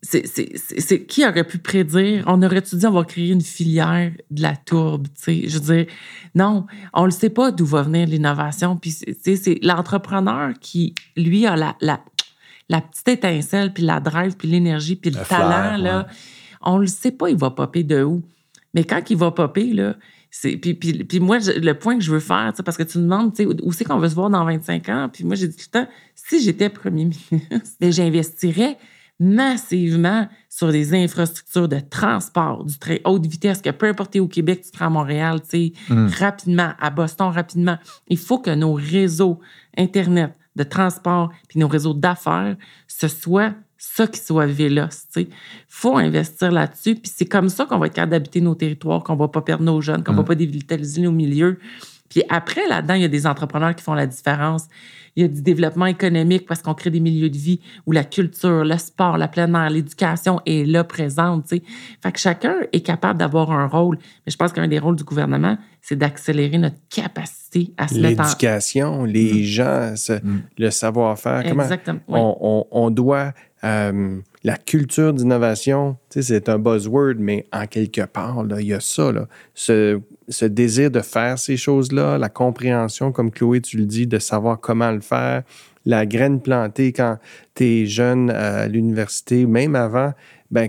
c'est 0.00 1.06
qui 1.06 1.26
aurait 1.26 1.44
pu 1.44 1.58
prédire? 1.58 2.22
On 2.26 2.42
aurait 2.42 2.60
dit 2.60 2.86
on 2.86 2.92
va 2.92 3.04
créer 3.04 3.30
une 3.30 3.40
filière 3.40 4.12
de 4.30 4.42
la 4.42 4.54
tourbe 4.54 5.08
tu 5.08 5.42
sais. 5.42 5.48
Je 5.48 5.58
veux 5.58 5.74
dire 5.74 5.86
non 6.34 6.66
on 6.94 7.06
ne 7.06 7.10
sait 7.10 7.30
pas 7.30 7.50
d'où 7.50 7.66
va 7.66 7.82
venir 7.82 8.06
l'innovation. 8.06 8.76
Puis 8.76 8.92
c'est 8.92 9.58
l'entrepreneur 9.62 10.52
qui 10.60 10.94
lui 11.16 11.46
a 11.46 11.56
la, 11.56 11.76
la, 11.80 12.00
la, 12.68 12.80
petite 12.80 13.08
étincelle 13.08 13.72
puis 13.72 13.82
la 13.82 13.98
drive 13.98 14.36
puis 14.36 14.46
l'énergie 14.46 14.94
puis 14.94 15.10
le, 15.10 15.20
talent 15.24 15.76
là. 15.76 16.06
on 16.62 16.78
le 16.78 16.86
sait 16.86 17.12
pas 17.12 17.28
il 17.28 17.36
va 17.36 17.50
popper 17.50 17.82
de 17.82 18.04
où. 18.04 18.22
Mais 18.74 18.84
quand 18.84 19.02
il 19.10 19.16
va 19.16 19.32
popper 19.32 19.72
là 19.72 19.96
c'est 20.30 20.58
puis, 20.58 20.74
puis, 20.74 21.04
puis, 21.04 21.20
moi 21.20 21.38
le 21.38 21.72
point 21.72 21.96
que 21.96 22.04
je 22.04 22.12
veux 22.12 22.20
faire 22.20 22.52
parce 22.64 22.76
que 22.76 22.82
tu 22.84 22.98
me 22.98 23.04
demandes 23.04 23.32
où 23.62 23.72
c'est 23.72 23.84
qu'on 23.84 23.98
veut 23.98 24.10
se 24.10 24.14
voir 24.14 24.30
dans 24.30 24.44
25 24.44 24.88
ans? 24.90 25.10
Puis 25.12 25.24
moi 25.24 25.34
j'ai 25.34 25.48
dit 25.48 25.56
tout 25.56 25.64
le 25.72 25.80
temps 25.80 25.90
si 26.14 26.40
j'étais 26.40 26.68
premier 26.68 27.06
ministre 27.32 27.76
j'investirais 27.80 28.76
massivement 29.20 30.28
sur 30.48 30.70
des 30.70 30.94
infrastructures 30.94 31.68
de 31.68 31.80
transport 31.80 32.64
du 32.64 32.78
très 32.78 33.00
haute 33.04 33.26
vitesse, 33.26 33.60
que 33.60 33.70
peu 33.70 33.86
importe 33.86 34.14
où 34.16 34.24
au 34.24 34.28
Québec, 34.28 34.62
tu 34.62 34.68
seras 34.68 34.86
à 34.86 34.90
Montréal, 34.90 35.40
tu 35.42 35.48
sais, 35.48 35.72
hmm. 35.88 36.06
rapidement, 36.18 36.72
à 36.78 36.90
Boston, 36.90 37.28
rapidement. 37.28 37.78
Il 38.08 38.18
faut 38.18 38.38
que 38.38 38.50
nos 38.50 38.74
réseaux 38.74 39.40
Internet 39.76 40.32
de 40.56 40.64
transport 40.64 41.30
puis 41.48 41.58
nos 41.58 41.68
réseaux 41.68 41.94
d'affaires, 41.94 42.56
ce 42.88 43.08
soit 43.08 43.54
ça 43.76 44.08
qui 44.08 44.20
soit 44.20 44.46
véloce. 44.46 45.04
Il 45.16 45.28
faut 45.68 45.96
investir 45.96 46.50
là-dessus. 46.50 46.96
Puis 46.96 47.12
c'est 47.14 47.26
comme 47.26 47.48
ça 47.48 47.64
qu'on 47.64 47.78
va 47.78 47.86
être 47.86 47.94
capable 47.94 48.12
d'habiter 48.12 48.40
nos 48.40 48.56
territoires, 48.56 49.04
qu'on 49.04 49.14
va 49.14 49.28
pas 49.28 49.42
perdre 49.42 49.62
nos 49.62 49.80
jeunes, 49.80 50.02
qu'on 50.02 50.12
ne 50.12 50.16
va 50.16 50.22
hmm. 50.24 50.26
pas 50.26 50.34
dévitaliser 50.34 51.02
nos 51.02 51.12
milieux. 51.12 51.60
Puis 52.08 52.22
après, 52.28 52.66
là-dedans, 52.68 52.94
il 52.94 53.02
y 53.02 53.04
a 53.04 53.08
des 53.08 53.26
entrepreneurs 53.26 53.74
qui 53.74 53.82
font 53.82 53.94
la 53.94 54.06
différence. 54.06 54.66
Il 55.16 55.22
y 55.22 55.24
a 55.24 55.28
du 55.28 55.42
développement 55.42 55.86
économique 55.86 56.46
parce 56.46 56.62
qu'on 56.62 56.74
crée 56.74 56.90
des 56.90 57.00
milieux 57.00 57.28
de 57.28 57.36
vie 57.36 57.60
où 57.86 57.92
la 57.92 58.04
culture, 58.04 58.64
le 58.64 58.78
sport, 58.78 59.18
la 59.18 59.26
plein 59.26 59.52
air, 59.52 59.68
l'éducation 59.68 60.40
est 60.46 60.64
là 60.64 60.84
présente. 60.84 61.48
Fait 61.48 62.12
que 62.12 62.18
chacun 62.18 62.54
est 62.72 62.80
capable 62.80 63.18
d'avoir 63.18 63.50
un 63.50 63.66
rôle. 63.66 63.98
Mais 64.24 64.30
je 64.30 64.36
pense 64.36 64.52
qu'un 64.52 64.68
des 64.68 64.78
rôles 64.78 64.96
du 64.96 65.04
gouvernement, 65.04 65.58
c'est 65.82 65.96
d'accélérer 65.96 66.58
notre 66.58 66.76
capacité 66.88 67.72
à 67.76 67.88
se 67.88 67.98
mettre 67.98 68.20
en... 68.20 68.24
L'éducation, 68.24 69.04
les 69.04 69.32
mm. 69.32 69.42
gens, 69.42 69.94
mm. 70.22 70.38
le 70.58 70.70
savoir-faire. 70.70 71.46
Exactement. 71.46 72.00
on, 72.70 72.90
doit... 72.90 73.32
Euh, 73.64 74.20
la 74.44 74.56
culture 74.56 75.12
d'innovation, 75.12 75.96
c'est 76.10 76.48
un 76.48 76.60
buzzword, 76.60 77.14
mais 77.18 77.44
en 77.52 77.66
quelque 77.66 78.02
part, 78.02 78.44
il 78.60 78.66
y 78.66 78.72
a 78.72 78.78
ça, 78.78 79.10
là, 79.10 79.26
ce 79.52 80.00
ce 80.28 80.44
désir 80.44 80.90
de 80.90 81.00
faire 81.00 81.38
ces 81.38 81.56
choses-là, 81.56 82.18
la 82.18 82.28
compréhension, 82.28 83.12
comme 83.12 83.30
Chloé, 83.30 83.60
tu 83.60 83.78
le 83.78 83.86
dis, 83.86 84.06
de 84.06 84.18
savoir 84.18 84.60
comment 84.60 84.90
le 84.90 85.00
faire, 85.00 85.42
la 85.84 86.06
graine 86.06 86.40
plantée 86.40 86.92
quand 86.92 87.18
tu 87.54 87.64
es 87.64 87.86
jeune 87.86 88.30
à 88.30 88.68
l'université, 88.68 89.46
même 89.46 89.74
avant, 89.74 90.12
ben 90.50 90.68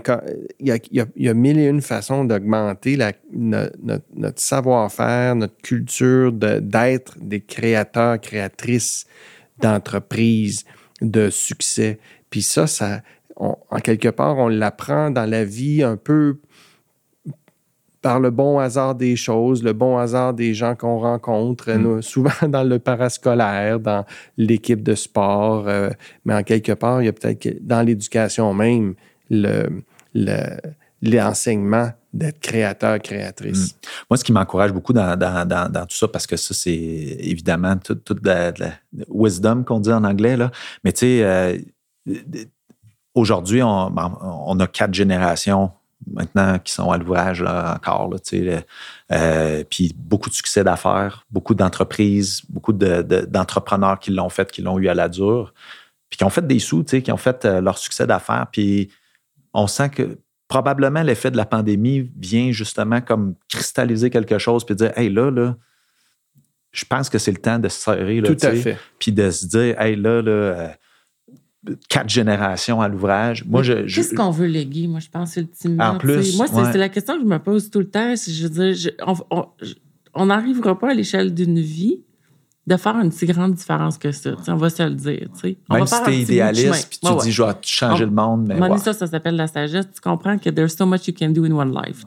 il 0.60 0.80
y 0.91 1.30
a, 1.30 1.34
mille 1.34 1.60
et 1.60 1.68
une 1.68 1.81
façons 1.81 2.26
d'augmenter 2.26 2.98
notre, 3.34 4.40
savoir-faire, 4.40 5.36
notre 5.36 5.57
culture 5.61 6.31
d'être 6.34 7.18
des 7.19 7.40
créateurs, 7.41 8.19
créatrices 8.19 9.06
d'entreprises, 9.60 10.65
de 11.02 11.30
succès. 11.30 11.99
Puis 12.30 12.41
ça, 12.41 12.68
ça 12.68 13.02
en 13.40 13.80
quelque 13.81 14.10
part, 14.10 14.38
on 14.38 14.49
l'apprend 14.49 15.11
dans 15.11 15.26
la 15.30 15.45
vie 15.45 15.81
un 15.81 15.95
peu 15.95 16.40
par 18.02 18.20
le 18.20 18.30
bon 18.32 18.60
hasard 18.60 18.96
des 18.96 19.16
choses, 19.16 19.64
le 19.64 19.74
bon 19.74 19.98
hasard 19.98 20.34
des 20.34 20.54
gens 20.54 20.76
qu'on 20.76 21.00
rencontre, 21.00 21.72
mm. 21.72 22.02
souvent 22.02 22.48
dans 22.48 22.64
le 22.64 22.80
parascolaire, 22.80 23.80
dans 23.80 24.06
l'équipe 24.38 24.84
de 24.84 24.96
sport, 24.96 25.68
euh, 25.68 25.90
mais 26.26 26.34
en 26.34 26.44
quelque 26.44 26.72
part, 26.72 27.02
il 27.02 27.06
y 27.06 27.10
a 27.10 27.14
peut-être 27.14 27.66
dans 27.66 27.82
l'éducation 27.82 28.54
même 28.54 28.96
le, 29.30 29.70
l'enseignement 31.02 31.92
d'être 32.14 32.40
créateur, 32.40 33.00
créatrice. 33.00 33.74
Mm. 33.74 33.88
Moi, 34.10 34.18
ce 34.18 34.24
qui 34.24 34.32
m'encourage 34.32 34.72
beaucoup 34.72 34.94
dans, 34.94 35.18
tout 35.88 35.96
ça, 35.96 36.08
parce 36.08 36.26
que 36.26 36.38
ça, 36.38 36.54
c'est 36.54 36.72
évidemment 36.72 37.78
toute 37.78 38.04
tout 38.04 38.18
la, 38.24 38.54
wisdom 39.10 39.64
qu'on 39.64 39.80
dit 39.80 39.92
en 39.92 40.04
anglais, 40.04 40.38
là. 40.38 40.52
mais 40.84 40.94
tu 40.94 41.00
sais, 41.00 41.24
euh, 41.24 41.58
aujourd'hui, 43.14 43.62
on, 43.62 43.94
on, 43.96 44.60
a 44.60 44.68
quatre 44.68 44.94
générations 44.94 45.72
maintenant 46.08 46.60
qui 46.60 46.74
sont 46.74 46.92
à 46.92 46.98
l'ouvrage 46.98 47.42
encore. 47.42 48.10
Là, 48.10 48.18
euh, 49.12 49.64
puis 49.70 49.94
beaucoup 49.96 50.30
de 50.30 50.36
succès 50.36 50.64
d'affaires, 50.64 51.26
beaucoup 51.32 51.56
d'entreprises, 51.56 52.42
beaucoup 52.50 52.74
d'entrepreneurs 52.74 54.00
qui 54.00 54.12
l'ont 54.12 54.30
fait, 54.30 54.52
qui 54.52 54.62
l'ont 54.62 54.80
eu 54.80 54.88
à 54.88 54.94
la 54.94 55.10
dure, 55.10 55.54
puis 56.10 56.18
qui 56.18 56.24
ont 56.24 56.30
fait 56.30 56.46
des 56.46 56.60
sous, 56.60 56.84
qui 56.84 57.12
ont 57.12 57.18
fait 57.18 57.46
euh, 57.46 57.62
leur 57.62 57.78
succès 57.78 58.08
d'affaires. 58.08 58.48
Puis 58.52 58.90
on 59.54 59.68
sent 59.68 59.90
que 59.90 60.20
probablement 60.48 61.04
l'effet 61.04 61.32
de 61.32 61.38
la 61.38 61.46
pandémie 61.46 62.12
vient 62.18 62.52
justement 62.52 63.02
comme 63.02 63.36
cristalliser 63.50 64.10
quelque 64.10 64.38
chose, 64.38 64.66
puis 64.66 64.76
dire, 64.76 64.92
hey 64.98 65.10
là, 65.10 65.30
là, 65.30 65.56
je 66.72 66.86
pense 66.86 67.10
que 67.10 67.18
c'est 67.18 67.32
le 67.32 67.38
temps 67.38 67.60
de 67.60 67.68
se 67.68 67.80
serrer. 67.80 68.22
Là, 68.22 68.30
Tout 68.36 68.46
à 68.46 68.54
fait. 68.54 68.78
Puis 69.00 69.12
de 69.12 69.30
se 69.32 69.46
dire, 69.46 69.80
hey 69.82 69.96
là, 69.96 70.22
là, 70.22 70.32
euh, 70.32 70.68
quatre 71.90 72.10
générations 72.10 72.81
à 72.81 72.88
l'ouvrage. 72.88 73.45
Moi, 73.45 73.64
je, 73.64 73.73
Qu'est-ce 73.94 74.15
qu'on 74.15 74.31
veut 74.31 74.48
léguer, 74.48 74.88
moi, 74.88 74.99
je 74.99 75.10
pense, 75.10 75.36
ultimement? 75.36 75.90
En 75.90 75.98
plus, 75.98 76.38
moi, 76.38 76.48
c'est, 76.48 76.77
la 76.77 76.90
question 76.90 77.15
que 77.15 77.22
je 77.22 77.26
me 77.26 77.40
pose 77.40 77.69
tout 77.69 77.80
le 77.80 77.90
temps. 77.90 78.14
Je 78.15 78.48
veux 78.48 78.73
dire, 78.73 78.91
on 80.14 80.26
n'arrivera 80.26 80.77
pas 80.77 80.91
à 80.91 80.94
l'échelle 80.94 81.34
d'une 81.34 81.60
vie 81.60 82.03
de 82.69 82.77
faire 82.77 82.95
une 82.98 83.11
si 83.11 83.26
grande 83.26 83.56
différence 83.56 83.98
que 83.98 84.11
ça. 84.11 84.36
on 84.48 84.56
va 84.56 84.69
se 84.69 84.84
le 84.84 84.94
dire. 84.94 85.27
On 85.69 85.76
Même 85.76 85.88
si 85.88 86.03
tu 86.03 86.10
es 86.11 86.22
idéaliste 86.22 86.90
puis 86.90 86.99
tu 87.02 87.23
dis, 87.23 87.31
je 87.31 87.44
vais 87.44 87.53
changer 87.64 88.06
le 88.06 88.11
monde. 88.11 88.48
Mais 88.48 88.77
ça, 88.77 88.94
ça 88.94 89.07
s'appelle 89.07 89.36
la 89.36 89.48
sagesse. 89.48 89.88
Tu 89.94 90.02
comprends 90.02 90.38
que 90.38 90.49
there's 90.52 90.76
so 90.76 90.86
much 90.86 91.07
you 91.07 91.14
can 91.18 91.30
do 91.30 91.45
in 91.45 91.52
one 91.52 91.73
life. 91.73 92.06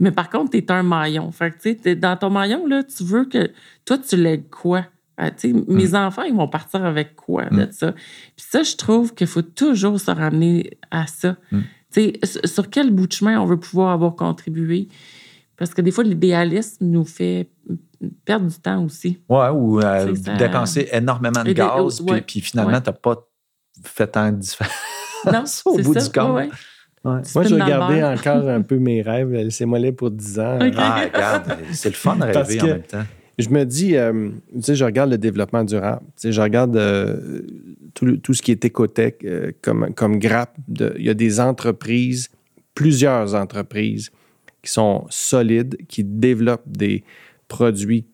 Mais 0.00 0.10
par 0.10 0.28
contre, 0.28 0.50
tu 0.50 0.58
es 0.58 0.72
un 0.72 0.82
maillon. 0.82 1.30
Fait 1.30 1.52
que, 1.52 1.94
dans 1.94 2.16
ton 2.16 2.30
maillon, 2.30 2.66
là, 2.66 2.82
tu 2.82 3.04
veux 3.04 3.26
que 3.26 3.50
toi, 3.84 3.96
tu 3.98 4.16
lègues 4.16 4.50
quoi? 4.50 4.84
Ah, 5.18 5.30
mes 5.44 5.88
mm. 5.88 5.94
enfants, 5.94 6.22
ils 6.22 6.34
vont 6.34 6.48
partir 6.48 6.84
avec 6.84 7.16
quoi 7.16 7.46
de 7.46 7.64
mm. 7.64 7.72
ça? 7.72 7.92
Puis 7.92 8.46
ça, 8.48 8.62
je 8.62 8.76
trouve 8.76 9.14
qu'il 9.14 9.26
faut 9.26 9.42
toujours 9.42 9.98
se 9.98 10.10
ramener 10.10 10.78
à 10.90 11.06
ça. 11.06 11.36
Mm. 11.50 11.60
Sur 12.44 12.68
quel 12.68 12.90
bout 12.90 13.06
de 13.06 13.12
chemin 13.12 13.40
on 13.40 13.46
veut 13.46 13.58
pouvoir 13.58 13.92
avoir 13.92 14.14
contribué? 14.14 14.88
Parce 15.56 15.72
que 15.72 15.80
des 15.80 15.90
fois, 15.90 16.04
l'idéalisme 16.04 16.84
nous 16.84 17.04
fait 17.04 17.48
perdre 18.26 18.46
du 18.46 18.58
temps 18.58 18.84
aussi. 18.84 19.18
Ouais, 19.28 19.48
ou 19.48 19.80
euh, 19.80 20.12
dépenser 20.38 20.88
énormément 20.92 21.42
de 21.42 21.52
gaz, 21.52 22.02
puis, 22.26 22.40
finalement, 22.40 22.80
tu 22.80 22.90
n'as 22.90 22.96
pas 22.96 23.26
fait 23.82 24.06
tant 24.08 24.30
de 24.30 24.36
différence 24.36 25.62
au 25.64 25.78
bout 25.78 25.94
du 25.94 26.10
compte. 26.10 26.50
Moi, 27.04 27.22
je 27.44 27.54
vais 27.54 27.64
garder 27.64 28.02
encore 28.02 28.48
un 28.48 28.62
peu 28.62 28.78
mes 28.78 29.00
rêves. 29.00 29.30
Laissez-moi 29.30 29.78
les 29.78 29.92
pour 29.92 30.10
10 30.10 30.40
ans. 30.40 30.58
Ah, 30.76 31.00
regarde, 31.04 31.56
c'est 31.72 31.88
le 31.88 31.94
fun 31.94 32.16
de 32.16 32.24
rêver 32.24 32.60
en 32.60 32.66
même 32.66 32.82
temps. 32.82 33.04
Je 33.38 33.50
me 33.50 33.64
dis, 33.64 33.96
euh, 33.96 34.30
tu 34.54 34.62
sais, 34.62 34.74
je 34.74 34.84
regarde 34.84 35.10
le 35.10 35.18
développement 35.18 35.62
durable. 35.62 36.02
Tu 36.16 36.22
sais, 36.22 36.32
je 36.32 36.40
regarde 36.40 36.76
euh, 36.76 37.42
tout, 37.92 38.16
tout, 38.16 38.32
ce 38.32 38.40
qui 38.40 38.50
est 38.50 38.64
écotech 38.64 39.24
euh, 39.24 39.52
comme, 39.60 39.92
comme 39.94 40.18
grappe. 40.18 40.56
il 40.68 41.04
y 41.04 41.10
a 41.10 41.14
des 41.14 41.38
entreprises, 41.38 42.30
plusieurs 42.74 43.34
entreprises 43.34 44.10
qui 44.62 44.70
sont 44.70 45.06
solides, 45.10 45.76
qui 45.86 46.02
développent 46.02 46.66
des 46.66 47.04
produits 47.46 48.06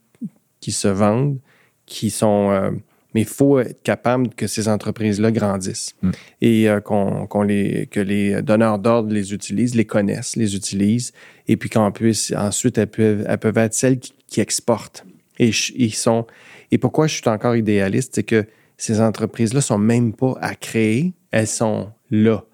qui 0.60 0.72
se 0.72 0.88
vendent, 0.88 1.38
qui 1.86 2.10
sont 2.10 2.72
mais 3.14 3.22
il 3.22 3.26
faut 3.26 3.58
être 3.58 3.82
capable 3.82 4.30
que 4.30 4.46
ces 4.46 4.68
entreprises-là 4.68 5.30
grandissent 5.30 5.94
mm. 6.02 6.10
et 6.40 6.66
qu'on, 6.82 7.42
les, 7.42 7.86
que 7.90 8.00
les 8.00 8.40
donneurs 8.40 8.78
d'ordre 8.78 9.12
les 9.12 9.34
utilisent, 9.34 9.74
les 9.74 9.84
connaissent, 9.84 10.34
les 10.36 10.56
utilisent, 10.56 11.12
et 11.46 11.58
puis 11.58 11.68
qu'on 11.68 11.92
puisse 11.92 12.32
ensuite, 12.34 12.78
elles 12.78 12.86
peuvent, 12.86 13.26
elles 13.28 13.38
peuvent 13.38 13.58
être 13.58 13.74
celles 13.74 13.98
qui, 13.98 14.40
exportent. 14.40 15.04
Et 15.42 15.50
ils 15.74 15.94
sont. 15.94 16.26
Et 16.70 16.78
pourquoi 16.78 17.06
je 17.06 17.14
suis 17.16 17.28
encore 17.28 17.56
idéaliste, 17.56 18.14
c'est 18.14 18.22
que 18.22 18.46
ces 18.76 19.00
entreprises-là 19.00 19.60
sont 19.60 19.78
même 19.78 20.14
pas 20.14 20.34
à 20.40 20.54
créer, 20.54 21.12
elles 21.30 21.46
sont 21.46 21.90
là. 22.10 22.44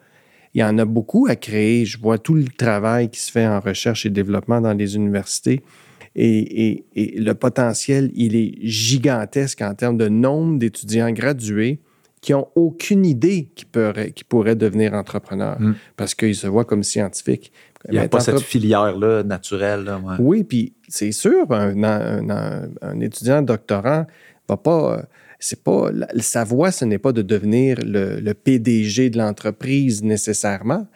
Il 0.55 0.61
y 0.61 0.65
en 0.65 0.77
a 0.79 0.85
beaucoup 0.85 1.27
à 1.29 1.37
créer. 1.37 1.85
Je 1.85 1.99
vois 1.99 2.19
tout 2.19 2.35
le 2.35 2.45
travail 2.45 3.11
qui 3.11 3.21
se 3.21 3.31
fait 3.31 3.47
en 3.47 3.61
recherche 3.61 4.07
et 4.07 4.11
développement 4.11 4.61
dans 4.61 4.73
les 4.73 4.97
universités 4.97 5.63
et, 6.21 6.85
le 6.97 7.33
potentiel, 7.33 8.11
il 8.15 8.35
est 8.35 8.55
gigantesque 8.63 9.63
en 9.63 9.75
termes 9.75 9.97
de 9.97 10.09
nombre 10.09 10.59
d'étudiants 10.59 11.13
gradués 11.13 11.81
qui 12.21 12.33
n'ont 12.33 12.49
aucune 12.57 13.07
idée 13.07 13.51
qu'ils 13.55 13.69
pourraient, 13.69 14.13
pourraient 14.29 14.57
devenir 14.57 14.95
entrepreneurs 14.95 15.61
hmm. 15.61 15.75
parce 15.97 16.17
qu'ils 16.17 16.35
se 16.35 16.49
voient 16.49 16.65
comme 16.65 16.83
scientifiques. 16.83 17.53
Il 17.89 17.93
n'y 17.93 17.99
a 17.99 18.09
pas 18.09 18.21
cette 18.21 18.41
filière-là 18.41 19.23
naturelle. 19.23 19.91
Oui, 20.19 20.45
puis 20.45 20.75
c'est 20.89 21.13
sûr, 21.13 21.47
un, 21.51 23.01
étudiant 23.01 23.43
doctorant 23.43 24.07
va 24.49 24.57
pas. 24.57 25.03
C'est 25.41 25.63
pas 25.63 25.93
sa 26.19 26.43
voie, 26.43 26.73
ce 26.73 26.85
n'est 26.85 26.99
pas 26.99 27.13
de 27.13 27.23
devenir 27.23 27.79
le 27.81 28.33
PDG 28.33 29.11
de 29.11 29.19
l'entreprise 29.19 30.03
nécessairement, 30.03 30.89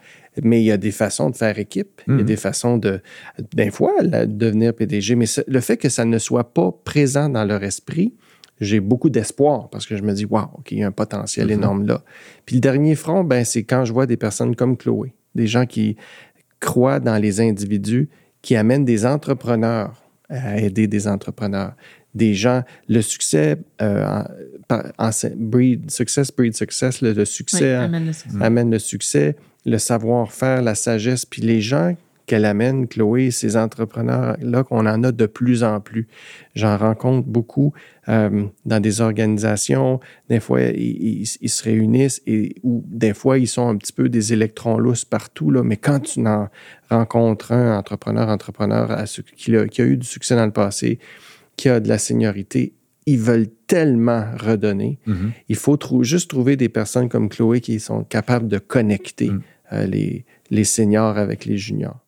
mais 0.43 0.63
il 0.63 0.65
y 0.65 0.73
a 0.73 0.77
des 0.77 0.93
façons 0.93 1.31
de 1.31 1.37
faire 1.37 1.59
équipe, 1.59 2.01
il 2.07 2.13
y 2.13 2.17
a 2.17 2.21
mhm. 2.21 2.25
des 2.25 2.37
façons 2.37 2.79
de, 2.79 3.01
d'un 3.55 3.71
fois, 3.71 3.93
devenir 4.03 4.75
PDG. 4.75 5.15
Mais 5.15 5.27
le 5.47 5.61
fait 5.61 5.77
que 5.77 5.89
ça 5.89 6.05
ne 6.05 6.19
soit 6.19 6.55
pas 6.55 6.73
présent 6.85 7.29
dans 7.29 7.45
leur 7.45 7.63
esprit, 7.63 8.15
j'ai 8.61 8.81
beaucoup 8.81 9.11
d'espoir 9.11 9.69
parce 9.71 9.87
que 9.87 9.97
je 9.97 10.03
me 10.03 10.13
dis, 10.13 10.25
waouh, 10.25 10.49
OK, 10.55 10.73
il 10.73 10.79
y 10.79 10.83
a 10.85 10.87
un 10.87 10.93
potentiel 10.93 11.49
mhm. 11.49 11.53
énorme 11.53 11.87
là. 11.87 12.03
Puis 12.47 12.57
le 12.57 12.61
dernier 12.61 12.95
front, 12.95 13.25
ben, 13.25 13.45
c'est 13.45 13.65
quand 13.65 13.85
je 13.85 13.93
vois 13.93 14.07
des 14.07 14.17
personnes 14.17 14.57
comme 14.57 14.77
Chloé, 14.77 15.15
des 15.35 15.47
gens 15.47 15.67
qui 15.67 15.97
croient 16.63 17.01
dans 17.01 17.19
les 17.19 17.41
individus, 17.41 18.09
qui 18.41 18.57
amènent 18.57 18.85
des 18.85 19.05
entrepreneurs 19.05 20.03
à 20.31 20.59
aider 20.59 20.87
des 20.87 21.07
entrepreneurs, 21.07 21.75
des 22.15 22.35
gens, 22.35 22.63
le 22.89 23.03
succès, 23.03 23.59
euh, 23.83 24.23
en, 24.71 25.11
breed, 25.37 25.91
success 25.91 26.31
breed 26.35 26.55
success, 26.57 27.03
le, 27.03 27.25
succès, 27.25 27.75
amène 27.75 28.07
le 28.07 28.13
succès. 28.13 28.39
Amène 28.41 28.71
le 28.71 28.79
succès 28.79 29.37
le 29.65 29.79
savoir-faire, 29.79 30.63
la 30.63 30.75
sagesse, 30.75 31.25
puis 31.25 31.43
les 31.43 31.61
gens 31.61 31.95
qu'elle 32.33 32.47
amène, 32.47 32.89
Chloé, 32.89 33.31
ces 33.31 33.59
entrepreneurs-là, 33.59 34.65
qu'on 34.65 34.87
en 34.87 35.05
a 35.05 35.13
de 35.13 35.27
plus 35.27 35.63
en 35.63 35.81
plus. 35.81 36.09
J'en 36.55 36.79
rencontre 36.79 37.29
beaucoup 37.29 37.75
euh, 38.09 38.47
dans 38.65 38.81
des 38.81 39.03
organisations. 39.03 40.01
Des 40.31 40.41
fois, 40.41 40.63
ils, 40.63 41.27
se 41.27 41.63
réunissent 41.63 42.23
et 42.27 42.55
ou 42.63 42.83
des 42.87 43.13
fois, 43.13 43.39
ils 43.39 43.47
sont 43.47 43.69
un 43.69 43.77
petit 43.77 43.93
peu 43.93 44.09
des 44.09 44.33
électrons 44.33 44.79
lousses 44.79 45.05
partout. 45.05 45.51
Là, 45.51 45.63
mais 45.63 45.77
quand 45.77 46.01
tu 46.01 46.27
en 46.27 46.49
rencontres 46.89 47.53
un 47.53 47.77
entrepreneur, 47.77 48.31
entrepreneur 48.31 48.91
à 48.91 49.05
ce, 49.05 49.21
qui, 49.21 49.55
a, 49.55 49.69
qui 49.69 49.83
a 49.83 49.85
eu 49.85 49.99
du 49.99 50.07
succès 50.07 50.35
dans 50.35 50.47
le 50.47 50.53
passé, 50.53 51.01
qui 51.59 51.69
a 51.69 51.81
de 51.81 51.89
la 51.89 51.99
seniorité, 51.99 52.73
ils 53.05 53.19
veulent 53.19 53.51
tellement 53.67 54.25
redonner. 54.39 54.99
Mm-hmm. 55.07 55.31
Il 55.51 55.57
faut 55.57 55.79
juste 56.03 56.31
trouver 56.31 56.57
des 56.57 56.71
personnes 56.71 57.11
comme 57.11 57.29
Chloé 57.29 57.61
qui 57.61 57.79
sont 57.79 58.05
capables 58.05 58.49
de 58.49 58.57
connecter. 58.57 59.29
Mm. 59.29 59.43
Euh, 59.75 59.87
les, 59.87 60.25
les 60.51 60.65
seniors 60.65 61.17
avec 61.17 61.47
les 61.47 61.57
juniors. 61.57 62.02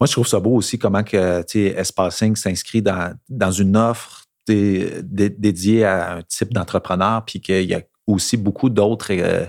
Moi, 0.00 0.06
je 0.06 0.12
trouve 0.12 0.26
ça 0.26 0.40
beau 0.40 0.54
aussi 0.54 0.78
comment 0.78 1.02
que 1.02 1.44
Espacing 1.54 2.36
s'inscrit 2.36 2.82
dans, 2.82 3.14
dans 3.28 3.50
une 3.50 3.76
offre 3.76 4.24
dédiée 4.46 5.84
à 5.84 6.16
un 6.16 6.22
type 6.22 6.52
d'entrepreneur, 6.52 7.24
puis 7.24 7.40
qu'il 7.40 7.64
y 7.64 7.74
a 7.74 7.80
aussi 8.06 8.36
beaucoup 8.36 8.68
d'autres 8.70 9.12
euh, 9.12 9.46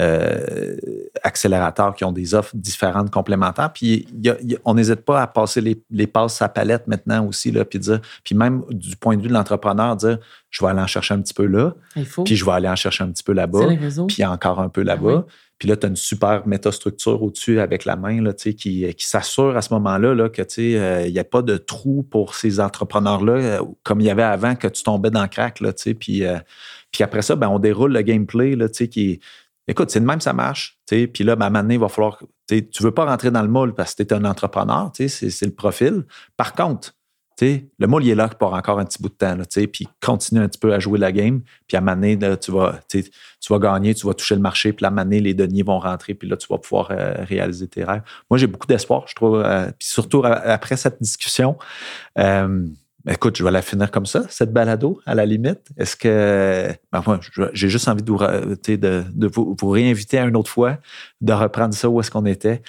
euh, 0.00 0.76
accélérateurs 1.22 1.94
qui 1.94 2.04
ont 2.04 2.12
des 2.12 2.32
offres 2.32 2.52
différentes, 2.54 3.10
complémentaires. 3.10 3.72
Puis 3.72 4.06
on 4.64 4.74
n'hésite 4.74 5.00
pas 5.00 5.20
à 5.20 5.26
passer 5.26 5.60
les, 5.60 5.82
les, 5.90 6.06
passes 6.06 6.40
à 6.40 6.48
palette 6.48 6.86
maintenant 6.86 7.26
aussi, 7.26 7.50
là, 7.50 7.64
puis 7.64 7.78
dire, 7.78 8.00
puis 8.24 8.34
même 8.34 8.62
du 8.70 8.96
point 8.96 9.16
de 9.16 9.22
vue 9.22 9.28
de 9.28 9.34
l'entrepreneur, 9.34 9.96
dire, 9.96 10.18
je 10.50 10.64
vais 10.64 10.70
aller 10.70 10.80
en 10.80 10.86
chercher 10.86 11.14
un 11.14 11.20
petit 11.20 11.34
peu 11.34 11.46
là, 11.46 11.74
puis 12.24 12.36
je 12.36 12.44
vais 12.44 12.52
aller 12.52 12.68
en 12.68 12.76
chercher 12.76 13.04
un 13.04 13.10
petit 13.10 13.24
peu 13.24 13.32
là-bas, 13.32 13.66
puis 14.06 14.24
encore 14.24 14.60
un 14.60 14.68
peu 14.68 14.82
là-bas. 14.82 15.26
Ah 15.26 15.32
puis 15.58 15.68
là, 15.68 15.76
tu 15.76 15.86
as 15.86 15.88
une 15.88 15.96
super 15.96 16.46
métastructure 16.46 17.20
au-dessus 17.20 17.58
avec 17.58 17.84
la 17.84 17.96
main 17.96 18.22
là, 18.22 18.32
qui, 18.32 18.54
qui 18.54 19.06
s'assure 19.06 19.56
à 19.56 19.62
ce 19.62 19.74
moment-là 19.74 20.14
là, 20.14 20.28
que 20.28 20.42
euh, 20.58 21.06
il 21.06 21.12
n'y 21.12 21.18
a 21.18 21.24
pas 21.24 21.42
de 21.42 21.56
trou 21.56 22.04
pour 22.04 22.36
ces 22.36 22.60
entrepreneurs-là, 22.60 23.32
euh, 23.32 23.62
comme 23.82 24.00
il 24.00 24.06
y 24.06 24.10
avait 24.10 24.22
avant 24.22 24.54
que 24.54 24.68
tu 24.68 24.84
tombais 24.84 25.10
dans 25.10 25.22
le 25.22 25.28
crack. 25.28 25.60
Là, 25.60 25.72
puis, 25.98 26.24
euh, 26.24 26.38
puis 26.92 27.02
après 27.02 27.22
ça, 27.22 27.34
ben, 27.34 27.48
on 27.48 27.58
déroule 27.58 27.92
le 27.92 28.02
gameplay 28.02 28.54
là, 28.54 28.68
qui 28.68 29.20
Écoute, 29.70 29.90
c'est 29.90 30.00
de 30.00 30.06
même, 30.06 30.20
ça 30.20 30.32
marche. 30.32 30.78
Puis 30.86 31.24
là, 31.24 31.36
ben, 31.36 31.54
à 31.54 31.58
un 31.58 31.68
il 31.68 31.78
va 31.78 31.88
falloir. 31.88 32.22
Tu 32.48 32.56
ne 32.56 32.84
veux 32.84 32.94
pas 32.94 33.04
rentrer 33.04 33.30
dans 33.30 33.42
le 33.42 33.48
moule 33.48 33.74
parce 33.74 33.94
que 33.94 34.02
tu 34.02 34.08
es 34.08 34.16
un 34.16 34.24
entrepreneur, 34.24 34.90
c'est 34.94 35.42
le 35.42 35.54
profil. 35.54 36.06
Par 36.38 36.54
contre, 36.54 36.94
le 37.40 37.86
moule, 37.86 38.04
il 38.04 38.10
est 38.10 38.14
là 38.14 38.28
pour 38.28 38.52
encore 38.52 38.78
un 38.78 38.84
petit 38.84 39.00
bout 39.00 39.08
de 39.08 39.14
temps, 39.14 39.36
puis 39.72 39.88
continue 40.04 40.40
un 40.40 40.48
petit 40.48 40.58
peu 40.58 40.72
à 40.72 40.78
jouer 40.78 40.98
la 40.98 41.12
game, 41.12 41.40
puis 41.66 41.76
à 41.76 41.80
maner, 41.80 42.18
tu 42.40 42.50
vas, 42.50 43.58
gagner, 43.58 43.94
tu 43.94 44.06
vas 44.06 44.14
toucher 44.14 44.34
le 44.34 44.40
marché, 44.40 44.72
puis 44.72 44.84
à 44.84 44.90
maner, 44.90 45.20
les 45.20 45.34
deniers 45.34 45.62
vont 45.62 45.78
rentrer, 45.78 46.14
puis 46.14 46.28
là, 46.28 46.36
tu 46.36 46.48
vas 46.48 46.58
pouvoir 46.58 46.90
euh, 46.90 47.14
réaliser 47.18 47.68
tes 47.68 47.84
rêves. 47.84 48.02
Moi, 48.30 48.38
j'ai 48.38 48.46
beaucoup 48.46 48.66
d'espoir, 48.66 49.04
je 49.06 49.14
trouve, 49.14 49.42
euh, 49.44 49.66
puis 49.78 49.88
surtout 49.88 50.22
après 50.24 50.76
cette 50.76 51.00
discussion. 51.00 51.56
Euh, 52.18 52.66
écoute, 53.08 53.36
je 53.36 53.44
vais 53.44 53.52
la 53.52 53.62
finir 53.62 53.90
comme 53.90 54.06
ça, 54.06 54.24
cette 54.28 54.52
balado, 54.52 55.00
à 55.06 55.14
la 55.14 55.24
limite. 55.24 55.60
Est-ce 55.76 55.96
que. 55.96 56.68
Ben, 56.92 57.02
moi, 57.06 57.20
j'ai 57.52 57.68
juste 57.68 57.86
envie 57.88 58.02
de, 58.02 59.28
vous, 59.28 59.68
réinviter 59.68 60.18
à 60.18 60.24
une 60.24 60.36
autre 60.36 60.50
fois, 60.50 60.78
de 61.20 61.32
reprendre 61.32 61.74
ça 61.74 61.88
où 61.88 62.00
est-ce 62.00 62.10
qu'on 62.10 62.26
était. 62.26 62.62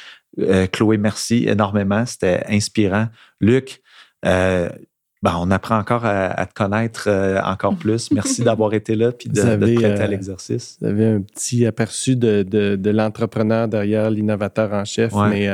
Chloé, 0.71 0.97
merci 0.97 1.45
énormément. 1.47 2.05
C'était 2.05 2.45
inspirant. 2.47 3.07
Luc, 3.41 3.81
euh, 4.25 4.69
ben, 5.21 5.35
on 5.39 5.51
apprend 5.51 5.77
encore 5.77 6.05
à, 6.05 6.45
te 6.45 6.53
connaître 6.53 7.05
euh, 7.07 7.41
encore 7.41 7.75
plus. 7.79 8.11
Merci 8.11 8.43
d'avoir 8.43 8.73
été 8.73 8.95
là 8.95 9.11
et 9.23 9.29
de, 9.29 9.33
de, 9.33 9.41
te 9.41 9.57
prêter 9.57 9.85
à 9.85 10.05
euh, 10.05 10.07
l'exercice. 10.07 10.77
Vous 10.81 10.87
avez 10.87 11.07
un 11.07 11.21
petit 11.21 11.65
aperçu 11.65 12.15
de, 12.15 12.43
de 12.43 12.89
l'entrepreneur 12.89 13.67
derrière 13.67 14.09
l'innovateur 14.09 14.73
en 14.73 14.85
chef, 14.85 15.13
mais 15.29 15.49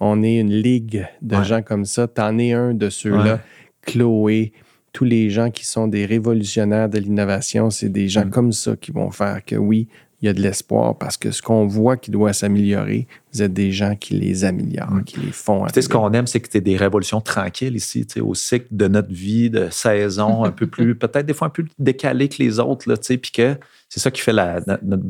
on 0.00 0.22
est 0.22 0.38
une 0.38 0.52
ligue 0.52 1.06
de 1.22 1.42
gens 1.42 1.62
comme 1.62 1.84
ça. 1.84 2.08
Tu 2.08 2.20
en 2.20 2.38
es 2.38 2.52
un 2.52 2.74
de 2.74 2.88
ceux-là. 2.88 3.40
Chloé, 3.82 4.52
tous 4.94 5.04
les 5.04 5.28
gens 5.28 5.50
qui 5.50 5.66
sont 5.66 5.88
des 5.88 6.06
révolutionnaires 6.06 6.88
de 6.88 6.98
l'innovation, 6.98 7.68
c'est 7.68 7.90
des 7.90 8.08
gens 8.08 8.24
mm. 8.24 8.30
comme 8.30 8.52
ça 8.52 8.76
qui 8.76 8.92
vont 8.92 9.10
faire 9.10 9.44
que 9.44 9.56
oui, 9.56 9.88
il 10.24 10.28
y 10.28 10.30
a 10.30 10.32
de 10.32 10.40
l'espoir 10.40 10.96
parce 10.96 11.18
que 11.18 11.30
ce 11.30 11.42
qu'on 11.42 11.66
voit 11.66 11.98
qui 11.98 12.10
doit 12.10 12.32
s'améliorer, 12.32 13.06
vous 13.34 13.42
êtes 13.42 13.52
des 13.52 13.72
gens 13.72 13.94
qui 13.94 14.14
les 14.14 14.46
améliorent, 14.46 14.90
mm. 14.90 15.04
qui 15.04 15.20
les 15.20 15.32
font. 15.32 15.66
ce 15.68 15.86
qu'on 15.86 16.10
aime, 16.14 16.26
c'est 16.26 16.40
que 16.40 16.48
tu 16.48 16.56
es 16.56 16.60
des 16.62 16.78
révolutions 16.78 17.20
tranquilles 17.20 17.76
ici, 17.76 18.06
au 18.22 18.34
cycle 18.34 18.68
de 18.70 18.88
notre 18.88 19.12
vie, 19.12 19.50
de 19.50 19.68
saison, 19.70 20.44
un 20.44 20.50
peu 20.50 20.66
plus, 20.66 20.94
peut-être 20.98 21.26
des 21.26 21.34
fois 21.34 21.48
un 21.48 21.50
peu 21.50 21.64
plus 21.64 21.72
décalé 21.78 22.30
que 22.30 22.42
les 22.42 22.58
autres, 22.58 22.90
puis 23.16 23.32
que 23.32 23.58
c'est 23.90 24.00
ça 24.00 24.10
qui 24.10 24.22
fait 24.22 24.32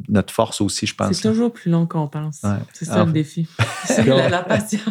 notre, 0.09 0.35
force 0.35 0.61
aussi, 0.61 0.85
je 0.85 0.97
pense. 0.97 1.15
C'est 1.17 1.29
toujours 1.29 1.53
plus 1.53 1.71
long 1.71 1.87
qu'on 1.87 2.09
pense. 2.09 2.43
C'est 2.73 2.85
ça 2.85 3.05
le 3.05 3.13
défi. 3.13 3.47
C'est 3.85 4.05
la, 4.05 4.43
patience. 4.43 4.83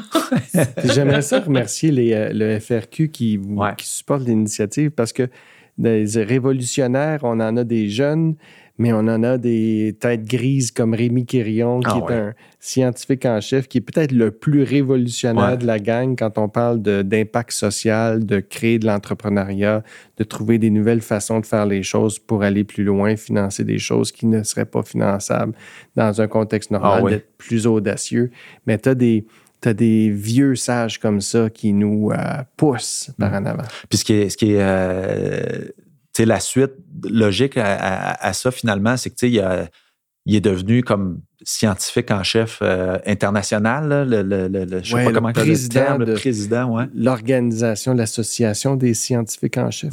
J'aimerais 0.85 1.21
ça 1.21 1.41
remercier 1.41 1.91
les, 1.91 2.13
euh, 2.13 2.29
le 2.31 2.59
FRQ 2.59 3.09
qui, 3.09 3.39
qui 3.77 3.87
supporte 3.87 4.23
l'initiative 4.25 4.91
parce 4.91 5.11
que 5.11 5.29
des 5.77 6.23
révolutionnaires, 6.23 7.19
on 7.23 7.39
en 7.39 7.57
a 7.57 7.63
des 7.63 7.89
jeunes 7.89 8.35
mais 8.79 8.91
on 8.91 8.99
en 8.99 9.21
a 9.23 9.37
des 9.37 9.95
têtes 9.99 10.25
grises 10.25 10.71
comme 10.71 10.95
Rémi 10.95 11.25
Quirion, 11.25 11.79
qui 11.79 11.87
ah 11.89 12.11
est 12.11 12.13
un 12.13 12.33
scientifique 12.59 13.25
en 13.25 13.39
chef, 13.39 13.67
qui 13.67 13.77
est 13.77 13.81
peut-être 13.81 14.11
le 14.11 14.31
plus 14.31 14.63
révolutionnaire 14.63 15.57
de 15.57 15.65
la 15.67 15.79
gang 15.79 16.15
quand 16.17 16.37
on 16.37 16.49
parle 16.49 16.81
d'impact 16.81 17.51
social, 17.51 18.25
de 18.25 18.39
créer 18.39 18.79
de 18.79 18.87
l'entrepreneuriat, 18.87 19.83
de 20.17 20.23
trouver 20.23 20.57
des 20.57 20.71
nouvelles 20.71 21.01
façons 21.01 21.39
de 21.39 21.45
faire 21.45 21.67
les 21.67 21.83
choses 21.83 22.17
pour 22.17 22.41
aller 22.41 22.63
plus 22.63 22.83
loin, 22.83 23.15
financer 23.15 23.63
des 23.63 23.77
choses 23.77 24.11
qui 24.11 24.25
ne 24.25 24.41
seraient 24.41 24.65
pas 24.65 24.81
finançables 24.81 25.53
dans 25.95 26.19
un 26.19 26.27
contexte 26.27 26.71
normal, 26.71 27.03
ah 27.05 27.09
d'être 27.09 27.37
plus 27.37 27.67
audacieux. 27.67 28.31
Mais 28.65 28.79
tu 28.79 28.89
as 28.89 28.95
des 28.95 29.25
tu 29.63 29.73
des 29.73 30.09
vieux 30.09 30.55
sages 30.55 30.99
comme 30.99 31.21
ça 31.21 31.49
qui 31.49 31.73
nous 31.73 32.11
euh, 32.11 32.17
poussent 32.57 33.11
par 33.17 33.31
mm. 33.31 33.35
en 33.35 33.45
avant. 33.45 33.63
Puis 33.89 33.99
ce 33.99 34.03
qui 34.03 34.13
est, 34.13 34.29
ce 34.29 34.37
qui 34.37 34.53
est 34.53 34.61
euh, 34.61 35.69
la 36.19 36.39
suite 36.39 36.73
logique 37.03 37.57
à, 37.57 38.33
ça 38.33 38.51
finalement, 38.51 38.97
c'est 38.97 39.09
que 39.09 39.25
il, 39.25 39.39
a, 39.39 39.67
il 40.25 40.35
est 40.35 40.41
devenu 40.41 40.83
comme 40.83 41.21
scientifique 41.45 42.09
en 42.11 42.23
chef 42.23 42.59
euh, 42.61 42.97
international, 43.05 44.07
le, 44.07 44.21
le, 44.21 44.47
le, 44.47 44.83
sais 44.83 45.03
pas 45.03 45.11
comment 45.11 45.27
le 45.27 45.33
président, 45.33 45.97
le 45.97 46.13
président, 46.13 46.69
ouais. 46.69 46.85
L'organisation, 46.95 47.93
l'association 47.93 48.77
des 48.77 48.93
scientifiques 48.93 49.57
en 49.57 49.69
chef, 49.69 49.91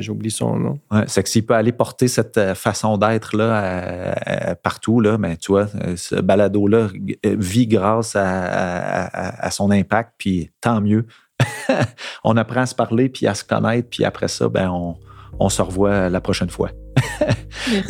j'oublie 0.00 0.30
son 0.30 0.56
nom. 0.56 0.78
Ouais, 0.92 1.02
c'est 1.08 1.24
que 1.24 1.28
s'il 1.28 1.44
peut 1.44 1.54
aller 1.54 1.72
porter 1.72 2.06
cette 2.06 2.38
euh, 2.38 2.54
façon 2.54 2.96
d'être 2.96 3.36
là 3.36 4.14
partout 4.62 5.00
là, 5.00 5.18
mais 5.18 5.30
ben, 5.30 5.36
tu 5.36 5.50
vois, 5.50 5.68
euh, 5.84 5.96
ce 5.96 6.14
balado 6.14 6.68
là 6.68 6.88
vit 7.24 7.66
grâce 7.66 8.14
à, 8.14 9.50
son 9.50 9.70
impact, 9.70 10.12
puis 10.18 10.50
tant 10.60 10.80
mieux. 10.80 11.06
on 12.24 12.36
apprend 12.36 12.60
à 12.60 12.66
se 12.66 12.74
parler, 12.74 13.08
puis 13.08 13.26
à 13.26 13.34
se 13.34 13.44
connaître, 13.44 13.88
puis 13.90 14.04
après 14.04 14.28
ça, 14.28 14.48
ben 14.48 14.70
on, 14.70 14.96
on 15.40 15.48
se 15.48 15.62
revoit 15.62 16.08
la 16.08 16.20
prochaine 16.20 16.50
fois. 16.50 16.70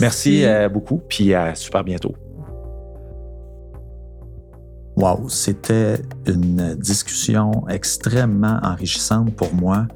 Merci, 0.01 0.45
beaucoup, 0.73 1.01
puis 1.09 1.35
à 1.35 1.55
super 1.55 1.85
bientôt. 1.85 2.15
Wow, 4.97 5.29
c'était 5.29 6.03
une 6.27 6.75
discussion 6.75 7.69
extrêmement 7.69 8.59
enrichissante 8.63 9.35
pour 9.37 9.55
moi. 9.55 9.87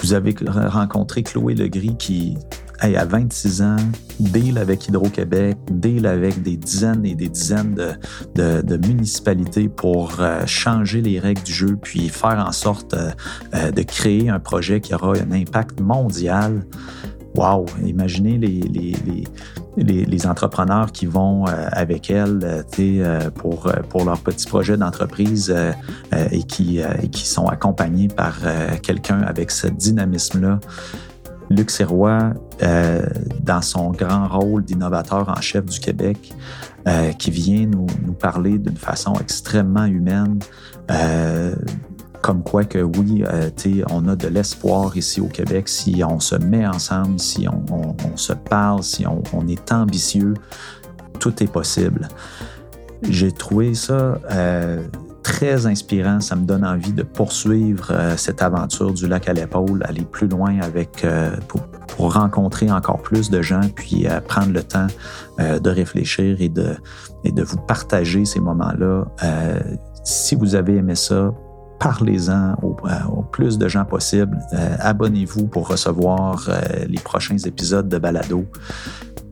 Vous 0.00 0.12
avez 0.12 0.34
rencontré 0.46 1.22
Chloé 1.22 1.54
Legris 1.54 1.96
qui, 1.96 2.36
à 2.80 3.04
26 3.04 3.62
ans, 3.62 3.76
deal 4.20 4.58
avec 4.58 4.88
Hydro-Québec, 4.88 5.56
deal 5.70 6.06
avec 6.06 6.42
des 6.42 6.56
dizaines 6.56 7.04
et 7.04 7.14
des 7.14 7.28
dizaines 7.28 7.74
de, 8.34 8.76
municipalités 8.86 9.68
pour 9.68 10.20
euh, 10.20 10.46
changer 10.46 11.02
les 11.02 11.18
règles 11.18 11.42
du 11.42 11.52
jeu, 11.52 11.76
puis 11.80 12.08
faire 12.08 12.44
en 12.46 12.52
sorte 12.52 12.94
euh, 12.94 13.10
euh, 13.54 13.70
de 13.70 13.82
créer 13.82 14.28
un 14.28 14.38
projet 14.38 14.80
qui 14.80 14.94
aura 14.94 15.14
un 15.16 15.32
impact 15.32 15.80
mondial. 15.80 16.64
Wow! 17.34 17.66
Imaginez 17.84 18.38
les, 18.38 20.26
entrepreneurs 20.26 20.90
qui 20.92 21.06
vont 21.06 21.44
avec 21.46 22.10
elle 22.10 22.40
euh, 22.42 22.62
euh, 22.80 23.30
pour, 23.30 23.70
pour 23.88 24.04
leur 24.04 24.18
petit 24.18 24.46
projet 24.46 24.76
d'entreprise 24.76 25.54
et, 26.32 26.42
qui 26.42 26.82
sont 27.12 27.46
accompagnés 27.46 28.08
par 28.08 28.38
quelqu'un 28.82 29.20
avec 29.20 29.50
ce 29.50 29.68
dynamisme-là. 29.68 30.58
Luc 31.50 31.70
Serrois, 31.70 32.32
dans 33.40 33.62
son 33.62 33.90
grand 33.90 34.28
rôle 34.28 34.64
d'innovateur 34.64 35.28
en 35.28 35.40
chef 35.40 35.64
du 35.64 35.80
Québec, 35.80 36.34
qui 37.18 37.30
vient 37.30 37.66
nous, 37.66 37.86
parler 38.12 38.58
d'une 38.58 38.76
façon 38.76 39.14
extrêmement 39.20 39.84
humaine 39.84 40.38
comme 42.22 42.42
quoi 42.42 42.64
que 42.64 42.78
oui, 42.78 43.24
euh, 43.26 43.50
on 43.90 44.08
a 44.08 44.16
de 44.16 44.28
l'espoir 44.28 44.96
ici 44.96 45.20
au 45.20 45.28
Québec 45.28 45.68
si 45.68 46.02
on 46.04 46.20
se 46.20 46.34
met 46.34 46.66
ensemble, 46.66 47.18
si 47.18 47.46
on, 47.48 48.16
se 48.16 48.32
parle, 48.32 48.82
si 48.82 49.06
on, 49.06 49.48
est 49.48 49.72
ambitieux, 49.72 50.34
tout 51.20 51.42
est 51.42 51.50
possible. 51.50 52.08
J'ai 53.02 53.30
trouvé 53.30 53.74
ça 53.74 54.18
euh, 54.30 54.82
très 55.28 55.66
inspirant. 55.66 56.20
Ça 56.20 56.36
me 56.36 56.44
donne 56.44 56.64
envie 56.64 56.92
de 56.92 57.02
poursuivre 57.02 57.90
euh, 57.90 58.16
cette 58.16 58.42
aventure 58.42 58.92
du 58.92 59.06
lac 59.06 59.28
à 59.28 59.32
l'épaule, 59.32 59.82
aller 59.84 60.04
plus 60.04 60.28
loin 60.28 60.58
avec 60.60 61.06
pour, 61.48 61.62
rencontrer 61.98 62.70
encore 62.70 63.02
plus 63.02 63.28
de 63.28 63.42
gens, 63.42 63.60
puis 63.74 64.06
prendre 64.28 64.52
le 64.52 64.62
temps 64.62 64.86
de 65.38 65.68
réfléchir 65.68 66.36
et 66.40 66.48
de, 66.48 66.76
et 67.24 67.32
de 67.32 67.42
vous 67.42 67.56
partager 67.56 68.24
ces 68.24 68.38
moments-là. 68.38 69.04
si 70.04 70.36
vous 70.36 70.54
avez 70.54 70.76
aimé 70.76 70.94
ça, 70.94 71.32
parlez-en 71.78 72.54
au, 72.62 72.76
euh, 72.86 73.22
plus 73.32 73.58
de 73.58 73.68
gens 73.68 73.84
possible. 73.84 74.38
Euh, 74.52 74.76
abonnez-vous 74.80 75.46
pour 75.46 75.68
recevoir 75.68 76.48
euh, 76.48 76.84
les 76.88 76.98
prochains 76.98 77.38
épisodes 77.38 77.88
de 77.88 77.98
Balado. 77.98 78.44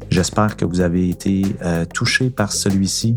J'espère 0.08 0.56
que 0.56 0.64
vous 0.64 0.80
avez 0.80 1.08
été 1.08 1.56
touché 1.92 2.30
par 2.30 2.52
celui-ci 2.52 3.16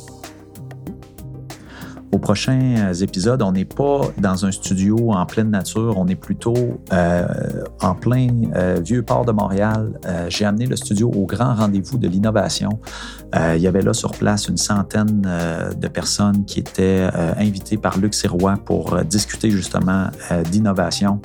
Aux 2.11 2.19
prochains 2.19 2.75
euh, 2.77 2.93
épisodes, 2.93 3.41
on 3.41 3.53
n'est 3.53 3.63
pas 3.63 4.01
dans 4.17 4.45
un 4.45 4.51
studio 4.51 5.13
en 5.13 5.25
pleine 5.25 5.49
nature, 5.49 5.93
on 5.97 6.07
est 6.09 6.15
plutôt 6.15 6.81
euh, 6.91 7.25
en 7.81 7.95
plein 7.95 8.27
euh, 8.53 8.81
vieux 8.83 9.01
port 9.01 9.23
de 9.23 9.31
Montréal. 9.31 9.93
J'ai 10.27 10.43
amené 10.43 10.65
le 10.65 10.75
studio 10.75 11.09
au 11.09 11.25
grand 11.25 11.55
rendez-vous 11.55 11.97
de 11.97 12.07
l'innovation. 12.07 12.79
il 13.33 13.61
y 13.61 13.67
avait 13.67 13.81
là 13.81 13.93
sur 13.93 14.11
place 14.11 14.47
une 14.47 14.57
centaine 14.57 15.27
de 15.77 15.87
personnes 15.87 16.43
qui 16.45 16.59
étaient 16.59 17.07
invitées 17.37 17.77
par 17.77 17.97
Luc 17.97 18.13
Sirois 18.13 18.57
pour 18.65 18.97
discuter 19.03 19.49
justement 19.51 20.07
d'innovation. 20.49 21.21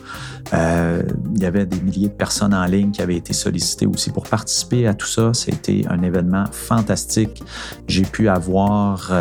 il 0.53 1.41
y 1.41 1.45
avait 1.45 1.67
des 1.67 1.81
milliers 1.81 2.09
de 2.09 2.15
personnes 2.15 2.55
en 2.55 2.65
ligne 2.65 2.91
qui 2.91 3.03
avaient 3.03 3.17
été 3.17 3.33
sollicitées 3.33 3.87
aussi 3.87 4.11
pour 4.11 4.25
participer 4.25 4.87
à 4.87 4.95
tout 4.95 5.07
ça. 5.07 5.33
C'était 5.33 5.85
un 5.89 6.03
événement 6.03 6.45
fantastique. 6.53 7.43
J'ai 7.89 8.05
pu 8.05 8.29
avoir 8.29 9.13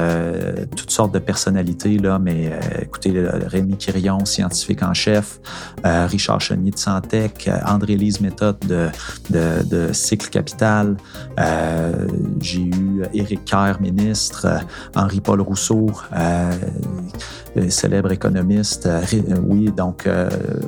toutes 0.76 0.92
sortes 0.92 1.14
de 1.14 1.20
personnes 1.20 1.55
mais 2.20 2.52
euh, 2.52 2.82
écoutez, 2.82 3.14
Rémi 3.48 3.78
Quirion, 3.78 4.26
scientifique 4.26 4.84
en 4.84 4.94
chef, 4.94 5.40
euh, 5.86 6.06
Richard 6.06 6.42
Chenier 6.42 6.72
de 6.72 6.78
Santec, 6.78 7.48
euh, 7.48 7.58
André-Lise 7.66 8.22
Méthode 8.22 8.58
de, 9.30 9.94
Cycle 9.94 10.30
Capital, 10.30 10.98
j'ai 12.40 12.62
eu 12.62 13.04
Éric 13.14 13.46
Kerr, 13.46 13.80
ministre, 13.80 14.48
Henri-Paul 14.96 15.42
Rousseau, 15.42 15.88
célèbre 17.70 18.12
économiste, 18.12 18.90
oui, 19.44 19.72
donc 19.72 20.08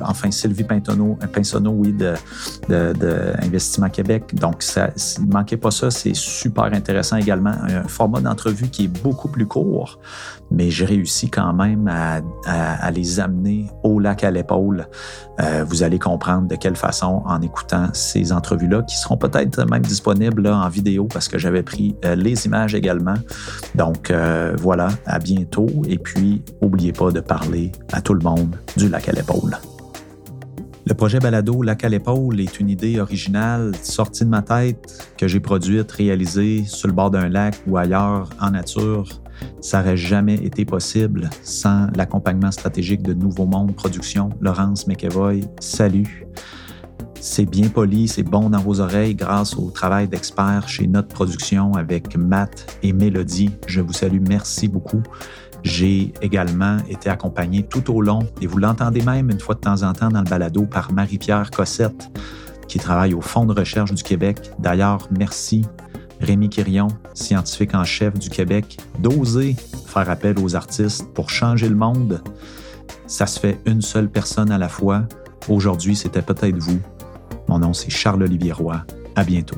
enfin 0.02 0.30
Sylvie 0.30 0.64
Pintonneau, 0.64 1.18
Pinsonneau, 1.32 1.72
oui, 1.72 1.92
de, 1.92 2.14
de, 2.68 3.88
Québec. 3.92 4.34
Donc, 4.34 4.62
ça, 4.62 4.90
ne 5.20 5.32
manquez 5.32 5.56
pas 5.56 5.70
ça, 5.70 5.90
c'est 5.90 6.14
super 6.14 6.64
intéressant 6.64 7.16
également. 7.16 7.50
Un 7.50 7.88
format 7.88 8.20
d'entrevue 8.20 8.68
qui 8.68 8.84
est 8.84 9.02
beaucoup 9.02 9.28
plus 9.28 9.46
court, 9.46 9.98
mais 10.50 10.70
j'ai 10.70 10.84
réussi 10.84 11.30
quand 11.30 11.52
même 11.52 11.88
à, 11.88 12.90
les 12.90 13.20
amener 13.20 13.66
au 13.82 14.00
lac 14.00 14.24
à 14.24 14.30
l'épaule. 14.30 14.86
Euh, 15.40 15.64
vous 15.68 15.82
allez 15.82 15.98
comprendre 15.98 16.48
de 16.48 16.56
quelle 16.56 16.76
façon 16.76 17.22
en 17.26 17.40
écoutant 17.42 17.88
ces 17.92 18.32
entrevues-là, 18.32 18.82
qui 18.82 18.96
seront 18.96 19.16
peut-être 19.16 19.64
même 19.68 19.82
disponibles 19.82 20.46
en 20.46 20.68
vidéo 20.68 21.06
parce 21.12 21.28
que 21.28 21.38
j'avais 21.38 21.62
pris 21.62 21.96
euh, 22.04 22.14
les 22.14 22.46
images 22.46 22.74
également. 22.74 23.14
Donc 23.74 24.10
euh, 24.10 24.54
voilà, 24.58 24.88
à 25.06 25.18
bientôt. 25.18 25.68
Et 25.86 25.98
puis, 25.98 26.42
n'oubliez 26.62 26.92
pas 26.92 27.10
de 27.10 27.20
parler 27.20 27.72
à 27.92 28.00
tout 28.00 28.14
le 28.14 28.22
monde 28.22 28.56
du 28.76 28.88
lac 28.88 29.08
à 29.08 29.12
l'épaule. 29.12 29.58
Le 30.86 30.94
projet 30.94 31.20
Balado 31.20 31.62
Lac 31.62 31.84
à 31.84 31.90
l'épaule 31.90 32.40
est 32.40 32.60
une 32.60 32.70
idée 32.70 32.98
originale 32.98 33.72
sortie 33.82 34.24
de 34.24 34.30
ma 34.30 34.40
tête 34.40 35.12
que 35.18 35.28
j'ai 35.28 35.38
produite, 35.38 35.92
réalisée 35.92 36.64
sur 36.64 36.88
le 36.88 36.94
bord 36.94 37.10
d'un 37.10 37.28
lac 37.28 37.56
ou 37.66 37.76
ailleurs 37.76 38.30
en 38.40 38.52
nature 38.52 39.06
ça 39.60 39.78
n'aurait 39.78 39.96
jamais 39.96 40.34
été 40.34 40.64
possible 40.64 41.30
sans 41.42 41.88
l'accompagnement 41.96 42.50
stratégique 42.50 43.02
de 43.02 43.14
Nouveau 43.14 43.46
Monde 43.46 43.74
Production. 43.74 44.30
Laurence 44.40 44.86
McEvoy, 44.86 45.42
salut. 45.60 46.26
C'est 47.20 47.46
bien 47.46 47.68
poli, 47.68 48.06
c'est 48.06 48.22
bon 48.22 48.48
dans 48.50 48.60
vos 48.60 48.80
oreilles 48.80 49.16
grâce 49.16 49.56
au 49.56 49.70
travail 49.70 50.06
d'experts 50.06 50.68
chez 50.68 50.86
Notre 50.86 51.08
Production 51.08 51.72
avec 51.74 52.16
Matt 52.16 52.78
et 52.82 52.92
Mélodie. 52.92 53.50
Je 53.66 53.80
vous 53.80 53.92
salue, 53.92 54.22
merci 54.26 54.68
beaucoup. 54.68 55.02
J'ai 55.64 56.12
également 56.22 56.76
été 56.88 57.10
accompagné 57.10 57.64
tout 57.64 57.92
au 57.92 58.00
long, 58.00 58.20
et 58.40 58.46
vous 58.46 58.58
l'entendez 58.58 59.02
même 59.02 59.30
une 59.30 59.40
fois 59.40 59.56
de 59.56 59.60
temps 59.60 59.82
en 59.82 59.92
temps 59.92 60.08
dans 60.08 60.20
le 60.20 60.30
balado, 60.30 60.62
par 60.66 60.92
Marie-Pierre 60.92 61.50
Cossette, 61.50 62.08
qui 62.68 62.78
travaille 62.78 63.14
au 63.14 63.20
Fonds 63.20 63.46
de 63.46 63.52
recherche 63.52 63.92
du 63.92 64.02
Québec. 64.04 64.38
D'ailleurs, 64.60 65.08
merci 65.10 65.66
Rémi 66.20 66.48
Quirion, 66.48 66.88
scientifique 67.14 67.74
en 67.74 67.84
chef 67.84 68.18
du 68.18 68.28
Québec, 68.30 68.78
d'oser 68.98 69.56
faire 69.86 70.10
appel 70.10 70.38
aux 70.38 70.56
artistes 70.56 71.06
pour 71.14 71.30
changer 71.30 71.68
le 71.68 71.76
monde. 71.76 72.22
Ça 73.06 73.26
se 73.26 73.40
fait 73.40 73.58
une 73.66 73.82
seule 73.82 74.08
personne 74.08 74.50
à 74.50 74.58
la 74.58 74.68
fois. 74.68 75.04
Aujourd'hui, 75.48 75.96
c'était 75.96 76.22
peut-être 76.22 76.58
vous. 76.58 76.80
Mon 77.48 77.58
nom, 77.60 77.72
c'est 77.72 77.90
Charles-Olivier 77.90 78.52
Roy. 78.52 78.84
À 79.16 79.24
bientôt. 79.24 79.56